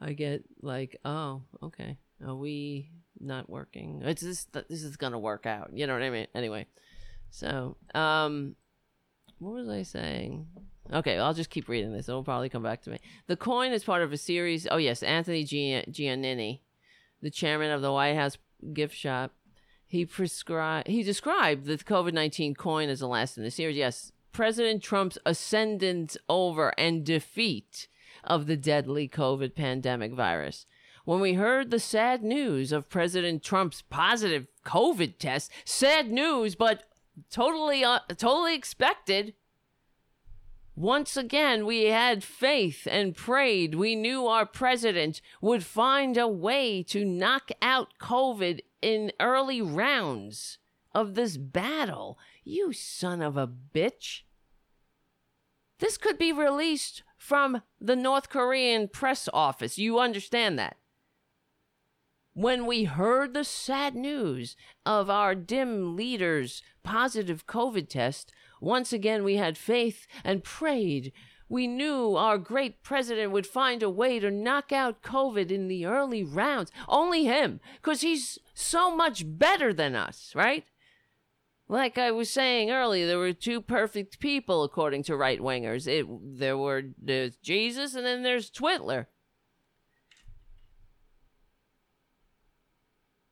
I 0.00 0.12
get 0.12 0.44
like, 0.62 0.98
oh, 1.04 1.42
okay. 1.62 1.98
Are 2.26 2.34
we 2.34 2.90
not 3.20 3.48
working? 3.48 4.02
It's 4.04 4.22
this, 4.22 4.46
this 4.68 4.82
is 4.82 4.96
to 4.96 5.18
work 5.18 5.46
out. 5.46 5.70
You 5.72 5.86
know 5.86 5.92
what 5.92 6.02
I 6.02 6.10
mean? 6.10 6.26
Anyway. 6.34 6.66
So, 7.30 7.76
um, 7.94 8.56
what 9.38 9.52
was 9.52 9.68
I 9.68 9.82
saying? 9.82 10.46
Okay, 10.90 11.18
I'll 11.18 11.34
just 11.34 11.50
keep 11.50 11.68
reading 11.68 11.92
this. 11.92 12.08
It'll 12.08 12.24
probably 12.24 12.48
come 12.48 12.62
back 12.62 12.80
to 12.82 12.90
me. 12.90 12.98
The 13.26 13.36
coin 13.36 13.72
is 13.72 13.84
part 13.84 14.00
of 14.00 14.12
a 14.12 14.16
series. 14.16 14.66
Oh, 14.70 14.78
yes, 14.78 15.02
Anthony 15.02 15.44
Giannini, 15.44 16.60
the 17.20 17.30
chairman 17.30 17.70
of 17.70 17.82
the 17.82 17.92
White 17.92 18.14
House 18.16 18.38
gift 18.72 18.96
shop. 18.96 19.32
He 19.86 20.06
prescribed. 20.06 20.88
He 20.88 21.02
described 21.02 21.66
the 21.66 21.76
COVID 21.76 22.14
nineteen 22.14 22.54
coin 22.54 22.88
as 22.88 23.00
the 23.00 23.08
last 23.08 23.36
in 23.36 23.44
the 23.44 23.50
series. 23.50 23.76
Yes, 23.76 24.12
President 24.32 24.82
Trump's 24.82 25.18
ascendance 25.24 26.16
over 26.28 26.72
and 26.78 27.04
defeat 27.04 27.88
of 28.24 28.46
the 28.46 28.56
deadly 28.56 29.08
COVID 29.08 29.54
pandemic 29.54 30.12
virus. 30.12 30.66
When 31.04 31.20
we 31.20 31.34
heard 31.34 31.70
the 31.70 31.80
sad 31.80 32.22
news 32.22 32.70
of 32.70 32.90
President 32.90 33.42
Trump's 33.42 33.82
positive 33.82 34.46
COVID 34.66 35.18
test, 35.18 35.50
sad 35.64 36.10
news, 36.10 36.54
but 36.54 36.84
totally, 37.30 37.82
uh, 37.82 38.00
totally 38.16 38.54
expected. 38.54 39.34
Once 40.76 41.16
again, 41.16 41.66
we 41.66 41.84
had 41.84 42.22
faith 42.22 42.86
and 42.90 43.16
prayed. 43.16 43.74
We 43.74 43.96
knew 43.96 44.26
our 44.26 44.46
president 44.46 45.20
would 45.40 45.64
find 45.64 46.16
a 46.16 46.28
way 46.28 46.82
to 46.84 47.04
knock 47.04 47.50
out 47.60 47.94
COVID 48.00 48.60
in 48.80 49.10
early 49.18 49.60
rounds 49.60 50.58
of 50.94 51.14
this 51.14 51.36
battle. 51.36 52.18
You 52.48 52.72
son 52.72 53.20
of 53.20 53.36
a 53.36 53.46
bitch. 53.46 54.22
This 55.80 55.98
could 55.98 56.16
be 56.16 56.32
released 56.32 57.02
from 57.18 57.60
the 57.78 57.94
North 57.94 58.30
Korean 58.30 58.88
press 58.88 59.28
office. 59.34 59.76
You 59.76 59.98
understand 59.98 60.58
that? 60.58 60.78
When 62.32 62.64
we 62.64 62.84
heard 62.84 63.34
the 63.34 63.44
sad 63.44 63.94
news 63.94 64.56
of 64.86 65.10
our 65.10 65.34
dim 65.34 65.94
leader's 65.94 66.62
positive 66.82 67.46
COVID 67.46 67.90
test, 67.90 68.32
once 68.62 68.94
again 68.94 69.24
we 69.24 69.36
had 69.36 69.58
faith 69.58 70.06
and 70.24 70.42
prayed. 70.42 71.12
We 71.50 71.66
knew 71.66 72.16
our 72.16 72.38
great 72.38 72.82
president 72.82 73.30
would 73.30 73.46
find 73.46 73.82
a 73.82 73.90
way 73.90 74.20
to 74.20 74.30
knock 74.30 74.72
out 74.72 75.02
COVID 75.02 75.50
in 75.50 75.68
the 75.68 75.84
early 75.84 76.24
rounds. 76.24 76.72
Only 76.88 77.24
him, 77.24 77.60
because 77.76 78.00
he's 78.00 78.38
so 78.54 78.96
much 78.96 79.24
better 79.26 79.74
than 79.74 79.94
us, 79.94 80.32
right? 80.34 80.64
Like 81.68 81.98
I 81.98 82.10
was 82.10 82.30
saying 82.30 82.70
earlier, 82.70 83.06
there 83.06 83.18
were 83.18 83.34
two 83.34 83.60
perfect 83.60 84.20
people 84.20 84.64
according 84.64 85.02
to 85.04 85.16
right 85.16 85.38
wingers. 85.38 85.86
It 85.86 86.06
there 86.38 86.56
were 86.56 86.82
there's 87.00 87.36
Jesus 87.36 87.94
and 87.94 88.06
then 88.06 88.22
there's 88.22 88.50
Twitler. 88.50 89.06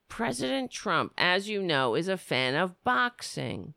President 0.09 0.71
Trump, 0.71 1.13
as 1.19 1.49
you 1.49 1.63
know, 1.63 1.95
is 1.95 2.09
a 2.09 2.17
fan 2.17 2.55
of 2.55 2.83
boxing. 2.85 3.75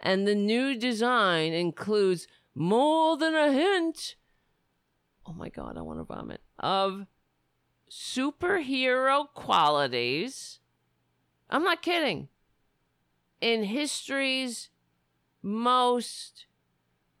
And 0.00 0.26
the 0.26 0.34
new 0.34 0.76
design 0.76 1.52
includes 1.52 2.26
more 2.54 3.16
than 3.16 3.34
a 3.34 3.52
hint. 3.52 4.16
Oh 5.26 5.32
my 5.32 5.48
God, 5.48 5.76
I 5.76 5.82
want 5.82 5.98
to 5.98 6.04
vomit. 6.04 6.40
Of 6.58 7.06
superhero 7.90 9.26
qualities. 9.34 10.60
I'm 11.50 11.62
not 11.62 11.82
kidding. 11.82 12.28
In 13.40 13.64
history's 13.64 14.70
most 15.42 16.46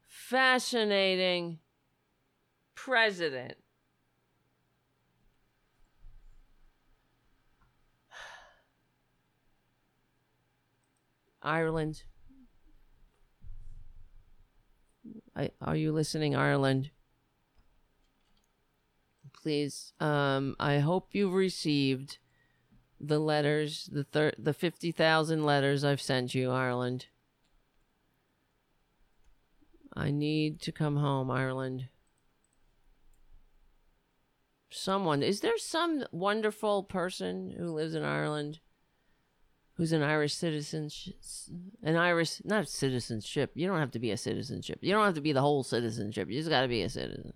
fascinating 0.06 1.58
president. 2.74 3.56
Ireland. 11.42 12.04
I, 15.36 15.50
are 15.60 15.76
you 15.76 15.92
listening, 15.92 16.34
Ireland? 16.34 16.90
Please, 19.32 19.92
um, 20.00 20.56
I 20.58 20.78
hope 20.78 21.08
you've 21.12 21.34
received 21.34 22.18
the 23.06 23.18
letters, 23.18 23.88
the 23.92 24.04
thir- 24.04 24.32
the 24.38 24.54
fifty 24.54 24.92
thousand 24.92 25.44
letters 25.44 25.84
I've 25.84 26.00
sent 26.00 26.34
you, 26.34 26.50
Ireland. 26.50 27.06
I 29.96 30.10
need 30.10 30.60
to 30.62 30.72
come 30.72 30.96
home, 30.96 31.30
Ireland. 31.30 31.88
Someone, 34.70 35.22
is 35.22 35.40
there 35.40 35.56
some 35.56 36.04
wonderful 36.10 36.82
person 36.82 37.54
who 37.56 37.66
lives 37.66 37.94
in 37.94 38.02
Ireland? 38.02 38.58
who's 39.76 39.92
an 39.92 40.02
Irish 40.02 40.34
citizen, 40.34 40.88
an 41.82 41.96
Irish 41.96 42.40
not 42.44 42.68
citizenship. 42.68 43.50
You 43.54 43.66
don't 43.66 43.80
have 43.80 43.90
to 43.92 43.98
be 43.98 44.12
a 44.12 44.16
citizenship. 44.16 44.78
You 44.82 44.92
don't 44.92 45.04
have 45.04 45.14
to 45.14 45.20
be 45.20 45.32
the 45.32 45.40
whole 45.40 45.62
citizenship. 45.62 46.28
You 46.30 46.38
just 46.38 46.50
got 46.50 46.62
to 46.62 46.68
be 46.68 46.82
a 46.82 46.88
citizen. 46.88 47.34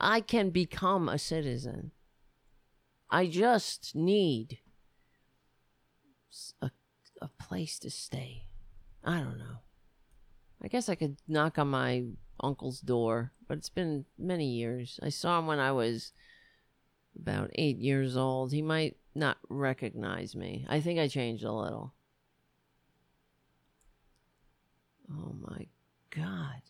I 0.00 0.20
can 0.20 0.50
become 0.50 1.08
a 1.08 1.18
citizen. 1.18 1.90
I 3.10 3.26
just 3.26 3.94
need 3.94 4.58
a 6.62 6.70
a 7.20 7.28
place 7.28 7.78
to 7.80 7.90
stay. 7.90 8.46
I 9.04 9.18
don't 9.18 9.38
know. 9.38 9.58
I 10.62 10.68
guess 10.68 10.88
I 10.88 10.94
could 10.94 11.16
knock 11.28 11.58
on 11.58 11.68
my 11.68 12.04
uncle's 12.42 12.80
door, 12.80 13.32
but 13.46 13.58
it's 13.58 13.68
been 13.68 14.06
many 14.18 14.46
years. 14.46 14.98
I 15.02 15.08
saw 15.10 15.38
him 15.38 15.46
when 15.46 15.58
I 15.58 15.72
was 15.72 16.12
about 17.18 17.50
eight 17.54 17.78
years 17.78 18.16
old. 18.16 18.52
He 18.52 18.62
might 18.62 18.96
not 19.14 19.38
recognize 19.48 20.34
me. 20.34 20.66
I 20.68 20.80
think 20.80 20.98
I 20.98 21.08
changed 21.08 21.44
a 21.44 21.52
little. 21.52 21.94
Oh 25.10 25.34
my 25.40 25.66
god. 26.10 26.62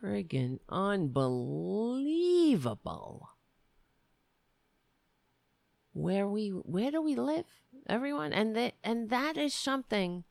Friggin' 0.00 0.60
unbelievable. 0.68 3.30
Where 5.92 6.28
we 6.28 6.48
where 6.48 6.90
do 6.90 7.02
we 7.02 7.14
live? 7.16 7.44
Everyone 7.86 8.32
and 8.32 8.56
that 8.56 8.74
and 8.82 9.10
that 9.10 9.36
is 9.36 9.52
something 9.52 10.24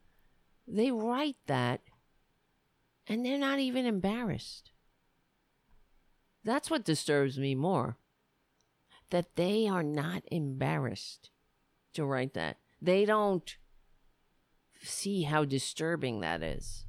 they 0.66 0.90
write 0.90 1.36
that 1.46 1.82
and 3.06 3.24
they're 3.24 3.38
not 3.38 3.60
even 3.60 3.86
embarrassed. 3.86 4.72
That's 6.42 6.68
what 6.70 6.84
disturbs 6.84 7.38
me 7.38 7.54
more 7.54 7.96
that 9.10 9.36
they 9.36 9.68
are 9.68 9.82
not 9.82 10.22
embarrassed 10.30 11.30
to 11.92 12.04
write 12.04 12.34
that. 12.34 12.56
They 12.80 13.04
don't 13.04 13.56
see 14.82 15.24
how 15.24 15.44
disturbing 15.44 16.20
that 16.20 16.42
is. 16.42 16.86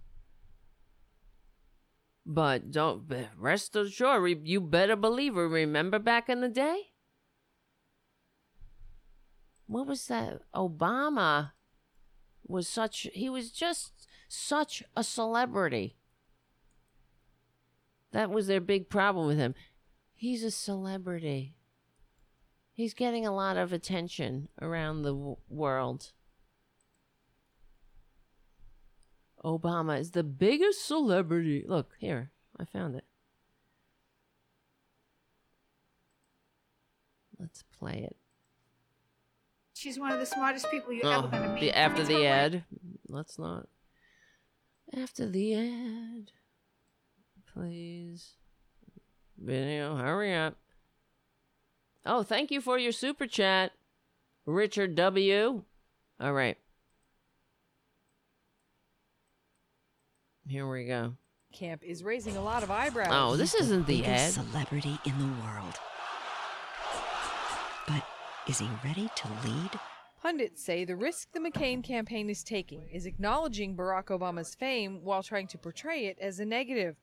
But 2.26 2.72
don't 2.72 3.10
rest 3.38 3.76
assured, 3.76 4.48
you 4.48 4.62
better 4.62 4.96
believe 4.96 5.36
it. 5.36 5.42
Remember 5.42 6.00
back 6.00 6.30
in 6.30 6.42
the 6.42 6.50
day? 6.50 6.92
What 9.68 9.88
was 9.88 10.08
that? 10.08 10.42
Obama 10.54 11.52
was 12.46 12.68
such, 12.68 13.08
he 13.14 13.30
was 13.30 13.52
just 13.52 13.94
such 14.28 14.84
a 14.96 15.04
celebrity. 15.04 15.96
That 18.12 18.30
was 18.30 18.48
their 18.48 18.62
big 18.62 18.90
problem 18.90 19.28
with 19.28 19.38
him. 19.38 19.56
He's 20.14 20.44
a 20.44 20.52
celebrity. 20.52 21.56
He's 22.74 22.94
getting 22.94 23.26
a 23.26 23.34
lot 23.34 23.58
of 23.58 23.74
attention 23.74 24.50
around 24.62 25.02
the 25.02 25.14
w- 25.14 25.38
world. 25.50 26.12
Obama 29.44 30.00
is 30.00 30.12
the 30.12 30.24
biggest 30.24 30.86
celebrity. 30.86 31.66
Look, 31.68 31.92
here, 32.00 32.32
I 32.60 32.66
found 32.66 32.96
it. 32.96 33.06
Let's 37.40 37.64
play 37.78 38.04
it. 38.06 38.16
She's 39.74 40.00
one 40.00 40.12
of 40.12 40.20
the 40.20 40.28
smartest 40.28 40.70
people 40.70 40.94
you're 40.94 41.08
oh, 41.08 41.20
ever 41.20 41.28
going 41.28 41.44
to 41.44 41.50
meet. 41.56 41.62
The, 41.62 41.76
after 41.76 42.04
the 42.04 42.28
ad, 42.28 42.66
let's 43.08 43.40
not. 43.40 43.68
After 44.96 45.28
the 45.28 45.56
ad. 45.56 46.32
Please. 47.52 48.34
Video, 49.40 49.96
hurry 49.96 50.36
up. 50.36 50.58
Oh, 52.06 52.22
thank 52.22 52.52
you 52.52 52.62
for 52.62 52.78
your 52.78 52.92
super 52.92 53.26
chat, 53.26 53.72
Richard 54.46 54.94
W. 54.96 55.64
All 56.20 56.34
right. 56.34 56.58
Here 60.52 60.70
we 60.70 60.84
go. 60.84 61.14
Camp 61.54 61.82
is 61.82 62.04
raising 62.04 62.36
a 62.36 62.44
lot 62.44 62.62
of 62.62 62.70
eyebrows. 62.70 63.08
Oh, 63.10 63.38
this 63.38 63.54
isn't 63.54 63.88
the 63.88 64.04
ad. 64.04 64.18
biggest 64.18 64.34
celebrity 64.34 65.00
in 65.06 65.18
the 65.18 65.34
world. 65.46 65.76
But 67.88 68.04
is 68.50 68.60
he 68.60 68.68
ready 68.84 69.10
to 69.16 69.28
lead? 69.46 69.70
Pundits 70.22 70.62
say 70.62 70.84
the 70.84 70.98
risk 70.98 71.32
the 71.32 71.40
McCain 71.40 71.82
campaign 71.82 72.30
is 72.30 72.44
taking 72.44 72.90
is 72.90 73.06
acknowledging 73.06 73.78
Barack 73.78 74.08
Obama's 74.08 74.54
fame 74.54 75.00
while 75.06 75.24
trying 75.24 75.48
to 75.48 75.58
portray 75.58 76.08
it 76.08 76.20
as 76.20 76.42
a 76.42 76.46
negative. 76.46 76.98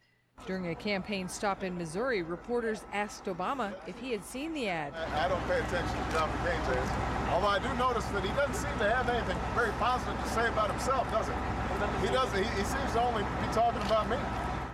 During 0.45 0.69
a 0.69 0.75
campaign 0.75 1.27
stop 1.27 1.65
in 1.65 1.79
Missouri, 1.79 2.23
reporters 2.23 2.85
asked 2.93 3.25
Obama 3.25 3.73
if 3.87 3.99
he 3.99 4.13
had 4.13 4.23
seen 4.23 4.53
the 4.53 4.69
ad. 4.69 4.93
I 4.95 5.25
I 5.25 5.29
don't 5.29 5.43
pay 5.49 5.59
attention 5.59 5.97
to 5.97 6.13
John 6.13 6.29
McCain's 6.29 6.77
ads. 6.77 7.31
Although 7.31 7.47
I 7.47 7.59
do 7.61 7.75
notice 7.79 8.05
that 8.09 8.23
he 8.23 8.29
doesn't 8.29 8.57
seem 8.57 8.79
to 8.79 8.91
have 8.91 9.09
anything 9.09 9.39
very 9.55 9.73
positive 9.79 10.23
to 10.23 10.29
say 10.29 10.49
about 10.49 10.71
himself, 10.71 11.11
does 11.11 11.29
he? 11.29 11.58
He 12.01 12.09
doesn't. 12.09 12.43
He, 12.43 12.51
he 12.51 12.65
seems 12.65 12.93
to 12.93 13.03
only 13.03 13.23
be 13.23 13.53
talking 13.53 13.83
about 13.83 14.09
me. 14.09 14.17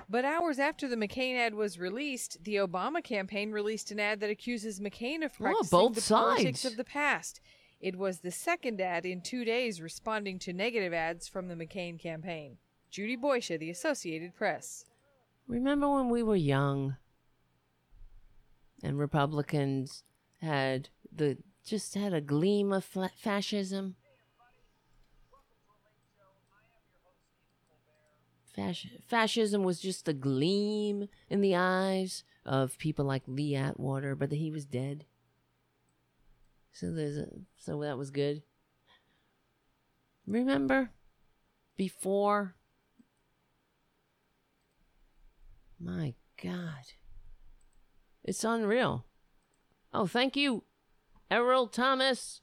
But 0.09 0.25
hours 0.25 0.59
after 0.59 0.87
the 0.87 0.97
McCain 0.97 1.37
ad 1.37 1.55
was 1.55 1.79
released, 1.79 2.45
the 2.45 2.57
Obama 2.57 3.03
campaign 3.03 3.53
released 3.53 3.91
an 3.91 3.99
ad 3.99 4.21
that 4.21 4.31
accuses 4.31 4.81
McCain 4.81 5.25
of 5.25 5.35
practicing 5.35 5.71
both 5.71 5.95
the 5.95 6.15
politics 6.15 6.61
sides. 6.61 6.73
of 6.73 6.77
the 6.77 6.85
past. 6.85 7.41
It 7.81 7.97
was 7.97 8.21
the 8.21 8.31
second 8.31 8.81
ad 8.81 9.05
in 9.05 9.21
two 9.21 9.45
days 9.45 9.81
responding 9.81 10.39
to 10.41 10.53
negative 10.53 10.93
ads 10.93 11.29
from 11.29 11.49
the 11.49 11.55
McCain 11.55 11.99
campaign. 11.99 12.59
Judy 12.91 13.17
Boysha, 13.17 13.59
The 13.59 13.71
Associated 13.71 14.35
Press. 14.35 14.85
Remember 15.47 15.91
when 15.91 16.09
we 16.09 16.23
were 16.23 16.37
young 16.37 16.97
and 18.83 18.99
Republicans 18.99 20.03
had 20.41 20.91
the 21.15 21.39
just 21.65 21.95
had 21.95 22.13
a 22.13 22.21
gleam 22.21 22.73
of 22.73 22.85
fascism? 23.17 23.97
Fasc- 28.57 29.03
fascism 29.07 29.65
was 29.65 29.81
just 29.81 30.09
a 30.09 30.13
gleam 30.13 31.09
in 31.29 31.41
the 31.41 31.57
eyes 31.57 32.25
of 32.47 32.79
people 32.79 33.05
like 33.05 33.23
Lee 33.27 33.57
Atwater, 33.57 34.15
but 34.15 34.31
he 34.33 34.51
was 34.51 34.65
dead. 34.65 35.07
So 36.73 36.93
there's 36.93 37.17
a, 37.17 37.29
so 37.57 37.81
that 37.81 37.99
was 37.99 38.11
good. 38.11 38.43
Remember 40.27 40.91
before 41.77 42.55
My 45.85 46.15
God. 46.43 46.93
It's 48.23 48.43
unreal. 48.43 49.05
Oh, 49.93 50.07
thank 50.07 50.35
you, 50.35 50.65
Errol 51.31 51.67
Thomas. 51.67 52.41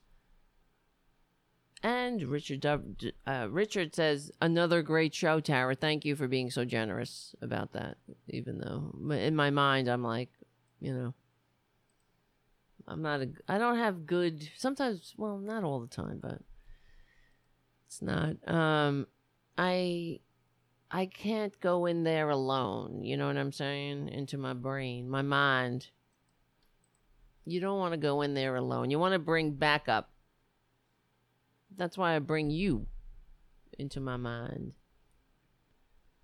And 1.82 2.22
Richard 2.22 2.64
uh, 2.64 3.48
Richard 3.50 3.94
says 3.94 4.30
another 4.40 4.82
great 4.82 5.14
show, 5.14 5.40
Tara. 5.40 5.74
Thank 5.74 6.04
you 6.04 6.14
for 6.14 6.28
being 6.28 6.50
so 6.50 6.64
generous 6.64 7.34
about 7.42 7.72
that. 7.72 7.96
Even 8.28 8.58
though 8.58 9.14
in 9.14 9.34
my 9.34 9.50
mind 9.50 9.88
I'm 9.88 10.04
like, 10.04 10.30
you 10.78 10.92
know, 10.92 11.14
I'm 12.86 13.02
not 13.02 13.20
a. 13.22 13.30
I 13.48 13.58
don't 13.58 13.78
have 13.78 14.06
good. 14.06 14.48
Sometimes, 14.56 15.14
well, 15.16 15.38
not 15.38 15.64
all 15.64 15.80
the 15.80 15.88
time, 15.88 16.20
but 16.22 16.38
it's 17.86 18.00
not. 18.00 18.36
Um, 18.48 19.06
I 19.58 20.20
I 20.90 21.06
can't 21.06 21.58
go 21.60 21.86
in 21.86 22.04
there 22.04 22.30
alone. 22.30 23.02
You 23.02 23.16
know 23.16 23.26
what 23.26 23.36
I'm 23.36 23.52
saying? 23.52 24.08
Into 24.08 24.38
my 24.38 24.52
brain, 24.52 25.08
my 25.08 25.22
mind. 25.22 25.88
You 27.44 27.60
don't 27.60 27.78
want 27.78 27.92
to 27.92 27.98
go 27.98 28.22
in 28.22 28.34
there 28.34 28.54
alone. 28.54 28.90
You 28.90 29.00
want 29.00 29.14
to 29.14 29.18
bring 29.18 29.52
backup. 29.52 30.11
That's 31.76 31.98
why 31.98 32.14
I 32.14 32.18
bring 32.18 32.50
you 32.50 32.86
into 33.78 34.00
my 34.00 34.16
mind. 34.16 34.74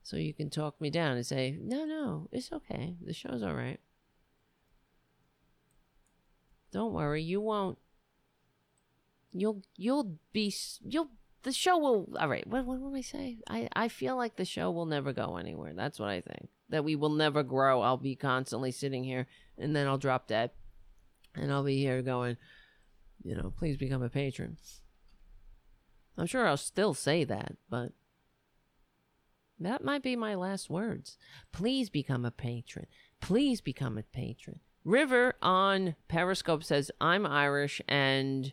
So 0.02 0.16
you 0.16 0.32
can 0.32 0.48
talk 0.48 0.80
me 0.80 0.90
down 0.90 1.16
and 1.16 1.26
say, 1.26 1.58
no, 1.60 1.84
no, 1.84 2.28
it's 2.32 2.52
okay. 2.52 2.96
The 3.04 3.12
show's 3.12 3.42
all 3.42 3.54
right. 3.54 3.80
Don't 6.72 6.92
worry, 6.92 7.22
you 7.22 7.40
won't. 7.40 7.78
You'll 9.32 9.62
you'll 9.76 10.18
be 10.32 10.52
you'll 10.82 11.10
the 11.42 11.52
show 11.52 11.78
will 11.78 12.08
all 12.18 12.28
right 12.28 12.46
what, 12.46 12.64
what 12.64 12.80
will 12.80 12.96
i 12.96 13.00
say 13.00 13.38
I, 13.48 13.68
I 13.74 13.88
feel 13.88 14.16
like 14.16 14.36
the 14.36 14.44
show 14.44 14.70
will 14.70 14.86
never 14.86 15.12
go 15.12 15.36
anywhere 15.36 15.72
that's 15.74 16.00
what 16.00 16.08
i 16.08 16.20
think 16.20 16.48
that 16.70 16.84
we 16.84 16.96
will 16.96 17.10
never 17.10 17.42
grow 17.42 17.82
i'll 17.82 17.96
be 17.98 18.16
constantly 18.16 18.72
sitting 18.72 19.04
here 19.04 19.26
and 19.56 19.76
then 19.76 19.86
i'll 19.86 19.98
drop 19.98 20.26
dead 20.26 20.50
and 21.36 21.52
i'll 21.52 21.62
be 21.62 21.78
here 21.78 22.02
going 22.02 22.36
you 23.22 23.36
know 23.36 23.52
please 23.56 23.76
become 23.76 24.02
a 24.02 24.08
patron 24.08 24.56
i'm 26.18 26.26
sure 26.26 26.46
i'll 26.46 26.56
still 26.56 26.94
say 26.94 27.24
that 27.24 27.56
but 27.70 27.92
that 29.60 29.82
might 29.82 30.02
be 30.02 30.14
my 30.14 30.34
last 30.34 30.68
words 30.68 31.16
please 31.52 31.88
become 31.88 32.24
a 32.24 32.30
patron 32.30 32.86
please 33.20 33.60
become 33.60 33.96
a 33.96 34.02
patron 34.02 34.60
river 34.84 35.34
on 35.42 35.94
periscope 36.08 36.62
says 36.62 36.90
i'm 37.00 37.26
irish 37.26 37.80
and 37.88 38.52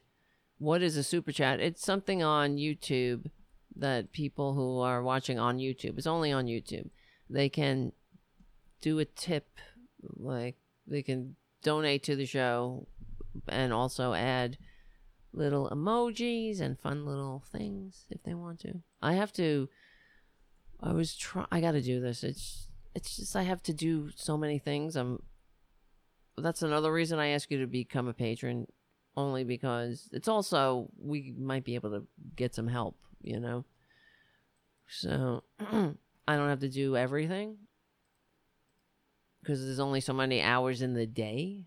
what 0.58 0.82
is 0.82 0.98
a 0.98 1.04
super 1.04 1.32
chat? 1.32 1.60
It's 1.60 1.86
something 1.86 2.24
on 2.24 2.58
YouTube 2.58 3.30
that 3.76 4.12
people 4.12 4.54
who 4.54 4.80
are 4.80 5.04
watching 5.04 5.38
on 5.38 5.58
YouTube, 5.58 5.98
it's 5.98 6.08
only 6.08 6.32
on 6.32 6.46
YouTube. 6.46 6.90
They 7.30 7.50
can 7.50 7.92
do 8.82 9.00
a 9.00 9.06
tip, 9.06 9.48
like 10.16 10.56
they 10.88 11.02
can 11.02 11.36
donate 11.62 12.04
to 12.04 12.16
the 12.16 12.26
show 12.26 12.88
and 13.50 13.74
also 13.74 14.14
add 14.14 14.58
little 15.36 15.70
emojis 15.70 16.62
and 16.62 16.80
fun 16.80 17.06
little 17.06 17.44
things 17.52 18.06
if 18.10 18.24
they 18.24 18.34
want 18.34 18.60
to. 18.62 18.82
I 19.02 19.14
have 19.14 19.34
to 19.34 19.70
I 20.82 20.94
was 20.94 21.16
try 21.16 21.46
I 21.52 21.62
got 21.62 21.72
to 21.72 21.82
do 21.82 22.00
this. 22.00 22.24
It's 22.24 22.68
it's 22.94 23.18
just 23.18 23.36
I 23.36 23.44
have 23.44 23.62
to 23.64 23.74
do 23.74 24.10
so 24.16 24.38
many 24.38 24.60
things. 24.60 24.96
I'm 24.96 25.22
that's 26.38 26.62
another 26.62 26.92
reason 26.92 27.20
I 27.20 27.30
ask 27.30 27.50
you 27.50 27.60
to 27.60 27.68
become 27.68 28.08
a 28.08 28.14
patron 28.14 28.68
only 29.18 29.44
because 29.44 30.10
it's 30.12 30.28
also 30.28 30.90
we 30.98 31.34
might 31.38 31.64
be 31.64 31.76
able 31.76 31.92
to 31.92 32.08
get 32.36 32.54
some 32.54 32.68
help, 32.68 32.98
you 33.22 33.40
know. 33.40 33.66
So 34.88 35.44
I 35.60 36.36
don't 36.36 36.50
have 36.50 36.60
to 36.60 36.70
do 36.70 36.98
everything 36.98 37.58
because 39.42 39.64
there's 39.64 39.80
only 39.80 40.02
so 40.02 40.14
many 40.14 40.42
hours 40.42 40.82
in 40.82 40.94
the 40.94 41.06
day, 41.06 41.66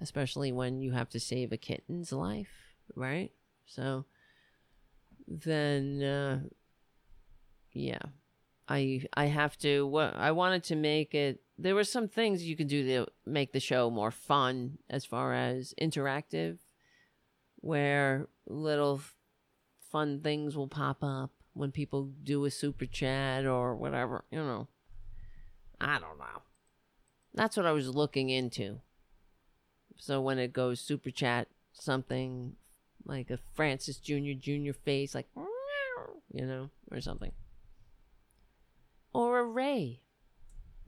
especially 0.00 0.52
when 0.52 0.80
you 0.80 0.92
have 0.92 1.08
to 1.10 1.20
save 1.20 1.52
a 1.52 1.56
kitten's 1.56 2.12
life, 2.12 2.59
right? 2.94 3.30
So 3.66 4.04
then, 5.26 6.02
uh, 6.02 6.40
yeah, 7.72 8.02
I 8.68 9.04
I 9.14 9.26
have 9.26 9.56
to. 9.58 9.86
What 9.86 10.16
I 10.16 10.32
wanted 10.32 10.64
to 10.64 10.76
make 10.76 11.14
it. 11.14 11.42
There 11.58 11.74
were 11.74 11.84
some 11.84 12.08
things 12.08 12.44
you 12.44 12.56
could 12.56 12.68
do 12.68 12.86
to 12.86 13.06
make 13.26 13.52
the 13.52 13.60
show 13.60 13.90
more 13.90 14.10
fun, 14.10 14.78
as 14.88 15.04
far 15.04 15.34
as 15.34 15.74
interactive 15.80 16.58
where 17.60 18.26
little 18.46 19.00
fun 19.90 20.20
things 20.20 20.56
will 20.56 20.68
pop 20.68 21.02
up 21.02 21.30
when 21.52 21.70
people 21.70 22.10
do 22.22 22.44
a 22.44 22.50
super 22.50 22.86
chat 22.86 23.46
or 23.46 23.76
whatever, 23.76 24.24
you 24.30 24.38
know. 24.38 24.68
I 25.80 25.98
don't 25.98 26.18
know. 26.18 26.42
That's 27.34 27.56
what 27.56 27.66
I 27.66 27.72
was 27.72 27.88
looking 27.88 28.30
into. 28.30 28.80
So 29.96 30.20
when 30.20 30.38
it 30.38 30.52
goes 30.52 30.80
super 30.80 31.10
chat 31.10 31.48
something 31.72 32.56
like 33.04 33.30
a 33.30 33.38
Francis 33.54 33.98
Jr. 33.98 34.32
Jr. 34.38 34.72
face, 34.72 35.14
like, 35.14 35.28
you 36.32 36.46
know, 36.46 36.70
or 36.90 37.00
something. 37.00 37.32
Or 39.12 39.38
a 39.40 39.44
Ray. 39.44 40.00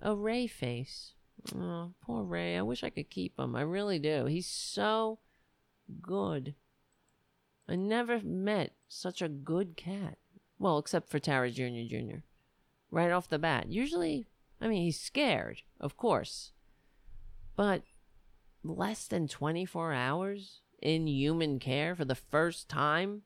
A 0.01 0.15
Ray 0.15 0.47
face. 0.47 1.15
Oh, 1.57 1.93
poor 2.03 2.23
Ray. 2.23 2.57
I 2.57 2.63
wish 2.63 2.85
I 2.85 2.91
could 2.91 3.11
keep 3.11 3.39
him. 3.39 3.57
I 3.57 3.63
really 3.63 3.99
do. 3.99 4.27
He's 4.27 4.47
so 4.47 5.19
good. 6.01 6.55
I 7.69 7.77
never 7.77 8.21
met 8.21 8.73
such 8.89 9.23
a 9.23 9.29
good 9.29 9.77
cat. 9.77 10.19
Well, 10.59 10.79
except 10.79 11.09
for 11.11 11.19
Tara 11.19 11.51
Jr. 11.51 11.87
Jr. 11.89 12.19
Right 12.91 13.11
off 13.11 13.29
the 13.29 13.39
bat. 13.39 13.69
Usually, 13.69 14.27
I 14.61 14.69
mean, 14.69 14.83
he's 14.83 15.01
scared, 15.01 15.63
of 15.81 15.97
course. 15.97 16.53
But 17.57 17.83
less 18.63 19.07
than 19.07 19.27
24 19.27 19.93
hours 19.93 20.61
in 20.83 21.07
human 21.07 21.59
care 21.59 21.95
for 21.95 22.05
the 22.05 22.15
first 22.15 22.69
time, 22.69 23.23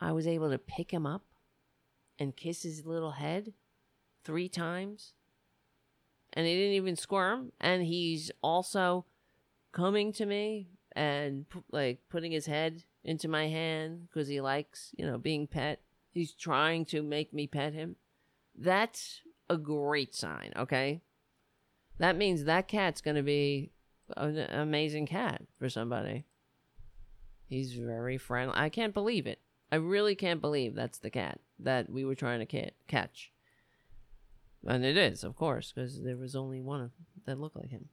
I 0.00 0.12
was 0.12 0.26
able 0.26 0.50
to 0.50 0.58
pick 0.58 0.92
him 0.92 1.06
up 1.06 1.24
and 2.18 2.36
kiss 2.36 2.62
his 2.62 2.86
little 2.86 3.12
head 3.12 3.52
three 4.24 4.48
times. 4.48 5.14
And 6.32 6.46
he 6.46 6.54
didn't 6.54 6.74
even 6.74 6.96
squirm. 6.96 7.52
And 7.60 7.82
he's 7.82 8.30
also 8.42 9.06
coming 9.72 10.12
to 10.12 10.26
me 10.26 10.68
and 10.92 11.46
like 11.70 12.00
putting 12.08 12.32
his 12.32 12.46
head 12.46 12.84
into 13.04 13.28
my 13.28 13.48
hand 13.48 14.08
because 14.08 14.28
he 14.28 14.40
likes, 14.40 14.90
you 14.96 15.06
know, 15.06 15.18
being 15.18 15.46
pet. 15.46 15.80
He's 16.12 16.32
trying 16.32 16.84
to 16.86 17.02
make 17.02 17.32
me 17.32 17.46
pet 17.46 17.72
him. 17.72 17.96
That's 18.56 19.20
a 19.48 19.56
great 19.56 20.14
sign, 20.14 20.52
okay? 20.56 21.02
That 21.98 22.16
means 22.16 22.44
that 22.44 22.68
cat's 22.68 23.00
going 23.00 23.16
to 23.16 23.22
be 23.22 23.72
an 24.16 24.38
amazing 24.38 25.06
cat 25.06 25.42
for 25.58 25.68
somebody. 25.68 26.24
He's 27.46 27.72
very 27.74 28.16
friendly. 28.16 28.54
I 28.56 28.68
can't 28.68 28.94
believe 28.94 29.26
it. 29.26 29.40
I 29.72 29.76
really 29.76 30.14
can't 30.14 30.40
believe 30.40 30.74
that's 30.74 30.98
the 30.98 31.10
cat 31.10 31.40
that 31.58 31.90
we 31.90 32.04
were 32.04 32.14
trying 32.14 32.40
to 32.40 32.46
ca- 32.46 32.74
catch. 32.88 33.32
And 34.66 34.84
it 34.84 34.96
is, 34.96 35.24
of 35.24 35.36
course, 35.36 35.72
because 35.72 36.02
there 36.02 36.16
was 36.16 36.36
only 36.36 36.60
one 36.60 36.90
that 37.26 37.40
looked 37.40 37.56
like 37.56 37.70
him. 37.70 37.88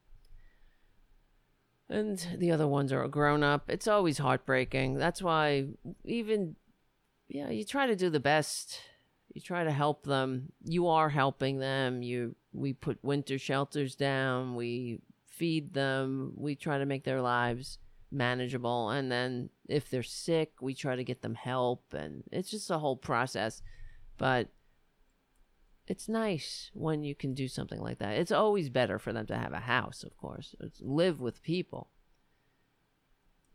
And 1.90 2.26
the 2.38 2.52
other 2.52 2.68
ones 2.68 2.92
are 2.92 3.08
grown 3.08 3.44
up. 3.44 3.70
It's 3.70 3.88
always 3.88 4.18
heartbreaking. 4.18 4.96
That's 4.96 5.22
why, 5.22 5.68
even, 6.04 6.56
yeah, 7.30 7.50
you 7.50 7.64
try 7.64 7.88
to 7.88 7.96
do 7.96 8.10
the 8.10 8.20
best. 8.20 8.82
You 9.34 9.40
try 9.40 9.64
to 9.64 9.72
help 9.72 10.04
them. 10.04 10.52
You 10.64 10.88
are 10.88 11.10
helping 11.10 11.60
them. 11.60 12.04
You, 12.04 12.36
we 12.52 12.74
put 12.74 13.04
winter 13.04 13.38
shelters 13.38 13.96
down. 13.96 14.56
We 14.56 15.00
feed 15.38 15.74
them. 15.74 16.34
We 16.36 16.56
try 16.56 16.78
to 16.78 16.86
make 16.86 17.04
their 17.04 17.22
lives 17.22 17.80
manageable. 18.12 18.90
And 18.90 19.12
then 19.12 19.50
if 19.68 19.90
they're 19.90 20.04
sick, 20.04 20.54
we 20.62 20.74
try 20.74 20.96
to 20.96 21.04
get 21.04 21.22
them 21.22 21.36
help. 21.36 21.94
And 21.94 22.24
it's 22.32 22.52
just 22.52 22.72
a 22.72 22.78
whole 22.78 22.98
process. 22.98 23.62
But 24.18 24.50
it's 25.88 26.10
nice 26.10 26.70
when 26.74 27.04
you 27.04 27.16
can 27.16 27.34
do 27.34 27.48
something 27.48 27.80
like 27.80 28.00
that. 28.00 28.18
It's 28.18 28.32
always 28.32 28.70
better 28.70 29.00
for 29.00 29.14
them 29.14 29.26
to 29.28 29.38
have 29.38 29.54
a 29.54 29.60
house, 29.60 30.04
of 30.04 30.18
course, 30.18 30.54
it's 30.60 30.82
live 30.82 31.22
with 31.22 31.42
people. 31.42 31.90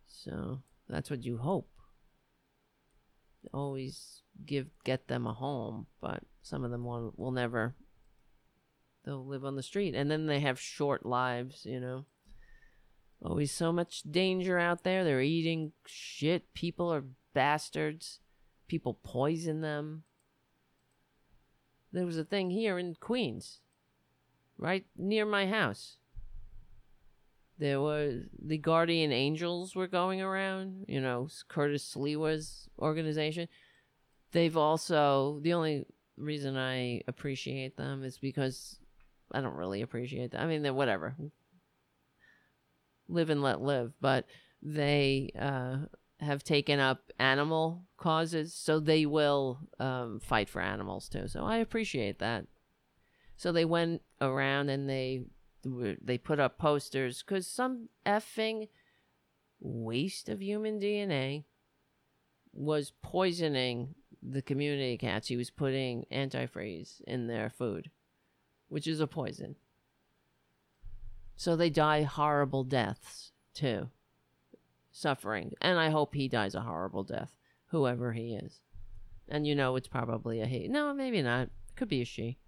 So 0.07 0.63
that's 0.89 1.11
what 1.11 1.25
you 1.25 1.39
hope. 1.39 1.69
Always 3.53 4.23
give 4.47 4.69
get 4.85 5.09
them 5.09 5.27
a 5.27 5.35
home, 5.35 5.87
but 6.01 6.23
some 6.43 6.65
of 6.65 6.71
them 6.71 6.85
will, 6.85 7.13
will 7.17 7.33
never. 7.33 7.75
They'll 9.05 9.25
live 9.25 9.45
on 9.45 9.57
the 9.57 9.63
street, 9.63 9.95
and 9.95 10.11
then 10.11 10.27
they 10.27 10.41
have 10.41 10.61
short 10.61 11.05
lives. 11.05 11.65
You 11.65 11.81
know. 11.81 12.05
Always 13.25 13.53
so 13.53 13.73
much 13.73 14.03
danger 14.03 14.59
out 14.59 14.83
there. 14.83 15.05
They're 15.05 15.21
eating 15.21 15.73
shit. 15.87 16.53
People 16.55 16.93
are 16.93 17.05
bastards. 17.35 18.19
People 18.67 18.99
poison 19.05 19.61
them 19.61 20.03
there 21.93 22.07
was 22.07 22.19
a 22.19 22.25
thing 22.25 22.51
here 22.51 22.79
in 22.79 22.97
Queens, 22.99 23.61
right 24.59 24.87
near 24.97 25.27
my 25.27 25.47
house. 25.47 25.99
There 27.59 27.81
was 27.81 28.23
the 28.43 28.59
Guardian 28.59 29.13
Angels 29.13 29.77
were 29.77 29.87
going 29.87 30.21
around, 30.21 30.87
you 30.89 31.01
know, 31.01 31.29
Curtis 31.49 31.95
Sliwa's 31.95 32.69
organization. 32.79 33.47
They've 34.33 34.57
also, 34.57 35.39
the 35.43 35.53
only 35.53 35.85
reason 36.17 36.57
I 36.57 37.03
appreciate 37.07 37.77
them 37.77 38.03
is 38.03 38.19
because 38.19 38.79
I 39.33 39.41
don't 39.41 39.57
really 39.57 39.83
appreciate 39.83 40.33
that. 40.33 40.41
I 40.41 40.47
mean, 40.47 40.75
whatever. 40.75 41.15
Live 43.09 43.31
and 43.31 43.43
let 43.43 43.61
live. 43.61 43.93
But 44.01 44.27
they 44.63 45.31
uh, 45.39 45.79
have 46.21 46.45
taken 46.45 46.79
up 46.79 47.13
animal 47.19 47.85
causes, 47.97 48.55
so 48.55 48.79
they 48.79 49.07
will 49.07 49.59
um, 49.81 50.21
fight 50.21 50.49
for 50.49 50.61
animals 50.61 51.09
too. 51.09 51.29
So 51.29 51.45
I 51.45 51.57
appreciate 51.59 52.19
that. 52.21 52.47
So 53.37 53.51
they 53.51 53.65
went 53.65 54.03
around 54.21 54.69
and 54.69 54.89
they 54.89 55.25
they 55.65 56.19
put 56.19 56.41
up 56.41 56.59
posters 56.59 57.23
because 57.23 57.47
some 57.47 57.89
effing 58.05 58.69
waste 59.61 60.29
of 60.29 60.43
human 60.43 60.81
DNA 60.81 61.45
was 62.53 62.93
poisoning 63.03 63.95
the 64.23 64.43
community 64.43 64.99
cats. 64.99 65.29
He 65.29 65.37
was 65.37 65.51
putting 65.51 66.07
antifreeze 66.13 67.01
in 67.07 67.27
their 67.27 67.51
food, 67.51 67.91
which 68.73 68.87
is 68.87 69.01
a 69.01 69.07
poison. 69.07 69.55
So 71.37 71.57
they 71.57 71.69
die 71.69 72.05
horrible 72.05 72.65
deaths 72.65 73.33
too 73.53 73.91
suffering. 74.91 75.53
And 75.61 75.79
I 75.79 75.91
hope 75.91 76.15
he 76.15 76.27
dies 76.27 76.55
a 76.55 76.63
horrible 76.63 77.03
death, 77.03 77.33
whoever 77.67 78.13
he 78.13 78.35
is. 78.35 78.61
And 79.29 79.47
you 79.47 79.55
know 79.55 79.77
it's 79.77 79.89
probably 79.89 80.41
a 80.41 80.47
he. 80.47 80.69
No, 80.69 80.95
maybe 80.95 81.21
not. 81.21 81.43
It 81.43 81.51
could 81.77 81.89
be 81.89 82.01
a 82.01 82.07
she. 82.07 82.39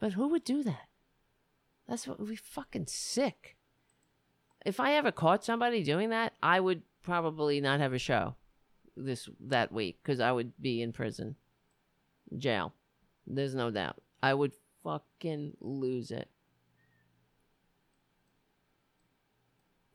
But 0.00 0.14
who 0.14 0.26
would 0.28 0.42
do 0.42 0.64
that? 0.64 0.88
That's 1.88 2.08
what 2.08 2.20
we 2.20 2.34
fucking 2.34 2.86
sick. 2.88 3.56
If 4.66 4.80
I 4.80 4.94
ever 4.94 5.12
caught 5.12 5.44
somebody 5.44 5.84
doing 5.84 6.10
that, 6.10 6.32
I 6.42 6.58
would 6.58 6.82
probably 7.02 7.60
not 7.60 7.78
have 7.78 7.92
a 7.92 7.98
show 7.98 8.34
this 8.96 9.28
that 9.40 9.70
week 9.70 10.00
because 10.02 10.18
I 10.18 10.32
would 10.32 10.52
be 10.60 10.82
in 10.82 10.92
prison, 10.92 11.36
jail. 12.36 12.74
There's 13.28 13.54
no 13.54 13.70
doubt. 13.70 14.00
I 14.22 14.34
would 14.34 14.52
fucking 14.82 15.56
lose 15.60 16.10
it. 16.10 16.28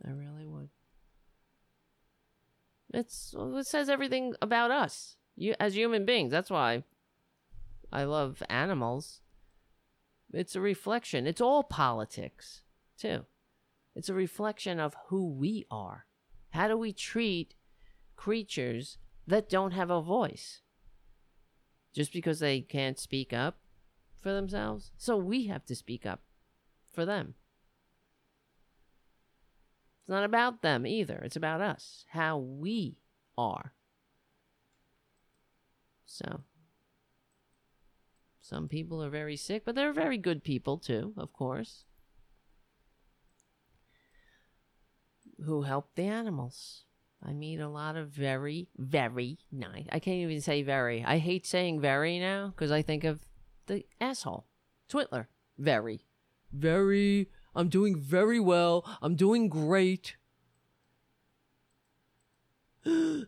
I 0.06 0.12
really 0.12 0.46
would. 0.46 0.70
It's 2.94 3.34
it 3.38 3.66
says 3.66 3.90
everything 3.90 4.36
about 4.42 4.70
us, 4.70 5.18
you 5.36 5.56
as 5.60 5.76
human 5.76 6.06
beings. 6.06 6.32
That's 6.32 6.52
why 6.52 6.84
I 7.92 8.04
love 8.04 8.44
animals. 8.50 9.22
It's 10.32 10.56
a 10.56 10.62
reflection. 10.62 11.28
It's 11.28 11.42
all 11.42 11.64
politics, 11.64 12.62
too. 12.98 13.26
It's 13.96 14.10
a 14.10 14.14
reflection 14.14 14.80
of 14.80 14.96
who 15.08 15.30
we 15.30 15.66
are. 15.70 16.06
How 16.50 16.68
do 16.68 16.78
we 16.78 16.92
treat 16.92 17.54
creatures 18.16 18.98
that 19.28 19.50
don't 19.50 19.72
have 19.72 19.92
a 19.92 20.02
voice? 20.02 20.62
Just 21.94 22.12
because 22.12 22.40
they 22.40 22.62
can't 22.62 22.98
speak 22.98 23.32
up 23.32 23.58
for 24.24 24.34
themselves? 24.34 24.92
So 24.98 25.18
we 25.18 25.48
have 25.48 25.66
to 25.66 25.76
speak 25.76 26.06
up 26.06 26.22
for 26.92 27.06
them. 27.06 27.36
It's 30.02 30.10
not 30.10 30.24
about 30.24 30.62
them 30.62 30.88
either. 30.88 31.22
It's 31.24 31.36
about 31.36 31.62
us, 31.62 32.06
how 32.10 32.38
we 32.38 32.98
are. 33.38 33.74
So, 36.06 36.42
some 38.42 38.68
people 38.68 39.02
are 39.02 39.10
very 39.10 39.38
sick, 39.38 39.64
but 39.66 39.76
they're 39.76 39.94
very 39.94 40.18
good 40.18 40.44
people 40.44 40.78
too, 40.78 41.14
of 41.18 41.32
course, 41.32 41.86
who 45.46 45.62
help 45.62 45.92
the 45.96 46.04
animals. 46.04 46.84
I 47.26 47.32
meet 47.32 47.62
a 47.62 47.70
lot 47.70 47.96
of 47.96 48.10
very, 48.10 48.68
very 48.78 49.40
nice. 49.52 49.86
I 49.90 50.00
can't 50.00 50.18
even 50.18 50.42
say 50.42 50.62
very. 50.62 51.04
I 51.06 51.18
hate 51.20 51.46
saying 51.46 51.80
very 51.80 52.20
now 52.20 52.48
because 52.48 52.72
I 52.72 52.82
think 52.82 53.06
of 53.06 53.22
the 53.68 53.86
asshole, 54.00 54.46
Twitler. 54.90 55.28
Very, 55.58 56.06
very 56.52 57.30
I'm 57.56 57.70
doing 57.70 57.96
very 57.96 58.40
well. 58.40 58.86
I'm 59.02 59.16
doing 59.16 59.50
great. 59.50 60.16
and 62.86 63.28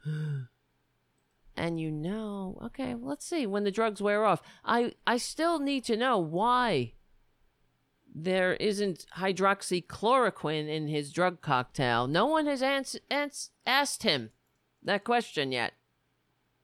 you 1.56 1.92
know, 1.92 2.58
okay, 2.64 2.96
let's 2.96 3.26
see 3.26 3.46
when 3.46 3.64
the 3.64 3.72
drugs 3.72 4.02
wear 4.02 4.26
off. 4.26 4.42
I 4.64 4.94
I 5.06 5.18
still 5.18 5.60
need 5.60 5.84
to 5.86 5.98
know 5.98 6.18
why 6.18 6.94
there 8.14 8.54
isn't 8.56 9.06
hydroxychloroquine 9.18 10.70
in 10.70 10.88
his 10.88 11.12
drug 11.12 11.42
cocktail. 11.42 12.08
No 12.08 12.26
one 12.26 12.46
has 12.48 12.64
ans- 12.64 12.98
ans- 13.12 13.52
asked 13.66 14.04
him 14.04 14.32
that 14.82 15.04
question 15.04 15.52
yet 15.52 15.74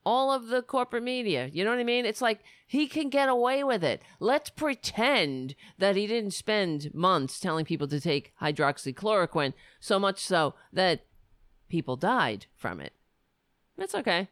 all 0.06 0.32
of 0.32 0.48
the 0.48 0.62
corporate 0.62 1.04
media. 1.04 1.50
You 1.52 1.64
know 1.64 1.70
what 1.70 1.80
I 1.80 1.84
mean? 1.84 2.06
It's 2.06 2.22
like 2.22 2.40
he 2.68 2.88
can 2.88 3.10
get 3.10 3.30
away 3.30 3.64
with 3.64 3.84
it. 3.84 4.02
Let's 4.20 4.50
pretend 4.50 5.56
that 5.78 5.96
he 5.96 6.08
didn't 6.08 6.34
spend 6.34 6.94
months 6.94 7.40
telling 7.40 7.66
people 7.66 7.88
to 7.88 8.00
take 8.00 8.34
hydroxychloroquine, 8.42 9.54
so 9.80 10.00
much 10.00 10.20
so 10.20 10.56
that 10.74 11.06
people 11.70 11.96
died 11.96 12.48
from 12.56 12.80
it. 12.80 12.94
That's 13.78 13.96
okay. 13.96 14.30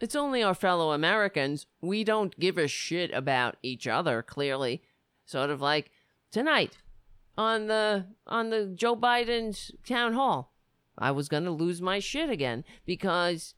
It's 0.00 0.16
only 0.16 0.42
our 0.42 0.54
fellow 0.54 0.92
Americans. 0.92 1.66
We 1.80 2.02
don't 2.02 2.38
give 2.38 2.58
a 2.58 2.66
shit 2.66 3.12
about 3.12 3.56
each 3.62 3.86
other, 3.86 4.22
clearly. 4.22 4.82
Sort 5.24 5.50
of 5.50 5.60
like 5.60 5.90
tonight 6.32 6.78
on 7.38 7.68
the 7.68 8.06
on 8.26 8.50
the 8.50 8.66
Joe 8.74 8.96
Biden's 8.96 9.70
town 9.86 10.14
hall. 10.14 10.52
I 10.98 11.10
was 11.10 11.28
going 11.28 11.44
to 11.44 11.50
lose 11.50 11.80
my 11.80 12.00
shit 12.00 12.28
again 12.28 12.64
because 12.84 13.54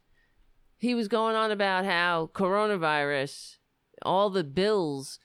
he 0.85 0.95
was 0.95 1.09
going 1.09 1.35
on 1.35 1.51
about 1.51 1.85
how 1.85 2.31
coronavirus, 2.35 3.57
all 4.03 4.31
the 4.31 4.45
bills 4.45 5.19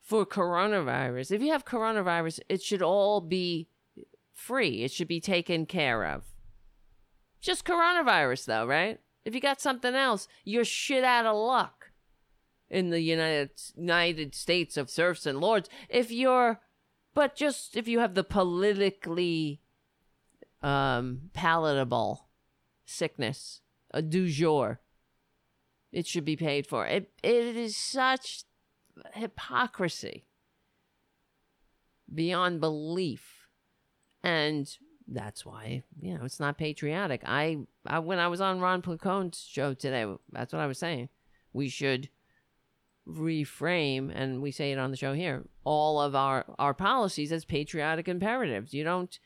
for 0.00 0.24
coronavirus, 0.24 1.32
if 1.32 1.42
you 1.42 1.50
have 1.52 1.64
coronavirus, 1.64 2.40
it 2.48 2.62
should 2.62 2.82
all 2.82 3.20
be 3.20 3.68
free. 4.32 4.84
It 4.84 4.92
should 4.92 5.08
be 5.08 5.20
taken 5.20 5.66
care 5.66 6.04
of. 6.04 6.24
Just 7.40 7.64
coronavirus, 7.64 8.44
though, 8.44 8.66
right? 8.66 9.00
If 9.24 9.34
you 9.34 9.40
got 9.40 9.60
something 9.60 9.94
else, 9.94 10.28
you're 10.44 10.64
shit 10.64 11.04
out 11.04 11.26
of 11.26 11.36
luck 11.36 11.92
in 12.70 12.90
the 12.90 13.00
United 13.00 13.50
United 13.76 14.34
States 14.34 14.76
of 14.76 14.90
serfs 14.90 15.26
and 15.26 15.40
lords. 15.40 15.68
If 15.88 16.10
you're, 16.10 16.60
but 17.14 17.36
just 17.36 17.76
if 17.76 17.88
you 17.88 18.00
have 18.00 18.14
the 18.14 18.24
politically 18.24 19.60
um, 20.62 21.30
palatable 21.32 22.28
sickness, 22.84 23.60
a 23.92 24.02
du 24.02 24.28
jour, 24.28 24.80
it 25.92 26.06
should 26.06 26.24
be 26.24 26.36
paid 26.36 26.66
for. 26.66 26.86
It 26.86 27.10
it 27.22 27.56
is 27.56 27.76
such 27.76 28.44
hypocrisy 29.14 30.24
beyond 32.12 32.60
belief. 32.60 33.48
And 34.22 34.68
that's 35.06 35.46
why, 35.46 35.82
you 36.00 36.14
know, 36.14 36.24
it's 36.24 36.40
not 36.40 36.58
patriotic. 36.58 37.22
I, 37.24 37.58
I 37.86 37.98
when 38.00 38.18
I 38.18 38.28
was 38.28 38.40
on 38.40 38.60
Ron 38.60 38.82
Placone's 38.82 39.38
show 39.38 39.74
today, 39.74 40.06
that's 40.32 40.52
what 40.52 40.60
I 40.60 40.66
was 40.66 40.78
saying. 40.78 41.08
We 41.52 41.68
should 41.68 42.10
reframe 43.08 44.12
and 44.14 44.42
we 44.42 44.50
say 44.50 44.70
it 44.70 44.78
on 44.78 44.90
the 44.90 44.96
show 44.96 45.14
here 45.14 45.42
all 45.64 45.98
of 45.98 46.14
our 46.14 46.44
our 46.58 46.74
policies 46.74 47.32
as 47.32 47.42
patriotic 47.42 48.06
imperatives 48.06 48.74
you 48.74 48.84
don't 48.84 49.18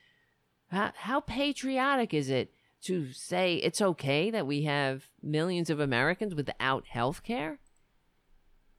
how, 0.70 0.93
how 0.94 1.18
patriotic 1.18 2.14
is 2.14 2.30
it 2.30 2.55
to 2.82 3.12
say 3.12 3.56
it's 3.56 3.80
okay 3.80 4.30
that 4.30 4.46
we 4.46 4.62
have 4.62 5.04
millions 5.22 5.70
of 5.70 5.80
americans 5.80 6.34
without 6.34 6.86
health 6.86 7.22
care 7.22 7.59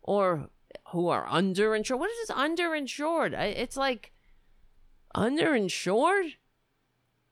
or 0.01 0.49
who 0.91 1.07
are 1.07 1.27
underinsured 1.27 1.97
what 1.97 2.09
is 2.09 2.27
this 2.27 2.37
underinsured 2.37 3.33
it's 3.33 3.77
like 3.77 4.11
underinsured 5.15 6.33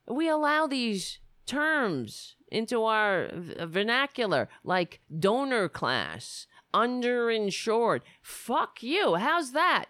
we 0.08 0.28
allow 0.28 0.68
these 0.68 1.20
terms 1.46 2.36
into 2.50 2.84
our 2.84 3.26
uh, 3.26 3.66
vernacular 3.66 4.48
like 4.64 5.00
donor 5.20 5.68
class 5.68 6.48
underinsured. 6.74 8.02
Fuck 8.22 8.84
you. 8.84 9.16
How's 9.16 9.52
that? 9.52 9.86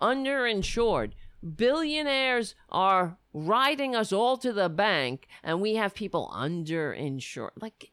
Underinsured. 0.00 1.12
Billionaires 1.54 2.54
are 2.68 3.18
riding 3.32 3.94
us 3.94 4.12
all 4.12 4.36
to 4.38 4.52
the 4.52 4.68
bank, 4.68 5.28
and 5.42 5.60
we 5.60 5.74
have 5.74 5.94
people 5.94 6.32
underinsured. 6.34 7.50
Like, 7.60 7.92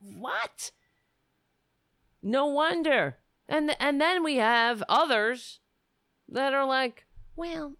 what? 0.00 0.70
No 2.22 2.46
wonder. 2.46 3.18
And 3.48 3.74
and 3.80 4.00
then 4.00 4.22
we 4.22 4.36
have 4.36 4.82
others 4.88 5.60
that 6.28 6.52
are 6.52 6.66
like, 6.66 7.06
well, 7.34 7.76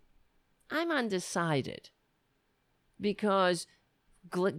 I'm 0.70 0.91
undecided 0.91 1.91
because 3.01 3.66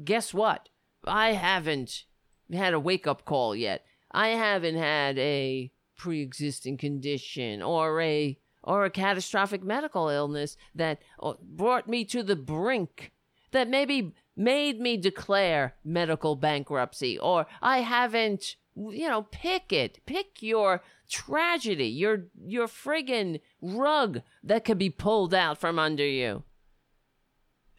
guess 0.03 0.33
what? 0.33 0.69
I 1.05 1.33
haven't 1.33 2.05
had 2.51 2.73
a 2.73 2.79
wake 2.79 3.07
up 3.07 3.25
call 3.25 3.55
yet. 3.55 3.85
I 4.11 4.29
haven't 4.29 4.75
had 4.75 5.17
a 5.17 5.71
pre-existing 5.97 6.77
condition 6.77 7.61
or 7.61 8.01
a 8.01 8.37
or 8.69 8.85
a 8.85 8.89
catastrophic 8.89 9.63
medical 9.63 10.09
illness 10.09 10.55
that 10.75 10.99
uh, 11.21 11.33
brought 11.41 11.87
me 11.87 12.05
to 12.05 12.23
the 12.23 12.35
brink 12.35 13.11
that 13.51 13.67
maybe 13.67 14.13
made 14.37 14.79
me 14.79 14.95
declare 14.95 15.75
medical 15.83 16.35
bankruptcy 16.35 17.17
or 17.17 17.45
I 17.61 17.79
haven't 17.79 18.55
you 18.75 19.09
know 19.09 19.23
pick 19.23 19.73
it 19.73 19.99
pick 20.05 20.41
your 20.41 20.81
tragedy 21.09 21.87
your 21.87 22.27
your 22.45 22.67
friggin 22.67 23.41
rug 23.61 24.21
that 24.43 24.63
could 24.63 24.77
be 24.77 24.89
pulled 24.89 25.33
out 25.33 25.57
from 25.57 25.79
under 25.79 26.05
you 26.05 26.43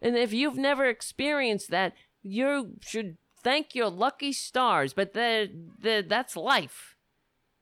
and 0.03 0.17
if 0.17 0.33
you've 0.33 0.59
never 0.59 0.87
experienced 0.87 1.71
that 1.71 1.95
you 2.23 2.73
should 2.81 3.17
thank 3.43 3.75
your 3.75 3.89
lucky 3.89 4.33
stars, 4.33 4.93
but 4.93 5.13
the, 5.13 5.51
the, 5.79 6.05
that's 6.07 6.37
life. 6.37 6.97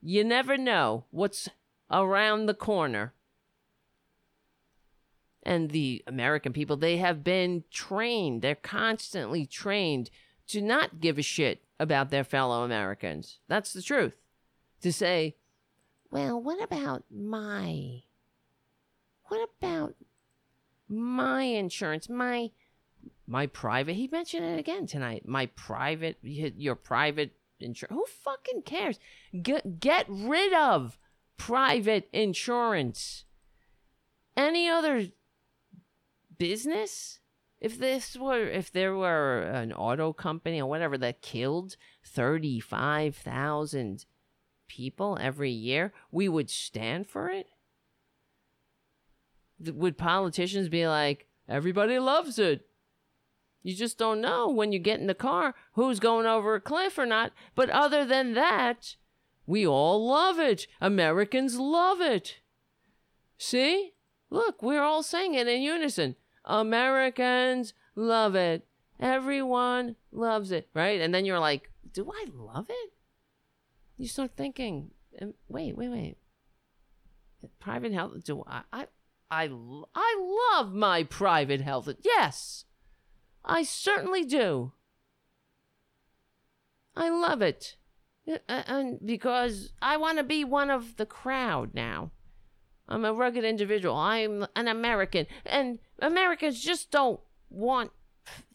You 0.01 0.23
never 0.23 0.57
know 0.57 1.05
what's 1.11 1.49
around 1.91 2.45
the 2.45 2.53
corner. 2.53 3.13
And 5.43 5.71
the 5.71 6.03
American 6.05 6.53
people, 6.53 6.75
they 6.77 6.97
have 6.97 7.23
been 7.23 7.63
trained, 7.71 8.41
they're 8.41 8.55
constantly 8.55 9.45
trained 9.45 10.09
to 10.47 10.61
not 10.61 10.99
give 10.99 11.17
a 11.17 11.21
shit 11.21 11.63
about 11.79 12.09
their 12.09 12.23
fellow 12.23 12.63
Americans. 12.63 13.39
That's 13.47 13.71
the 13.71 13.81
truth. 13.81 14.13
To 14.81 14.91
say, 14.91 15.35
well, 16.11 16.41
what 16.41 16.61
about 16.61 17.03
my. 17.09 18.01
What 19.27 19.49
about 19.59 19.95
my 20.87 21.43
insurance? 21.43 22.09
My 22.09 22.51
my 23.29 23.45
private 23.45 23.95
he 23.95 24.07
mentioned 24.07 24.43
it 24.43 24.59
again 24.59 24.87
tonight 24.87 25.27
my 25.27 25.45
private 25.47 26.17
your 26.23 26.75
private 26.75 27.31
insurance 27.59 27.93
who 27.93 28.05
fucking 28.23 28.63
cares 28.63 28.99
get 29.43 29.79
get 29.79 30.05
rid 30.09 30.51
of 30.53 30.97
private 31.37 32.09
insurance 32.11 33.25
any 34.35 34.67
other 34.67 35.07
business 36.39 37.19
if 37.61 37.77
this 37.77 38.15
were 38.15 38.47
if 38.47 38.71
there 38.71 38.95
were 38.95 39.41
an 39.41 39.71
auto 39.71 40.13
company 40.13 40.61
or 40.61 40.65
whatever 40.65 40.97
that 40.97 41.21
killed 41.21 41.75
35,000 42.03 44.05
people 44.67 45.17
every 45.21 45.51
year 45.51 45.93
we 46.11 46.27
would 46.27 46.49
stand 46.49 47.07
for 47.07 47.29
it 47.29 47.47
would 49.59 49.97
politicians 49.97 50.69
be 50.69 50.87
like 50.87 51.27
everybody 51.47 51.99
loves 51.99 52.39
it 52.39 52.65
you 53.61 53.75
just 53.75 53.97
don't 53.97 54.21
know 54.21 54.49
when 54.49 54.71
you 54.71 54.79
get 54.79 54.99
in 54.99 55.07
the 55.07 55.13
car 55.13 55.53
who's 55.73 55.99
going 55.99 56.25
over 56.25 56.55
a 56.55 56.61
cliff 56.61 56.97
or 56.97 57.05
not. 57.05 57.33
But 57.55 57.69
other 57.69 58.05
than 58.05 58.33
that, 58.33 58.95
we 59.45 59.67
all 59.67 60.07
love 60.07 60.39
it. 60.39 60.67
Americans 60.79 61.59
love 61.59 61.99
it. 61.99 62.37
See? 63.37 63.93
Look, 64.29 64.61
we're 64.61 64.83
all 64.83 65.03
saying 65.03 65.33
it 65.33 65.47
in 65.47 65.61
unison. 65.61 66.15
Americans 66.49 67.73
love 67.95 68.35
it. 68.35 68.65
Everyone 68.99 69.95
loves 70.11 70.51
it, 70.51 70.67
right? 70.73 70.99
And 70.99 71.13
then 71.13 71.23
you're 71.23 71.39
like, 71.39 71.71
do 71.93 72.11
I 72.11 72.25
love 72.33 72.65
it? 72.69 72.91
You 73.97 74.07
start 74.07 74.31
thinking, 74.35 74.91
wait, 75.47 75.77
wait, 75.77 75.89
wait. 75.89 76.17
Private 77.59 77.93
health, 77.93 78.23
do 78.25 78.43
I, 78.45 78.61
I, 78.73 78.87
I, 79.31 79.49
I 79.95 80.53
love 80.53 80.73
my 80.73 81.03
private 81.03 81.61
health. 81.61 81.87
Yes. 82.03 82.65
I 83.45 83.63
certainly 83.63 84.25
do. 84.25 84.73
I 86.95 87.09
love 87.09 87.41
it. 87.41 87.77
Uh, 88.27 88.39
uh, 88.49 88.63
and 88.67 88.99
because 89.05 89.71
I 89.81 89.97
want 89.97 90.17
to 90.17 90.23
be 90.23 90.43
one 90.43 90.69
of 90.69 90.97
the 90.97 91.05
crowd 91.05 91.73
now. 91.73 92.11
I'm 92.89 93.05
a 93.05 93.13
rugged 93.13 93.43
individual. 93.43 93.95
I'm 93.95 94.47
an 94.55 94.67
American. 94.67 95.27
And 95.45 95.79
Americans 96.01 96.61
just 96.61 96.91
don't 96.91 97.19
want, 97.49 97.91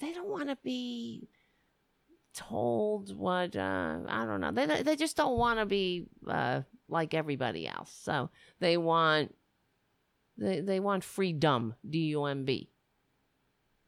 they 0.01 0.12
don't 0.12 0.29
want 0.29 0.49
to 0.49 0.57
be 0.62 1.29
told 2.35 3.16
what, 3.16 3.57
uh, 3.57 3.99
I 4.09 4.25
don't 4.25 4.41
know. 4.41 4.53
They, 4.53 4.83
they 4.83 4.97
just 4.97 5.16
don't 5.16 5.39
want 5.39 5.59
to 5.59 5.66
be 5.66 6.07
uh, 6.27 6.62
like 6.89 7.15
everybody 7.15 7.69
else. 7.69 7.97
So 8.03 8.31
they 8.61 8.77
want, 8.77 9.35
they, 10.37 10.61
they 10.61 10.81
want 10.81 11.05
freedom, 11.05 11.75
D 11.89 11.99
U 12.09 12.25
M 12.25 12.45
B. 12.45 12.71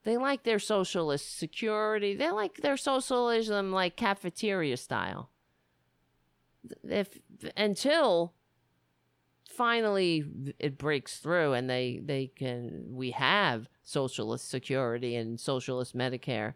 They 0.04 0.16
like 0.16 0.44
their 0.44 0.60
socialist 0.60 1.36
security. 1.36 2.14
They 2.14 2.30
like 2.30 2.58
their 2.58 2.76
socialism 2.76 3.72
like 3.72 3.96
cafeteria 3.96 4.76
style. 4.76 5.30
If 6.88 7.18
until 7.56 8.32
finally 9.56 10.24
it 10.58 10.78
breaks 10.78 11.18
through 11.18 11.52
and 11.54 11.68
they 11.68 12.00
they 12.04 12.26
can 12.26 12.84
we 12.90 13.10
have 13.12 13.68
socialist 13.82 14.48
security 14.48 15.16
and 15.16 15.40
socialist 15.40 15.96
Medicare. 15.96 16.54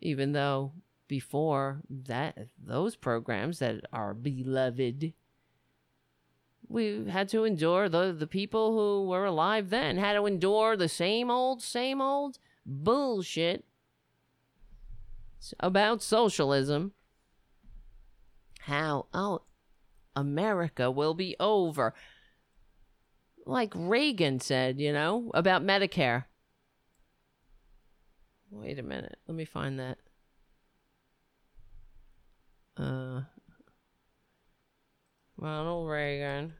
Even 0.00 0.32
though 0.32 0.72
before 1.08 1.80
that 1.88 2.48
those 2.62 2.94
programs 2.94 3.58
that 3.58 3.80
are 3.92 4.14
beloved 4.14 5.12
we 6.68 7.06
had 7.08 7.28
to 7.30 7.44
endure 7.44 7.88
the 7.88 8.12
the 8.12 8.26
people 8.26 8.72
who 8.72 9.08
were 9.08 9.24
alive 9.24 9.70
then 9.70 9.96
had 9.96 10.12
to 10.12 10.26
endure 10.26 10.76
the 10.76 10.88
same 10.88 11.30
old 11.30 11.62
same 11.62 12.00
old 12.00 12.38
bullshit 12.64 13.64
about 15.60 16.02
socialism. 16.02 16.92
How 18.60 19.06
oh 19.14 19.42
america 20.20 20.90
will 20.90 21.14
be 21.14 21.36
over. 21.40 21.94
Like 23.46 23.72
reagan 23.74 24.40
said 24.40 24.78
you 24.80 24.92
know 24.92 25.30
about 25.34 25.62
medicare. 25.62 26.24
Wait 28.50 28.78
a 28.78 28.82
minute. 28.82 29.18
Let 29.26 29.34
me 29.34 29.44
find 29.44 29.78
that. 29.78 29.98
Uh 32.76 33.22
Ronald 35.38 35.88
Reagan, 35.88 36.54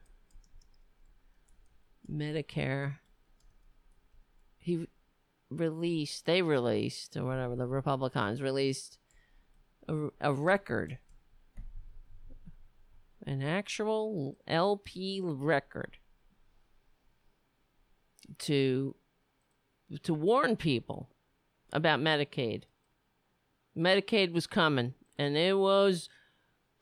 Medicare. 2.11 2.99
He 4.59 4.87
released, 5.51 6.27
they 6.27 6.43
released, 6.43 7.17
or 7.17 7.25
whatever, 7.25 7.57
the 7.57 7.67
Republicans 7.67 8.41
released 8.41 8.99
a, 9.89 10.09
a 10.21 10.33
record, 10.33 10.99
an 13.27 13.43
actual 13.43 14.37
LP 14.47 15.21
record 15.23 15.99
to 18.39 18.95
to 20.03 20.13
warn 20.13 20.57
people 20.57 21.09
about 21.73 22.01
Medicaid. 22.01 22.65
Medicaid 23.77 24.33
was 24.33 24.47
coming, 24.47 24.95
and 25.19 25.37
it 25.37 25.57
was 25.57 26.09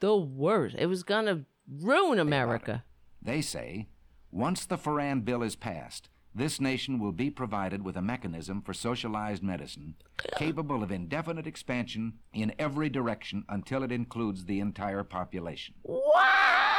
the 0.00 0.16
worst. 0.16 0.76
It 0.78 0.86
was 0.86 1.02
gonna 1.02 1.44
ruin 1.68 2.18
America. 2.18 2.84
They 3.22 3.42
say 3.42 3.88
once 4.30 4.66
the 4.66 4.78
Forand 4.78 5.24
bill 5.24 5.42
is 5.42 5.56
passed, 5.56 6.08
this 6.36 6.60
nation 6.60 6.98
will 6.98 7.12
be 7.12 7.30
provided 7.30 7.82
with 7.82 7.96
a 7.96 8.02
mechanism 8.02 8.60
for 8.60 8.74
socialized 8.74 9.42
medicine 9.42 9.94
capable 10.36 10.82
of 10.82 10.92
indefinite 10.92 11.46
expansion 11.46 12.12
in 12.34 12.52
every 12.58 12.90
direction 12.90 13.44
until 13.48 13.82
it 13.82 13.90
includes 13.90 14.44
the 14.44 14.60
entire 14.60 15.02
population. 15.02 15.74
What? 15.82 16.76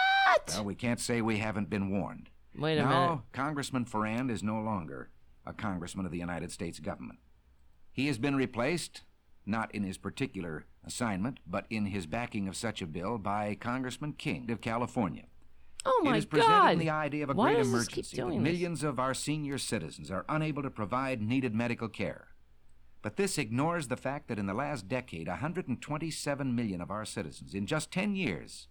Well, 0.50 0.64
we 0.64 0.76
can't 0.76 1.00
say 1.00 1.22
we 1.22 1.40
haven't 1.40 1.70
been 1.70 1.90
warned. 1.90 2.30
Wait 2.56 2.78
a 2.78 2.84
now, 2.84 3.08
minute. 3.08 3.20
Congressman 3.34 3.86
Forand 3.86 4.30
is 4.30 4.44
no 4.44 4.60
longer 4.60 5.10
a 5.46 5.54
congressman 5.54 6.06
of 6.06 6.12
the 6.12 6.20
United 6.20 6.52
States 6.52 6.80
government. 6.80 7.20
He 7.92 8.08
has 8.08 8.20
been 8.20 8.36
replaced, 8.36 9.02
not 9.46 9.74
in 9.74 9.84
his 9.84 9.98
particular 9.98 10.68
assignment, 10.86 11.40
but 11.48 11.66
in 11.70 11.88
his 11.88 12.06
backing 12.06 12.48
of 12.48 12.56
such 12.56 12.82
a 12.82 12.88
bill 12.88 13.18
by 13.18 13.56
Congressman 13.56 14.14
King 14.14 14.52
of 14.52 14.62
California. 14.62 15.26
Oh 15.88 16.02
my 16.04 16.18
it 16.18 16.18
is 16.18 16.74
in 16.74 16.80
the 16.80 16.90
idea 16.90 17.24
of 17.24 17.30
a 17.30 17.34
Why 17.34 17.54
great 17.54 17.64
does 17.64 17.72
this 17.72 17.88
keep 17.88 17.98
emergency 17.98 18.16
that 18.18 18.22
doing 18.22 18.44
this? 18.44 18.52
millions 18.52 18.84
of 18.84 19.00
our 19.00 19.14
senior 19.14 19.58
citizens 19.58 20.12
are 20.12 20.26
unable 20.28 20.64
to 20.64 20.70
provide 20.70 21.22
needed 21.22 21.56
medical 21.56 21.88
care. 21.88 22.28
But 23.02 23.16
this 23.16 23.38
ignores 23.38 23.88
the 23.88 23.96
fact 23.96 24.28
that 24.28 24.40
in 24.40 24.48
the 24.48 24.54
last 24.54 24.88
decade, 24.88 25.28
127 25.28 26.56
million 26.56 26.82
of 26.82 26.92
our 26.92 27.06
citizens, 27.06 27.54
in 27.54 27.66
just 27.66 27.92
10 27.92 28.16
years, 28.16 28.68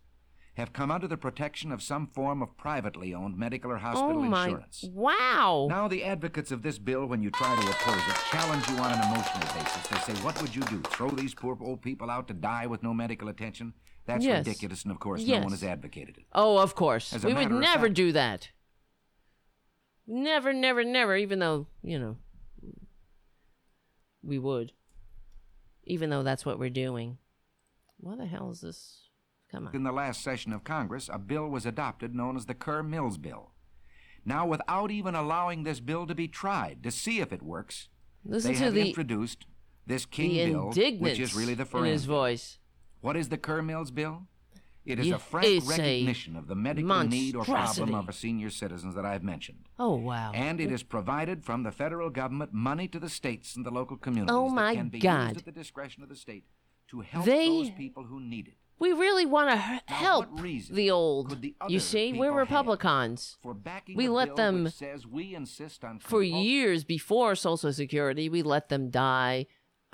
have 0.56 0.72
come 0.72 0.90
under 0.90 1.06
the 1.06 1.16
protection 1.18 1.70
of 1.70 1.82
some 1.82 2.06
form 2.06 2.42
of 2.42 2.56
privately 2.56 3.14
owned 3.14 3.36
medical 3.36 3.70
or 3.70 3.76
hospital 3.76 4.18
oh 4.18 4.22
my! 4.22 4.46
insurance. 4.46 4.84
Wow. 4.90 5.66
Now, 5.68 5.86
the 5.86 6.02
advocates 6.02 6.50
of 6.50 6.62
this 6.62 6.78
bill, 6.78 7.06
when 7.06 7.22
you 7.22 7.30
try 7.30 7.54
to 7.54 7.60
oppose 7.60 8.08
it, 8.08 8.16
challenge 8.30 8.66
you 8.68 8.76
on 8.76 8.92
an 8.92 9.02
emotional 9.02 9.54
basis. 9.54 9.86
They 9.86 10.12
say, 10.12 10.24
What 10.24 10.40
would 10.40 10.54
you 10.54 10.62
do? 10.62 10.80
Throw 10.82 11.10
these 11.10 11.34
poor 11.34 11.58
old 11.60 11.82
people 11.82 12.10
out 12.10 12.26
to 12.28 12.34
die 12.34 12.66
with 12.66 12.82
no 12.82 12.94
medical 12.94 13.28
attention? 13.28 13.74
That's 14.06 14.24
Yes. 14.24 14.46
ridiculous, 14.46 14.82
and 14.84 14.92
of 14.92 15.00
course, 15.00 15.20
Yes. 15.22 15.38
no 15.40 15.44
one 15.44 15.50
has 15.52 15.64
advocated 15.64 16.16
it. 16.16 16.24
Oh, 16.32 16.58
of 16.58 16.74
course. 16.74 17.12
We 17.24 17.34
would 17.34 17.50
never 17.50 17.88
do 17.88 18.12
that. 18.12 18.50
Never, 20.06 20.52
never, 20.52 20.84
never, 20.84 21.16
even 21.16 21.40
though, 21.40 21.66
you 21.82 21.98
know, 21.98 22.16
we 24.22 24.38
would. 24.38 24.72
Even 25.84 26.10
though 26.10 26.22
that's 26.22 26.46
what 26.46 26.58
we're 26.58 26.70
doing. 26.70 27.18
What 27.98 28.18
the 28.18 28.26
hell 28.26 28.50
is 28.50 28.60
this? 28.60 29.08
Come 29.50 29.68
on. 29.68 29.74
In 29.74 29.82
the 29.84 29.92
last 29.92 30.22
session 30.22 30.52
of 30.52 30.64
Congress, 30.64 31.08
a 31.12 31.18
bill 31.18 31.48
was 31.48 31.66
adopted 31.66 32.14
known 32.14 32.36
as 32.36 32.46
the 32.46 32.54
Kerr 32.54 32.82
Mills 32.82 33.18
Bill. 33.18 33.52
Now, 34.24 34.46
without 34.46 34.90
even 34.90 35.14
allowing 35.14 35.62
this 35.62 35.78
bill 35.80 36.06
to 36.06 36.14
be 36.14 36.26
tried 36.28 36.82
to 36.82 36.90
see 36.90 37.20
if 37.20 37.32
it 37.32 37.42
works, 37.42 37.88
Listen 38.24 38.52
they 38.52 38.58
to 38.58 38.64
have 38.64 38.74
the, 38.74 38.88
introduced 38.88 39.46
this 39.86 40.04
King 40.04 40.52
Bill, 40.52 40.72
which 40.98 41.20
is 41.20 41.34
really 41.34 41.54
the 41.54 41.64
first. 41.64 41.86
in 41.86 41.92
his 41.92 42.04
voice. 42.06 42.58
What 43.06 43.16
is 43.16 43.28
the 43.28 43.38
Kerr 43.38 43.62
Mills 43.62 43.92
Bill? 43.92 44.22
It 44.84 44.98
is 44.98 45.12
a 45.12 45.18
frank 45.20 45.46
it's 45.46 45.66
a 45.66 45.70
recognition 45.70 46.34
of 46.34 46.48
the 46.48 46.56
medical 46.56 47.04
need 47.04 47.36
or 47.36 47.44
problem 47.44 47.94
of 47.94 48.06
our 48.06 48.12
senior 48.12 48.50
citizens 48.50 48.96
that 48.96 49.06
I've 49.06 49.22
mentioned. 49.22 49.68
Oh, 49.78 49.94
wow. 49.94 50.32
And 50.34 50.60
it 50.60 50.72
is 50.72 50.82
provided 50.82 51.44
from 51.44 51.62
the 51.62 51.70
federal 51.70 52.10
government 52.10 52.52
money 52.52 52.88
to 52.88 52.98
the 52.98 53.08
states 53.08 53.54
and 53.54 53.64
the 53.64 53.70
local 53.70 53.96
communities 53.96 54.34
Oh, 54.34 54.48
that 54.48 54.54
my 54.56 54.74
can 54.74 54.88
be 54.88 54.98
God. 54.98 55.28
used 55.28 55.36
at 55.38 55.44
the 55.44 55.52
discretion 55.52 56.02
of 56.02 56.08
the 56.08 56.16
state 56.16 56.46
to 56.88 57.02
help 57.02 57.24
They- 57.26 57.46
those 57.46 57.70
people 57.70 58.02
who 58.06 58.18
need 58.18 58.48
it. 58.48 58.54
we 58.80 58.92
really 58.92 59.24
want 59.24 59.50
to 59.50 59.56
Now, 59.56 59.80
help 59.86 60.40
the 60.40 60.90
old. 60.90 61.40
the 61.42 61.54
You 61.68 61.78
see, 61.78 62.12
we're 62.12 62.32
Republicans. 62.32 63.38
For 63.40 63.56
We 63.94 64.08
let 64.08 64.34
them- 64.34 64.68
says 64.68 65.06
we 65.06 65.32
insist 65.32 65.84
on 65.84 66.00
For 66.00 66.24
years 66.24 66.82
before 66.82 67.36
Social 67.36 67.72
Security, 67.72 68.28
we 68.28 68.42
let 68.42 68.68
them 68.68 68.90
die 68.90 69.46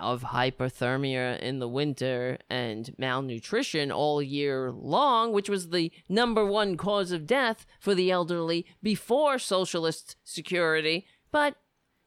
of 0.02 0.22
hypothermia 0.24 1.38
in 1.40 1.58
the 1.60 1.68
winter 1.68 2.38
and 2.50 2.94
malnutrition 2.98 3.90
all 3.90 4.20
year 4.20 4.70
long, 4.70 5.32
which 5.32 5.48
was 5.48 5.70
the 5.70 5.90
number 6.08 6.44
one 6.44 6.76
cause 6.76 7.12
of 7.12 7.26
death 7.26 7.64
for 7.80 7.94
the 7.94 8.10
elderly 8.10 8.66
before 8.82 9.38
Socialist 9.38 10.16
Security. 10.24 11.06
But, 11.30 11.56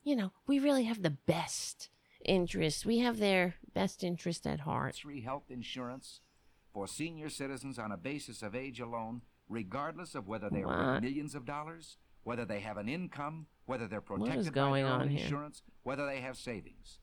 you 0.03 0.15
know, 0.15 0.31
we 0.45 0.59
really 0.59 0.83
have 0.83 1.01
the 1.01 1.09
best 1.09 1.89
interest. 2.23 2.85
We 2.85 2.99
have 2.99 3.17
their 3.17 3.55
best 3.73 4.03
interest 4.03 4.45
at 4.45 4.61
heart. 4.61 4.95
compulsory 4.95 5.21
health 5.21 5.49
insurance 5.49 6.21
for 6.73 6.87
senior 6.87 7.29
citizens 7.29 7.79
on 7.79 7.91
a 7.91 7.97
basis 7.97 8.41
of 8.41 8.53
age 8.55 8.79
alone, 8.79 9.21
regardless 9.47 10.13
of 10.15 10.27
whether 10.27 10.49
they 10.49 10.63
are 10.63 10.93
worth 10.93 11.01
millions 11.01 11.33
of 11.33 11.45
dollars, 11.45 11.97
whether 12.23 12.45
they 12.45 12.59
have 12.59 12.77
an 12.77 12.89
income, 12.89 13.47
whether 13.65 13.87
they're 13.87 14.01
protected 14.01 14.51
going 14.53 14.83
by 14.83 14.89
their 14.89 14.95
on 14.95 15.01
own 15.03 15.09
here? 15.09 15.23
insurance, 15.23 15.61
whether 15.83 16.05
they 16.05 16.19
have 16.19 16.35
savings. 16.37 16.99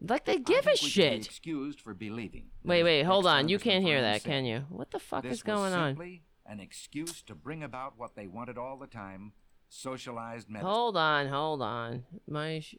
Like 0.00 0.24
they 0.24 0.38
give 0.38 0.66
a 0.66 0.70
we 0.70 0.76
should 0.76 0.84
be 0.84 0.90
shit. 0.90 1.26
excused 1.26 1.80
for 1.80 1.94
believing. 1.94 2.50
Wait, 2.64 2.82
wait, 2.82 3.04
hold 3.04 3.26
on. 3.26 3.48
You 3.48 3.58
can't 3.58 3.84
hear 3.84 4.00
that, 4.02 4.22
can 4.24 4.44
you? 4.44 4.64
What 4.68 4.90
the 4.90 4.98
fuck 4.98 5.22
this 5.22 5.34
is 5.34 5.42
going 5.42 5.60
was 5.72 5.72
on? 5.74 5.90
simply 5.92 6.22
an 6.46 6.60
excuse 6.60 7.22
to 7.22 7.34
bring 7.34 7.62
about 7.62 7.94
what 7.96 8.14
they 8.16 8.26
wanted 8.26 8.58
all 8.58 8.76
the 8.78 8.86
time: 8.86 9.32
socialized 9.68 10.50
medicine. 10.50 10.68
Hold 10.68 10.96
on, 10.96 11.28
hold 11.28 11.62
on. 11.62 12.04
My 12.28 12.60
sh- 12.60 12.74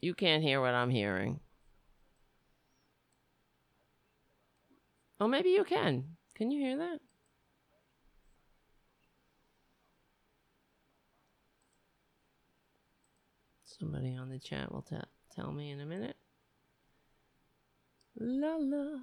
You 0.00 0.14
can't 0.14 0.42
hear 0.42 0.60
what 0.60 0.74
I'm 0.74 0.90
hearing. 0.90 1.40
Oh, 5.18 5.26
maybe 5.26 5.50
you 5.50 5.64
can. 5.64 6.16
Can 6.34 6.50
you 6.50 6.60
hear 6.60 6.76
that? 6.76 7.00
Somebody 13.78 14.16
on 14.16 14.30
the 14.30 14.38
chat 14.38 14.72
will 14.72 14.82
tell 14.82 15.04
tell 15.34 15.52
me 15.52 15.70
in 15.70 15.80
a 15.80 15.86
minute. 15.86 16.16
La 18.18 18.56
la. 18.58 19.00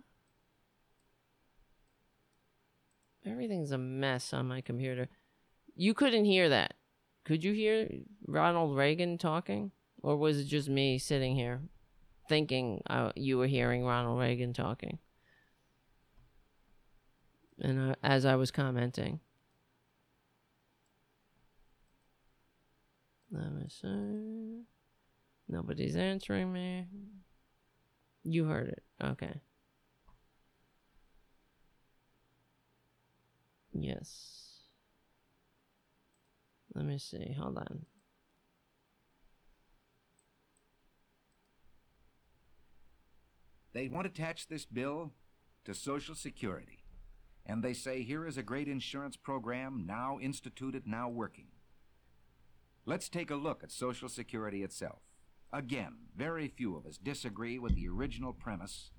Everything's 3.26 3.72
a 3.72 3.78
mess 3.78 4.34
on 4.34 4.48
my 4.48 4.62
computer. 4.62 5.08
You 5.76 5.94
couldn't 5.94 6.26
hear 6.26 6.50
that. 6.50 6.74
Could 7.24 7.44
you 7.44 7.54
hear 7.54 7.88
Ronald 8.28 8.76
Reagan 8.76 9.18
talking? 9.18 9.72
Or 10.02 10.18
was 10.18 10.40
it 10.40 10.46
just 10.46 10.68
me 10.68 10.98
sitting 10.98 11.36
here 11.36 11.62
thinking 12.28 12.82
uh, 12.90 13.12
you 13.16 13.38
were 13.38 13.48
hearing 13.48 13.86
Ronald 13.86 14.20
Reagan 14.20 14.54
talking? 14.54 15.00
And 17.62 17.92
uh, 17.92 17.96
as 18.04 18.26
I 18.26 18.36
was 18.36 18.52
commenting. 18.52 19.22
Let 23.34 23.52
me 23.52 23.66
see. 23.68 24.62
Nobody's 25.50 25.96
answering 25.96 26.54
me. 26.54 26.86
You 28.24 28.46
heard 28.46 28.68
it. 28.70 28.84
Okay. 29.04 29.42
Yes. 33.74 34.68
Let 36.76 36.86
me 36.86 37.00
see. 37.00 37.36
Hold 37.40 37.58
on. 37.58 37.86
They 43.74 43.88
want 43.88 44.06
to 44.06 44.12
attach 44.12 44.48
this 44.48 44.66
bill 44.66 45.14
to 45.66 45.74
Social 45.74 46.14
Security. 46.14 46.84
And 47.48 47.64
they 47.64 47.74
say 47.74 48.04
here 48.04 48.28
is 48.28 48.38
a 48.38 48.44
great 48.44 48.68
insurance 48.68 49.18
program 49.18 49.86
now 49.88 50.20
instituted, 50.22 50.84
now 50.86 51.10
working. 51.10 51.48
Let's 52.86 53.08
take 53.08 53.32
a 53.32 53.36
look 53.36 53.64
at 53.64 53.72
Social 53.72 54.10
Security 54.10 54.64
itself. 54.64 55.00
Again, 55.54 55.94
very 56.16 56.48
few 56.48 56.76
of 56.76 56.86
us 56.86 56.98
disagree 56.98 57.58
with 57.58 57.76
the 57.76 57.88
original 57.88 58.34
premise 58.34 58.92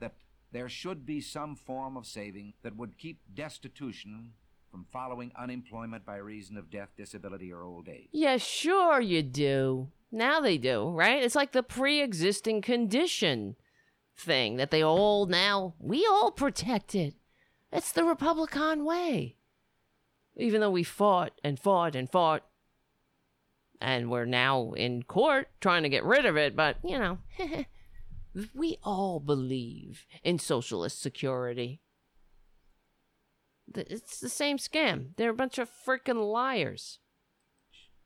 that 0.00 0.14
there 0.50 0.68
should 0.68 1.06
be 1.06 1.20
some 1.20 1.54
form 1.54 1.96
of 1.96 2.06
saving 2.06 2.54
that 2.62 2.76
would 2.76 2.98
keep 2.98 3.20
destitution 3.32 4.32
from 4.70 4.86
following 4.90 5.30
unemployment 5.38 6.04
by 6.04 6.16
reason 6.16 6.56
of 6.56 6.70
death, 6.70 6.88
disability, 6.96 7.52
or 7.52 7.62
old 7.62 7.88
age. 7.88 8.08
Yeah, 8.10 8.38
sure 8.38 9.00
you 9.00 9.22
do. 9.22 9.90
Now 10.10 10.40
they 10.40 10.58
do, 10.58 10.88
right? 10.88 11.22
It's 11.22 11.34
like 11.34 11.52
the 11.52 11.62
pre 11.62 12.02
existing 12.02 12.62
condition 12.62 13.56
thing 14.16 14.56
that 14.56 14.70
they 14.70 14.82
all 14.82 15.26
now, 15.26 15.74
we 15.78 16.06
all 16.06 16.30
protect 16.30 16.94
it. 16.94 17.14
It's 17.70 17.92
the 17.92 18.04
Republican 18.04 18.84
way. 18.84 19.36
Even 20.36 20.60
though 20.60 20.70
we 20.70 20.82
fought 20.82 21.38
and 21.44 21.58
fought 21.58 21.94
and 21.94 22.10
fought, 22.10 22.44
and 23.82 24.10
we're 24.10 24.24
now 24.24 24.72
in 24.72 25.02
court 25.02 25.48
trying 25.60 25.82
to 25.82 25.88
get 25.88 26.04
rid 26.04 26.24
of 26.24 26.36
it, 26.36 26.54
but, 26.56 26.76
you 26.84 26.98
know, 26.98 27.18
we 28.54 28.78
all 28.82 29.20
believe 29.20 30.06
in 30.22 30.38
socialist 30.38 31.02
security. 31.02 31.80
It's 33.74 34.20
the 34.20 34.28
same 34.28 34.58
scam. 34.58 35.16
They're 35.16 35.30
a 35.30 35.34
bunch 35.34 35.58
of 35.58 35.70
freaking 35.86 36.30
liars. 36.32 36.98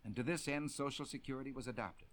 And 0.04 0.14
to 0.16 0.22
this 0.22 0.46
end, 0.46 0.70
Social 0.70 1.04
Security 1.04 1.50
was 1.50 1.66
adopted. 1.66 2.08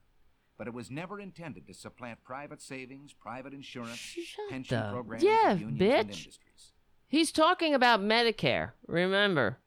But 0.57 0.67
it 0.67 0.73
was 0.73 0.89
never 0.89 1.19
intended 1.19 1.67
to 1.67 1.73
supplant 1.73 2.23
private 2.23 2.61
savings, 2.61 3.13
private 3.13 3.53
insurance, 3.53 3.97
Shut 3.97 4.49
pension 4.49 4.79
the- 4.79 4.91
programs, 4.91 5.23
Yeah, 5.23 5.51
and 5.51 5.59
unions 5.59 5.81
and 5.81 5.91
bitch. 5.91 6.01
industries. 6.19 6.71
He's 7.07 7.31
talking 7.31 7.73
about 7.75 7.99
Medicare. 8.01 8.71
Remember, 8.87 9.59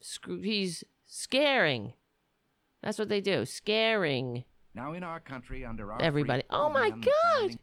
Screw- 0.00 0.40
he's 0.40 0.82
scaring. 1.06 1.92
That's 2.82 2.98
what 2.98 3.08
they 3.08 3.20
do, 3.20 3.44
scaring 3.46 4.44
Now, 4.74 4.92
in 4.92 5.02
our 5.02 5.20
country, 5.20 5.64
under 5.64 5.92
our 5.92 6.02
everybody. 6.02 6.42
Oh 6.50 6.68
my 6.68 6.90
God! 6.90 7.58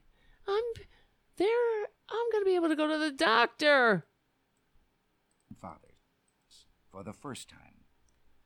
I'm 0.47 0.63
there 1.37 1.83
I'm 2.11 2.31
going 2.31 2.41
to 2.41 2.45
be 2.45 2.55
able 2.55 2.69
to 2.69 2.75
go 2.75 2.87
to 2.87 2.97
the 2.97 3.11
doctor. 3.11 4.05
fathers, 5.61 6.65
for 6.91 7.03
the 7.03 7.13
first 7.13 7.49
time, 7.49 7.85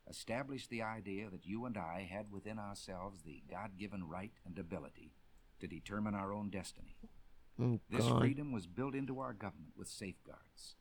established 0.09 0.69
the 0.69 0.81
idea 0.81 1.29
that 1.29 1.45
you 1.45 1.65
and 1.65 1.77
I 1.77 2.07
had 2.11 2.31
within 2.31 2.59
ourselves 2.59 3.21
the 3.23 3.41
God 3.49 3.71
given 3.77 4.07
right 4.07 4.33
and 4.45 4.57
ability 4.59 5.13
to 5.59 5.67
determine 5.67 6.13
our 6.15 6.33
own 6.33 6.49
destiny. 6.49 6.97
Oh, 7.61 7.79
This 7.89 8.07
freedom 8.07 8.51
was 8.51 8.67
built 8.67 8.95
into 8.95 9.19
our 9.19 9.33
government 9.33 9.73
with 9.77 9.87
safeguards. 9.87 10.75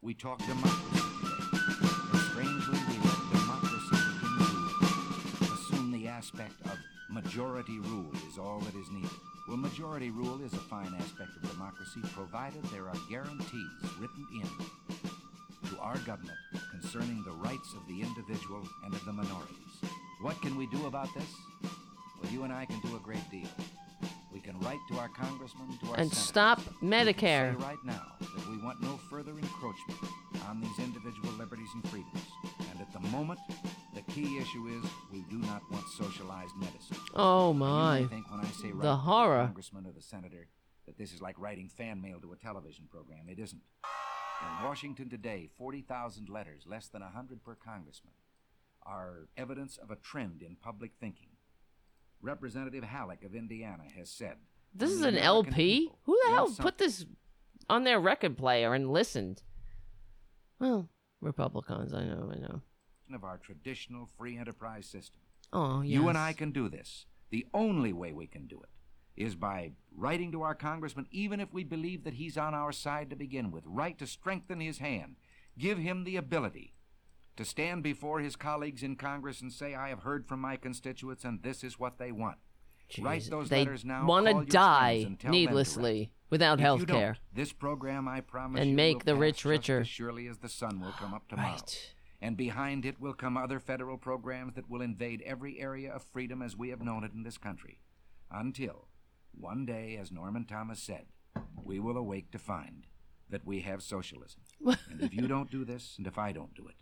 We 0.00 0.14
talk 0.14 0.38
democracy 0.38 1.00
today, 1.22 2.18
strangely 2.30 2.78
the 6.08 6.14
aspect 6.14 6.54
of 6.64 6.78
majority 7.10 7.78
rule 7.80 8.10
is 8.30 8.38
all 8.38 8.60
that 8.60 8.74
is 8.74 8.90
needed. 8.90 9.10
Well, 9.46 9.56
majority 9.58 10.10
rule 10.10 10.40
is 10.42 10.52
a 10.54 10.58
fine 10.58 10.94
aspect 10.98 11.30
of 11.42 11.50
democracy, 11.50 12.00
provided 12.14 12.62
there 12.64 12.88
are 12.88 12.96
guarantees 13.10 13.82
written 14.00 14.26
in 14.42 15.70
to 15.70 15.78
our 15.80 15.98
government 15.98 16.38
concerning 16.70 17.22
the 17.24 17.32
rights 17.32 17.74
of 17.74 17.86
the 17.88 18.00
individual 18.00 18.62
and 18.84 18.94
of 18.94 19.04
the 19.04 19.12
minorities. 19.12 19.74
What 20.22 20.40
can 20.40 20.56
we 20.56 20.66
do 20.68 20.86
about 20.86 21.08
this? 21.14 21.28
Well, 22.22 22.32
you 22.32 22.42
and 22.44 22.52
I 22.52 22.64
can 22.64 22.80
do 22.80 22.96
a 22.96 23.00
great 23.00 23.28
deal. 23.30 23.48
We 24.32 24.40
can 24.40 24.58
write 24.60 24.78
to 24.90 24.98
our 24.98 25.08
congressmen, 25.08 25.78
to 25.82 25.90
our 25.90 25.96
And 25.96 26.10
senators. 26.10 26.18
stop 26.18 26.60
We 26.80 26.88
Medicare. 26.88 27.52
say 27.58 27.64
right 27.64 27.84
now 27.84 28.06
that 28.20 28.48
we 28.48 28.56
want 28.58 28.80
no 28.82 28.98
further 29.10 29.32
encroachment 29.32 30.00
on 30.48 30.60
these 30.60 30.78
individual 30.78 31.30
liberties 31.38 31.68
and 31.74 31.86
freedoms. 31.88 32.22
And 32.70 32.80
at 32.80 32.92
the 32.92 33.00
moment, 33.10 33.40
the 33.94 34.02
key 34.12 34.38
issue 34.38 34.66
is 34.68 34.90
we 35.12 35.22
do 35.30 35.38
not 35.38 35.62
want 35.70 35.86
socialized 35.88 36.54
medicine. 36.58 36.96
Oh, 37.14 37.52
my. 37.52 38.06
think 38.10 38.30
when 38.30 38.40
I 38.40 38.50
say 38.50 38.70
The 38.72 38.96
horror. 38.96 39.44
congressman 39.44 39.86
or 39.86 39.92
the 39.92 40.02
senator 40.02 40.48
that 40.86 40.98
this 40.98 41.12
is 41.12 41.20
like 41.20 41.38
writing 41.38 41.68
fan 41.68 42.00
mail 42.00 42.20
to 42.20 42.32
a 42.32 42.36
television 42.36 42.86
program. 42.90 43.28
It 43.28 43.38
isn't. 43.38 43.62
In 44.40 44.64
Washington 44.64 45.10
today, 45.10 45.48
40,000 45.58 46.28
letters, 46.28 46.62
less 46.66 46.88
than 46.88 47.02
100 47.02 47.42
per 47.44 47.54
congressman, 47.56 48.14
are 48.84 49.28
evidence 49.36 49.76
of 49.76 49.90
a 49.90 49.96
trend 49.96 50.42
in 50.42 50.56
public 50.56 50.92
thinking. 51.00 51.28
Representative 52.22 52.84
Halleck 52.84 53.24
of 53.24 53.34
Indiana 53.34 53.84
has 53.96 54.10
said 54.10 54.36
This 54.74 54.90
is 54.90 55.00
an 55.02 55.16
American 55.16 55.22
LP? 55.52 55.90
Who 56.04 56.18
the 56.24 56.30
hell 56.30 56.46
something- 56.46 56.62
put 56.62 56.78
this 56.78 57.04
on 57.68 57.84
their 57.84 57.98
record 58.00 58.36
player 58.38 58.74
and 58.74 58.90
listened? 58.92 59.42
Well, 60.58 60.88
Republicans, 61.20 61.92
I 61.92 62.04
know, 62.04 62.30
I 62.34 62.38
know. 62.38 62.62
Of 63.14 63.24
our 63.24 63.38
traditional 63.38 64.06
free 64.18 64.36
enterprise 64.38 64.86
system. 64.86 65.20
Oh, 65.52 65.80
yes. 65.82 65.94
You 65.94 66.08
and 66.08 66.18
I 66.18 66.32
can 66.32 66.50
do 66.50 66.68
this. 66.68 67.06
The 67.30 67.46
only 67.54 67.92
way 67.92 68.12
we 68.12 68.26
can 68.26 68.46
do 68.46 68.60
it 68.62 68.68
is 69.22 69.34
by 69.34 69.72
writing 69.96 70.30
to 70.32 70.42
our 70.42 70.54
congressman, 70.54 71.06
even 71.10 71.40
if 71.40 71.52
we 71.52 71.64
believe 71.64 72.04
that 72.04 72.14
he's 72.14 72.38
on 72.38 72.54
our 72.54 72.72
side 72.72 73.10
to 73.10 73.16
begin 73.16 73.50
with, 73.50 73.64
write 73.66 73.98
to 73.98 74.06
strengthen 74.06 74.60
his 74.60 74.78
hand, 74.78 75.16
give 75.58 75.78
him 75.78 76.04
the 76.04 76.16
ability 76.16 76.74
to 77.36 77.44
stand 77.44 77.82
before 77.82 78.20
his 78.20 78.36
colleagues 78.36 78.82
in 78.82 78.96
Congress 78.96 79.40
and 79.40 79.52
say, 79.52 79.74
I 79.74 79.88
have 79.88 80.00
heard 80.00 80.26
from 80.26 80.40
my 80.40 80.56
constituents 80.56 81.24
and 81.24 81.42
this 81.42 81.62
is 81.64 81.78
what 81.78 81.98
they 81.98 82.12
want. 82.12 82.38
Write 83.00 83.28
those 83.28 83.48
they 83.50 83.58
letters 83.58 83.84
now. 83.84 84.06
want 84.06 84.26
to 84.26 84.44
die 84.46 85.04
and 85.04 85.04
tell 85.04 85.08
them 85.08 85.16
to 85.18 85.26
write. 85.26 85.32
needlessly 85.32 86.10
without 86.30 86.58
health 86.58 86.86
care. 86.86 87.18
This 87.34 87.52
program, 87.52 88.08
I 88.08 88.20
promise 88.22 88.60
And 88.62 88.70
you, 88.70 88.76
make 88.76 89.04
the 89.04 89.14
rich 89.14 89.44
richer. 89.44 89.84
surely 89.84 90.26
as 90.26 90.38
the 90.38 90.48
sun 90.48 90.80
will 90.80 90.92
come 90.92 91.12
up 91.12 91.26
tomorrow. 91.28 91.50
Right. 91.50 91.92
And 92.20 92.36
behind 92.36 92.84
it 92.84 93.00
will 93.00 93.14
come 93.14 93.36
other 93.36 93.60
federal 93.60 93.96
programs 93.96 94.54
that 94.54 94.68
will 94.68 94.82
invade 94.82 95.22
every 95.24 95.60
area 95.60 95.92
of 95.92 96.02
freedom 96.02 96.42
as 96.42 96.56
we 96.56 96.70
have 96.70 96.82
known 96.82 97.04
it 97.04 97.12
in 97.12 97.22
this 97.22 97.38
country. 97.38 97.80
Until, 98.30 98.88
one 99.32 99.64
day, 99.64 99.96
as 100.00 100.10
Norman 100.10 100.44
Thomas 100.44 100.82
said, 100.82 101.06
we 101.64 101.78
will 101.78 101.96
awake 101.96 102.30
to 102.32 102.38
find 102.38 102.86
that 103.30 103.46
we 103.46 103.60
have 103.60 103.82
socialism. 103.82 104.40
and 104.66 105.00
if 105.00 105.14
you 105.14 105.28
don't 105.28 105.50
do 105.50 105.64
this, 105.64 105.94
and 105.96 106.06
if 106.06 106.18
I 106.18 106.32
don't 106.32 106.54
do 106.54 106.66
it, 106.66 106.74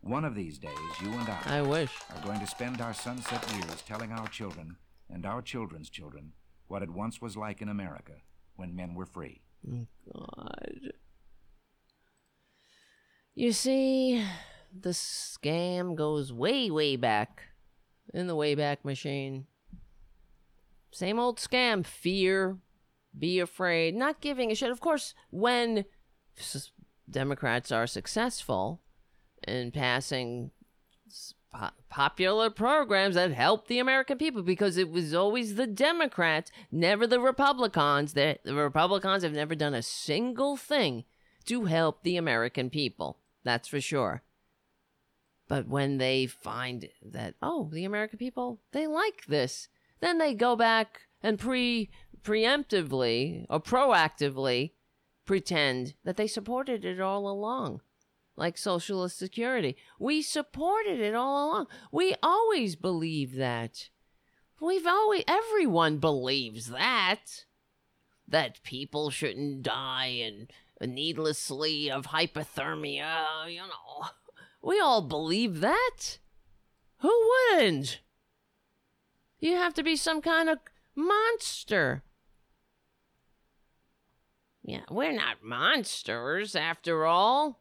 one 0.00 0.24
of 0.24 0.34
these 0.34 0.58
days, 0.58 0.78
you 1.02 1.10
and 1.10 1.28
I, 1.28 1.58
I 1.58 1.62
wish. 1.62 1.90
are 2.14 2.24
going 2.24 2.40
to 2.40 2.46
spend 2.46 2.80
our 2.80 2.94
sunset 2.94 3.44
years 3.54 3.82
telling 3.82 4.12
our 4.12 4.28
children 4.28 4.76
and 5.10 5.26
our 5.26 5.42
children's 5.42 5.90
children 5.90 6.32
what 6.68 6.82
it 6.82 6.90
once 6.90 7.20
was 7.20 7.36
like 7.36 7.60
in 7.60 7.68
America 7.68 8.12
when 8.56 8.76
men 8.76 8.94
were 8.94 9.06
free. 9.06 9.40
Oh, 9.68 9.86
God. 10.14 10.92
You 13.34 13.52
see, 13.52 14.24
the 14.76 14.90
scam 14.90 15.94
goes 15.94 16.32
way, 16.32 16.70
way 16.70 16.96
back 16.96 17.42
in 18.12 18.26
the 18.26 18.36
Wayback 18.36 18.84
Machine. 18.84 19.46
Same 20.90 21.18
old 21.18 21.38
scam. 21.38 21.84
Fear, 21.84 22.58
be 23.18 23.40
afraid, 23.40 23.94
not 23.94 24.20
giving 24.20 24.50
a 24.50 24.54
shit. 24.54 24.70
Of 24.70 24.80
course, 24.80 25.14
when 25.30 25.84
Democrats 27.10 27.70
are 27.72 27.86
successful 27.86 28.80
in 29.46 29.70
passing 29.70 30.50
po- 31.52 31.70
popular 31.90 32.50
programs 32.50 33.14
that 33.14 33.32
help 33.32 33.68
the 33.68 33.78
American 33.78 34.18
people, 34.18 34.42
because 34.42 34.76
it 34.76 34.90
was 34.90 35.14
always 35.14 35.54
the 35.54 35.66
Democrats, 35.66 36.50
never 36.70 37.06
the 37.06 37.20
Republicans. 37.20 38.14
The, 38.14 38.38
the 38.44 38.54
Republicans 38.54 39.22
have 39.22 39.32
never 39.32 39.54
done 39.54 39.74
a 39.74 39.82
single 39.82 40.56
thing 40.56 41.04
to 41.46 41.64
help 41.64 42.02
the 42.02 42.16
American 42.16 42.70
people. 42.70 43.18
That's 43.44 43.68
for 43.68 43.80
sure. 43.80 44.22
But 45.48 45.66
when 45.66 45.96
they 45.96 46.26
find 46.26 46.88
that, 47.02 47.34
oh, 47.42 47.70
the 47.72 47.84
American 47.84 48.18
people, 48.18 48.60
they 48.72 48.86
like 48.86 49.24
this, 49.26 49.68
then 50.00 50.18
they 50.18 50.34
go 50.34 50.54
back 50.54 51.00
and 51.22 51.38
pre 51.38 51.90
preemptively 52.22 53.46
or 53.48 53.60
proactively 53.60 54.72
pretend 55.24 55.94
that 56.04 56.16
they 56.16 56.26
supported 56.26 56.84
it 56.84 57.00
all 57.00 57.28
along. 57.28 57.80
Like 58.36 58.56
Socialist 58.56 59.18
Security. 59.18 59.76
We 59.98 60.22
supported 60.22 61.00
it 61.00 61.14
all 61.14 61.50
along. 61.50 61.66
We 61.90 62.14
always 62.22 62.76
believe 62.76 63.34
that. 63.36 63.88
We've 64.60 64.86
always, 64.86 65.24
everyone 65.26 65.98
believes 65.98 66.66
that. 66.66 67.44
That 68.28 68.62
people 68.62 69.10
shouldn't 69.10 69.62
die 69.62 70.22
and 70.80 70.94
needlessly 70.94 71.90
of 71.90 72.08
hypothermia, 72.08 73.52
you 73.52 73.60
know. 73.60 74.08
We 74.62 74.80
all 74.80 75.02
believe 75.02 75.60
that. 75.60 76.18
Who 76.98 77.30
wouldn't? 77.52 78.00
You 79.38 79.54
have 79.56 79.74
to 79.74 79.82
be 79.82 79.96
some 79.96 80.20
kind 80.20 80.48
of 80.48 80.58
monster. 80.96 82.02
Yeah, 84.62 84.82
we're 84.90 85.12
not 85.12 85.42
monsters 85.42 86.54
after 86.54 87.06
all. 87.06 87.60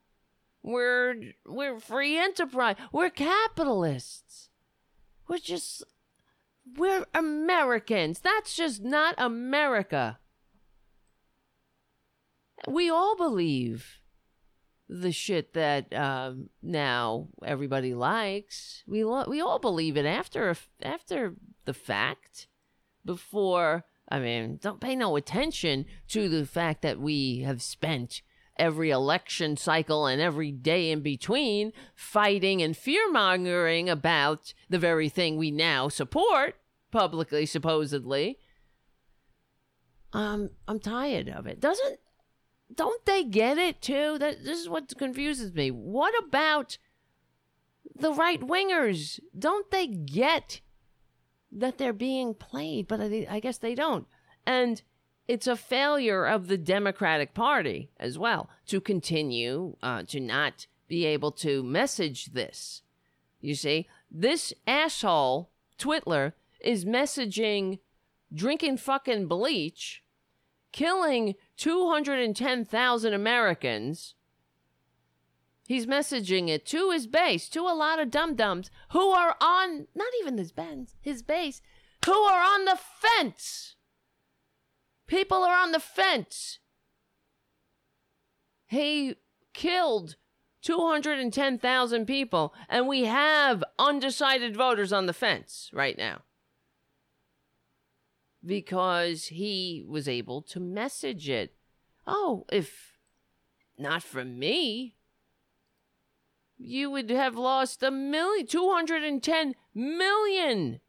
We're 0.64 1.34
we're 1.45 1.80
free 1.80 2.18
enterprise. 2.18 2.76
We're 2.91 3.10
capitalists. 3.10 4.49
We're 5.28 5.38
just 5.38 5.84
we're 6.76 7.06
Americans. 7.14 8.19
That's 8.19 8.56
just 8.56 8.84
not 8.84 9.15
America. 9.18 10.19
We 12.68 12.90
all 12.90 13.15
believe 13.15 13.97
the 14.89 15.11
shit 15.11 15.53
that 15.53 15.93
um, 15.93 16.49
now 16.61 17.27
everybody 17.43 17.93
likes. 17.93 18.84
We 18.88 19.03
lo- 19.03 19.26
we 19.27 19.41
all 19.41 19.59
believe 19.59 19.97
it 19.97 20.05
after 20.05 20.55
after 20.81 21.35
the 21.65 21.73
fact. 21.73 22.47
Before, 23.05 23.85
I 24.09 24.19
mean, 24.19 24.59
don't 24.61 24.81
pay 24.81 24.93
no 24.93 25.15
attention 25.15 25.85
to 26.09 26.27
the 26.27 26.45
fact 26.45 26.81
that 26.81 26.99
we 26.99 27.39
have 27.39 27.61
spent 27.61 28.22
every 28.57 28.89
election 28.89 29.55
cycle 29.55 30.07
and 30.07 30.22
every 30.22 30.51
day 30.51 30.91
in 30.91 31.01
between 31.01 31.72
fighting 31.95 32.61
and 32.61 32.76
fear 32.76 33.09
mongering 33.11 33.89
about 33.89 34.53
the 34.69 34.80
very 34.80 35.07
thing 35.09 35.38
we 35.38 35.51
now 35.51 35.88
support 35.88 36.55
publicly, 36.91 37.45
supposedly. 37.45 38.39
Um, 40.14 40.49
I'm 40.68 40.80
tired 40.80 41.30
of 41.30 41.47
it. 41.47 41.59
Doesn't 41.59 41.99
don't 42.73 43.06
they 43.06 43.23
get 43.23 43.57
it 43.57 43.81
too? 43.81 44.18
That 44.18 44.44
this 44.44 44.60
is 44.60 44.69
what 44.69 44.98
confuses 44.98 45.53
me. 45.53 45.72
What 45.72 46.14
about 46.23 46.77
the 47.95 48.14
right 48.14 48.41
wingers? 48.41 49.19
Don't 49.38 49.69
they 49.72 49.88
get 49.88 50.61
that 51.52 51.77
they're 51.77 51.94
being 51.94 52.34
played? 52.34 52.88
But 52.88 53.02
I, 53.02 53.27
I 53.30 53.39
guess 53.39 53.57
they 53.57 53.76
don't. 53.76 54.07
And 54.45 54.81
it's 55.27 55.48
a 55.48 55.56
failure 55.56 56.26
of 56.26 56.48
the 56.48 56.57
Democratic 56.57 57.34
Party 57.34 57.89
as 57.99 58.18
well 58.18 58.49
to 58.68 58.80
continue 58.80 59.76
uh, 59.84 60.03
to 60.03 60.19
not 60.19 60.68
be 60.88 61.06
able 61.06 61.31
to 61.31 61.64
message 61.64 62.27
this. 62.27 62.81
You 63.41 63.56
see, 63.56 63.88
this 64.10 64.53
asshole 64.65 65.49
Twitler 65.77 66.34
is 66.61 66.85
messaging 66.85 67.80
drinking 68.34 68.77
fucking 68.77 69.27
bleach 69.27 70.03
killing 70.78 71.34
210,000 71.58 73.14
Americans. 73.14 74.14
He's 75.66 75.88
messaging 75.88 76.49
it 76.49 76.68
to 76.68 76.91
his 76.91 77.08
base, 77.08 77.49
to 77.49 77.62
a 77.62 77.74
lot 77.74 77.99
of 77.99 78.12
dum 78.12 78.36
dums 78.36 78.70
who 78.91 79.10
are 79.10 79.36
on, 79.41 79.88
not 79.95 80.10
even 80.22 80.38
his 80.38 80.54
his 81.02 81.24
base, 81.24 81.64
who 82.06 82.14
are 82.14 82.44
on 82.44 82.66
the 82.66 82.78
fence. 82.78 83.76
People 85.08 85.44
are 85.44 85.58
on 85.58 85.72
the 85.72 85.80
fence. 85.80 86.60
He 88.68 89.16
killed 89.54 90.16
210,000 90.62 92.06
people, 92.06 92.54
and 92.70 92.88
we 92.88 93.06
have 93.06 93.64
undecided 93.80 94.56
voters 94.56 94.94
on 94.94 95.08
the 95.08 95.14
fence 95.14 95.72
right 95.74 95.98
now 95.98 96.22
because 98.48 99.26
he 99.26 99.86
was 99.88 100.07
able 100.07 100.41
to 100.41 100.60
message 100.60 101.30
it. 101.30 101.53
Oh, 102.07 102.48
if 102.52 102.98
not 103.78 104.02
from 104.02 104.40
me, 104.40 104.95
you 106.57 106.90
would 106.90 107.10
have 107.10 107.36
lost 107.36 107.84
a 107.84 107.91
million, 107.91 108.48
210 108.48 109.53
million 109.76 110.80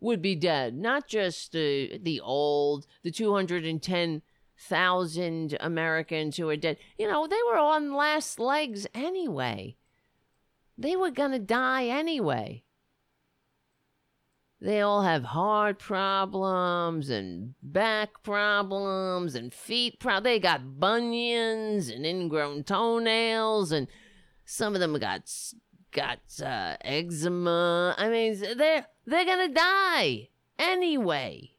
would 0.00 0.22
be 0.22 0.36
dead. 0.36 0.76
Not 0.76 1.08
just 1.08 1.50
the 1.52 1.98
the 2.00 2.20
old, 2.20 2.86
the 3.02 3.10
210,000 3.10 5.56
Americans 5.58 6.36
who 6.36 6.48
are 6.48 6.56
dead. 6.56 6.76
You 6.98 7.08
know, 7.08 7.26
they 7.26 7.40
were 7.50 7.58
on 7.58 7.94
last 7.94 8.38
legs 8.38 8.86
anyway. 8.94 9.74
They 10.76 10.94
were 10.94 11.10
going 11.10 11.32
to 11.32 11.40
die 11.40 11.86
anyway. 11.86 12.62
They 14.60 14.80
all 14.80 15.02
have 15.02 15.22
heart 15.22 15.78
problems 15.78 17.10
and 17.10 17.54
back 17.62 18.24
problems 18.24 19.36
and 19.36 19.54
feet 19.54 20.00
problems. 20.00 20.24
They 20.24 20.40
got 20.40 20.80
bunions 20.80 21.88
and 21.88 22.04
ingrown 22.04 22.64
toenails, 22.64 23.70
and 23.70 23.86
some 24.44 24.74
of 24.74 24.80
them 24.80 24.98
got 24.98 25.30
got 25.92 26.18
uh, 26.42 26.76
eczema. 26.80 27.94
I 27.96 28.08
mean, 28.08 28.40
they're 28.56 28.86
they're 29.06 29.24
gonna 29.24 29.48
die 29.48 30.30
anyway. 30.58 31.52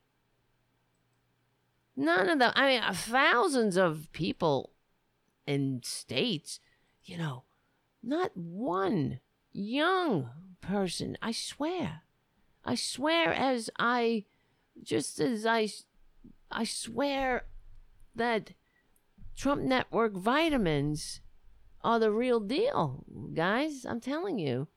None 1.96 2.30
of 2.30 2.40
them. 2.40 2.52
I 2.54 2.68
mean, 2.68 2.94
thousands 2.94 3.78
of 3.78 4.12
people 4.12 4.74
in 5.48 5.80
states. 5.84 6.60
You 7.06 7.18
know, 7.18 7.44
not 8.04 8.36
one 8.36 9.22
young 9.54 10.30
person. 10.60 11.18
I 11.22 11.32
swear 11.32 12.04
I 12.65 12.76
swear, 12.76 13.34
as 13.34 13.69
I, 13.80 14.26
just 14.84 15.19
as 15.19 15.45
I, 15.45 15.69
I 16.52 16.64
swear 16.64 17.45
that 18.15 18.52
Trump 19.36 19.61
Network 19.61 20.14
vitamins 20.14 21.22
are 21.81 21.99
the 21.99 22.11
real 22.11 22.40
deal, 22.40 23.06
guys. 23.34 23.86
I'm 23.86 24.02
telling 24.02 24.38
you. 24.40 24.68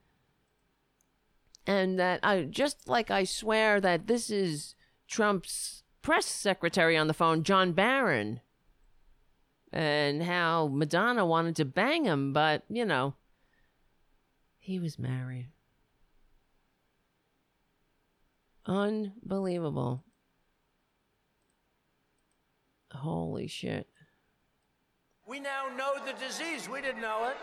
And 1.65 1.99
that 1.99 2.19
I, 2.23 2.43
just 2.43 2.87
like 2.87 3.11
I 3.11 3.23
swear 3.23 3.79
that 3.81 4.07
this 4.07 4.29
is 4.29 4.75
Trump's 5.07 5.83
press 6.01 6.25
secretary 6.25 6.97
on 6.97 7.07
the 7.07 7.13
phone, 7.13 7.43
John 7.43 7.73
Barron, 7.73 8.41
and 9.71 10.23
how 10.23 10.67
Madonna 10.67 11.25
wanted 11.25 11.55
to 11.57 11.65
bang 11.65 12.05
him, 12.05 12.33
but, 12.33 12.63
you 12.69 12.85
know, 12.85 13.15
he 14.59 14.79
was 14.79 14.99
married. 14.99 15.47
Unbelievable. 18.65 20.03
Holy 22.93 23.47
shit. 23.47 23.87
We 25.27 25.39
now 25.39 25.65
know 25.77 25.93
the 26.05 26.13
disease. 26.13 26.69
We 26.69 26.81
didn't 26.81 27.01
know 27.01 27.29
it. 27.29 27.37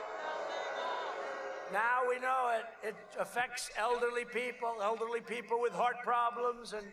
Now 1.73 2.01
we 2.09 2.19
know 2.19 2.53
it. 2.59 2.89
It 2.89 2.97
affects 3.19 3.71
elderly 3.79 4.25
people, 4.25 4.77
elderly 4.83 5.21
people 5.21 5.61
with 5.61 5.73
heart 5.73 5.97
problems 6.03 6.73
and 6.73 6.87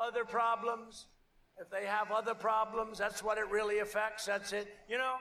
other 0.00 0.24
problems. 0.24 1.06
If 1.58 1.70
they 1.70 1.86
have 1.86 2.10
other 2.10 2.34
problems, 2.34 2.98
that's 2.98 3.22
what 3.22 3.38
it 3.38 3.48
really 3.50 3.78
affects. 3.78 4.26
That's 4.26 4.52
it. 4.52 4.68
You 4.88 4.98
know, 4.98 5.14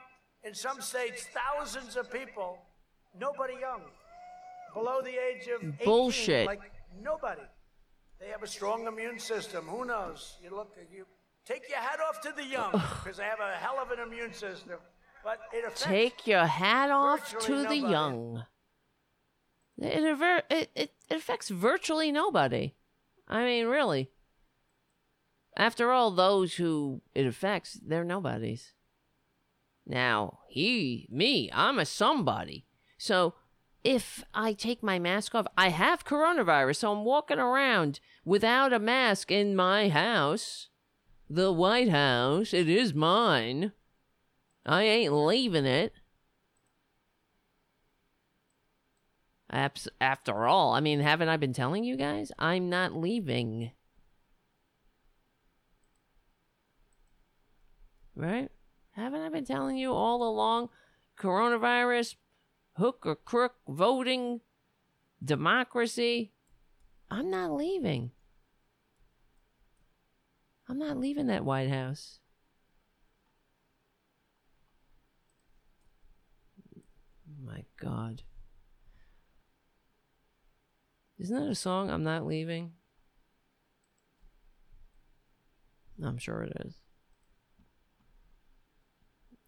in 0.44 0.53
some 0.53 0.82
states, 0.82 1.26
thousands 1.34 1.95
of 1.95 2.11
people, 2.11 2.57
nobody 3.18 3.53
young, 3.60 3.82
below 4.73 5.02
the 5.02 5.11
age 5.11 5.48
of 5.48 5.64
18, 5.64 5.86
Bullshit. 5.86 6.45
like 6.48 6.61
nobody. 7.02 7.41
They 8.26 8.31
have 8.31 8.41
a 8.41 8.47
strong 8.47 8.88
immune 8.88 9.19
system. 9.19 9.65
Who 9.65 9.85
knows? 9.85 10.38
You 10.43 10.49
look, 10.49 10.76
you 10.91 11.06
take 11.45 11.69
your 11.69 11.77
hat 11.77 11.99
off 12.10 12.22
to 12.22 12.34
the 12.35 12.43
young 12.43 12.72
because 12.72 13.18
they 13.18 13.23
have 13.23 13.39
a 13.39 13.52
hell 13.52 13.77
of 13.80 13.91
an 13.91 13.99
immune 13.99 14.34
system. 14.34 14.80
But 15.23 15.41
it 15.53 15.60
affects 15.60 15.84
Take 15.84 16.26
your 16.26 16.45
hat 16.45 16.89
off 16.89 17.30
to 17.30 17.35
virtually 17.35 17.81
the 17.81 17.88
young. 17.88 18.45
It, 19.77 20.03
it, 20.49 20.69
it, 20.76 20.91
it 21.07 21.15
affects 21.15 21.49
virtually 21.49 22.11
nobody. 22.11 22.73
I 23.27 23.43
mean, 23.43 23.68
really. 23.68 24.10
After 25.56 25.91
all, 25.91 26.10
those 26.10 26.56
who 26.56 27.03
it 27.14 27.27
affects, 27.27 27.80
they're 27.85 28.03
nobodies. 28.03 28.73
Now, 29.85 30.39
he, 30.49 31.07
me, 31.11 31.52
I'm 31.53 31.77
a 31.77 31.85
somebody. 31.85 32.65
So 32.97 33.35
if 33.86 34.24
I 34.34 34.53
take 34.53 34.82
my 34.82 34.98
mask 34.98 35.36
off, 35.36 35.45
I 35.56 35.70
have 35.70 36.03
coronavirus, 36.03 36.78
so 36.78 36.91
I'm 36.91 37.06
walking 37.06 37.38
around 37.38 37.99
without 38.26 38.74
a 38.74 38.80
mask 38.80 39.32
in 39.32 39.56
my 39.56 39.90
house. 39.90 40.70
The 41.30 41.52
White 41.52 41.90
House, 41.90 42.52
it 42.52 42.68
is 42.68 42.95
mine. 42.95 43.74
I 44.66 44.84
ain't 44.84 45.14
leaving 45.14 45.66
it. 45.66 45.94
After 49.52 50.48
all, 50.48 50.74
I 50.74 50.80
mean, 50.80 50.99
haven't 50.99 51.30
I 51.30 51.38
been 51.38 51.53
telling 51.53 51.84
you 51.84 51.95
guys? 51.95 52.32
I'm 52.40 52.70
not 52.70 52.95
leaving. 52.95 53.72
Right? 58.16 58.49
Haven't 58.94 59.22
I 59.22 59.30
been 59.30 59.45
telling 59.45 59.78
you 59.78 59.94
all 59.94 60.28
along? 60.28 60.70
Coronavirus, 61.20 62.16
hook 62.77 63.03
or 63.06 63.15
crook, 63.15 63.56
voting, 63.68 64.41
democracy. 65.23 66.31
I'm 67.10 67.30
not 67.30 67.52
leaving. 67.52 68.11
I'm 70.68 70.80
not 70.80 70.97
leaving 70.97 71.27
that 71.27 71.45
White 71.45 71.69
House. 71.69 72.19
My 77.43 77.64
God. 77.80 78.23
Isn't 81.19 81.39
that 81.39 81.49
a 81.49 81.56
song? 81.56 81.89
I'm 81.89 82.03
not 82.03 82.26
leaving. 82.26 82.73
I'm 86.03 86.18
sure 86.18 86.43
it 86.43 86.53
is. 86.65 86.76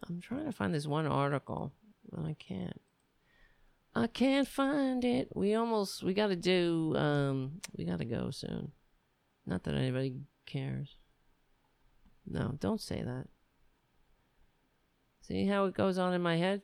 I'm 0.07 0.21
trying 0.21 0.45
to 0.45 0.51
find 0.51 0.73
this 0.73 0.87
one 0.87 1.05
article, 1.05 1.73
but 2.09 2.23
I 2.23 2.35
can't. 2.39 2.79
I 3.97 4.05
can't 4.05 4.47
find 4.47 5.03
it. 5.03 5.29
We 5.35 5.55
almost 5.55 6.03
we 6.03 6.13
got 6.13 6.27
to 6.27 6.35
do 6.35 6.93
um 6.95 7.61
we 7.75 7.83
got 7.83 7.97
to 7.97 8.05
go 8.05 8.29
soon. 8.29 8.71
Not 9.47 9.63
that 9.63 9.73
anybody 9.73 10.13
cares. 10.45 10.97
No, 12.23 12.53
don't 12.59 12.79
say 12.79 13.01
that. 13.01 13.27
See 15.21 15.47
how 15.47 15.65
it 15.65 15.73
goes 15.73 15.97
on 15.97 16.13
in 16.13 16.21
my 16.21 16.37
head? 16.37 16.61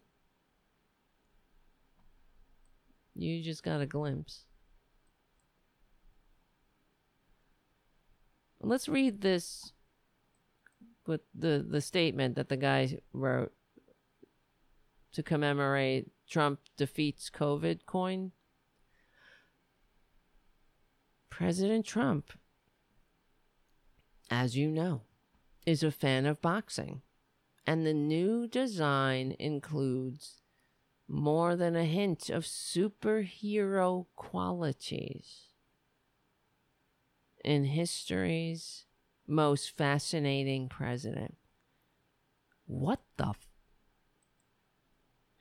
You 3.15 3.41
just 3.41 3.63
got 3.63 3.81
a 3.81 3.87
glimpse. 3.87 4.45
Let's 8.61 8.87
read 8.87 9.21
this 9.21 9.73
with 11.07 11.21
the 11.33 11.65
the 11.67 11.81
statement 11.81 12.35
that 12.35 12.49
the 12.49 12.57
guy 12.57 12.99
wrote 13.11 13.53
to 15.13 15.23
commemorate 15.23 16.12
Trump 16.29 16.59
defeats 16.77 17.29
COVID 17.29 17.85
coin. 17.85 18.31
President 21.29 21.85
Trump, 21.85 22.33
as 24.29 24.55
you 24.55 24.69
know, 24.69 25.01
is 25.65 25.83
a 25.83 25.91
fan 25.91 26.25
of 26.25 26.41
boxing, 26.41 27.01
and 27.65 27.85
the 27.85 27.93
new 27.93 28.47
design 28.47 29.35
includes 29.39 30.41
more 31.07 31.55
than 31.55 31.75
a 31.75 31.85
hint 31.85 32.29
of 32.29 32.43
superhero 32.43 34.05
qualities 34.15 35.53
in 37.43 37.65
history's 37.65 38.85
most 39.27 39.75
fascinating 39.75 40.69
president. 40.69 41.35
What 42.65 43.01
the 43.17 43.33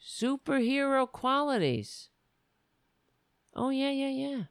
superhero 0.03 1.11
qualities? 1.11 2.09
Oh 3.55 3.71
yeah, 3.71 3.91
yeah, 3.91 4.09
yeah. 4.09 4.43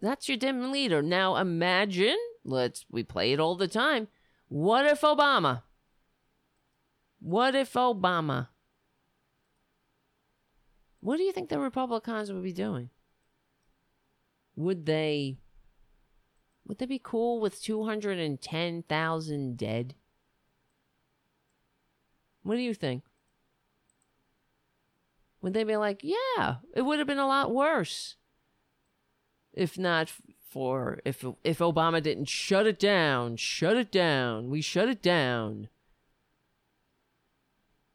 That's 0.00 0.28
your 0.28 0.36
dim 0.36 0.70
leader. 0.70 1.02
Now 1.02 1.36
imagine, 1.36 2.16
let's 2.44 2.84
we 2.90 3.02
play 3.02 3.32
it 3.32 3.40
all 3.40 3.56
the 3.56 3.68
time. 3.68 4.08
What 4.48 4.86
if 4.86 5.00
Obama? 5.00 5.62
What 7.20 7.54
if 7.54 7.72
Obama? 7.72 8.48
What 11.00 11.16
do 11.16 11.22
you 11.22 11.32
think 11.32 11.48
the 11.48 11.58
Republicans 11.58 12.32
would 12.32 12.42
be 12.42 12.52
doing? 12.52 12.90
Would 14.56 14.86
they 14.86 15.38
Would 16.66 16.78
they 16.78 16.86
be 16.86 17.00
cool 17.02 17.40
with 17.40 17.60
210,000 17.62 19.56
dead? 19.56 19.94
What 22.44 22.54
do 22.54 22.62
you 22.62 22.74
think? 22.74 23.02
Would 25.42 25.52
they 25.52 25.64
be 25.64 25.76
like, 25.76 26.00
yeah, 26.02 26.56
it 26.74 26.82
would 26.82 26.98
have 26.98 27.08
been 27.08 27.18
a 27.18 27.26
lot 27.26 27.52
worse 27.52 28.16
if 29.52 29.78
not 29.78 30.10
for 30.50 31.00
if 31.04 31.24
if 31.42 31.58
Obama 31.58 32.02
didn't 32.02 32.28
shut 32.28 32.66
it 32.66 32.78
down, 32.78 33.36
shut 33.36 33.76
it 33.76 33.90
down. 33.90 34.50
We 34.50 34.60
shut 34.60 34.88
it 34.88 35.02
down. 35.02 35.68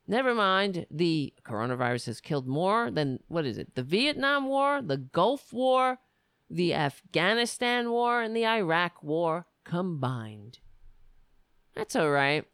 Never 0.08 0.34
mind, 0.34 0.88
the 0.90 1.34
coronavirus 1.44 2.08
has 2.08 2.22
killed 2.22 2.48
more 2.48 2.90
than 2.90 3.20
what 3.28 3.46
is 3.46 3.60
it? 3.60 3.76
The 3.76 3.84
Vietnam 3.84 4.48
War, 4.48 4.82
the 4.82 4.98
Gulf 4.98 5.54
War, 5.54 6.00
the 6.50 6.74
Afghanistan 6.74 7.92
War, 7.92 8.22
and 8.22 8.36
the 8.36 8.46
Iraq 8.46 9.04
War 9.04 9.46
combined. 9.64 10.60
That's 11.76 11.96
all 11.96 12.10
right. 12.10 12.46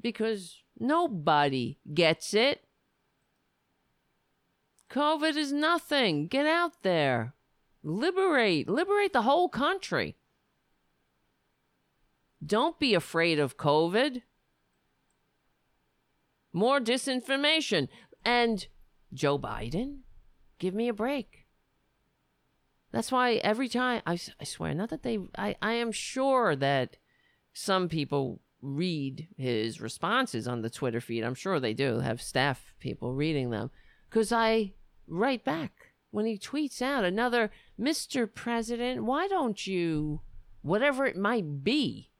Because 0.00 0.62
nobody 0.78 1.78
gets 1.92 2.34
it. 2.34 2.64
COVID 4.90 5.36
is 5.36 5.52
nothing. 5.52 6.26
Get 6.28 6.46
out 6.46 6.82
there. 6.82 7.34
Liberate. 7.82 8.68
Liberate 8.68 9.12
the 9.12 9.22
whole 9.22 9.48
country. 9.48 10.16
Don't 12.44 12.78
be 12.78 12.94
afraid 12.94 13.38
of 13.38 13.56
COVID. 13.56 14.22
More 16.52 16.80
disinformation. 16.80 17.88
And 18.24 18.66
Joe 19.12 19.38
Biden, 19.38 19.98
give 20.58 20.74
me 20.74 20.88
a 20.88 20.94
break. 20.94 21.46
That's 22.92 23.12
why 23.12 23.34
every 23.34 23.68
time, 23.68 24.02
I, 24.06 24.18
I 24.40 24.44
swear, 24.44 24.74
not 24.74 24.90
that 24.90 25.02
they, 25.02 25.18
I, 25.36 25.56
I 25.60 25.72
am 25.74 25.92
sure 25.92 26.56
that 26.56 26.96
some 27.52 27.88
people 27.88 28.40
read 28.66 29.28
his 29.36 29.80
responses 29.80 30.48
on 30.48 30.62
the 30.62 30.70
Twitter 30.70 31.00
feed. 31.00 31.22
I'm 31.22 31.34
sure 31.34 31.60
they 31.60 31.74
do 31.74 32.00
have 32.00 32.20
staff 32.20 32.74
people 32.80 33.14
reading 33.14 33.50
them 33.50 33.70
because 34.10 34.32
I 34.32 34.74
write 35.06 35.44
back 35.44 35.92
when 36.10 36.26
he 36.26 36.38
tweets 36.38 36.82
out 36.82 37.04
another 37.04 37.50
Mr. 37.80 38.32
President, 38.32 39.04
why 39.04 39.28
don't 39.28 39.66
you, 39.66 40.22
whatever 40.62 41.06
it 41.06 41.16
might 41.16 41.62
be, 41.62 42.10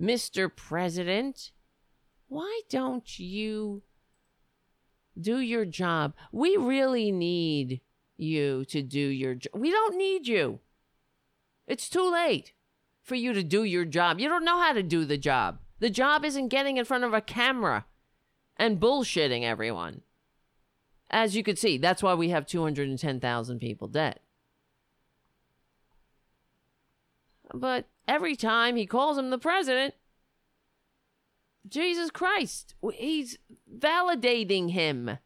Mr. 0.00 0.54
President, 0.54 1.50
why 2.28 2.60
don't 2.68 3.18
you 3.18 3.82
do 5.18 5.38
your 5.38 5.64
job? 5.64 6.14
We 6.30 6.56
really 6.56 7.10
need 7.10 7.80
you 8.16 8.64
to 8.66 8.82
do 8.82 9.00
your 9.00 9.34
job. 9.34 9.52
We 9.54 9.70
don't 9.70 9.96
need 9.96 10.26
you. 10.28 10.60
It's 11.66 11.88
too 11.88 12.10
late 12.10 12.52
for 13.06 13.14
you 13.14 13.32
to 13.32 13.42
do 13.42 13.62
your 13.62 13.84
job. 13.84 14.18
You 14.18 14.28
don't 14.28 14.44
know 14.44 14.60
how 14.60 14.72
to 14.72 14.82
do 14.82 15.04
the 15.04 15.16
job. 15.16 15.60
The 15.78 15.90
job 15.90 16.24
isn't 16.24 16.48
getting 16.48 16.76
in 16.76 16.84
front 16.84 17.04
of 17.04 17.14
a 17.14 17.20
camera 17.20 17.86
and 18.56 18.80
bullshitting 18.80 19.44
everyone. 19.44 20.02
As 21.08 21.36
you 21.36 21.44
could 21.44 21.58
see, 21.58 21.78
that's 21.78 22.02
why 22.02 22.14
we 22.14 22.30
have 22.30 22.46
210,000 22.46 23.58
people 23.60 23.86
dead. 23.86 24.18
But 27.54 27.86
every 28.08 28.34
time 28.34 28.74
he 28.74 28.86
calls 28.86 29.16
him 29.16 29.30
the 29.30 29.38
president, 29.38 29.94
Jesus 31.68 32.10
Christ, 32.10 32.74
he's 32.94 33.38
validating 33.72 34.72
him. 34.72 35.18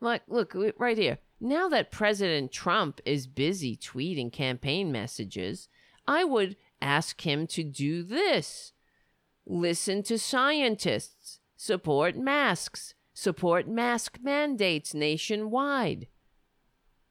Like, 0.00 0.22
look, 0.28 0.54
right 0.78 0.98
here. 0.98 1.18
Now 1.40 1.68
that 1.68 1.90
President 1.90 2.52
Trump 2.52 3.00
is 3.04 3.26
busy 3.26 3.76
tweeting 3.76 4.32
campaign 4.32 4.92
messages, 4.92 5.68
I 6.06 6.24
would 6.24 6.56
ask 6.80 7.20
him 7.22 7.46
to 7.48 7.64
do 7.64 8.02
this 8.02 8.72
listen 9.46 10.02
to 10.02 10.18
scientists, 10.18 11.40
support 11.56 12.16
masks, 12.16 12.94
support 13.12 13.68
mask 13.68 14.18
mandates 14.22 14.94
nationwide. 14.94 16.08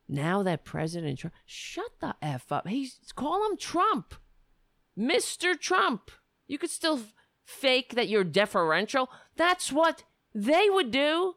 Now 0.07 0.43
that 0.43 0.65
President 0.65 1.19
Trump, 1.19 1.33
shut 1.45 1.91
the 1.99 2.15
F 2.21 2.51
up. 2.51 2.67
He's 2.67 2.99
call 3.15 3.49
him 3.49 3.57
Trump. 3.57 4.15
Mr. 4.97 5.59
Trump. 5.59 6.11
You 6.47 6.57
could 6.57 6.69
still 6.69 6.97
f- 6.97 7.13
fake 7.45 7.95
that 7.95 8.09
you're 8.09 8.23
deferential. 8.23 9.09
That's 9.35 9.71
what 9.71 10.03
they 10.35 10.69
would 10.69 10.91
do. 10.91 11.35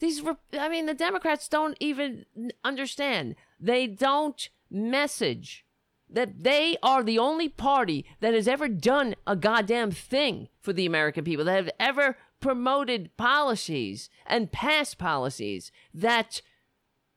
These, 0.00 0.22
I 0.52 0.68
mean, 0.68 0.86
the 0.86 0.94
Democrats 0.94 1.48
don't 1.48 1.76
even 1.80 2.26
understand. 2.62 3.36
They 3.58 3.86
don't 3.86 4.48
message 4.70 5.64
that 6.08 6.44
they 6.44 6.76
are 6.82 7.02
the 7.02 7.18
only 7.18 7.48
party 7.48 8.04
that 8.20 8.34
has 8.34 8.46
ever 8.46 8.68
done 8.68 9.14
a 9.26 9.34
goddamn 9.34 9.90
thing 9.90 10.48
for 10.60 10.72
the 10.72 10.86
American 10.86 11.24
people, 11.24 11.44
that 11.44 11.56
have 11.56 11.70
ever 11.80 12.16
promoted 12.40 13.16
policies 13.16 14.10
and 14.26 14.52
passed 14.52 14.98
policies 14.98 15.72
that 15.92 16.42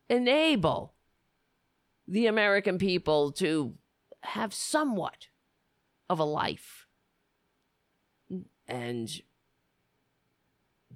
enable 0.10 0.94
the 2.08 2.28
American 2.28 2.78
people 2.78 3.32
to 3.34 3.74
have 4.22 4.54
somewhat 4.54 5.28
of 6.10 6.20
a 6.20 6.24
life. 6.24 6.88
And 8.68 9.22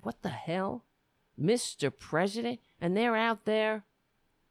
what 0.01 0.22
the 0.22 0.30
hell? 0.30 0.85
Mr. 1.39 1.91
President? 1.95 2.59
And 2.80 2.95
they're 2.95 3.15
out 3.15 3.45
there 3.45 3.84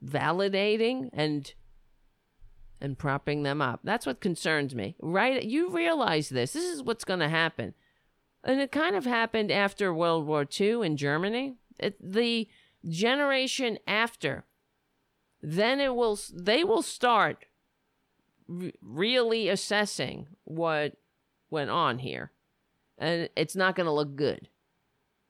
validating 0.05 1.11
and 1.13 1.53
and 2.81 2.99
propping 2.99 3.43
them 3.43 3.61
up. 3.61 3.81
That's 3.85 4.07
what 4.07 4.21
concerns 4.21 4.75
me. 4.75 4.97
Right? 5.01 5.43
You 5.43 5.71
realize 5.71 6.31
this. 6.31 6.53
This 6.53 6.65
is 6.65 6.83
what's 6.83 7.05
going 7.05 7.21
to 7.21 7.29
happen. 7.29 7.75
And 8.43 8.61
it 8.61 8.73
kind 8.73 8.97
of 8.97 9.05
happened 9.05 9.51
after 9.53 9.93
World 9.93 10.27
War 10.27 10.47
II 10.59 10.87
in 10.87 10.97
Germany. 10.97 11.57
It, 11.79 11.97
the 12.01 12.49
generation 12.89 13.79
after, 13.87 14.45
then 15.43 15.81
it 15.81 15.95
will 15.95 16.19
they 16.33 16.65
will 16.65 16.83
start 16.83 17.45
re- 18.49 18.73
really 18.81 19.49
assessing 19.49 20.27
what 20.45 20.95
went 21.51 21.71
on 21.71 21.99
here. 21.99 22.33
And 22.97 23.29
it's 23.37 23.57
not 23.57 23.77
going 23.77 23.87
to 23.87 23.93
look 23.93 24.17
good 24.17 24.49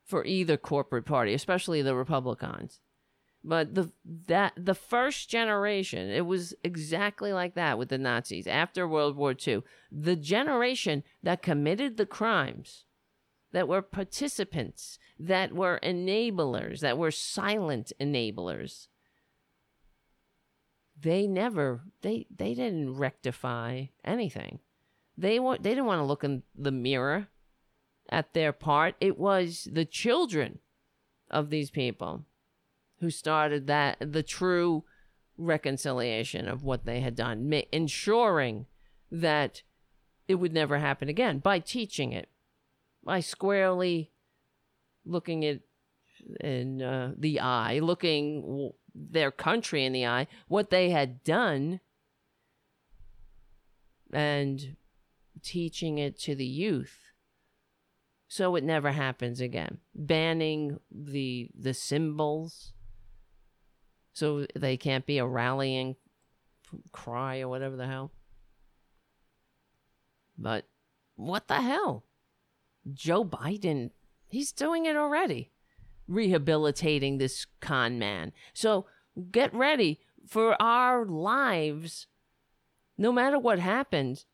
for 0.05 0.25
either 0.25 0.57
corporate 0.57 1.05
party, 1.05 1.33
especially 1.33 1.81
the 1.81 1.95
Republicans. 1.95 2.79
But 3.43 3.73
the 3.73 3.91
that 4.27 4.53
the 4.55 4.75
first 4.75 5.29
generation, 5.29 6.09
it 6.09 6.27
was 6.27 6.53
exactly 6.63 7.33
like 7.33 7.55
that 7.55 7.77
with 7.77 7.89
the 7.89 7.97
Nazis 7.97 8.45
after 8.45 8.87
World 8.87 9.15
War 9.15 9.35
II. 9.35 9.63
The 9.91 10.15
generation 10.15 11.03
that 11.23 11.41
committed 11.41 11.97
the 11.97 12.05
crimes, 12.05 12.85
that 13.51 13.67
were 13.67 13.81
participants, 13.81 14.99
that 15.19 15.53
were 15.53 15.79
enablers, 15.81 16.81
that 16.81 16.99
were 16.99 17.09
silent 17.09 17.91
enablers. 17.99 18.87
They 20.99 21.25
never 21.25 21.81
they 22.01 22.27
they 22.29 22.53
didn't 22.53 22.95
rectify 22.95 23.85
anything. 24.05 24.59
They 25.17 25.39
wa- 25.39 25.57
they 25.59 25.71
didn't 25.71 25.85
want 25.85 25.99
to 25.99 26.05
look 26.05 26.23
in 26.23 26.43
the 26.55 26.71
mirror 26.71 27.27
at 28.09 28.33
their 28.33 28.53
part. 28.53 28.93
It 28.99 29.17
was 29.17 29.67
the 29.71 29.85
children 29.85 30.59
of 31.31 31.49
these 31.49 31.71
people 31.71 32.25
who 33.01 33.09
started 33.09 33.67
that 33.67 33.97
the 33.99 34.23
true 34.23 34.83
reconciliation 35.37 36.47
of 36.47 36.63
what 36.63 36.85
they 36.85 37.01
had 37.01 37.15
done, 37.15 37.49
ma- 37.49 37.61
ensuring 37.71 38.67
that 39.11 39.63
it 40.27 40.35
would 40.35 40.53
never 40.53 40.77
happen 40.77 41.09
again 41.09 41.39
by 41.39 41.59
teaching 41.59 42.13
it, 42.13 42.29
by 43.03 43.19
squarely 43.19 44.11
looking 45.03 45.43
it 45.43 45.63
in 46.39 46.81
uh, 46.81 47.13
the 47.17 47.39
eye, 47.39 47.79
looking 47.79 48.41
w- 48.41 48.73
their 48.93 49.31
country 49.31 49.83
in 49.83 49.93
the 49.93 50.05
eye, 50.05 50.27
what 50.47 50.69
they 50.69 50.91
had 50.91 51.23
done, 51.23 51.79
and 54.13 54.75
teaching 55.41 55.97
it 55.97 56.19
to 56.19 56.35
the 56.35 56.45
youth 56.45 57.11
so 58.27 58.55
it 58.55 58.63
never 58.63 58.91
happens 58.91 59.41
again 59.41 59.79
banning 59.95 60.79
the 60.91 61.49
the 61.57 61.73
symbols 61.73 62.73
so 64.13 64.45
they 64.55 64.77
can't 64.77 65.05
be 65.05 65.17
a 65.17 65.25
rallying 65.25 65.95
cry 66.91 67.39
or 67.39 67.47
whatever 67.47 67.75
the 67.75 67.87
hell. 67.87 68.11
But 70.37 70.65
what 71.15 71.47
the 71.47 71.61
hell? 71.61 72.05
Joe 72.91 73.23
Biden, 73.23 73.91
he's 74.27 74.51
doing 74.51 74.85
it 74.85 74.95
already, 74.95 75.51
rehabilitating 76.07 77.17
this 77.17 77.45
con 77.59 77.99
man. 77.99 78.31
So 78.53 78.85
get 79.31 79.53
ready 79.53 79.99
for 80.27 80.59
our 80.61 81.05
lives. 81.05 82.07
No 82.97 83.11
matter 83.11 83.37
what 83.37 83.59
happens, 83.59 84.25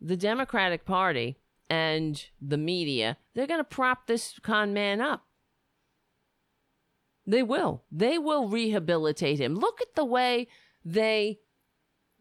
the 0.00 0.16
Democratic 0.16 0.84
Party 0.84 1.38
and 1.70 2.24
the 2.40 2.58
media, 2.58 3.16
they're 3.34 3.46
going 3.46 3.60
to 3.60 3.64
prop 3.64 4.06
this 4.06 4.38
con 4.42 4.72
man 4.74 5.00
up. 5.00 5.26
They 7.32 7.42
will. 7.42 7.82
They 7.90 8.18
will 8.18 8.46
rehabilitate 8.46 9.40
him. 9.40 9.54
Look 9.54 9.80
at 9.80 9.94
the 9.94 10.04
way 10.04 10.48
They 10.84 11.38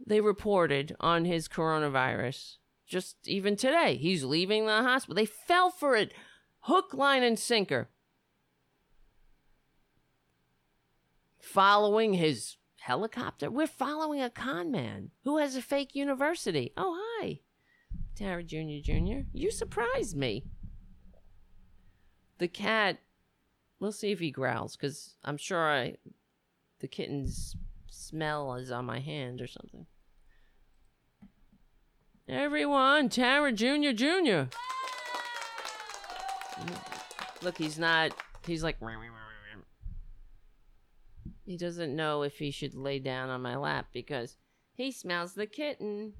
they 0.08 0.22
reported 0.22 0.96
on 1.02 1.26
his 1.26 1.50
coronavirus 1.50 2.56
just 2.88 3.18
even 3.28 3.58
today. 3.58 3.98
He's 3.98 4.24
leaving 4.24 4.66
the 4.66 4.82
hospital. 4.84 5.16
They 5.16 5.26
fell 5.26 5.70
for 5.70 5.98
it 5.98 6.14
hook, 6.62 6.94
line, 6.94 7.24
and 7.24 7.38
sinker. 7.38 7.90
Following 11.40 12.14
his 12.14 12.56
helicopter. 12.78 13.52
We're 13.52 13.68
following 13.68 14.22
a 14.22 14.30
con 14.30 14.72
man 14.72 15.12
who 15.26 15.40
has 15.40 15.58
a 15.58 15.62
fake 15.62 15.94
university. 15.94 16.72
Oh, 16.78 16.98
hi. 17.20 17.42
Tara 18.16 18.44
Jr. 18.44 18.80
Jr., 18.82 19.20
you 19.34 19.52
surprised 19.52 20.16
me. 20.16 20.46
The 22.38 22.48
cat, 22.48 23.00
we'll 23.82 23.92
see 23.92 24.12
if 24.12 24.20
he 24.20 24.32
growls, 24.32 24.78
because 24.78 25.16
I'm 25.26 25.36
sure 25.36 25.70
I, 25.70 25.96
the 26.80 26.88
kitten's 26.88 27.58
smell 27.90 28.54
is 28.54 28.72
on 28.72 28.86
my 28.86 29.00
hand 29.00 29.42
or 29.42 29.48
something. 29.48 29.88
Everyone, 32.30 33.10
Tara 33.10 33.52
Jr. 33.52 33.92
Jr. 33.94 34.44
Look, 37.42 37.58
he's 37.58 37.80
not, 37.80 38.12
he's 38.46 38.64
like, 38.64 38.78
he 41.44 41.58
doesn't 41.58 41.96
know 41.96 42.22
if 42.22 42.38
he 42.38 42.52
should 42.52 42.76
lay 42.76 43.00
down 43.00 43.30
on 43.30 43.42
my 43.42 43.58
lap 43.58 43.88
because 43.92 44.38
he 44.76 44.92
smells 44.92 45.34
the 45.34 45.48
kitten. 45.48 46.14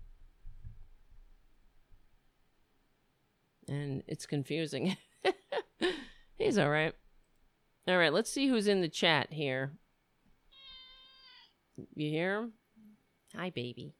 And 3.70 4.04
it's 4.08 4.26
confusing. 4.26 4.98
He's 6.38 6.58
all 6.58 6.70
right. 6.70 6.94
All 7.88 7.98
right, 7.98 8.14
let's 8.14 8.32
see 8.32 8.48
who's 8.48 8.68
in 8.68 8.82
the 8.82 8.90
chat 8.90 9.34
here. 9.34 9.72
You 11.96 12.10
hear 12.10 12.38
him? 12.38 12.54
Hi, 13.36 13.50
baby. 13.50 13.96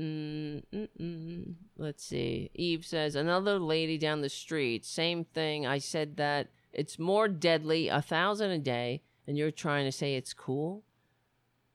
Mm-mm-mm. 0.00 1.54
Let's 1.76 2.04
see. 2.04 2.50
Eve 2.54 2.84
says, 2.84 3.14
another 3.14 3.58
lady 3.58 3.98
down 3.98 4.20
the 4.20 4.28
street. 4.28 4.84
Same 4.84 5.24
thing. 5.24 5.66
I 5.66 5.78
said 5.78 6.16
that 6.16 6.48
it's 6.72 6.98
more 6.98 7.28
deadly, 7.28 7.88
a 7.88 8.02
thousand 8.02 8.50
a 8.50 8.58
day, 8.58 9.02
and 9.26 9.38
you're 9.38 9.50
trying 9.50 9.84
to 9.84 9.92
say 9.92 10.14
it's 10.14 10.34
cool? 10.34 10.82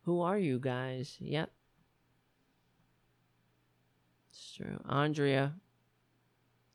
Who 0.03 0.21
are 0.21 0.37
you 0.37 0.59
guys? 0.59 1.17
Yep. 1.19 1.51
It's 4.29 4.53
true. 4.55 4.79
Andrea. 4.87 5.53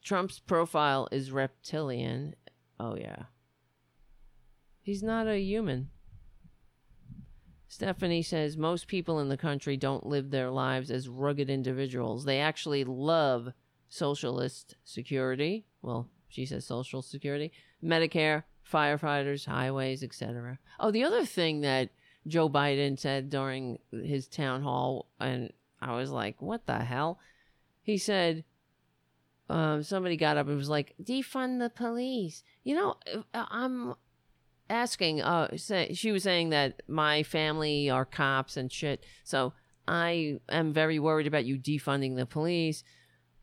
Trump's 0.02 0.40
profile 0.40 1.08
is 1.12 1.30
reptilian. 1.30 2.34
Oh, 2.78 2.96
yeah. 2.96 3.24
He's 4.82 5.02
not 5.02 5.28
a 5.28 5.38
human. 5.38 5.90
Stephanie 7.68 8.22
says 8.22 8.56
most 8.56 8.86
people 8.86 9.18
in 9.18 9.28
the 9.28 9.36
country 9.36 9.76
don't 9.76 10.04
live 10.04 10.30
their 10.30 10.50
lives 10.50 10.90
as 10.90 11.08
rugged 11.08 11.48
individuals. 11.48 12.24
They 12.24 12.40
actually 12.40 12.84
love 12.84 13.48
socialist 13.88 14.76
security. 14.84 15.64
Well, 15.80 16.08
she 16.28 16.44
says 16.44 16.66
social 16.66 17.00
security, 17.00 17.52
Medicare, 17.82 18.42
firefighters, 18.70 19.46
highways, 19.46 20.02
etc. 20.02 20.58
Oh, 20.80 20.90
the 20.90 21.04
other 21.04 21.24
thing 21.24 21.62
that 21.62 21.90
Joe 22.26 22.48
Biden 22.48 22.98
said 22.98 23.30
during 23.30 23.78
his 23.90 24.28
town 24.28 24.62
hall, 24.62 25.08
and 25.18 25.52
I 25.80 25.94
was 25.94 26.10
like, 26.10 26.40
what 26.40 26.66
the 26.66 26.78
hell? 26.78 27.18
He 27.82 27.98
said, 27.98 28.44
um, 29.52 29.82
somebody 29.82 30.16
got 30.16 30.38
up 30.38 30.48
and 30.48 30.56
was 30.56 30.70
like, 30.70 30.94
defund 31.02 31.58
the 31.58 31.68
police. 31.68 32.42
You 32.64 32.74
know, 32.74 32.96
uh, 33.34 33.44
I'm 33.50 33.94
asking, 34.70 35.20
uh, 35.20 35.56
say, 35.58 35.92
she 35.92 36.10
was 36.10 36.22
saying 36.22 36.50
that 36.50 36.80
my 36.88 37.22
family 37.22 37.90
are 37.90 38.06
cops 38.06 38.56
and 38.56 38.72
shit. 38.72 39.04
So 39.24 39.52
I 39.86 40.38
am 40.48 40.72
very 40.72 40.98
worried 40.98 41.26
about 41.26 41.44
you 41.44 41.58
defunding 41.58 42.16
the 42.16 42.24
police. 42.24 42.82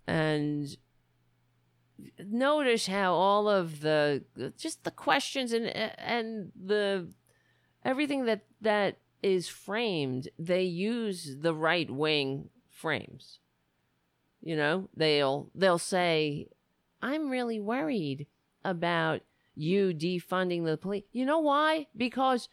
And 0.07 0.75
notice 2.17 2.87
how 2.87 3.13
all 3.13 3.47
of 3.47 3.81
the 3.81 4.23
just 4.57 4.83
the 4.85 4.91
questions 4.91 5.51
and 5.51 5.67
and 5.67 6.51
the 6.55 7.09
everything 7.83 8.25
that 8.25 8.45
that 8.61 8.97
is 9.21 9.49
framed 9.49 10.29
they 10.39 10.63
use 10.63 11.35
the 11.41 11.53
right 11.53 11.91
wing 11.91 12.49
frames 12.69 13.39
you 14.41 14.55
know 14.55 14.89
they'll 14.95 15.49
they'll 15.55 15.77
say 15.77 16.47
i'm 17.01 17.29
really 17.29 17.59
worried 17.59 18.27
about 18.63 19.21
you 19.55 19.93
defunding 19.93 20.65
the 20.65 20.77
police 20.77 21.03
you 21.11 21.25
know 21.25 21.39
why 21.39 21.87
because 21.95 22.49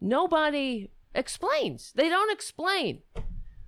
nobody 0.00 0.90
explains 1.14 1.92
they 1.94 2.08
don't 2.08 2.32
explain 2.32 3.02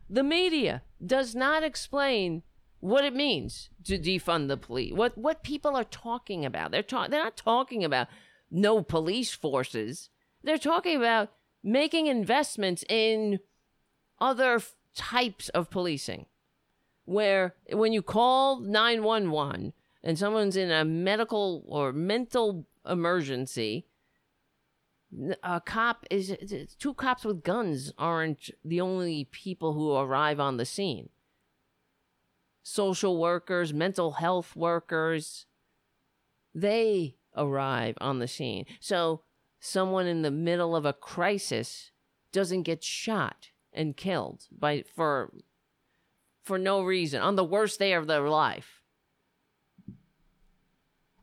the 0.08 0.22
media 0.22 0.82
does 1.04 1.34
not 1.34 1.62
explain 1.62 2.42
what 2.80 3.04
it 3.04 3.14
means 3.14 3.68
to 3.84 3.98
defund 3.98 4.48
the 4.48 4.56
police. 4.56 4.92
What 4.92 5.16
what 5.16 5.42
people 5.44 5.76
are 5.76 5.84
talking 5.84 6.44
about. 6.44 6.72
They're 6.72 6.82
talk 6.82 7.10
they're 7.10 7.22
not 7.22 7.36
talking 7.36 7.84
about 7.84 8.08
no 8.50 8.82
police 8.82 9.32
forces. 9.32 10.08
They're 10.42 10.58
talking 10.58 10.96
about 10.96 11.30
making 11.62 12.06
investments 12.06 12.82
in 12.88 13.38
other 14.18 14.54
f- 14.54 14.74
types 14.94 15.50
of 15.50 15.70
policing. 15.70 16.26
Where 17.10 17.56
when 17.72 17.92
you 17.92 18.02
call 18.02 18.60
911 18.60 19.72
and 20.04 20.16
someone's 20.16 20.56
in 20.56 20.70
a 20.70 20.84
medical 20.84 21.64
or 21.66 21.92
mental 21.92 22.68
emergency, 22.88 23.88
a 25.42 25.60
cop 25.60 26.06
is 26.08 26.36
two 26.78 26.94
cops 26.94 27.24
with 27.24 27.42
guns 27.42 27.92
aren't 27.98 28.50
the 28.64 28.80
only 28.80 29.24
people 29.24 29.72
who 29.72 29.92
arrive 29.96 30.38
on 30.38 30.56
the 30.56 30.64
scene 30.64 31.08
social 32.62 33.18
workers, 33.18 33.74
mental 33.74 34.12
health 34.12 34.54
workers, 34.54 35.46
they 36.54 37.16
arrive 37.36 37.96
on 38.00 38.20
the 38.20 38.28
scene. 38.28 38.66
So 38.78 39.22
someone 39.58 40.06
in 40.06 40.22
the 40.22 40.30
middle 40.30 40.76
of 40.76 40.84
a 40.84 40.92
crisis 40.92 41.90
doesn't 42.30 42.62
get 42.62 42.84
shot 42.84 43.48
and 43.72 43.96
killed 43.96 44.46
by 44.56 44.84
for 44.94 45.32
for 46.42 46.58
no 46.58 46.82
reason 46.82 47.20
on 47.22 47.36
the 47.36 47.44
worst 47.44 47.78
day 47.78 47.92
of 47.92 48.06
their 48.06 48.28
life. 48.28 48.82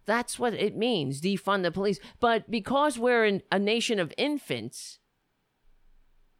That's 0.05 0.39
what 0.39 0.53
it 0.53 0.77
means, 0.77 1.21
defund 1.21 1.63
the 1.63 1.71
police. 1.71 1.99
But 2.19 2.49
because 2.49 2.97
we're 2.97 3.25
in 3.25 3.43
a 3.51 3.59
nation 3.59 3.99
of 3.99 4.13
infants, 4.17 4.99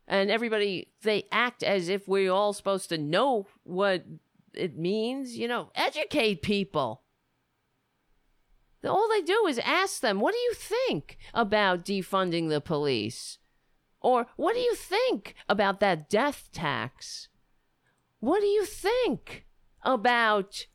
and 0.07 0.31
everybody 0.31 0.87
they 1.01 1.25
act 1.31 1.63
as 1.63 1.89
if 1.89 2.07
we're 2.07 2.31
all 2.31 2.53
supposed 2.53 2.87
to 2.89 2.97
know 2.97 3.47
what 3.63 4.05
it 4.53 4.77
means, 4.77 5.37
you 5.37 5.47
know, 5.47 5.69
educate 5.75 6.41
people. 6.41 7.03
All 8.85 9.09
they 9.09 9.21
do 9.21 9.45
is 9.47 9.59
ask 9.59 9.99
them, 9.99 10.21
what 10.21 10.33
do 10.33 10.39
you 10.39 10.53
think 10.53 11.17
about 11.33 11.83
defunding 11.83 12.47
the 12.47 12.61
police? 12.61 13.37
Or 13.99 14.27
what 14.37 14.53
do 14.53 14.59
you 14.59 14.75
think 14.75 15.35
about 15.49 15.81
that 15.81 16.09
death 16.09 16.49
tax? 16.53 17.27
What 18.19 18.41
do 18.41 18.47
you 18.47 18.65
think 18.65 19.45
about 19.83 20.67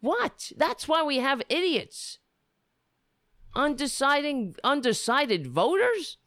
what? 0.00 0.52
That's 0.56 0.86
why 0.86 1.02
we 1.02 1.18
have 1.18 1.42
idiots. 1.48 2.18
Undeciding 3.54 4.56
undecided 4.62 5.46
voters? 5.46 6.18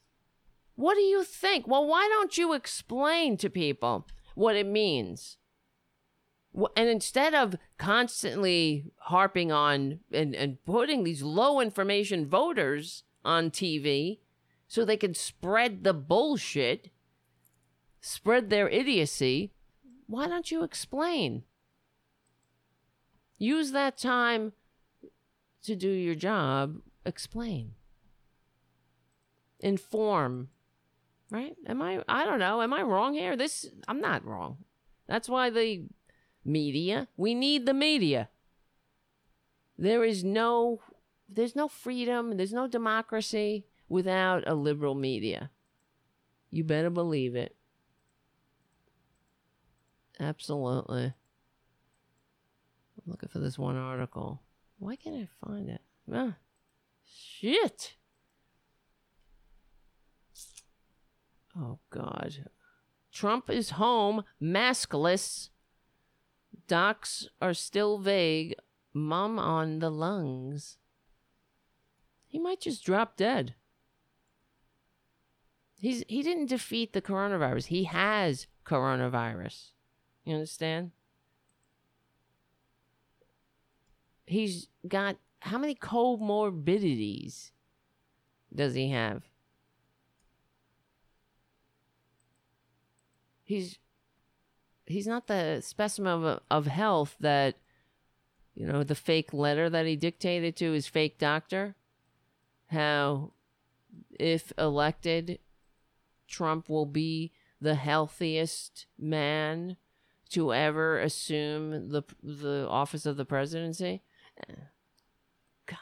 What 0.76 0.96
do 0.96 1.02
you 1.02 1.24
think? 1.24 1.68
Well, 1.68 1.86
why 1.88 2.08
don't 2.10 2.38
you 2.38 2.54
explain 2.54 3.38
to 3.38 3.50
people 3.50 4.08
what 4.36 4.56
it 4.56 4.66
means? 4.66 5.38
and 6.76 6.88
instead 6.88 7.34
of 7.34 7.56
constantly 7.78 8.86
harping 8.98 9.52
on 9.52 10.00
and, 10.12 10.36
and 10.36 10.64
putting 10.66 11.04
these 11.04 11.24
low 11.24 11.60
information 11.60 12.28
voters 12.28 13.04
on 13.26 13.50
TV 13.50 14.20
so 14.68 14.86
they 14.86 14.98
can 14.98 15.14
spread 15.14 15.84
the 15.84 15.94
bullshit, 15.94 16.90
spread 18.02 18.50
their 18.50 18.70
idiocy, 18.70 19.52
why 20.08 20.28
don't 20.28 20.52
you 20.52 20.64
explain? 20.64 21.44
Use 23.38 23.72
that 23.72 23.98
time 23.98 24.54
to 25.64 25.76
do 25.76 25.90
your 25.90 26.16
job, 26.16 26.78
explain. 27.06 27.74
Inform. 29.60 30.50
Right? 31.32 31.56
Am 31.66 31.82
I 31.82 32.04
I 32.08 32.26
don't 32.26 32.40
know, 32.40 32.62
am 32.62 32.74
I 32.74 32.84
wrong 32.84 33.14
here? 33.14 33.36
This 33.36 33.70
I'm 33.88 34.00
not 34.00 34.26
wrong. 34.26 34.58
That's 35.08 35.28
why 35.28 35.50
the 35.50 35.86
media. 36.46 37.08
We 37.18 37.34
need 37.34 37.66
the 37.66 37.74
media. 37.74 38.30
There 39.78 40.04
is 40.04 40.24
no 40.24 40.82
there's 41.28 41.56
no 41.56 41.68
freedom, 41.68 42.38
there's 42.38 42.54
no 42.54 42.68
democracy 42.68 43.66
without 43.90 44.44
a 44.48 44.54
liberal 44.54 44.96
media. 44.96 45.50
You 46.52 46.64
better 46.64 46.90
believe 46.90 47.36
it. 47.36 47.56
Absolutely. 50.24 51.04
I'm 51.04 51.14
looking 53.06 53.30
for 53.30 53.40
this 53.40 53.60
one 53.60 53.76
article. 53.76 54.42
Why 54.80 54.96
can't 54.96 55.16
I 55.16 55.28
find 55.46 55.70
it? 55.70 55.82
Ah, 56.12 56.38
shit. 57.06 57.96
Oh, 61.58 61.80
God. 61.90 62.46
Trump 63.12 63.50
is 63.50 63.72
home, 63.72 64.24
maskless. 64.42 65.50
Docs 66.68 67.28
are 67.42 67.54
still 67.54 67.98
vague. 67.98 68.56
Mum 68.94 69.38
on 69.38 69.80
the 69.80 69.92
lungs. 69.92 70.78
He 72.28 72.40
might 72.40 72.62
just 72.62 72.84
drop 72.84 73.18
dead. 73.18 73.56
He's 75.80 76.04
he 76.08 76.24
didn't 76.24 76.48
defeat 76.48 76.94
the 76.94 77.02
coronavirus. 77.02 77.66
He 77.66 77.84
has 77.84 78.48
coronavirus. 78.66 79.72
You 80.26 80.36
understand? 80.36 80.92
He's 84.26 84.68
got 84.88 85.18
how 85.42 85.58
many 85.58 85.76
comorbidities 85.76 87.52
does 88.56 88.74
he 88.74 88.90
have? 88.90 89.24
He's 93.44 93.78
he's 94.86 95.08
not 95.08 95.28
the 95.28 95.62
specimen 95.62 96.24
of, 96.24 96.40
of 96.50 96.68
health 96.68 97.16
that 97.20 97.56
you 98.56 98.66
know 98.66 98.84
the 98.84 98.96
fake 98.96 99.34
letter 99.34 99.70
that 99.70 99.86
he 99.86 99.96
dictated 99.96 100.56
to 100.58 100.72
his 100.72 100.88
fake 100.88 101.18
doctor 101.18 101.76
how 102.68 103.32
if 104.20 104.54
elected 104.58 105.40
Trump 106.28 106.70
will 106.70 106.86
be 106.86 107.32
the 107.60 107.76
healthiest 107.76 108.86
man 108.98 109.78
to 110.34 110.54
ever 110.54 111.00
assume 111.00 111.90
the 111.90 112.04
the 112.22 112.68
office 112.70 113.06
of 113.06 113.18
the 113.18 113.26
presidency 113.26 114.04
eh. 114.50 114.54
god 115.66 115.78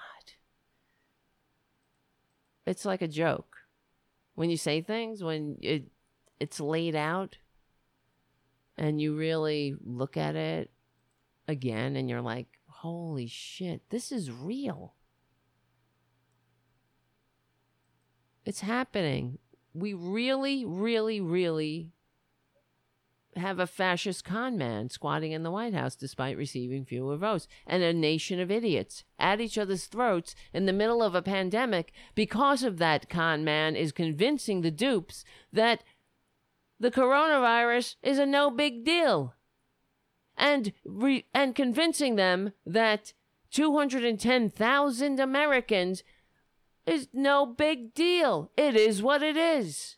it's 2.65 2.85
like 2.85 3.01
a 3.01 3.07
joke 3.07 3.57
when 4.35 4.49
you 4.49 4.57
say 4.57 4.81
things 4.81 5.23
when 5.23 5.57
it 5.61 5.85
it's 6.39 6.59
laid 6.59 6.95
out 6.95 7.37
and 8.77 8.99
you 8.99 9.15
really 9.15 9.75
look 9.83 10.17
at 10.17 10.35
it 10.35 10.71
again 11.47 11.95
and 11.95 12.09
you're 12.09 12.21
like, 12.21 12.47
holy 12.67 13.27
shit, 13.27 13.81
this 13.91 14.11
is 14.11 14.31
real. 14.31 14.95
It's 18.43 18.61
happening. 18.61 19.37
We 19.75 19.93
really, 19.93 20.65
really, 20.65 21.21
really 21.21 21.91
have 23.35 23.59
a 23.59 23.67
fascist 23.67 24.25
con 24.25 24.57
man 24.57 24.89
squatting 24.89 25.31
in 25.31 25.43
the 25.43 25.51
White 25.51 25.73
House 25.73 25.95
despite 25.95 26.37
receiving 26.37 26.85
fewer 26.85 27.17
votes, 27.17 27.47
and 27.65 27.81
a 27.83 27.93
nation 27.93 28.39
of 28.39 28.51
idiots 28.51 29.03
at 29.17 29.39
each 29.39 29.57
other's 29.57 29.85
throats 29.85 30.35
in 30.53 30.65
the 30.65 30.73
middle 30.73 31.01
of 31.01 31.15
a 31.15 31.21
pandemic 31.21 31.93
because 32.15 32.63
of 32.63 32.77
that 32.77 33.09
con 33.09 33.43
man 33.43 33.75
is 33.75 33.91
convincing 33.91 34.61
the 34.61 34.71
dupes 34.71 35.23
that 35.51 35.83
the 36.79 36.91
coronavirus 36.91 37.95
is 38.01 38.17
a 38.17 38.25
no 38.25 38.49
big 38.49 38.83
deal. 38.83 39.35
And 40.37 40.73
re- 40.83 41.25
and 41.33 41.53
convincing 41.53 42.15
them 42.15 42.53
that 42.65 43.13
210,000 43.51 45.19
Americans 45.19 46.03
is 46.85 47.09
no 47.13 47.45
big 47.45 47.93
deal. 47.93 48.51
It 48.57 48.75
is 48.75 49.03
what 49.03 49.21
it 49.21 49.37
is. 49.37 49.97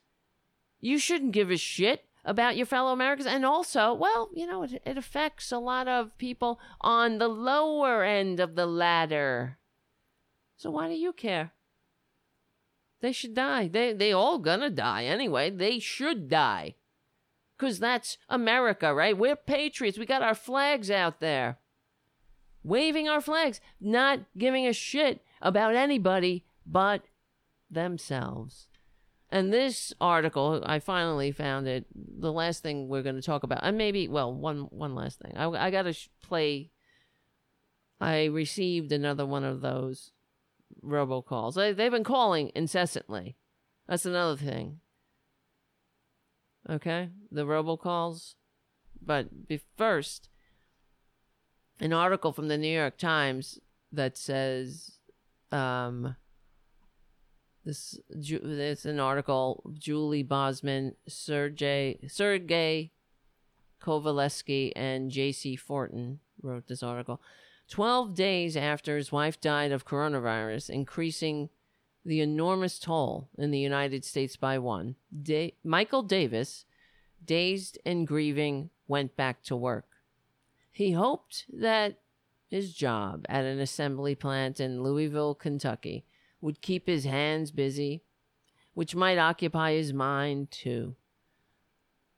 You 0.82 0.98
shouldn't 0.98 1.32
give 1.32 1.50
a 1.50 1.58
shit 1.58 2.06
about 2.26 2.56
your 2.56 2.66
fellow 2.66 2.92
Americans. 2.92 3.28
And 3.28 3.46
also, 3.46 3.94
well, 3.94 4.30
you 4.34 4.48
know, 4.48 4.64
it, 4.64 4.82
it 4.86 4.98
affects 4.98 5.52
a 5.52 5.58
lot 5.58 5.88
of 5.88 6.18
people 6.18 6.60
on 6.82 7.18
the 7.18 7.28
lower 7.28 8.04
end 8.04 8.40
of 8.40 8.56
the 8.56 8.66
ladder. 8.66 9.58
So 10.58 10.72
why 10.72 10.88
do 10.88 10.94
you 10.94 11.14
care? 11.14 11.52
They 13.02 13.12
should 13.12 13.34
die. 13.34 13.68
They 13.68 13.92
they 13.92 14.14
all 14.14 14.40
gonna 14.40 14.70
die 14.70 15.04
anyway. 15.04 15.50
They 15.50 15.80
should 15.80 16.30
die. 16.30 16.76
Cause 17.58 17.80
that's 17.80 18.18
America, 18.30 18.94
right? 18.94 19.18
We're 19.18 19.36
patriots. 19.36 19.98
We 19.98 20.06
got 20.06 20.22
our 20.22 20.36
flags 20.36 20.90
out 20.90 21.20
there. 21.20 21.58
Waving 22.64 23.10
our 23.10 23.20
flags, 23.20 23.60
not 23.82 24.22
giving 24.38 24.66
a 24.66 24.74
shit 24.74 25.22
about 25.42 25.76
anybody 25.76 26.46
but 26.66 27.04
themselves. 27.70 28.68
And 29.34 29.52
this 29.52 29.92
article, 30.00 30.62
I 30.64 30.78
finally 30.78 31.32
found 31.32 31.68
it. 31.68 31.88
The 31.96 32.32
last 32.32 32.62
thing 32.62 32.88
we're 32.88 33.02
going 33.02 33.16
to 33.16 33.22
talk 33.24 33.42
about, 33.42 33.62
and 33.64 33.76
maybe, 33.76 34.08
well, 34.08 34.32
one 34.32 34.68
one 34.70 34.94
last 34.94 35.18
thing. 35.18 35.34
I, 35.36 35.48
I 35.48 35.72
got 35.72 35.82
to 35.84 35.94
sh- 35.94 36.10
play. 36.22 36.70
I 38.00 38.26
received 38.26 38.92
another 38.92 39.26
one 39.26 39.44
of 39.44 39.62
those 39.62 40.12
robocalls. 40.86 41.56
They, 41.56 41.74
they've 41.74 41.90
been 41.90 42.04
calling 42.04 42.52
incessantly. 42.54 43.36
That's 43.88 44.06
another 44.06 44.38
thing. 44.38 44.82
Okay, 46.70 47.10
the 47.32 47.44
robocalls. 47.44 48.36
But 49.04 49.48
be 49.48 49.62
first, 49.76 50.30
an 51.80 51.92
article 51.92 52.34
from 52.34 52.50
the 52.50 52.58
New 52.60 52.78
York 52.78 53.00
Times 53.00 53.58
that 53.92 54.16
says, 54.16 55.00
um, 55.52 56.18
this 57.66 58.00
it's 58.10 58.86
an 58.86 59.00
article. 59.00 59.64
Julie 59.74 60.24
Bosman, 60.24 60.96
Sergey 61.08 62.00
Sergey 62.08 62.92
Kovaleski, 63.82 64.72
and 64.76 65.12
Jacey 65.12 65.56
Fortin 65.56 66.20
wrote 66.42 66.68
this 66.68 66.84
article. 66.84 67.22
12 67.70 68.14
days 68.14 68.58
after 68.58 68.98
his 68.98 69.12
wife 69.12 69.40
died 69.40 69.72
of 69.72 69.86
coronavirus, 69.86 70.70
increasing 70.70 71.50
the 72.06 72.20
enormous 72.20 72.80
toll 72.80 73.30
in 73.38 73.52
the 73.52 73.60
United 73.60 74.04
States 74.04 74.36
by 74.36 74.58
one, 74.58 74.96
da- 75.22 75.56
Michael 75.64 76.04
Davis, 76.04 76.66
dazed 77.24 77.80
and 77.86 78.06
grieving, 78.06 78.70
went 78.88 79.16
back 79.16 79.42
to 79.44 79.56
work. 79.56 79.86
He 80.72 80.92
hoped 80.92 81.46
that 81.54 82.00
his 82.50 82.74
job 82.74 83.26
at 83.30 83.46
an 83.46 83.60
assembly 83.60 84.16
plant 84.16 84.60
in 84.60 84.84
Louisville, 84.84 85.34
Kentucky, 85.34 86.06
would 86.44 86.62
keep 86.62 86.88
his 86.88 87.06
hands 87.06 87.52
busy, 87.52 88.04
which 88.74 88.94
might 88.94 89.18
occupy 89.18 89.72
his 89.72 89.94
mind 89.94 90.52
too. 90.52 90.94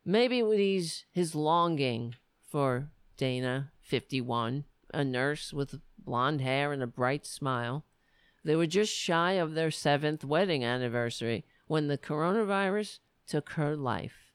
Maybe 0.04 0.40
it 0.40 0.48
would 0.48 0.60
ease 0.60 1.06
his 1.12 1.36
longing 1.36 2.16
for 2.50 2.90
Dana, 3.18 3.72
51, 3.82 4.66
a 4.92 5.04
nurse 5.04 5.54
with 5.54 5.80
blonde 6.00 6.42
hair 6.42 6.72
and 6.72 6.82
a 6.82 6.88
bright 6.88 7.28
smile. 7.28 7.86
They 8.44 8.56
were 8.56 8.66
just 8.66 8.92
shy 8.92 9.34
of 9.34 9.54
their 9.54 9.70
seventh 9.70 10.26
wedding 10.26 10.64
anniversary 10.64 11.46
when 11.68 11.88
the 11.88 11.98
coronavirus 11.98 13.00
took 13.28 13.52
her 13.52 13.76
life. 13.76 14.32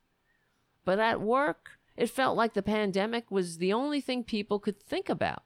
But 0.85 1.01
at 1.01 1.21
work, 1.21 1.81
it 1.97 2.11
felt 2.11 2.37
like 2.37 2.55
the 2.55 2.63
pandemic 2.63 3.29
was 3.29 3.59
the 3.59 3.73
only 3.73 4.01
thing 4.01 4.23
people 4.23 4.61
could 4.61 4.81
think 4.81 5.09
about. 5.09 5.43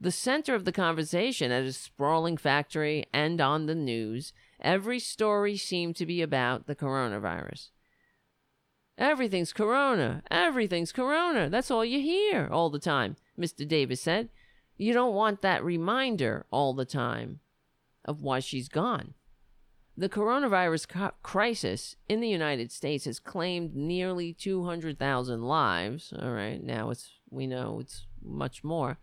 The 0.00 0.10
center 0.10 0.54
of 0.54 0.64
the 0.64 0.72
conversation 0.72 1.50
at 1.50 1.64
a 1.64 1.72
sprawling 1.72 2.36
factory 2.36 3.06
and 3.12 3.40
on 3.40 3.66
the 3.66 3.74
news, 3.74 4.32
every 4.60 4.98
story 4.98 5.56
seemed 5.56 5.96
to 5.96 6.06
be 6.06 6.20
about 6.20 6.66
the 6.66 6.76
coronavirus. 6.76 7.70
Everything's 8.98 9.52
corona. 9.52 10.22
Everything's 10.30 10.92
corona. 10.92 11.48
That's 11.48 11.70
all 11.70 11.84
you 11.84 12.00
hear 12.00 12.48
all 12.50 12.70
the 12.70 12.78
time, 12.78 13.16
Mr. 13.38 13.66
Davis 13.66 14.00
said. 14.00 14.28
You 14.76 14.92
don't 14.92 15.14
want 15.14 15.42
that 15.42 15.64
reminder 15.64 16.46
all 16.50 16.74
the 16.74 16.84
time 16.84 17.40
of 18.04 18.20
why 18.20 18.40
she's 18.40 18.68
gone. 18.68 19.14
The 19.96 20.08
coronavirus 20.10 20.88
co- 20.88 21.12
crisis 21.22 21.96
in 22.06 22.20
the 22.20 22.28
United 22.28 22.70
States 22.70 23.06
has 23.06 23.18
claimed 23.18 23.74
nearly 23.74 24.34
200,000 24.34 25.42
lives. 25.42 26.12
All 26.18 26.32
right, 26.32 26.62
now 26.62 26.90
it's 26.90 27.10
we 27.30 27.46
know 27.46 27.78
it's 27.80 28.06
much 28.22 28.62
more. 28.62 28.98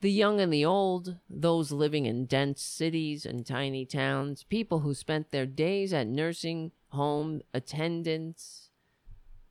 The 0.00 0.10
young 0.10 0.40
and 0.40 0.52
the 0.52 0.64
old, 0.64 1.16
those 1.28 1.72
living 1.72 2.04
in 2.04 2.26
dense 2.26 2.62
cities 2.62 3.24
and 3.24 3.46
tiny 3.46 3.86
towns, 3.86 4.44
people 4.44 4.80
who 4.80 4.94
spent 4.94 5.30
their 5.30 5.46
days 5.46 5.92
at 5.94 6.06
nursing 6.06 6.72
home 6.88 7.40
attendants, 7.54 8.70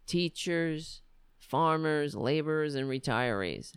teachers, 0.06 1.02
farmers, 1.40 2.16
laborers, 2.16 2.76
and 2.76 2.88
retirees. 2.88 3.74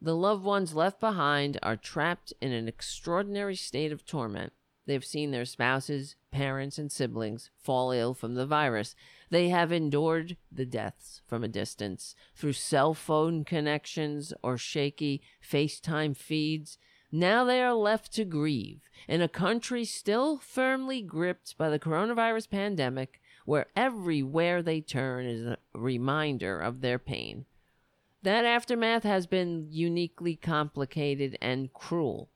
The 0.00 0.16
loved 0.16 0.44
ones 0.44 0.74
left 0.74 1.00
behind 1.00 1.58
are 1.62 1.76
trapped 1.76 2.32
in 2.40 2.52
an 2.52 2.68
extraordinary 2.68 3.56
state 3.56 3.92
of 3.92 4.04
torment. 4.04 4.52
They've 4.86 5.04
seen 5.04 5.30
their 5.30 5.44
spouses, 5.44 6.16
parents, 6.30 6.78
and 6.78 6.90
siblings 6.92 7.50
fall 7.62 7.92
ill 7.92 8.12
from 8.12 8.34
the 8.34 8.46
virus. 8.46 8.94
They 9.30 9.48
have 9.48 9.72
endured 9.72 10.36
the 10.52 10.66
deaths 10.66 11.20
from 11.26 11.42
a 11.42 11.48
distance 11.48 12.14
through 12.34 12.52
cell 12.52 12.94
phone 12.94 13.44
connections 13.44 14.32
or 14.42 14.56
shaky 14.56 15.22
FaceTime 15.42 16.16
feeds. 16.16 16.78
Now 17.10 17.44
they 17.44 17.62
are 17.62 17.74
left 17.74 18.12
to 18.14 18.24
grieve 18.24 18.82
in 19.08 19.22
a 19.22 19.28
country 19.28 19.84
still 19.84 20.38
firmly 20.38 21.02
gripped 21.02 21.56
by 21.58 21.70
the 21.70 21.78
coronavirus 21.78 22.50
pandemic, 22.50 23.20
where 23.44 23.66
everywhere 23.76 24.62
they 24.62 24.80
turn 24.80 25.26
is 25.26 25.46
a 25.46 25.58
reminder 25.74 26.58
of 26.58 26.80
their 26.80 26.98
pain. 26.98 27.46
That 28.22 28.44
aftermath 28.44 29.04
has 29.04 29.26
been 29.26 29.68
uniquely 29.70 30.34
complicated 30.34 31.38
and 31.40 31.72
cruel. 31.72 32.28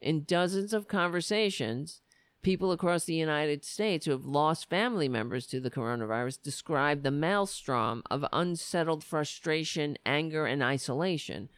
In 0.00 0.24
dozens 0.24 0.72
of 0.72 0.88
conversations, 0.88 2.02
People 2.48 2.72
across 2.72 3.04
the 3.04 3.12
United 3.12 3.62
States 3.62 4.06
who 4.06 4.12
have 4.12 4.24
lost 4.24 4.70
family 4.70 5.06
members 5.06 5.46
to 5.48 5.60
the 5.60 5.70
coronavirus 5.70 6.40
describe 6.40 7.02
the 7.02 7.10
maelstrom 7.10 8.02
of 8.10 8.24
unsettled 8.32 9.04
frustration, 9.04 9.98
anger, 10.06 10.46
and 10.46 10.62
isolation. 10.62 11.50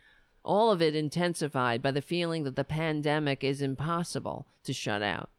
All 0.44 0.72
of 0.72 0.82
it 0.82 0.96
intensified 0.96 1.80
by 1.80 1.92
the 1.92 2.02
feeling 2.02 2.42
that 2.42 2.56
the 2.56 2.64
pandemic 2.64 3.44
is 3.44 3.62
impossible 3.62 4.48
to 4.64 4.72
shut 4.72 5.00
out. 5.00 5.30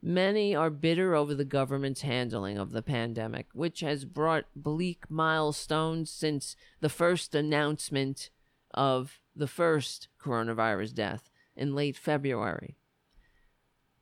Many 0.00 0.54
are 0.54 0.70
bitter 0.70 1.14
over 1.14 1.34
the 1.34 1.44
government's 1.44 2.00
handling 2.00 2.56
of 2.56 2.70
the 2.70 2.80
pandemic, 2.80 3.48
which 3.52 3.80
has 3.80 4.06
brought 4.06 4.46
bleak 4.56 5.04
milestones 5.10 6.10
since 6.10 6.56
the 6.80 6.88
first 6.88 7.34
announcement 7.34 8.30
of 8.72 9.20
the 9.36 9.46
first 9.46 10.08
coronavirus 10.18 10.94
death 10.94 11.28
in 11.54 11.74
late 11.74 11.98
February. 11.98 12.78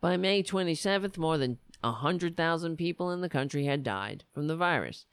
By 0.04 0.18
May 0.18 0.42
27th, 0.42 1.16
more 1.16 1.38
than 1.38 1.56
100,000 1.80 2.76
people 2.76 3.10
in 3.10 3.22
the 3.22 3.28
country 3.30 3.64
had 3.64 3.82
died 3.82 4.24
from 4.34 4.48
the 4.48 4.54
virus. 4.54 5.06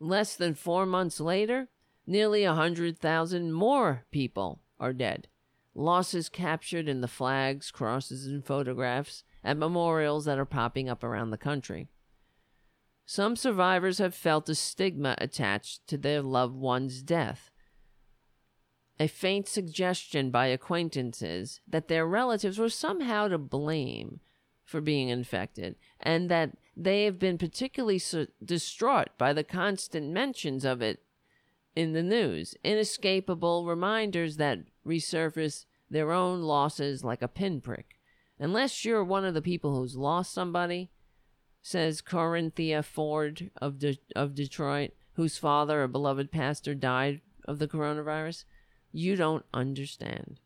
Less 0.00 0.34
than 0.34 0.56
four 0.56 0.84
months 0.84 1.20
later, 1.20 1.68
nearly 2.08 2.44
100,000 2.44 3.52
more 3.52 4.04
people 4.10 4.58
are 4.80 4.92
dead. 4.92 5.28
Losses 5.76 6.28
captured 6.28 6.88
in 6.88 7.02
the 7.02 7.06
flags, 7.06 7.70
crosses, 7.70 8.26
and 8.26 8.44
photographs 8.44 9.22
at 9.44 9.58
memorials 9.58 10.24
that 10.24 10.40
are 10.40 10.44
popping 10.44 10.88
up 10.88 11.04
around 11.04 11.30
the 11.30 11.38
country. 11.38 11.86
Some 13.06 13.36
survivors 13.36 13.98
have 13.98 14.12
felt 14.12 14.48
a 14.48 14.56
stigma 14.56 15.14
attached 15.18 15.86
to 15.86 15.96
their 15.96 16.20
loved 16.20 16.56
one's 16.56 17.00
death. 17.04 17.52
A 18.98 19.06
faint 19.06 19.46
suggestion 19.46 20.32
by 20.32 20.46
acquaintances 20.46 21.60
that 21.68 21.86
their 21.86 22.04
relatives 22.04 22.58
were 22.58 22.68
somehow 22.68 23.28
to 23.28 23.38
blame 23.38 24.18
for 24.64 24.80
being 24.80 25.08
infected, 25.08 25.76
and 26.00 26.30
that 26.30 26.56
they 26.76 27.04
have 27.04 27.18
been 27.18 27.38
particularly 27.38 27.98
so 27.98 28.26
distraught 28.44 29.08
by 29.18 29.32
the 29.32 29.44
constant 29.44 30.10
mentions 30.10 30.64
of 30.64 30.80
it 30.80 31.02
in 31.74 31.92
the 31.92 32.02
news, 32.02 32.54
inescapable 32.62 33.66
reminders 33.66 34.36
that 34.36 34.60
resurface 34.86 35.64
their 35.90 36.12
own 36.12 36.42
losses 36.42 37.04
like 37.04 37.22
a 37.22 37.28
pinprick. 37.28 37.98
Unless 38.38 38.84
you're 38.84 39.04
one 39.04 39.24
of 39.24 39.34
the 39.34 39.42
people 39.42 39.74
who's 39.74 39.96
lost 39.96 40.32
somebody, 40.32 40.90
says 41.62 42.02
Corinthia 42.02 42.84
Ford 42.84 43.50
of, 43.60 43.78
De- 43.78 43.98
of 44.16 44.34
Detroit, 44.34 44.90
whose 45.14 45.38
father, 45.38 45.82
a 45.82 45.88
beloved 45.88 46.32
pastor, 46.32 46.74
died 46.74 47.20
of 47.46 47.58
the 47.58 47.68
coronavirus, 47.68 48.44
you 48.90 49.16
don't 49.16 49.44
understand. 49.54 50.40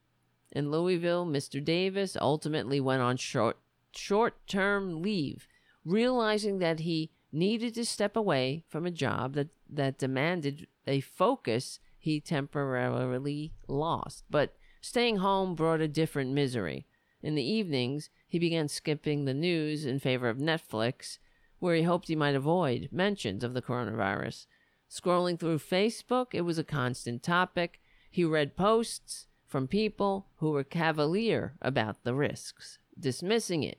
In 0.53 0.71
Louisville, 0.71 1.27
Mr. 1.27 1.63
Davis 1.63 2.17
ultimately 2.21 2.81
went 2.81 3.03
on 3.03 3.17
short 3.17 3.59
short 3.97 4.47
term 4.47 5.03
leave, 5.03 5.47
realizing 5.85 6.59
that 6.59 6.81
he 6.81 7.11
needed 7.33 7.75
to 7.75 7.85
step 7.85 8.17
away 8.17 8.65
from 8.69 8.87
a 8.87 8.91
job 8.91 9.35
that, 9.35 9.49
that 9.69 9.99
demanded 9.99 10.67
a 10.87 11.01
focus 11.01 11.81
he 11.99 12.21
temporarily 12.21 13.53
lost. 13.69 14.25
But 14.31 14.57
staying 14.81 15.19
home 15.19 15.55
brought 15.55 15.81
a 15.81 15.89
different 15.89 16.33
misery. 16.33 16.87
In 17.23 17.35
the 17.35 17.43
evenings, 17.43 18.11
he 18.29 18.39
began 18.39 18.69
skipping 18.69 19.25
the 19.25 19.35
news 19.35 19.85
in 19.85 19.99
favor 19.99 20.29
of 20.29 20.39
Netflix, 20.39 21.19
where 21.59 21.75
he 21.75 21.83
hoped 21.83 22.09
he 22.09 22.17
might 22.17 22.35
avoid 22.35 22.89
mentions 22.93 23.43
of 23.43 23.55
the 23.55 23.63
coronavirus. 23.63 24.47
Scrolling 24.89 25.39
through 25.39 25.59
Facebook, 25.59 26.29
it 26.33 26.43
was 26.43 26.59
a 26.59 26.65
constant 26.65 27.23
topic. 27.23 27.81
He 28.11 28.25
read 28.25 28.57
posts 28.57 29.27
from 29.47 29.67
people 29.67 30.27
who 30.37 30.51
were 30.51 30.65
cavalier 30.65 31.55
about 31.61 32.05
the 32.05 32.15
risks, 32.15 32.79
dismissing 32.99 33.63
it 33.63 33.79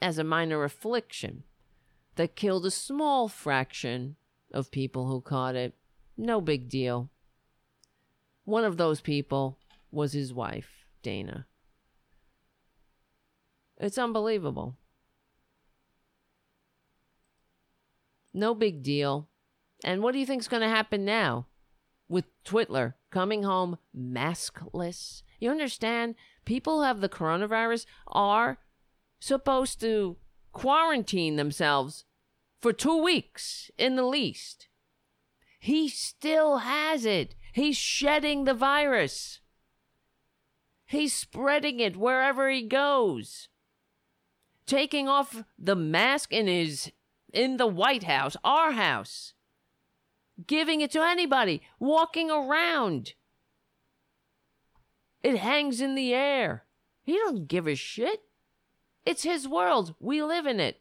as 0.00 0.18
a 0.18 0.24
minor 0.24 0.64
affliction 0.64 1.44
that 2.16 2.36
killed 2.36 2.66
a 2.66 2.70
small 2.70 3.28
fraction 3.28 4.16
of 4.52 4.70
people 4.70 5.06
who 5.06 5.20
caught 5.20 5.54
it. 5.54 5.74
No 6.16 6.40
big 6.40 6.68
deal. 6.68 7.10
One 8.44 8.64
of 8.64 8.76
those 8.76 9.00
people 9.00 9.58
was 9.90 10.12
his 10.12 10.32
wife, 10.32 10.86
Dana. 11.02 11.46
It's 13.76 13.98
unbelievable. 13.98 14.76
No 18.34 18.54
big 18.54 18.82
deal. 18.82 19.28
And 19.84 20.02
what 20.02 20.12
do 20.12 20.18
you 20.18 20.26
think's 20.26 20.48
going 20.48 20.62
to 20.62 20.68
happen 20.68 21.04
now 21.04 21.46
with 22.08 22.24
Twitler 22.44 22.94
coming 23.10 23.44
home 23.44 23.78
maskless? 23.96 25.22
You 25.38 25.50
understand? 25.50 26.16
People 26.44 26.78
who 26.78 26.82
have 26.82 27.00
the 27.00 27.08
coronavirus 27.08 27.86
are 28.08 28.58
supposed 29.20 29.80
to 29.80 30.16
quarantine 30.52 31.36
themselves 31.36 32.04
for 32.60 32.72
two 32.72 33.02
weeks 33.02 33.70
in 33.78 33.96
the 33.96 34.04
least. 34.04 34.68
He 35.58 35.88
still 35.88 36.58
has 36.58 37.04
it. 37.04 37.34
He's 37.52 37.76
shedding 37.76 38.44
the 38.44 38.54
virus. 38.54 39.40
He's 40.86 41.12
spreading 41.12 41.80
it 41.80 41.96
wherever 41.96 42.48
he 42.48 42.62
goes. 42.62 43.48
Taking 44.66 45.08
off 45.08 45.44
the 45.58 45.76
mask 45.76 46.32
in 46.32 46.46
his 46.46 46.92
in 47.32 47.58
the 47.58 47.66
White 47.66 48.04
House, 48.04 48.36
our 48.42 48.72
house. 48.72 49.34
Giving 50.46 50.80
it 50.80 50.90
to 50.92 51.02
anybody 51.02 51.62
walking 51.78 52.30
around. 52.30 53.14
It 55.22 55.36
hangs 55.36 55.80
in 55.80 55.94
the 55.94 56.14
air. 56.14 56.64
He 57.02 57.14
don't 57.14 57.48
give 57.48 57.66
a 57.66 57.74
shit. 57.74 58.22
It's 59.06 59.22
his 59.22 59.48
world. 59.48 59.94
We 60.00 60.22
live 60.22 60.46
in 60.46 60.60
it. 60.60 60.80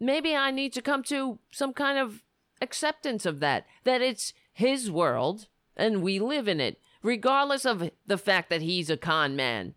Maybe 0.00 0.34
I 0.34 0.50
need 0.50 0.72
to 0.72 0.82
come 0.82 1.02
to 1.04 1.38
some 1.50 1.72
kind 1.72 1.98
of 1.98 2.22
acceptance 2.60 3.24
of 3.24 3.40
that, 3.40 3.66
that 3.84 4.02
it's 4.02 4.32
his 4.52 4.90
world 4.90 5.48
and 5.76 6.02
we 6.02 6.18
live 6.18 6.48
in 6.48 6.60
it, 6.60 6.80
regardless 7.02 7.64
of 7.64 7.90
the 8.06 8.18
fact 8.18 8.50
that 8.50 8.62
he's 8.62 8.90
a 8.90 8.96
con 8.96 9.36
man. 9.36 9.74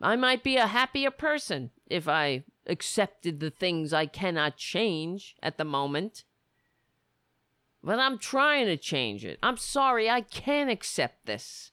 I 0.00 0.16
might 0.16 0.42
be 0.42 0.56
a 0.56 0.66
happier 0.66 1.10
person 1.10 1.70
if 1.86 2.08
I 2.08 2.44
accepted 2.66 3.40
the 3.40 3.50
things 3.50 3.92
I 3.92 4.06
cannot 4.06 4.56
change 4.56 5.36
at 5.42 5.56
the 5.56 5.64
moment. 5.64 6.24
But 7.82 7.98
I'm 7.98 8.18
trying 8.18 8.66
to 8.66 8.76
change 8.76 9.24
it. 9.24 9.38
I'm 9.42 9.56
sorry, 9.56 10.10
I 10.10 10.20
can't 10.20 10.70
accept 10.70 11.26
this. 11.26 11.72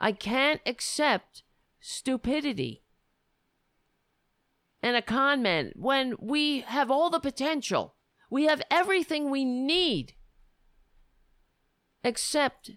I 0.00 0.12
can't 0.12 0.62
accept 0.64 1.42
stupidity 1.78 2.82
and 4.82 4.96
a 4.96 5.02
con 5.02 5.42
man 5.42 5.72
when 5.76 6.14
we 6.18 6.60
have 6.60 6.90
all 6.90 7.10
the 7.10 7.20
potential. 7.20 7.96
We 8.30 8.44
have 8.44 8.62
everything 8.70 9.30
we 9.30 9.44
need 9.44 10.14
except 12.02 12.70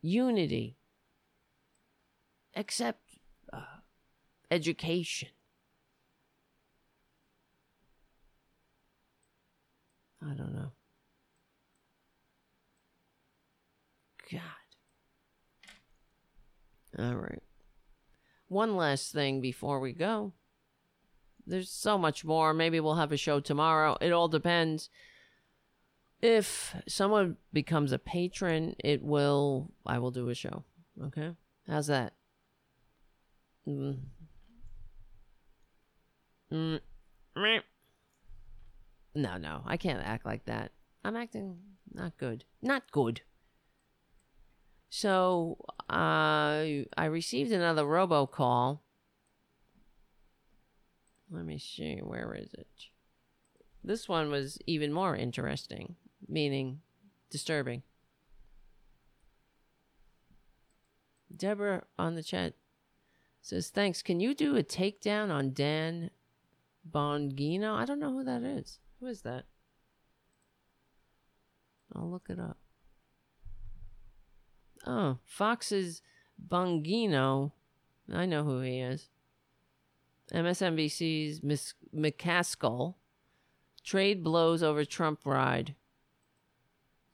unity, 0.00 0.78
except 2.54 3.02
uh, 3.52 3.60
education. 4.50 5.28
I 10.20 10.34
don't 10.34 10.54
know. 10.54 10.72
God. 14.30 14.61
All 16.98 17.14
right. 17.14 17.42
One 18.48 18.76
last 18.76 19.12
thing 19.12 19.40
before 19.40 19.80
we 19.80 19.92
go. 19.92 20.32
There's 21.46 21.70
so 21.70 21.98
much 21.98 22.24
more. 22.24 22.52
Maybe 22.54 22.80
we'll 22.80 22.96
have 22.96 23.12
a 23.12 23.16
show 23.16 23.40
tomorrow. 23.40 23.96
It 24.00 24.12
all 24.12 24.28
depends. 24.28 24.90
If 26.20 26.76
someone 26.86 27.36
becomes 27.52 27.92
a 27.92 27.98
patron, 27.98 28.76
it 28.78 29.02
will. 29.02 29.72
I 29.84 29.98
will 29.98 30.12
do 30.12 30.28
a 30.28 30.34
show. 30.34 30.64
Okay? 31.02 31.30
How's 31.66 31.88
that? 31.88 32.12
Mm. 33.66 33.98
Mm. 36.52 36.80
No, 39.14 39.36
no. 39.36 39.62
I 39.66 39.76
can't 39.76 40.06
act 40.06 40.24
like 40.24 40.44
that. 40.44 40.72
I'm 41.04 41.16
acting 41.16 41.56
not 41.94 42.16
good. 42.16 42.44
Not 42.60 42.90
good. 42.90 43.22
So 44.94 45.56
uh, 45.88 46.84
I 46.98 47.04
received 47.08 47.50
another 47.50 47.82
robocall. 47.82 48.80
Let 51.30 51.46
me 51.46 51.58
see, 51.58 52.00
where 52.02 52.34
is 52.34 52.52
it? 52.52 52.66
This 53.82 54.06
one 54.06 54.30
was 54.30 54.58
even 54.66 54.92
more 54.92 55.16
interesting, 55.16 55.96
meaning 56.28 56.82
disturbing. 57.30 57.84
Deborah 61.34 61.84
on 61.98 62.14
the 62.14 62.22
chat 62.22 62.52
says, 63.40 63.70
Thanks. 63.70 64.02
Can 64.02 64.20
you 64.20 64.34
do 64.34 64.58
a 64.58 64.62
takedown 64.62 65.30
on 65.30 65.54
Dan 65.54 66.10
Bongino? 66.86 67.74
I 67.74 67.86
don't 67.86 67.98
know 67.98 68.12
who 68.12 68.24
that 68.24 68.42
is. 68.42 68.78
Who 69.00 69.06
is 69.06 69.22
that? 69.22 69.44
I'll 71.96 72.10
look 72.10 72.26
it 72.28 72.38
up. 72.38 72.58
Oh, 74.86 75.18
Fox's 75.24 76.02
Bongino. 76.48 77.52
I 78.12 78.26
know 78.26 78.44
who 78.44 78.60
he 78.60 78.80
is. 78.80 79.08
MSNBC's 80.32 81.42
Miss 81.42 81.74
McCaskill. 81.94 82.94
Trade 83.84 84.22
blows 84.22 84.62
over 84.62 84.84
Trump 84.84 85.20
ride. 85.24 85.74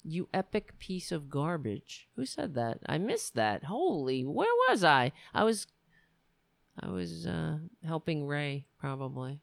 You 0.05 0.28
epic 0.32 0.78
piece 0.78 1.10
of 1.12 1.28
garbage. 1.28 2.08
Who 2.16 2.24
said 2.24 2.55
that? 2.55 2.78
I 2.86 2.98
missed 2.98 3.34
that. 3.34 3.64
Holy, 3.64 4.24
where 4.24 4.52
was 4.68 4.84
I? 4.84 5.12
I 5.34 5.44
was 5.44 5.66
I 6.80 6.88
was 6.88 7.26
uh 7.26 7.58
helping 7.84 8.26
Ray 8.26 8.66
probably. 8.78 9.40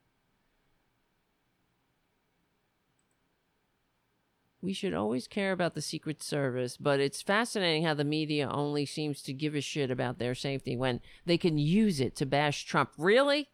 We 4.65 4.73
should 4.73 4.95
always 4.95 5.27
care 5.27 5.51
about 5.51 5.75
the 5.75 5.81
Secret 5.81 6.23
Service, 6.23 6.75
but 6.75 6.99
it's 6.99 7.21
fascinating 7.21 7.83
how 7.83 7.93
the 7.93 8.03
media 8.03 8.49
only 8.49 8.87
seems 8.87 9.21
to 9.21 9.31
give 9.31 9.53
a 9.53 9.61
shit 9.61 9.91
about 9.91 10.17
their 10.17 10.33
safety 10.33 10.75
when 10.75 11.01
they 11.23 11.37
can 11.37 11.59
use 11.59 11.99
it 12.01 12.15
to 12.15 12.25
bash 12.25 12.65
Trump. 12.65 12.89
Really? 12.97 13.49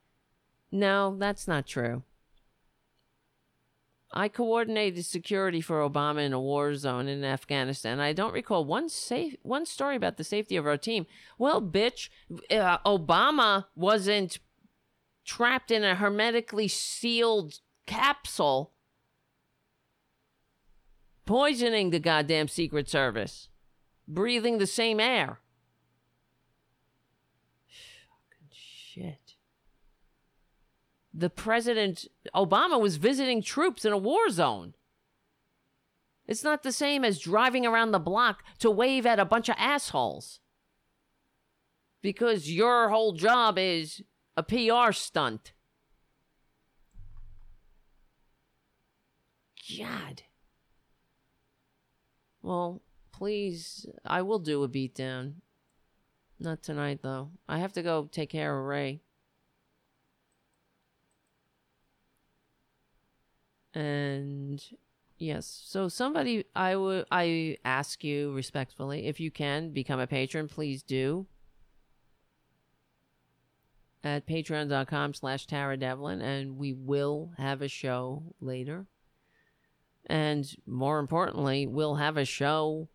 No, 0.72 1.18
that's 1.20 1.50
not 1.50 1.68
true. 1.68 2.04
I 4.14 4.30
coordinated 4.30 5.06
security 5.06 5.60
for 5.60 5.82
Obama 5.82 6.26
in 6.26 6.32
a 6.32 6.40
war 6.40 6.76
zone 6.76 7.10
in 7.10 7.26
Afghanistan. 7.26 8.00
I 8.00 8.14
don't 8.14 8.34
recall 8.34 8.64
one 8.64 8.88
safe 8.88 9.36
one 9.42 9.66
story 9.66 9.98
about 9.98 10.16
the 10.16 10.24
safety 10.24 10.56
of 10.56 10.66
our 10.66 10.78
team. 10.78 11.08
Well, 11.38 11.62
bitch, 11.62 12.08
uh, 12.50 12.78
Obama 12.86 13.66
wasn't 13.76 14.40
trapped 15.26 15.72
in 15.72 15.84
a 15.84 15.96
hermetically 15.96 16.70
sealed 16.70 17.60
capsule 17.86 18.72
poisoning 21.26 21.90
the 21.90 22.00
goddamn 22.00 22.48
Secret 22.48 22.90
Service, 22.90 23.50
breathing 24.08 24.58
the 24.58 24.68
same 24.68 25.00
air. 25.00 25.40
Fucking 27.68 28.50
shit. 28.52 29.36
The 31.14 31.30
president, 31.30 32.08
Obama, 32.36 32.80
was 32.80 32.98
visiting 32.98 33.42
troops 33.42 33.86
in 33.86 33.92
a 33.92 33.98
war 33.98 34.30
zone. 34.30 34.74
It's 36.28 36.44
not 36.44 36.64
the 36.64 36.72
same 36.72 37.04
as 37.04 37.20
driving 37.20 37.66
around 37.66 37.92
the 37.92 38.00
block 38.00 38.44
to 38.60 38.72
wave 38.72 39.06
at 39.06 39.20
a 39.20 39.26
bunch 39.26 39.50
of 39.50 39.56
assholes. 39.58 40.40
Because 42.02 42.52
your 42.52 42.90
whole 42.90 43.12
job 43.14 43.58
is 43.58 44.02
a 44.38 44.44
PR 44.44 44.92
stunt. 44.94 45.54
God. 49.78 50.24
Well, 52.42 52.82
please, 53.12 53.86
I 54.06 54.22
will 54.22 54.40
do 54.40 54.64
a 54.64 54.70
beatdown. 54.70 55.34
Not 56.40 56.64
tonight, 56.64 57.00
though. 57.04 57.30
I 57.48 57.60
have 57.60 57.74
to 57.74 57.84
go 57.84 58.10
take 58.12 58.30
care 58.32 58.58
of 58.58 58.66
Ray. 58.66 59.02
And 63.74 64.62
yes, 65.18 65.62
so 65.66 65.88
somebody, 65.88 66.46
I 66.56 66.76
would, 66.76 67.06
I 67.12 67.58
ask 67.64 68.04
you 68.04 68.34
respectfully, 68.34 69.06
if 69.06 69.20
you 69.20 69.32
can 69.32 69.72
become 69.72 70.00
a 70.00 70.08
patron, 70.08 70.48
please 70.48 70.84
do. 70.84 71.28
At 74.04 74.26
patreon.com 74.26 75.14
slash 75.14 75.46
Tara 75.46 75.78
Dublin, 75.78 76.22
and 76.22 76.58
we 76.58 76.74
will 76.74 77.34
have 77.38 77.62
a 77.62 77.68
show 77.68 78.24
later. 78.42 78.88
And 80.12 80.46
more 80.68 81.00
importantly, 81.00 81.68
we'll 81.68 81.96
have 81.96 82.18
a 82.18 82.26
show 82.26 82.90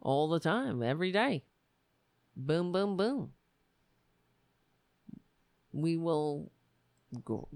all 0.00 0.30
the 0.30 0.40
time, 0.40 0.82
every 0.82 1.12
day. 1.12 1.44
Boom, 2.34 2.72
boom, 2.72 2.96
boom. 2.96 3.32
We 5.72 5.98
will, 5.98 6.52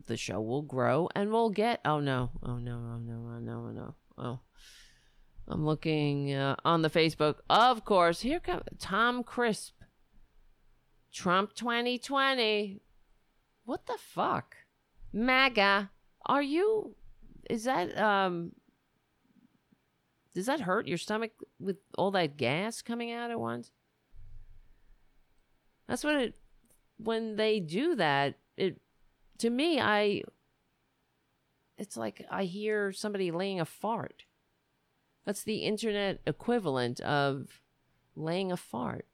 the 0.04 0.18
show 0.18 0.42
will 0.42 0.60
grow 0.60 1.08
and 1.14 1.32
we'll 1.32 1.48
get, 1.48 1.80
oh 1.86 2.00
no, 2.00 2.32
oh 2.42 2.58
no, 2.58 2.74
oh 2.74 2.98
no, 2.98 3.30
oh 3.34 3.38
no, 3.38 3.52
oh 3.52 3.70
no, 3.70 3.94
oh. 4.18 4.40
I'm 5.48 5.64
looking 5.64 6.34
uh, 6.34 6.56
on 6.66 6.82
the 6.82 6.90
Facebook. 6.90 7.36
Of 7.48 7.86
course, 7.86 8.20
here 8.20 8.40
comes 8.40 8.64
Tom 8.78 9.24
Crisp. 9.24 9.72
Trump 11.14 11.54
2020. 11.54 12.82
What 13.64 13.86
the 13.86 13.96
fuck? 13.98 14.56
MAGA. 15.14 15.90
Are 16.26 16.42
you 16.42 16.96
is 17.50 17.64
that 17.64 17.96
um 17.98 18.52
does 20.34 20.46
that 20.46 20.60
hurt 20.60 20.88
your 20.88 20.98
stomach 20.98 21.30
with 21.60 21.76
all 21.96 22.10
that 22.10 22.36
gas 22.36 22.82
coming 22.82 23.12
out 23.12 23.30
at 23.30 23.38
once? 23.38 23.70
That's 25.86 26.02
what 26.02 26.16
it 26.16 26.34
when 26.98 27.36
they 27.36 27.60
do 27.60 27.94
that, 27.96 28.38
it 28.56 28.80
to 29.38 29.50
me 29.50 29.80
I 29.80 30.22
it's 31.76 31.96
like 31.96 32.24
I 32.30 32.44
hear 32.44 32.92
somebody 32.92 33.30
laying 33.30 33.60
a 33.60 33.64
fart. 33.64 34.24
That's 35.24 35.42
the 35.42 35.58
internet 35.58 36.20
equivalent 36.26 37.00
of 37.00 37.60
laying 38.14 38.52
a 38.52 38.56
fart. 38.56 39.06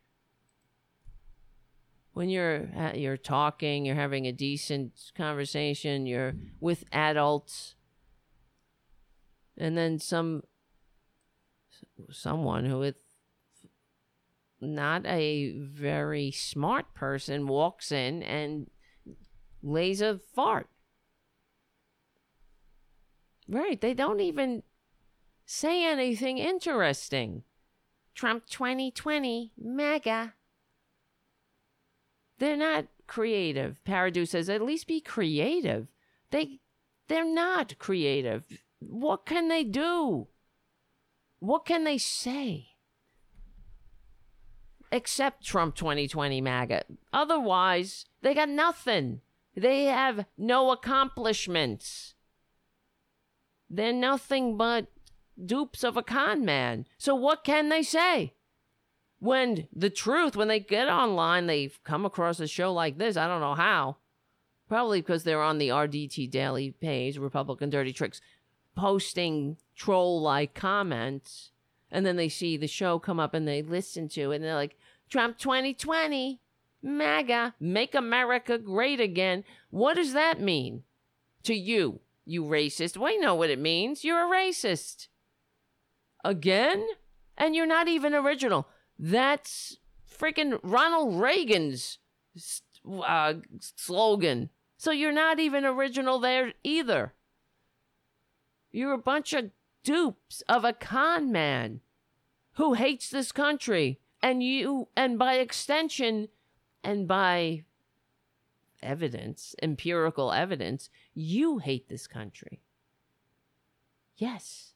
When 2.13 2.29
you're 2.29 2.69
you're 2.95 3.17
talking, 3.17 3.85
you're 3.85 3.95
having 3.95 4.27
a 4.27 4.33
decent 4.33 5.13
conversation, 5.17 6.07
you're 6.07 6.35
with 6.61 6.85
adults, 6.93 7.77
and 9.61 9.77
then 9.77 9.99
some 9.99 10.43
someone 12.11 12.65
who 12.65 12.83
is 12.83 12.95
not 14.61 15.07
a 15.07 15.53
very 15.59 16.31
smart 16.31 16.95
person 16.95 17.47
walks 17.47 17.93
in 17.93 18.23
and 18.23 18.69
lays 19.63 20.01
a 20.01 20.19
fart. 20.35 20.69
Right, 23.47 23.81
they 23.81 23.95
don't 23.95 24.21
even 24.21 24.63
say 25.45 25.85
anything 25.85 26.39
interesting. 26.39 27.43
Trump 28.15 28.47
2020, 28.47 29.53
mega. 29.59 30.35
They're 32.39 32.57
not 32.57 32.87
creative. 33.07 33.81
Paradu 33.87 34.27
says, 34.27 34.49
at 34.49 34.63
least 34.63 34.87
be 34.87 35.01
creative. 35.01 35.89
They 36.31 36.61
they're 37.09 37.25
not 37.25 37.79
creative. 37.79 38.45
What 38.81 39.27
can 39.27 39.49
they 39.49 39.63
do? 39.65 40.29
What 41.39 41.65
can 41.65 41.85
they 41.85 41.99
say? 41.99 42.69
Except 44.93 45.45
Trump 45.45 45.77
2020 45.77 46.41
MAGA. 46.41 46.85
Otherwise, 47.13 48.07
they 48.23 48.35
got 48.35 48.49
nothing. 48.49 49.21
They 49.57 49.85
have 49.85 50.27
no 50.37 50.71
accomplishments. 50.71 52.15
They're 53.69 53.93
nothing 53.93 54.57
but 54.57 54.87
dupes 55.43 55.85
of 55.85 55.97
a 55.97 56.03
con 56.03 56.45
man. 56.45 56.87
So 56.99 57.15
what 57.15 57.45
can 57.45 57.69
they 57.69 57.83
say? 57.83 58.35
When 59.21 59.69
the 59.75 59.91
truth, 59.91 60.35
when 60.35 60.49
they 60.49 60.61
get 60.61 60.89
online, 60.89 61.47
they 61.47 61.71
come 61.85 62.05
across 62.05 62.41
a 62.41 62.47
show 62.47 62.73
like 62.73 62.99
this. 62.99 63.17
I 63.17 63.29
don't 63.29 63.41
know 63.41 63.55
how. 63.55 63.99
Probably 64.69 65.01
because 65.01 65.25
they're 65.25 65.43
on 65.43 65.59
the 65.59 65.69
RDT 65.69 66.31
Daily 66.31 66.71
page, 66.71 67.19
Republican 67.19 67.71
Dirty 67.71 67.93
Tricks 67.93 68.21
posting 68.77 69.57
troll 69.75 70.21
like 70.21 70.55
comments 70.55 71.51
and 71.91 72.07
then 72.07 72.17
they 72.17 72.29
see 72.29 72.57
the 72.57 72.67
show 72.67 72.99
come 72.99 73.19
up 73.19 73.35
and 73.35 73.47
they 73.47 73.63
listen 73.63 74.09
to 74.09 74.31
it 74.31 74.37
and 74.37 74.45
they're 74.45 74.55
like 74.55 74.77
Trump 75.09 75.39
2020 75.39 76.41
MAGA 76.83 77.55
make 77.61 77.95
America 77.95 78.59
great 78.59 79.01
again. 79.01 79.45
What 79.71 79.95
does 79.97 80.13
that 80.13 80.41
mean 80.41 80.85
to 81.43 81.55
you 81.55 82.01
you 82.25 82.45
racist? 82.45 82.97
We 82.97 83.19
know 83.19 83.35
what 83.35 83.51
it 83.51 83.59
means. 83.59 84.05
You're 84.05 84.27
a 84.27 84.31
racist. 84.31 85.09
Again? 86.25 86.87
And 87.37 87.57
you're 87.57 87.67
not 87.67 87.89
even 87.89 88.15
original. 88.15 88.69
That's 88.99 89.79
freaking 90.11 90.61
Ronald 90.63 91.21
Reagan's 91.21 91.99
uh, 92.87 93.35
slogan. 93.59 94.51
So 94.77 94.91
you're 94.91 95.13
not 95.13 95.39
even 95.39 95.65
original 95.65 96.21
there 96.21 96.53
either 96.63 97.15
you're 98.71 98.93
a 98.93 98.99
bunch 98.99 99.33
of 99.33 99.51
dupes 99.83 100.43
of 100.49 100.65
a 100.65 100.73
con 100.73 101.33
man 101.33 101.81
who 102.55 102.75
hates 102.75 103.11
this 103.11 103.33
country. 103.33 104.01
And 104.23 104.43
you, 104.43 104.89
and 104.97 105.19
by 105.19 105.35
extension, 105.35 106.29
and 106.85 107.09
by 107.09 107.65
evidence, 108.83 109.55
empirical 109.63 110.33
evidence, 110.33 110.91
you 111.15 111.59
hate 111.59 111.89
this 111.89 112.07
country. 112.07 112.61
Yes, 114.17 114.75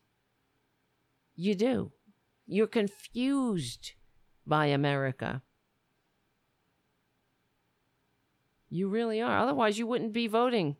you 1.34 1.54
do. 1.54 1.92
You're 2.46 2.66
confused 2.66 3.92
by 4.46 4.66
America. 4.66 5.42
You 8.68 8.88
really 8.88 9.20
are. 9.20 9.38
Otherwise, 9.38 9.78
you 9.78 9.86
wouldn't 9.86 10.12
be 10.12 10.26
voting 10.26 10.76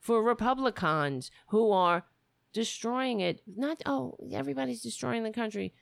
for 0.00 0.22
Republicans 0.22 1.30
who 1.48 1.70
are 1.70 2.04
destroying 2.56 3.20
it. 3.20 3.42
Not 3.46 3.82
oh, 3.84 4.16
everybody's 4.32 4.80
destroying 4.80 5.24
the 5.24 5.30
country. 5.30 5.74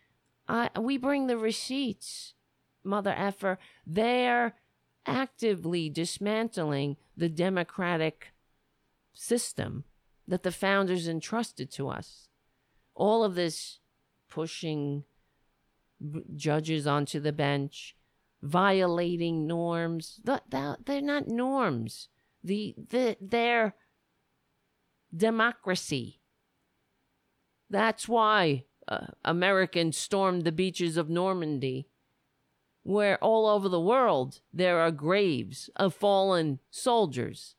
Uh, 0.48 0.68
we 0.80 0.98
bring 0.98 1.28
the 1.28 1.38
receipts, 1.38 2.34
mother 2.82 3.14
effer. 3.16 3.60
They're 3.86 4.56
actively 5.06 5.88
dismantling 5.88 6.96
the 7.16 7.28
democratic 7.28 8.32
system 9.12 9.84
that 10.26 10.42
the 10.42 10.50
founders 10.50 11.06
entrusted 11.06 11.70
to 11.74 11.88
us. 11.88 12.26
All 12.96 13.22
of 13.22 13.36
this 13.36 13.78
pushing 14.28 15.04
judges 16.34 16.88
onto 16.88 17.20
the 17.20 17.32
bench, 17.32 17.94
violating 18.42 19.46
norms. 19.46 20.20
They're 20.24 21.00
not 21.00 21.28
norms. 21.28 22.08
The, 22.42 22.74
the, 22.90 23.16
they're 23.20 23.76
democracy. 25.16 26.20
That's 27.70 28.08
why 28.08 28.64
uh, 28.86 29.06
Americans 29.24 29.96
stormed 29.96 30.44
the 30.44 30.52
beaches 30.52 30.96
of 30.96 31.08
Normandy, 31.08 31.88
where 32.82 33.18
all 33.18 33.46
over 33.46 33.68
the 33.68 33.80
world 33.80 34.40
there 34.52 34.78
are 34.80 34.90
graves 34.90 35.70
of 35.76 35.94
fallen 35.94 36.60
soldiers 36.70 37.56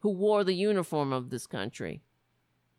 who 0.00 0.10
wore 0.10 0.44
the 0.44 0.54
uniform 0.54 1.12
of 1.12 1.30
this 1.30 1.46
country, 1.46 2.02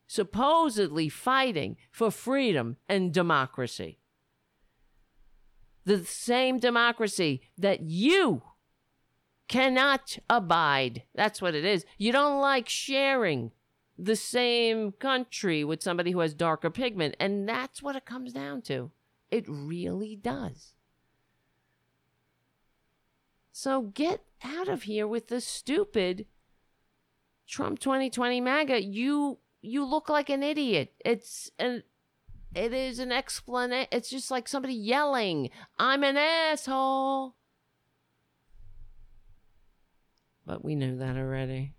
supposedly 0.07 1.09
fighting 1.09 1.75
for 1.91 2.11
freedom 2.11 2.77
and 2.87 3.13
democracy. 3.13 3.99
The 5.85 6.05
same 6.05 6.59
democracy 6.59 7.41
that 7.57 7.81
you 7.81 8.43
cannot 9.47 10.19
abide. 10.29 11.03
That's 11.15 11.41
what 11.41 11.55
it 11.55 11.65
is. 11.65 11.83
You 11.97 12.11
don't 12.11 12.39
like 12.39 12.69
sharing 12.69 13.51
the 14.01 14.15
same 14.15 14.93
country 14.93 15.63
with 15.63 15.83
somebody 15.83 16.11
who 16.11 16.19
has 16.19 16.33
darker 16.33 16.69
pigment. 16.69 17.15
And 17.19 17.47
that's 17.47 17.83
what 17.83 17.95
it 17.95 18.05
comes 18.05 18.31
down 18.31 18.61
to. 18.63 18.91
It 19.29 19.45
really 19.47 20.15
does. 20.15 20.73
So 23.51 23.81
get 23.81 24.23
out 24.43 24.69
of 24.69 24.83
here 24.83 25.05
with 25.05 25.27
the 25.27 25.41
stupid 25.41 26.25
Trump 27.45 27.79
2020 27.79 28.39
MAGA. 28.39 28.83
You 28.83 29.39
you 29.61 29.83
look 29.83 30.07
like 30.07 30.29
an 30.29 30.43
idiot. 30.43 30.93
It's 31.03 31.51
an 31.59 31.83
it 32.55 32.73
is 32.73 32.99
an 32.99 33.11
explanation. 33.11 33.89
It's 33.91 34.09
just 34.09 34.31
like 34.31 34.47
somebody 34.47 34.73
yelling, 34.73 35.49
"I'm 35.77 36.03
an 36.03 36.15
asshole." 36.15 37.35
But 40.45 40.63
we 40.63 40.75
knew 40.75 40.97
that 40.97 41.17
already. 41.17 41.75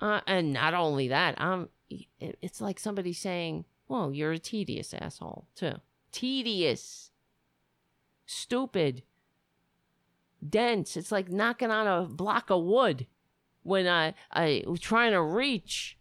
Uh, 0.00 0.20
and 0.26 0.52
not 0.52 0.74
only 0.74 1.08
that, 1.08 1.40
um, 1.40 1.68
it's 2.20 2.60
like 2.60 2.78
somebody 2.78 3.12
saying, 3.12 3.64
"Well, 3.88 4.12
you're 4.12 4.32
a 4.32 4.38
tedious 4.38 4.94
asshole 4.94 5.46
too." 5.54 5.80
Tedious, 6.12 7.10
stupid, 8.26 9.02
dense. 10.46 10.96
It's 10.96 11.12
like 11.12 11.30
knocking 11.30 11.70
on 11.70 11.86
a 11.86 12.06
block 12.06 12.50
of 12.50 12.62
wood 12.62 13.06
when 13.62 13.88
I 13.88 14.14
I 14.30 14.64
was 14.66 14.80
trying 14.80 15.12
to 15.12 15.22
reach 15.22 15.98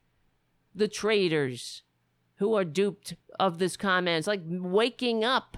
the 0.76 0.88
traders 0.88 1.82
who 2.36 2.54
are 2.54 2.66
duped 2.66 3.16
of 3.40 3.58
this 3.58 3.76
comment. 3.76 4.20
It's 4.20 4.28
like 4.28 4.44
waking 4.48 5.24
up 5.24 5.58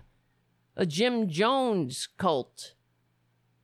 a 0.77 0.85
Jim 0.85 1.27
Jones 1.27 2.07
cult. 2.17 2.73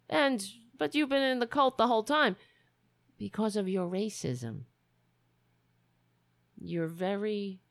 And 0.10 0.46
but 0.78 0.94
you've 0.94 1.10
been 1.10 1.24
in 1.24 1.40
the 1.40 1.48
cult 1.48 1.78
the 1.78 1.88
whole 1.88 2.04
time 2.04 2.36
because 3.18 3.56
of 3.56 3.70
your 3.70 3.90
racism. 3.90 4.62
You're 6.58 6.88
very 6.88 7.62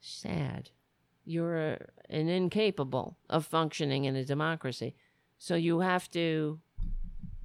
sad. 0.00 0.70
You're 1.24 1.58
a, 1.58 1.78
an 2.08 2.28
incapable 2.28 3.18
of 3.28 3.46
functioning 3.46 4.04
in 4.04 4.16
a 4.16 4.24
democracy. 4.24 4.94
So 5.38 5.54
you 5.54 5.80
have 5.80 6.10
to 6.12 6.60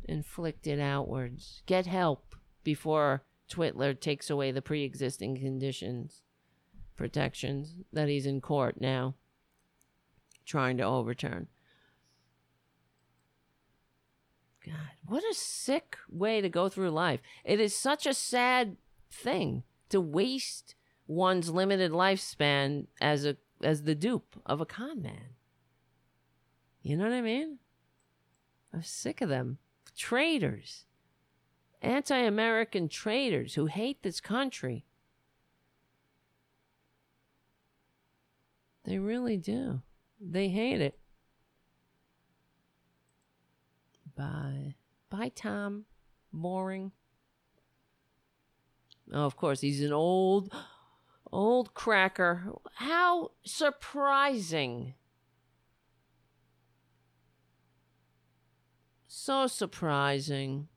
inflict 0.05 0.67
it 0.67 0.79
outwards. 0.79 1.63
Get 1.65 1.85
help 1.85 2.35
before 2.63 3.23
Twitler 3.49 3.99
takes 3.99 4.29
away 4.29 4.51
the 4.51 4.61
pre 4.61 4.83
existing 4.83 5.37
conditions, 5.37 6.21
protections 6.95 7.75
that 7.91 8.07
he's 8.07 8.25
in 8.25 8.39
court 8.39 8.79
now 8.79 9.15
trying 10.45 10.77
to 10.77 10.83
overturn. 10.83 11.47
God, 14.65 14.75
what 15.05 15.23
a 15.23 15.33
sick 15.33 15.97
way 16.09 16.41
to 16.41 16.49
go 16.49 16.69
through 16.69 16.91
life. 16.91 17.19
It 17.43 17.59
is 17.59 17.75
such 17.75 18.05
a 18.05 18.13
sad 18.13 18.77
thing 19.09 19.63
to 19.89 19.99
waste 19.99 20.75
one's 21.07 21.49
limited 21.49 21.91
lifespan 21.91 22.87
as 22.99 23.25
a 23.25 23.37
as 23.63 23.83
the 23.83 23.95
dupe 23.95 24.39
of 24.45 24.61
a 24.61 24.65
con 24.65 25.01
man. 25.01 25.35
You 26.81 26.97
know 26.97 27.03
what 27.03 27.13
I 27.13 27.21
mean? 27.21 27.59
I'm 28.73 28.83
sick 28.83 29.21
of 29.21 29.29
them. 29.29 29.57
Traitors. 29.95 30.85
Anti 31.81 32.17
American 32.17 32.87
traitors 32.89 33.55
who 33.55 33.65
hate 33.65 34.03
this 34.03 34.21
country. 34.21 34.85
They 38.83 38.99
really 38.99 39.37
do. 39.37 39.81
They 40.19 40.49
hate 40.49 40.81
it. 40.81 41.00
Bye. 44.21 44.75
Bye, 45.09 45.31
Tom. 45.33 45.85
Boring. 46.31 46.91
Oh, 49.11 49.25
of 49.25 49.35
course, 49.35 49.61
he's 49.61 49.81
an 49.81 49.91
old, 49.91 50.53
old 51.31 51.73
cracker. 51.73 52.53
How 52.75 53.31
surprising. 53.43 54.93
So 59.07 59.47
surprising. 59.47 60.67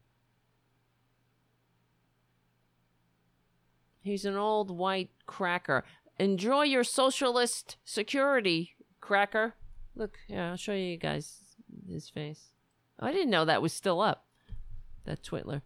He's 4.00 4.24
an 4.24 4.36
old 4.36 4.70
white 4.70 5.10
cracker. 5.26 5.84
Enjoy 6.18 6.62
your 6.62 6.84
socialist 6.84 7.76
security, 7.84 8.74
cracker. 9.02 9.55
Look, 9.94 10.16
yeah, 10.28 10.50
I'll 10.50 10.56
show 10.56 10.73
you 10.73 10.97
guys 10.97 11.40
his 11.86 12.08
face. 12.08 12.53
I 12.98 13.12
didn't 13.12 13.31
know 13.31 13.44
that 13.44 13.62
was 13.62 13.73
still 13.73 14.00
up. 14.00 14.26
That 15.05 15.23
Twitler. 15.23 15.62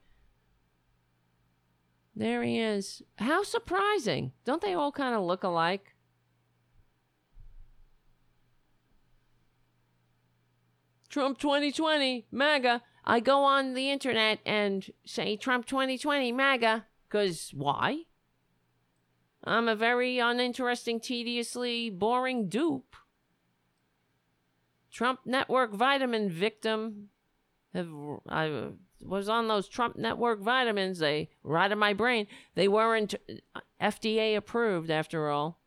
There 2.17 2.43
he 2.43 2.59
is. 2.59 3.03
How 3.19 3.45
surprising. 3.45 4.33
Don't 4.45 4.61
they 4.61 4.75
all 4.75 4.91
kind 4.91 5.15
of 5.15 5.23
look 5.23 5.45
alike? 5.45 5.95
Trump 11.09 11.39
2020, 11.39 12.27
MAGA. 12.31 12.83
I 13.05 13.21
go 13.21 13.45
on 13.45 13.75
the 13.75 13.91
internet 13.91 14.41
and 14.45 14.91
say 15.07 15.37
Trump 15.37 15.67
2020, 15.67 16.33
MAGA. 16.33 16.87
Because 17.09 17.53
why? 17.55 18.03
I'm 19.45 19.69
a 19.69 19.77
very 19.77 20.19
uninteresting, 20.19 21.01
tediously 21.01 21.89
boring 21.89 22.49
dupe. 22.49 22.97
Trump 24.91 25.21
network 25.25 25.73
vitamin 25.73 26.29
victim. 26.29 27.11
Have 27.75 27.89
I 28.29 28.71
was 29.01 29.29
on 29.29 29.49
those 29.49 29.69
Trump 29.69 29.97
network 29.97 30.41
vitamins. 30.41 30.99
They 30.99 31.31
in 31.73 31.79
my 31.79 31.93
brain. 31.93 32.27
They 32.55 32.69
weren't 32.69 33.15
uh, 33.55 33.61
FDA 33.81 34.37
approved 34.37 34.91
after 34.91 35.31
all. 35.31 35.61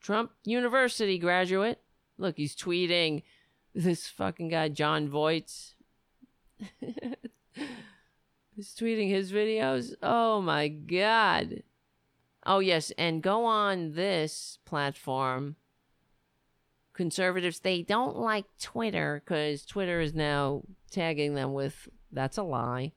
Trump 0.00 0.32
University 0.44 1.18
graduate. 1.18 1.80
Look, 2.18 2.36
he's 2.36 2.56
tweeting 2.56 3.22
this 3.74 4.08
fucking 4.08 4.48
guy 4.48 4.68
Jon 4.68 5.08
Voight. 5.08 5.74
he's 8.54 8.74
tweeting 8.74 9.08
his 9.08 9.32
videos. 9.32 9.94
Oh 10.02 10.40
my 10.40 10.68
god. 10.68 11.62
Oh 12.44 12.58
yes, 12.58 12.90
and 12.98 13.22
go 13.22 13.44
on 13.44 13.92
this 13.92 14.58
platform. 14.64 15.56
Conservatives 16.92 17.60
they 17.60 17.82
don't 17.82 18.18
like 18.18 18.44
Twitter 18.60 19.22
cuz 19.24 19.64
Twitter 19.64 20.00
is 20.00 20.14
now 20.14 20.62
tagging 20.90 21.34
them 21.34 21.52
with 21.52 21.88
that's 22.12 22.38
a 22.38 22.42
lie. 22.42 22.92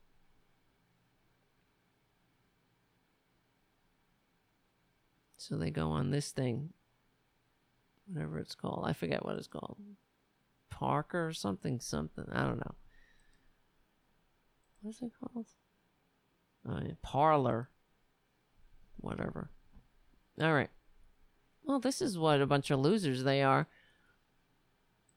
So 5.38 5.58
they 5.58 5.72
go 5.72 5.90
on 5.90 6.12
this 6.12 6.32
thing, 6.32 6.70
whatever 8.08 8.40
it's 8.40 8.56
called. 8.56 8.86
I 8.88 8.94
forget 8.94 9.26
what 9.26 9.36
it's 9.36 9.48
called. 9.48 9.78
Parker 10.70 11.28
or 11.28 11.34
something, 11.34 11.80
something. 11.80 12.26
I 12.32 12.44
don't 12.44 12.58
know. 12.58 12.76
What's 14.82 15.02
it 15.02 15.12
called? 15.20 15.48
Oh, 16.68 16.80
yeah. 16.82 16.94
Parler. 17.02 17.70
Whatever. 18.98 19.50
All 20.42 20.54
right. 20.54 20.70
Well, 21.66 21.80
this 21.80 22.02
is 22.02 22.18
what 22.18 22.42
a 22.42 22.48
bunch 22.48 22.72
of 22.72 22.80
losers 22.80 23.24
they 23.24 23.42
are. 23.42 23.68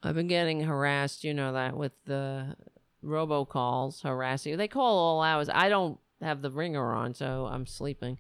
I've 0.02 0.14
been 0.14 0.28
getting 0.28 0.60
harassed, 0.60 1.24
you 1.24 1.34
know 1.34 1.52
that, 1.54 1.76
with 1.76 1.92
the 2.04 2.56
robocalls 3.04 4.02
harassing. 4.02 4.56
They 4.56 4.68
call 4.68 4.98
all 4.98 5.22
hours. 5.22 5.48
I 5.52 5.68
don't 5.68 5.98
have 6.20 6.42
the 6.42 6.50
ringer 6.50 6.92
on, 6.92 7.14
so 7.14 7.46
I'm 7.50 7.66
sleeping. 7.66 8.18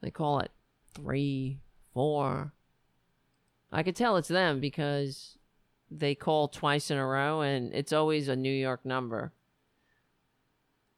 They 0.00 0.10
call 0.10 0.40
it 0.40 0.50
three, 0.94 1.60
four. 1.92 2.52
I 3.72 3.82
could 3.82 3.96
tell 3.96 4.16
it's 4.16 4.28
them 4.28 4.60
because 4.60 5.36
they 5.90 6.14
call 6.14 6.48
twice 6.48 6.90
in 6.90 6.98
a 6.98 7.06
row, 7.06 7.40
and 7.40 7.72
it's 7.74 7.92
always 7.92 8.28
a 8.28 8.36
New 8.36 8.52
York 8.52 8.84
number. 8.84 9.32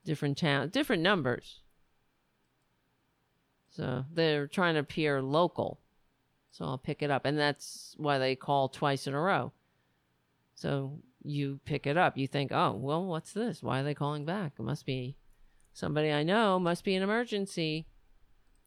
Different 0.05 0.39
town, 0.39 0.69
different 0.69 1.03
numbers. 1.03 1.61
So 3.71 4.05
they're 4.13 4.47
trying 4.47 4.75
to 4.75 4.81
appear 4.81 5.21
local. 5.21 5.81
So 6.51 6.65
I'll 6.65 6.79
pick 6.79 7.03
it 7.03 7.11
up, 7.11 7.27
and 7.27 7.39
that's 7.39 7.95
why 7.99 8.19
they 8.19 8.35
call 8.35 8.69
twice 8.69 9.07
in 9.07 9.15
a 9.15 9.21
row. 9.21 9.53
So 10.57 10.99
you 11.23 11.61
pick 11.65 11.87
it 11.87 11.97
up. 11.97 12.17
You 12.17 12.27
think, 12.27 12.51
oh, 12.51 12.73
well, 12.73 13.05
what's 13.05 13.33
this? 13.33 13.63
Why 13.63 13.81
are 13.81 13.85
they 13.85 13.95
calling 13.95 14.25
back? 14.25 14.55
It 14.59 14.63
must 14.63 14.87
be 14.87 15.17
somebody 15.73 16.11
I 16.11 16.23
know. 16.23 16.59
Must 16.59 16.83
be 16.83 16.97
an 16.97 17.03
emergency. 17.03 17.87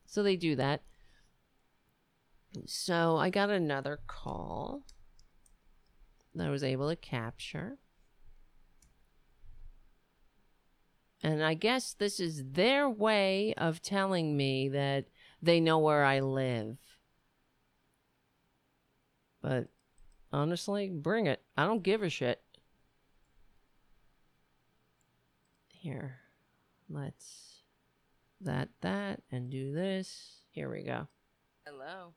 So 0.06 0.24
they 0.24 0.36
do 0.36 0.56
that. 0.56 0.84
So 2.66 3.18
I 3.18 3.30
got 3.30 3.50
another 3.50 4.00
call 4.08 4.84
that 6.36 6.48
I 6.48 6.52
was 6.52 6.64
able 6.64 6.90
to 6.90 6.96
capture. 6.96 7.78
And 11.24 11.44
I 11.44 11.56
guess 11.56 11.94
this 11.94 12.20
is 12.20 12.44
their 12.52 12.88
way 12.90 13.54
of 13.58 13.82
telling 13.82 14.38
me 14.38 14.70
that 14.70 15.06
they 15.42 15.60
know 15.60 15.80
where 15.80 16.06
I 16.06 16.20
live. 16.20 16.78
But 19.42 19.68
honestly, 20.32 20.90
bring 20.90 21.28
it. 21.28 21.42
I 21.58 21.66
don't 21.66 21.84
give 21.84 22.04
a 22.04 22.10
shit. 22.10 22.42
Here. 25.70 26.20
Let's 26.90 27.62
that 28.42 28.70
that 28.82 29.22
and 29.32 29.50
do 29.50 29.74
this. 29.74 30.44
Here 30.52 30.70
we 30.70 30.84
go. 30.84 31.08
Hello. 31.66 32.14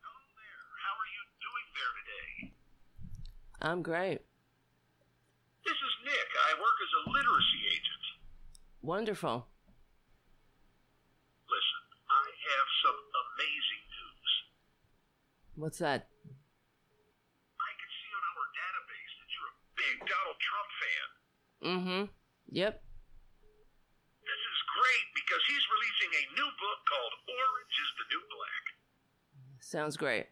Hello 0.00 0.24
there. 0.38 0.64
How 0.80 0.94
are 0.96 1.10
you 1.12 1.22
doing 1.44 1.66
there 1.74 1.92
today? 2.00 2.54
I'm 3.60 3.82
great. 3.82 4.20
This 5.64 5.74
is 5.74 5.94
Nick. 6.04 6.28
I 6.48 6.54
work 6.60 6.76
as 6.84 6.92
a 7.00 7.10
literacy 7.10 7.60
agent. 7.72 8.04
Wonderful. 8.82 9.46
Listen, 11.48 11.82
I 12.08 12.26
have 12.28 12.68
some 12.84 13.00
amazing 13.24 13.82
news. 13.88 14.30
What's 15.56 15.78
that? 15.78 16.08
I 17.56 17.70
can 17.76 17.90
see 17.92 18.12
on 18.12 18.24
our 18.24 18.46
database 18.52 19.12
that 19.20 19.30
you're 19.32 19.52
a 19.52 19.56
big 19.84 19.96
Donald 20.08 20.38
Trump 20.40 20.70
fan. 20.80 21.08
Mm-hmm. 21.64 22.02
Yep. 22.56 22.74
This 24.24 24.40
is 24.40 24.58
great 24.72 25.06
because 25.12 25.42
he's 25.48 25.64
releasing 25.68 26.10
a 26.16 26.24
new 26.40 26.50
book 26.56 26.80
called 26.88 27.14
Orange 27.28 27.76
is 27.76 27.90
the 28.00 28.06
New 28.16 28.24
Black. 28.32 28.64
Sounds 29.60 29.96
great. 30.00 30.26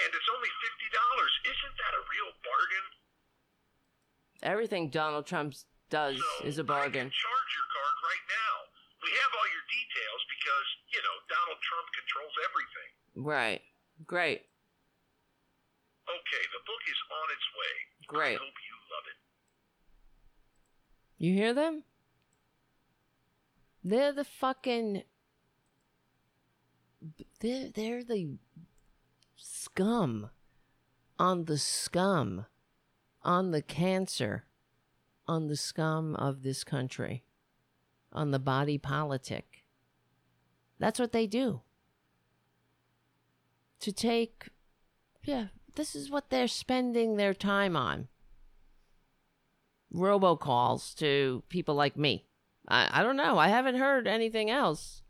And 0.00 0.10
it's 0.12 0.30
only 0.34 0.48
$50. 0.48 1.52
Isn't 1.52 1.76
that 1.78 1.92
a 1.96 2.02
real 2.10 2.30
bargain? 2.42 2.86
Everything 4.42 4.90
Donald 4.90 5.24
Trump 5.28 5.54
does 5.88 6.16
So, 6.18 6.44
is 6.48 6.58
a 6.58 6.64
bargain. 6.66 7.06
charge 7.12 7.50
your 7.54 7.68
card 7.70 7.96
right 8.08 8.26
now. 8.28 8.54
We 9.04 9.10
have 9.14 9.32
all 9.36 9.48
your 9.52 9.66
details 9.70 10.20
because, 10.32 10.66
you 10.96 11.00
know, 11.04 11.16
Donald 11.28 11.60
Trump 11.62 11.86
controls 11.94 12.34
everything. 12.48 12.90
Right. 13.22 13.60
Great. 14.06 14.42
Okay, 16.08 16.44
the 16.52 16.62
book 16.66 16.82
is 16.88 17.00
on 17.10 17.28
its 17.32 17.46
way. 17.58 17.74
Great. 18.08 18.36
I 18.36 18.42
hope 18.42 18.58
you 18.68 18.76
love 18.90 19.06
it. 19.08 19.18
You 21.24 21.34
hear 21.34 21.54
them? 21.54 21.84
They're 23.84 24.12
the 24.12 24.24
fucking. 24.24 25.02
They're, 27.40 27.70
they're 27.74 28.04
the 28.04 28.36
scum 29.36 30.30
on 31.18 31.44
the 31.46 31.58
scum 31.58 32.46
on 33.22 33.50
the 33.50 33.62
cancer 33.62 34.44
on 35.26 35.46
the 35.46 35.56
scum 35.56 36.14
of 36.16 36.42
this 36.42 36.64
country 36.64 37.24
on 38.12 38.30
the 38.30 38.38
body 38.38 38.78
politic. 38.78 39.64
That's 40.78 40.98
what 40.98 41.12
they 41.12 41.26
do. 41.26 41.60
To 43.80 43.92
take. 43.92 44.48
Yeah, 45.24 45.48
this 45.74 45.94
is 45.94 46.10
what 46.10 46.30
they're 46.30 46.48
spending 46.48 47.16
their 47.16 47.34
time 47.34 47.76
on 47.76 48.08
robocalls 49.94 50.94
to 50.96 51.42
people 51.48 51.74
like 51.74 51.96
me. 51.96 52.26
I, 52.68 53.00
I 53.00 53.02
don't 53.02 53.16
know. 53.16 53.38
I 53.38 53.48
haven't 53.48 53.76
heard 53.76 54.06
anything 54.06 54.50
else. 54.50 55.02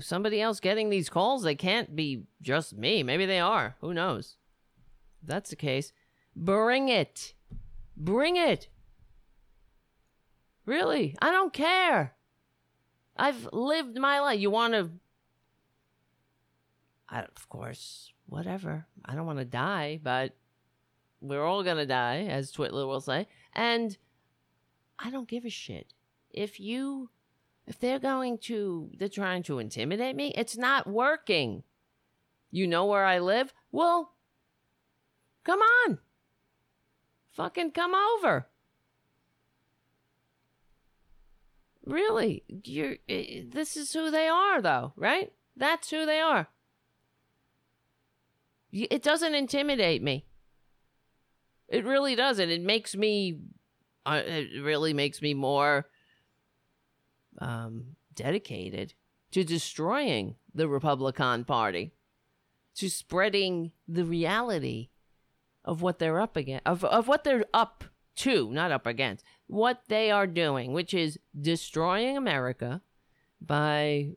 Somebody 0.00 0.40
else 0.40 0.58
getting 0.58 0.90
these 0.90 1.08
calls, 1.08 1.42
they 1.44 1.54
can't 1.54 1.94
be 1.94 2.24
just 2.42 2.76
me. 2.76 3.02
Maybe 3.02 3.26
they 3.26 3.38
are. 3.38 3.76
Who 3.80 3.94
knows? 3.94 4.36
If 5.22 5.28
that's 5.28 5.50
the 5.50 5.56
case, 5.56 5.92
bring 6.34 6.88
it. 6.88 7.34
Bring 7.96 8.36
it. 8.36 8.68
Really? 10.66 11.16
I 11.22 11.30
don't 11.30 11.52
care. 11.52 12.14
I've 13.16 13.48
lived 13.52 13.98
my 13.98 14.20
life. 14.20 14.40
You 14.40 14.50
want 14.50 14.74
to. 14.74 14.90
I, 17.08 17.22
of 17.22 17.48
course, 17.48 18.12
whatever. 18.28 18.86
I 19.04 19.14
don't 19.14 19.26
want 19.26 19.38
to 19.38 19.44
die, 19.44 19.98
but 20.02 20.34
we're 21.20 21.44
all 21.44 21.62
going 21.62 21.78
to 21.78 21.86
die, 21.86 22.26
as 22.28 22.52
Twitler 22.52 22.86
will 22.86 23.00
say. 23.00 23.26
And 23.54 23.96
I 24.98 25.10
don't 25.10 25.28
give 25.28 25.44
a 25.44 25.50
shit. 25.50 25.94
If 26.30 26.60
you, 26.60 27.10
if 27.66 27.78
they're 27.80 27.98
going 27.98 28.38
to, 28.38 28.90
they're 28.98 29.08
trying 29.08 29.42
to 29.44 29.58
intimidate 29.58 30.14
me, 30.14 30.32
it's 30.36 30.56
not 30.56 30.86
working. 30.86 31.62
You 32.50 32.66
know 32.66 32.86
where 32.86 33.04
I 33.04 33.18
live? 33.18 33.52
Well, 33.72 34.12
come 35.44 35.60
on. 35.60 35.98
Fucking 37.32 37.72
come 37.72 37.94
over. 37.94 38.48
Really? 41.84 42.44
You're, 42.64 42.96
this 43.08 43.76
is 43.76 43.92
who 43.92 44.10
they 44.10 44.28
are, 44.28 44.60
though, 44.60 44.92
right? 44.96 45.32
That's 45.56 45.90
who 45.90 46.04
they 46.04 46.20
are. 46.20 46.48
It 48.72 49.02
doesn't 49.02 49.34
intimidate 49.34 50.02
me. 50.02 50.26
It 51.68 51.84
really 51.84 52.14
doesn't. 52.14 52.50
It 52.50 52.62
makes 52.62 52.94
me. 52.94 53.38
Uh, 54.06 54.22
it 54.24 54.62
really 54.62 54.94
makes 54.94 55.20
me 55.20 55.34
more 55.34 55.86
um, 57.40 57.96
dedicated 58.14 58.94
to 59.32 59.44
destroying 59.44 60.36
the 60.54 60.68
Republican 60.68 61.44
Party, 61.44 61.92
to 62.74 62.88
spreading 62.88 63.72
the 63.86 64.04
reality 64.04 64.88
of 65.64 65.82
what 65.82 65.98
they're 65.98 66.20
up 66.20 66.36
against, 66.36 66.66
of 66.66 66.84
of 66.84 67.08
what 67.08 67.24
they're 67.24 67.44
up 67.52 67.84
to, 68.16 68.50
not 68.50 68.72
up 68.72 68.86
against, 68.86 69.24
what 69.46 69.82
they 69.88 70.10
are 70.10 70.26
doing, 70.26 70.72
which 70.72 70.94
is 70.94 71.18
destroying 71.38 72.16
America 72.16 72.82
by 73.40 74.10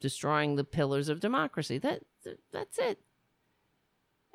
destroying 0.00 0.56
the 0.56 0.64
pillars 0.64 1.08
of 1.08 1.20
democracy. 1.20 1.78
That 1.78 2.02
that's 2.52 2.78
it. 2.78 3.00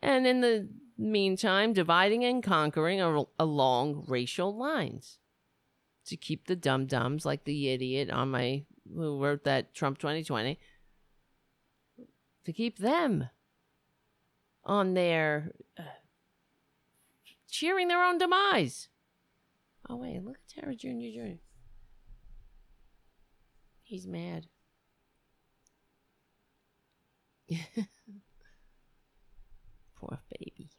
And 0.03 0.27
in 0.27 0.41
the 0.41 0.67
meantime, 0.97 1.71
dividing 1.71 2.25
and 2.25 2.43
conquering 2.43 2.99
al- 2.99 3.31
along 3.39 4.03
racial 4.05 4.53
lines 4.53 5.17
to 6.07 6.17
keep 6.17 6.45
the 6.45 6.57
dum 6.57 6.87
dums 6.87 7.25
like 7.25 7.45
the 7.45 7.69
idiot 7.69 8.09
on 8.09 8.31
my 8.31 8.65
who 8.93 9.23
wrote 9.23 9.45
that 9.45 9.73
Trump 9.73 9.97
2020 9.97 10.59
to 12.43 12.51
keep 12.51 12.79
them 12.79 13.29
on 14.65 14.93
their 14.93 15.53
uh, 15.79 15.83
cheering 17.49 17.87
their 17.87 18.03
own 18.03 18.17
demise. 18.17 18.89
Oh 19.89 19.95
wait, 19.95 20.21
look 20.21 20.35
at 20.35 20.63
Tara 20.63 20.75
Jr. 20.75 20.89
Jr. 21.13 21.37
He's 23.83 24.05
mad. 24.05 24.47
Poor 30.03 30.19
baby. 30.37 30.69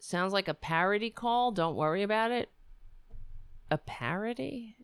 Sounds 0.00 0.32
like 0.32 0.48
a 0.48 0.54
parody 0.54 1.10
call. 1.10 1.52
Don't 1.52 1.76
worry 1.76 2.02
about 2.02 2.32
it. 2.32 2.50
A 3.70 3.78
parody? 3.78 4.76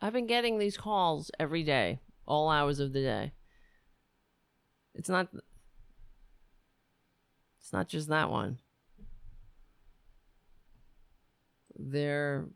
I've 0.00 0.12
been 0.12 0.28
getting 0.28 0.58
these 0.58 0.76
calls 0.76 1.32
every 1.40 1.64
day, 1.64 1.98
all 2.26 2.48
hours 2.48 2.78
of 2.78 2.92
the 2.92 3.00
day. 3.02 3.32
It's 4.94 5.08
not 5.08 5.28
It's 7.60 7.72
not 7.72 7.88
just 7.88 8.08
that 8.08 8.30
one. 8.30 8.58
They're 11.76 12.46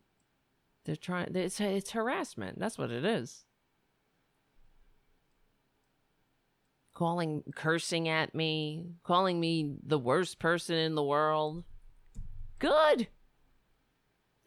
they're 0.85 0.95
trying 0.95 1.35
it's 1.35 1.61
it's 1.61 1.91
harassment. 1.91 2.61
That's 2.61 2.79
what 2.79 2.93
it 2.93 3.05
is. 3.05 3.45
calling 6.99 7.45
cursing 7.55 8.09
at 8.09 8.35
me, 8.35 8.85
calling 9.05 9.39
me 9.39 9.77
the 9.87 9.99
worst 9.99 10.41
person 10.41 10.75
in 10.75 10.97
the 10.97 11.03
world. 11.03 11.63
Good. 12.59 13.07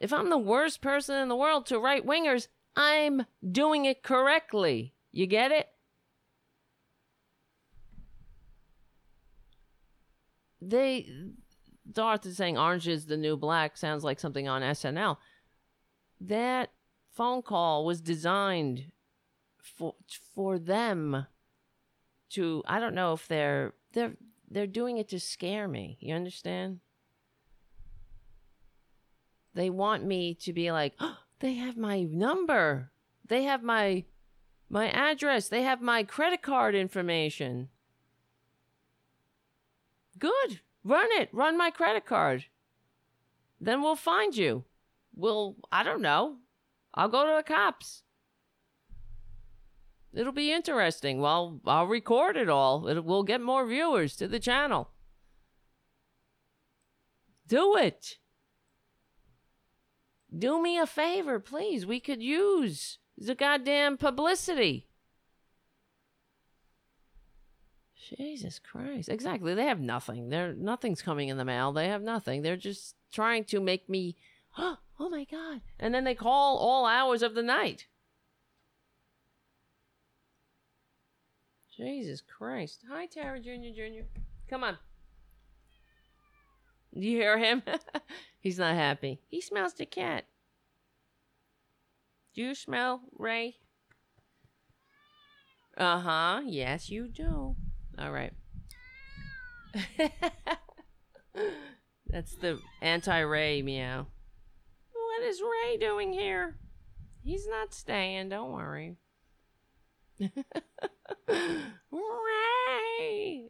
If 0.02 0.12
I'm 0.12 0.30
the 0.30 0.38
worst 0.38 0.82
person 0.82 1.16
in 1.16 1.30
the 1.30 1.36
world 1.36 1.66
to 1.68 1.80
right 1.80 2.06
wingers, 2.06 2.50
I'm 2.76 3.26
doing 3.50 3.86
it 3.86 4.04
correctly. 4.04 4.94
You 5.14 5.28
get 5.28 5.54
it? 5.54 5.68
They 10.62 11.10
Darth 11.90 12.26
is 12.26 12.36
saying 12.36 12.58
orange 12.58 12.88
is 12.88 13.06
the 13.06 13.16
new 13.16 13.38
black 13.38 13.78
sounds 13.78 14.04
like 14.04 14.20
something 14.20 14.50
on 14.50 14.62
SNL. 14.62 15.16
That 16.20 16.72
phone 17.14 17.44
call 17.44 17.86
was 17.86 18.02
designed 18.02 18.92
for 19.58 19.96
for 20.36 20.60
them 20.60 21.28
to 22.32 22.64
I 22.66 22.80
don't 22.80 22.96
know 22.96 23.14
if 23.14 23.28
they're 23.28 23.74
they're 23.94 24.16
they're 24.50 24.68
doing 24.68 24.98
it 24.98 25.10
to 25.10 25.20
scare 25.20 25.68
me. 25.68 25.98
You 26.00 26.16
understand? 26.16 26.80
They 29.54 29.70
want 29.70 30.06
me 30.06 30.34
to 30.36 30.54
be 30.54 30.72
like, 30.72 30.94
oh, 31.00 31.18
they 31.40 31.56
have 31.56 31.78
my 31.78 32.04
number. 32.04 32.92
They 33.28 33.44
have 33.44 33.64
my 33.64 34.06
my 34.70 34.90
address. 34.90 35.50
They 35.50 35.64
have 35.64 35.82
my 35.82 36.04
credit 36.04 36.42
card 36.42 36.76
information. 36.76 37.70
Good. 40.18 40.62
Run 40.84 41.08
it. 41.14 41.30
Run 41.34 41.58
my 41.58 41.72
credit 41.72 42.06
card. 42.06 42.46
Then 43.60 43.82
we'll 43.82 43.96
find 43.96 44.36
you. 44.36 44.64
We'll, 45.16 45.56
I 45.72 45.84
don't 45.84 46.02
know. 46.02 46.38
I'll 46.94 47.10
go 47.10 47.26
to 47.26 47.36
the 47.38 47.44
cops. 47.44 48.04
It'll 50.14 50.34
be 50.34 50.52
interesting. 50.52 51.22
Well, 51.22 51.62
I'll 51.66 51.88
record 51.88 52.36
it 52.36 52.50
all. 52.50 52.88
It 52.88 53.06
will 53.06 53.24
get 53.24 53.42
more 53.42 53.66
viewers 53.66 54.16
to 54.18 54.28
the 54.28 54.40
channel. 54.40 54.90
Do 57.48 57.76
it. 57.78 58.18
Do 60.38 60.62
me 60.62 60.78
a 60.78 60.86
favor, 60.86 61.40
please. 61.40 61.86
We 61.86 62.00
could 62.00 62.22
use 62.22 62.98
the 63.18 63.36
goddamn 63.36 63.98
publicity. 63.98 64.88
Jesus 68.18 68.60
Christ. 68.60 69.10
Exactly. 69.10 69.54
They 69.54 69.66
have 69.66 69.80
nothing. 69.80 70.30
They're 70.30 70.54
nothing's 70.54 71.02
coming 71.02 71.30
in 71.30 71.38
the 71.38 71.46
mail. 71.46 71.72
They 71.72 71.88
have 71.88 72.02
nothing. 72.02 72.42
They're 72.42 72.58
just 72.58 72.96
trying 73.12 73.46
to 73.46 73.60
make 73.60 73.88
me 73.90 74.18
oh, 74.58 74.78
oh 75.00 75.10
my 75.10 75.26
god. 75.26 75.62
And 75.80 75.94
then 75.94 76.04
they 76.04 76.16
call 76.16 76.58
all 76.58 76.86
hours 76.86 77.22
of 77.22 77.36
the 77.36 77.44
night. 77.44 77.88
Jesus 81.82 82.22
Christ. 82.22 82.84
Hi 82.92 83.08
Tara 83.08 83.40
Jr. 83.40 83.74
Jr. 83.74 84.04
Come 84.48 84.64
on. 84.64 84.78
Do 86.94 87.02
you 87.02 87.18
hear 87.18 87.40
him? 87.40 87.64
He's 88.40 88.60
not 88.60 88.76
happy. 88.76 89.20
He 89.30 89.42
smells 89.42 89.74
the 89.74 89.88
cat. 89.88 90.26
Do 92.36 92.42
you 92.42 92.54
smell 92.54 93.02
Ray? 93.18 93.56
Uh 95.76 96.00
huh. 96.00 96.42
Yes, 96.46 96.90
you 96.90 97.08
do. 97.08 97.56
All 97.98 98.12
right. 98.12 98.34
That's 102.06 102.36
the 102.36 102.60
anti 102.82 103.20
Ray 103.22 103.64
meow. 103.64 104.06
What 104.94 105.24
is 105.24 105.42
Ray 105.42 105.78
doing 105.78 106.14
here? 106.14 106.58
He's 107.24 107.48
not 107.48 107.74
staying, 107.74 108.30
don't 108.30 108.52
worry. 108.52 108.98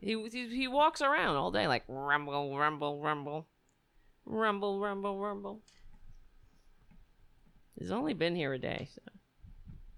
He, 0.01 0.15
he, 0.31 0.47
he 0.49 0.67
walks 0.67 1.01
around 1.01 1.35
all 1.35 1.51
day 1.51 1.67
like 1.67 1.83
rumble, 1.87 2.57
rumble, 2.57 2.99
rumble. 2.99 3.47
Rumble, 4.25 4.79
rumble, 4.79 5.19
rumble. 5.19 5.61
He's 7.77 7.91
only 7.91 8.13
been 8.13 8.35
here 8.35 8.53
a 8.53 8.59
day, 8.59 8.89
so. 8.93 9.01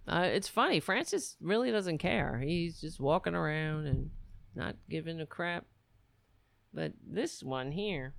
Uh, 0.05 0.23
it's 0.25 0.49
funny. 0.49 0.79
Francis 0.79 1.37
really 1.41 1.71
doesn't 1.71 1.97
care. 1.99 2.41
He's 2.43 2.81
just 2.81 2.99
walking 2.99 3.35
around 3.35 3.87
and 3.87 4.09
not 4.55 4.75
giving 4.89 5.21
a 5.21 5.25
crap. 5.25 5.65
But 6.73 6.93
this 7.05 7.41
one 7.41 7.71
here, 7.71 8.13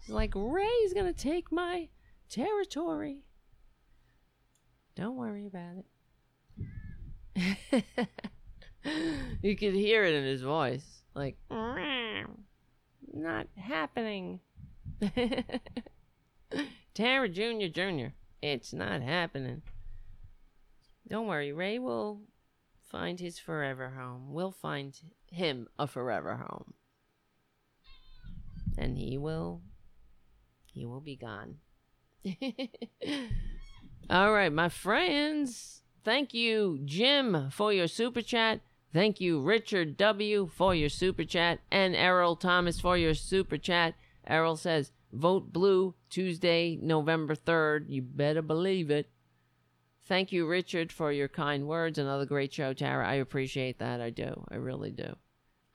he's 0.00 0.10
like, 0.10 0.32
Ray's 0.34 0.92
gonna 0.92 1.12
take 1.12 1.50
my 1.52 1.88
territory. 2.28 3.20
Don't 4.96 5.16
worry 5.16 5.46
about 5.46 5.78
it. 5.78 5.86
you 9.42 9.56
could 9.56 9.74
hear 9.74 10.04
it 10.04 10.14
in 10.14 10.24
his 10.24 10.42
voice. 10.42 11.02
Like, 11.14 11.36
not 13.12 13.46
happening. 13.56 14.40
Tara 16.94 17.28
Jr. 17.28 17.66
Jr. 17.72 18.06
It's 18.42 18.72
not 18.72 19.02
happening. 19.02 19.62
Don't 21.08 21.26
worry, 21.26 21.52
Ray 21.52 21.78
will 21.78 22.20
find 22.90 23.20
his 23.20 23.38
forever 23.38 23.90
home. 23.90 24.32
We'll 24.32 24.52
find 24.52 24.98
him 25.26 25.68
a 25.78 25.86
forever 25.86 26.36
home. 26.36 26.74
And 28.78 28.96
he 28.96 29.18
will 29.18 29.62
he 30.72 30.84
will 30.84 31.00
be 31.00 31.16
gone. 31.16 31.56
All 34.10 34.32
right, 34.32 34.52
my 34.52 34.68
friends. 34.68 35.83
Thank 36.04 36.34
you, 36.34 36.80
Jim, 36.84 37.48
for 37.50 37.72
your 37.72 37.88
super 37.88 38.20
chat. 38.20 38.60
Thank 38.92 39.20
you, 39.20 39.40
Richard 39.40 39.96
W, 39.96 40.50
for 40.54 40.74
your 40.74 40.90
super 40.90 41.24
chat, 41.24 41.60
and 41.70 41.96
Errol 41.96 42.36
Thomas 42.36 42.78
for 42.78 42.96
your 42.96 43.14
super 43.14 43.56
chat. 43.56 43.94
Errol 44.26 44.56
says, 44.56 44.92
"Vote 45.12 45.52
blue 45.52 45.94
Tuesday, 46.10 46.78
November 46.80 47.34
third. 47.34 47.88
You 47.88 48.02
better 48.02 48.42
believe 48.42 48.90
it." 48.90 49.10
Thank 50.04 50.30
you, 50.30 50.46
Richard, 50.46 50.92
for 50.92 51.10
your 51.10 51.28
kind 51.28 51.66
words. 51.66 51.98
Another 51.98 52.26
great 52.26 52.52
show, 52.52 52.74
Tara. 52.74 53.08
I 53.08 53.14
appreciate 53.14 53.78
that. 53.78 54.02
I 54.02 54.10
do. 54.10 54.44
I 54.50 54.56
really 54.56 54.90
do. 54.90 55.16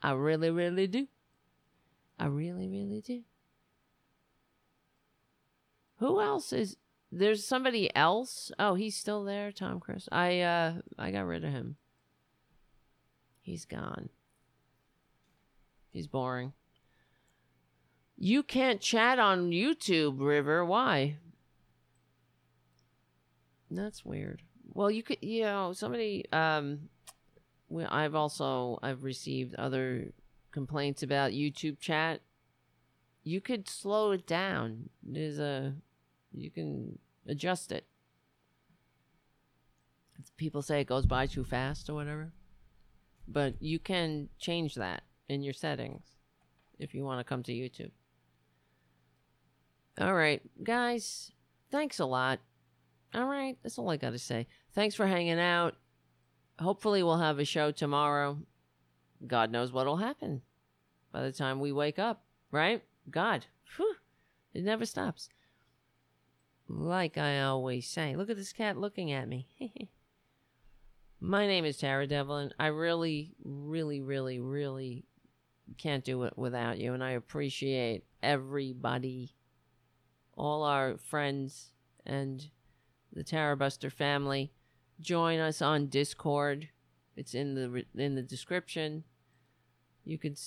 I 0.00 0.12
really, 0.12 0.50
really 0.50 0.86
do. 0.86 1.08
I 2.18 2.26
really, 2.26 2.68
really 2.68 3.00
do. 3.00 3.24
Who 5.96 6.20
else 6.20 6.52
is 6.52 6.76
there's 7.12 7.44
somebody 7.44 7.94
else? 7.96 8.52
Oh, 8.58 8.74
he's 8.74 8.96
still 8.96 9.24
there, 9.24 9.52
Tom 9.52 9.80
Chris. 9.80 10.08
I 10.12 10.40
uh 10.40 10.74
I 10.98 11.10
got 11.10 11.26
rid 11.26 11.44
of 11.44 11.52
him. 11.52 11.76
He's 13.40 13.64
gone. 13.64 14.10
He's 15.90 16.06
boring. 16.06 16.52
You 18.16 18.42
can't 18.42 18.80
chat 18.80 19.18
on 19.18 19.50
YouTube, 19.50 20.20
River. 20.20 20.64
Why? 20.64 21.16
That's 23.70 24.04
weird. 24.04 24.42
Well, 24.72 24.90
you 24.90 25.02
could, 25.02 25.18
you 25.20 25.42
know, 25.42 25.72
somebody. 25.72 26.24
Um, 26.32 26.90
we, 27.68 27.84
I've 27.84 28.14
also 28.14 28.78
I've 28.82 29.04
received 29.04 29.54
other 29.54 30.12
complaints 30.52 31.02
about 31.02 31.32
YouTube 31.32 31.80
chat. 31.80 32.20
You 33.22 33.40
could 33.40 33.68
slow 33.68 34.12
it 34.12 34.26
down. 34.26 34.90
There's 35.02 35.38
a, 35.38 35.74
you 36.34 36.50
can 36.50 36.98
adjust 37.26 37.72
it. 37.72 37.86
People 40.36 40.62
say 40.62 40.80
it 40.80 40.86
goes 40.86 41.06
by 41.06 41.26
too 41.26 41.44
fast 41.44 41.88
or 41.88 41.94
whatever, 41.94 42.32
but 43.26 43.54
you 43.60 43.78
can 43.78 44.28
change 44.38 44.74
that 44.74 45.02
in 45.28 45.42
your 45.42 45.52
settings 45.54 46.02
if 46.78 46.94
you 46.94 47.04
want 47.04 47.20
to 47.20 47.24
come 47.24 47.42
to 47.42 47.52
YouTube. 47.52 47.90
All 50.00 50.14
right, 50.14 50.42
guys, 50.62 51.32
thanks 51.70 51.98
a 51.98 52.06
lot. 52.06 52.40
All 53.14 53.26
right, 53.26 53.58
that's 53.62 53.78
all 53.78 53.90
I 53.90 53.96
got 53.96 54.10
to 54.10 54.18
say. 54.18 54.46
Thanks 54.74 54.94
for 54.94 55.06
hanging 55.06 55.40
out. 55.40 55.76
Hopefully, 56.58 57.02
we'll 57.02 57.18
have 57.18 57.38
a 57.38 57.44
show 57.44 57.70
tomorrow. 57.70 58.38
God 59.26 59.50
knows 59.50 59.72
what'll 59.72 59.96
happen 59.96 60.42
by 61.12 61.22
the 61.22 61.32
time 61.32 61.60
we 61.60 61.72
wake 61.72 61.98
up, 61.98 62.24
right? 62.50 62.82
God, 63.10 63.46
whew, 63.76 63.94
it 64.54 64.64
never 64.64 64.86
stops. 64.86 65.28
Like 66.72 67.18
I 67.18 67.40
always 67.40 67.88
say, 67.88 68.14
look 68.14 68.30
at 68.30 68.36
this 68.36 68.52
cat 68.52 68.76
looking 68.76 69.10
at 69.10 69.28
me. 69.28 69.48
My 71.20 71.46
name 71.46 71.64
is 71.64 71.76
Tara 71.76 72.06
Dublin. 72.06 72.52
I 72.60 72.68
really, 72.68 73.34
really, 73.42 74.00
really, 74.00 74.38
really 74.38 75.04
can't 75.78 76.04
do 76.04 76.22
it 76.22 76.38
without 76.38 76.78
you, 76.78 76.94
and 76.94 77.02
I 77.02 77.10
appreciate 77.10 78.04
everybody, 78.22 79.34
all 80.36 80.62
our 80.62 80.96
friends, 80.96 81.72
and 82.06 82.48
the 83.12 83.24
Tara 83.24 83.56
Buster 83.56 83.90
family. 83.90 84.52
Join 85.00 85.40
us 85.40 85.60
on 85.60 85.88
Discord. 85.88 86.68
It's 87.16 87.34
in 87.34 87.54
the 87.56 87.84
in 88.00 88.14
the 88.14 88.22
description. 88.22 89.02
You 90.04 90.18
could. 90.18 90.38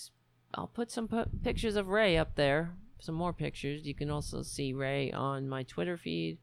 I'll 0.53 0.67
put 0.67 0.89
some 0.89 1.09
pictures 1.43 1.75
of 1.75 1.89
Ray 1.89 2.15
up 2.15 2.35
there. 2.35 2.75
Some 3.03 3.15
more 3.15 3.33
pictures. 3.33 3.85
You 3.85 3.93
can 3.93 4.09
also 4.09 4.43
see 4.43 4.71
Ray 4.71 5.11
on 5.11 5.49
my 5.49 5.63
Twitter 5.63 5.97
feed. 5.97 6.37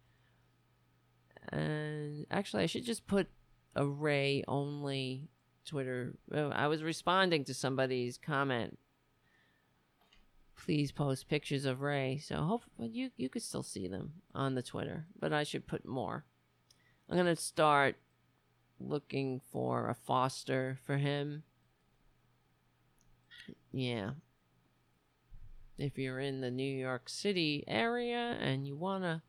And 1.49 2.27
actually, 2.31 2.65
I 2.65 2.67
should 2.67 2.85
just 2.85 3.07
put 3.07 3.29
a 3.75 3.87
Ray 3.87 4.45
only 4.47 5.31
Twitter. 5.65 6.19
Oh, 6.31 6.51
I 6.51 6.67
was 6.67 6.83
responding 6.83 7.45
to 7.45 7.55
somebody's 7.55 8.19
comment. 8.19 8.79
Please 10.55 10.93
post 10.93 11.31
pictures 11.31 11.65
of 11.65 11.81
Ray. 11.81 12.19
So 12.19 12.37
hopefully 12.43 12.89
you 12.89 13.11
you 13.17 13.31
could 13.31 13.41
still 13.41 13.63
see 13.63 13.89
them 13.89 14.13
on 14.35 14.55
the 14.55 14.63
Twitter, 14.63 15.07
but 15.19 15.33
I 15.33 15.45
should 15.45 15.67
put 15.67 15.87
more. 15.87 16.27
I'm 17.09 17.17
gonna 17.17 17.37
start 17.37 17.97
looking 18.79 19.41
for 19.51 19.89
a 19.89 19.95
foster 19.95 20.79
for 20.85 20.99
him. 20.99 21.43
Yeah. 23.73 24.11
If 25.81 25.99
you're 25.99 26.21
in 26.21 26.41
the 26.41 26.51
New 26.51 26.63
York 26.77 27.09
City 27.09 27.65
area 27.67 28.37
and 28.41 28.67
you 28.67 28.77
want 28.77 29.05
to, 29.05 29.23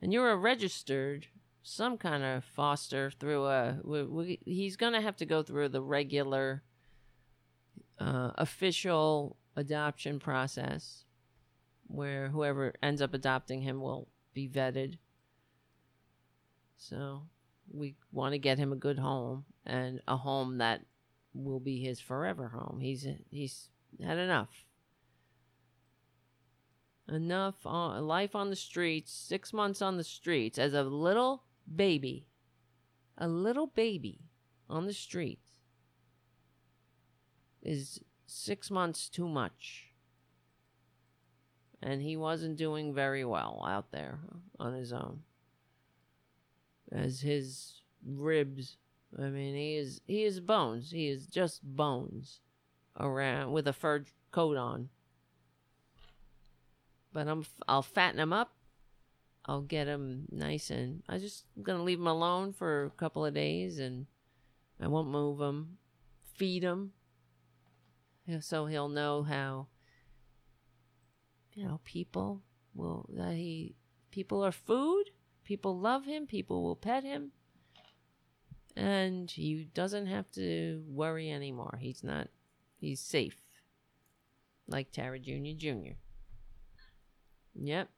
and 0.00 0.12
you're 0.12 0.30
a 0.30 0.36
registered 0.36 1.26
some 1.62 1.98
kind 1.98 2.22
of 2.22 2.44
foster 2.44 3.10
through 3.10 3.46
a, 3.46 3.78
we, 3.82 4.02
we, 4.04 4.38
he's 4.44 4.76
going 4.76 4.92
to 4.92 5.00
have 5.00 5.16
to 5.16 5.26
go 5.26 5.42
through 5.42 5.68
the 5.68 5.82
regular 5.82 6.62
uh, 7.98 8.30
official 8.36 9.36
adoption 9.56 10.18
process 10.18 11.04
where 11.86 12.28
whoever 12.28 12.72
ends 12.82 13.02
up 13.02 13.12
adopting 13.12 13.60
him 13.60 13.80
will 13.80 14.08
be 14.32 14.48
vetted. 14.48 14.96
So 16.76 17.24
we 17.70 17.96
want 18.12 18.32
to 18.32 18.38
get 18.38 18.58
him 18.58 18.72
a 18.72 18.76
good 18.76 18.98
home 18.98 19.44
and 19.66 20.00
a 20.08 20.16
home 20.16 20.58
that 20.58 20.82
will 21.34 21.60
be 21.60 21.80
his 21.80 22.00
forever 22.00 22.48
home. 22.48 22.78
He's 22.80 23.06
he's 23.30 23.68
had 24.02 24.18
enough. 24.18 24.64
Enough 27.10 27.66
on, 27.66 28.06
life 28.06 28.36
on 28.36 28.50
the 28.50 28.56
streets, 28.56 29.12
6 29.12 29.52
months 29.52 29.82
on 29.82 29.96
the 29.96 30.04
streets 30.04 30.58
as 30.58 30.74
a 30.74 30.84
little 30.84 31.44
baby. 31.74 32.28
A 33.18 33.26
little 33.26 33.66
baby 33.66 34.20
on 34.68 34.86
the 34.86 34.92
streets 34.92 35.42
is 37.62 38.00
6 38.26 38.70
months 38.70 39.08
too 39.08 39.28
much. 39.28 39.88
And 41.82 42.00
he 42.02 42.16
wasn't 42.16 42.56
doing 42.56 42.94
very 42.94 43.24
well 43.24 43.64
out 43.66 43.90
there 43.90 44.20
on 44.58 44.74
his 44.74 44.92
own. 44.92 45.22
As 46.92 47.20
his 47.20 47.82
ribs 48.06 48.76
I 49.18 49.28
mean, 49.28 49.54
he 49.56 49.76
is 49.76 50.00
he 50.06 50.22
is 50.22 50.40
bones. 50.40 50.90
He 50.90 51.08
is 51.08 51.26
just 51.26 51.62
bones 51.64 52.40
around 52.98 53.52
with 53.52 53.66
a 53.66 53.72
fur 53.72 54.04
coat 54.30 54.56
on. 54.56 54.88
But 57.12 57.28
I'm 57.28 57.44
I'll 57.66 57.82
fatten 57.82 58.20
him 58.20 58.32
up. 58.32 58.52
I'll 59.46 59.62
get 59.62 59.86
him 59.86 60.26
nice 60.30 60.70
and 60.70 61.02
I'm 61.08 61.18
just 61.18 61.44
gonna 61.62 61.82
leave 61.82 61.98
him 61.98 62.06
alone 62.06 62.52
for 62.52 62.84
a 62.84 62.90
couple 62.90 63.24
of 63.24 63.34
days 63.34 63.78
and 63.78 64.06
I 64.80 64.86
won't 64.86 65.08
move 65.08 65.40
him, 65.40 65.78
feed 66.34 66.62
him, 66.62 66.92
so 68.40 68.66
he'll 68.66 68.88
know 68.88 69.22
how. 69.22 69.66
You 71.54 71.64
know, 71.64 71.80
people 71.84 72.42
will 72.74 73.08
that 73.14 73.34
he 73.34 73.74
people 74.10 74.44
are 74.44 74.52
food. 74.52 75.04
People 75.44 75.78
love 75.78 76.04
him. 76.04 76.26
People 76.26 76.62
will 76.62 76.76
pet 76.76 77.02
him 77.02 77.32
and 78.76 79.30
he 79.30 79.68
doesn't 79.74 80.06
have 80.06 80.30
to 80.32 80.82
worry 80.88 81.30
anymore. 81.30 81.78
He's 81.80 82.02
not, 82.02 82.28
he's 82.78 83.00
safe. 83.00 83.36
Like 84.66 84.92
Tara 84.92 85.18
Jr. 85.18 85.56
Jr. 85.56 85.96
Yep. 87.54 87.88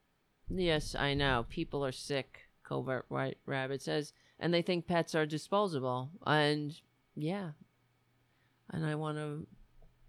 Yes, 0.48 0.94
I 0.94 1.14
know. 1.14 1.46
People 1.48 1.84
are 1.84 1.92
sick, 1.92 2.40
Covert 2.62 3.06
White 3.08 3.38
Rabbit 3.46 3.82
says, 3.82 4.12
and 4.38 4.52
they 4.52 4.62
think 4.62 4.86
pets 4.86 5.14
are 5.14 5.26
disposable. 5.26 6.10
And 6.26 6.74
yeah. 7.14 7.50
And 8.70 8.84
I 8.86 8.94
want 8.94 9.18
to, 9.18 9.46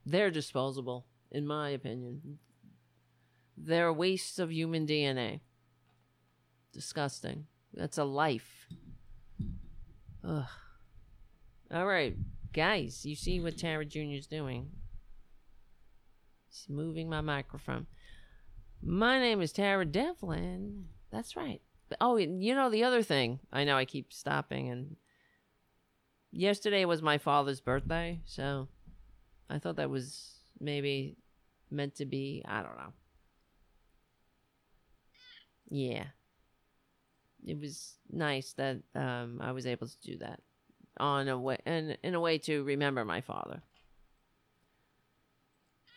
they're 0.05 0.31
disposable, 0.31 1.05
in 1.31 1.45
my 1.45 1.69
opinion. 1.69 2.39
They're 3.57 3.93
wastes 3.93 4.39
of 4.39 4.51
human 4.51 4.87
DNA. 4.87 5.41
Disgusting. 6.71 7.45
That's 7.73 7.97
a 7.97 8.03
life. 8.03 8.67
Ugh. 10.27 10.45
All 11.73 11.87
right, 11.87 12.15
guys, 12.53 13.03
you 13.03 13.15
see 13.15 13.39
what 13.39 13.57
Tara 13.57 13.83
is 13.83 14.27
doing. 14.27 14.69
He's 16.47 16.67
moving 16.69 17.09
my 17.09 17.21
microphone. 17.21 17.87
My 18.85 19.19
name 19.19 19.41
is 19.41 19.51
Tara 19.51 19.85
Dublin. 19.85 20.85
That's 21.11 21.35
right. 21.35 21.61
Oh, 22.01 22.17
you 22.17 22.55
know 22.55 22.69
the 22.69 22.83
other 22.83 23.03
thing. 23.03 23.39
I 23.51 23.63
know 23.63 23.77
I 23.77 23.85
keep 23.85 24.11
stopping 24.11 24.69
and 24.69 24.95
yesterday 26.31 26.85
was 26.85 27.01
my 27.01 27.17
father's 27.17 27.61
birthday, 27.61 28.19
so 28.25 28.67
I 29.49 29.59
thought 29.59 29.75
that 29.75 29.89
was 29.89 30.39
maybe 30.59 31.17
meant 31.69 31.95
to 31.95 32.05
be, 32.05 32.43
I 32.47 32.63
don't 32.63 32.77
know. 32.77 32.93
Yeah 35.69 36.05
it 37.45 37.59
was 37.59 37.95
nice 38.11 38.53
that 38.53 38.77
um, 38.95 39.39
I 39.41 39.51
was 39.51 39.65
able 39.65 39.87
to 39.87 39.97
do 40.01 40.17
that 40.19 40.39
on 40.97 41.27
a 41.27 41.37
way 41.37 41.57
and 41.65 41.97
in 42.03 42.15
a 42.15 42.19
way 42.19 42.37
to 42.39 42.63
remember 42.63 43.03
my 43.03 43.21
father. 43.21 43.61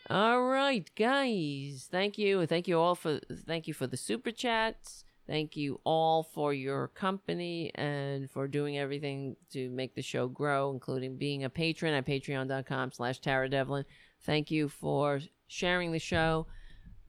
All 0.08 0.44
right, 0.44 0.88
guys. 0.94 1.88
Thank 1.90 2.16
you. 2.18 2.46
Thank 2.46 2.68
you 2.68 2.78
all 2.78 2.94
for 2.94 3.20
thank 3.46 3.66
you 3.66 3.74
for 3.74 3.86
the 3.86 3.96
super 3.96 4.30
chats. 4.30 5.04
Thank 5.26 5.56
you 5.56 5.80
all 5.82 6.22
for 6.22 6.54
your 6.54 6.88
company 6.88 7.72
and 7.74 8.30
for 8.30 8.46
doing 8.46 8.78
everything 8.78 9.34
to 9.50 9.68
make 9.70 9.96
the 9.96 10.02
show 10.02 10.28
grow, 10.28 10.70
including 10.70 11.16
being 11.16 11.42
a 11.42 11.50
patron 11.50 11.94
at 11.94 12.06
patreon.com 12.06 12.92
slash 12.92 13.18
Tara 13.18 13.48
Dublin. 13.48 13.84
Thank 14.20 14.52
you 14.52 14.68
for 14.68 15.20
sharing 15.48 15.90
the 15.90 15.98
show, 15.98 16.46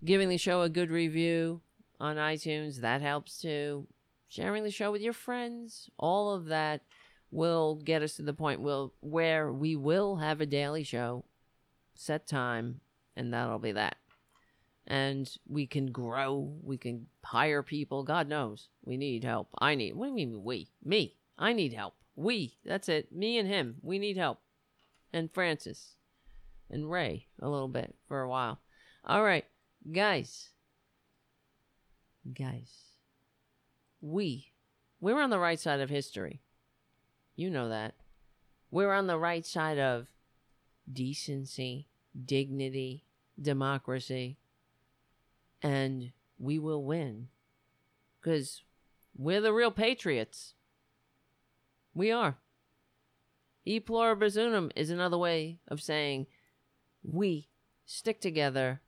giving 0.03 0.29
the 0.29 0.37
show 0.37 0.63
a 0.63 0.69
good 0.69 0.89
review 0.89 1.61
on 1.99 2.15
iTunes. 2.15 2.81
That 2.81 3.01
helps 3.01 3.39
too 3.39 3.85
sharing 4.27 4.63
the 4.63 4.71
show 4.71 4.91
with 4.91 5.01
your 5.01 5.13
friends, 5.13 5.89
all 5.97 6.33
of 6.33 6.45
that 6.45 6.81
will 7.31 7.75
get 7.75 8.01
us 8.01 8.15
to 8.15 8.21
the 8.21 8.33
point 8.33 8.61
will 8.61 8.93
where 9.01 9.51
we 9.51 9.75
will 9.75 10.17
have 10.17 10.41
a 10.41 10.45
daily 10.45 10.83
show, 10.83 11.25
set 11.93 12.27
time, 12.27 12.79
and 13.17 13.33
that'll 13.33 13.59
be 13.59 13.73
that. 13.73 13.97
And 14.87 15.29
we 15.45 15.67
can 15.67 15.91
grow, 15.91 16.53
we 16.63 16.77
can 16.77 17.07
hire 17.23 17.61
people. 17.61 18.03
God 18.03 18.29
knows 18.29 18.69
we 18.85 18.95
need 18.95 19.25
help. 19.25 19.49
I 19.59 19.75
need. 19.75 19.95
What 19.95 20.05
do 20.05 20.09
you 20.11 20.15
mean 20.15 20.43
we? 20.43 20.69
Me. 20.83 21.15
I 21.37 21.51
need 21.51 21.73
help. 21.73 21.95
We. 22.15 22.57
That's 22.63 22.87
it. 22.87 23.11
Me 23.11 23.37
and 23.37 23.49
him. 23.49 23.75
We 23.81 23.99
need 23.99 24.15
help. 24.15 24.39
And 25.11 25.29
Francis. 25.29 25.95
And 26.69 26.89
Ray 26.89 27.27
a 27.41 27.49
little 27.49 27.67
bit 27.67 27.95
for 28.07 28.21
a 28.21 28.29
while. 28.29 28.59
All 29.03 29.23
right, 29.23 29.45
guys. 29.91 30.49
Guys 32.33 32.87
we, 34.01 34.51
we're 34.99 35.21
on 35.21 35.29
the 35.29 35.39
right 35.39 35.59
side 35.59 35.79
of 35.79 35.89
history. 35.89 36.41
You 37.35 37.49
know 37.49 37.69
that. 37.69 37.95
We're 38.71 38.93
on 38.93 39.07
the 39.07 39.17
right 39.17 39.45
side 39.45 39.79
of 39.79 40.07
decency, 40.91 41.87
dignity, 42.25 43.05
democracy, 43.41 44.37
and 45.61 46.11
we 46.39 46.59
will 46.59 46.83
win. 46.83 47.27
Because 48.19 48.63
we're 49.15 49.41
the 49.41 49.53
real 49.53 49.71
patriots. 49.71 50.53
We 51.93 52.11
are. 52.11 52.37
E 53.65 53.79
pluribus 53.79 54.37
unum 54.37 54.71
is 54.75 54.89
another 54.89 55.17
way 55.17 55.59
of 55.67 55.81
saying 55.81 56.27
we 57.03 57.49
stick 57.85 58.21
together, 58.21 58.81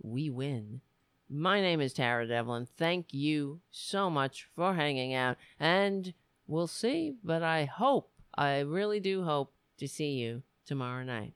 we 0.00 0.30
win. 0.30 0.80
My 1.28 1.60
name 1.60 1.80
is 1.80 1.92
Tara 1.92 2.26
Dublin. 2.26 2.66
Thank 2.76 3.14
you 3.14 3.60
so 3.70 4.10
much 4.10 4.48
for 4.54 4.74
hanging 4.74 5.14
out. 5.14 5.36
And 5.58 6.14
we'll 6.46 6.66
see, 6.66 7.14
but 7.22 7.42
I 7.42 7.64
hope, 7.64 8.10
I 8.34 8.60
really 8.60 9.00
do 9.00 9.24
hope 9.24 9.52
to 9.78 9.88
see 9.88 10.12
you 10.12 10.42
tomorrow 10.66 11.04
night. 11.04 11.34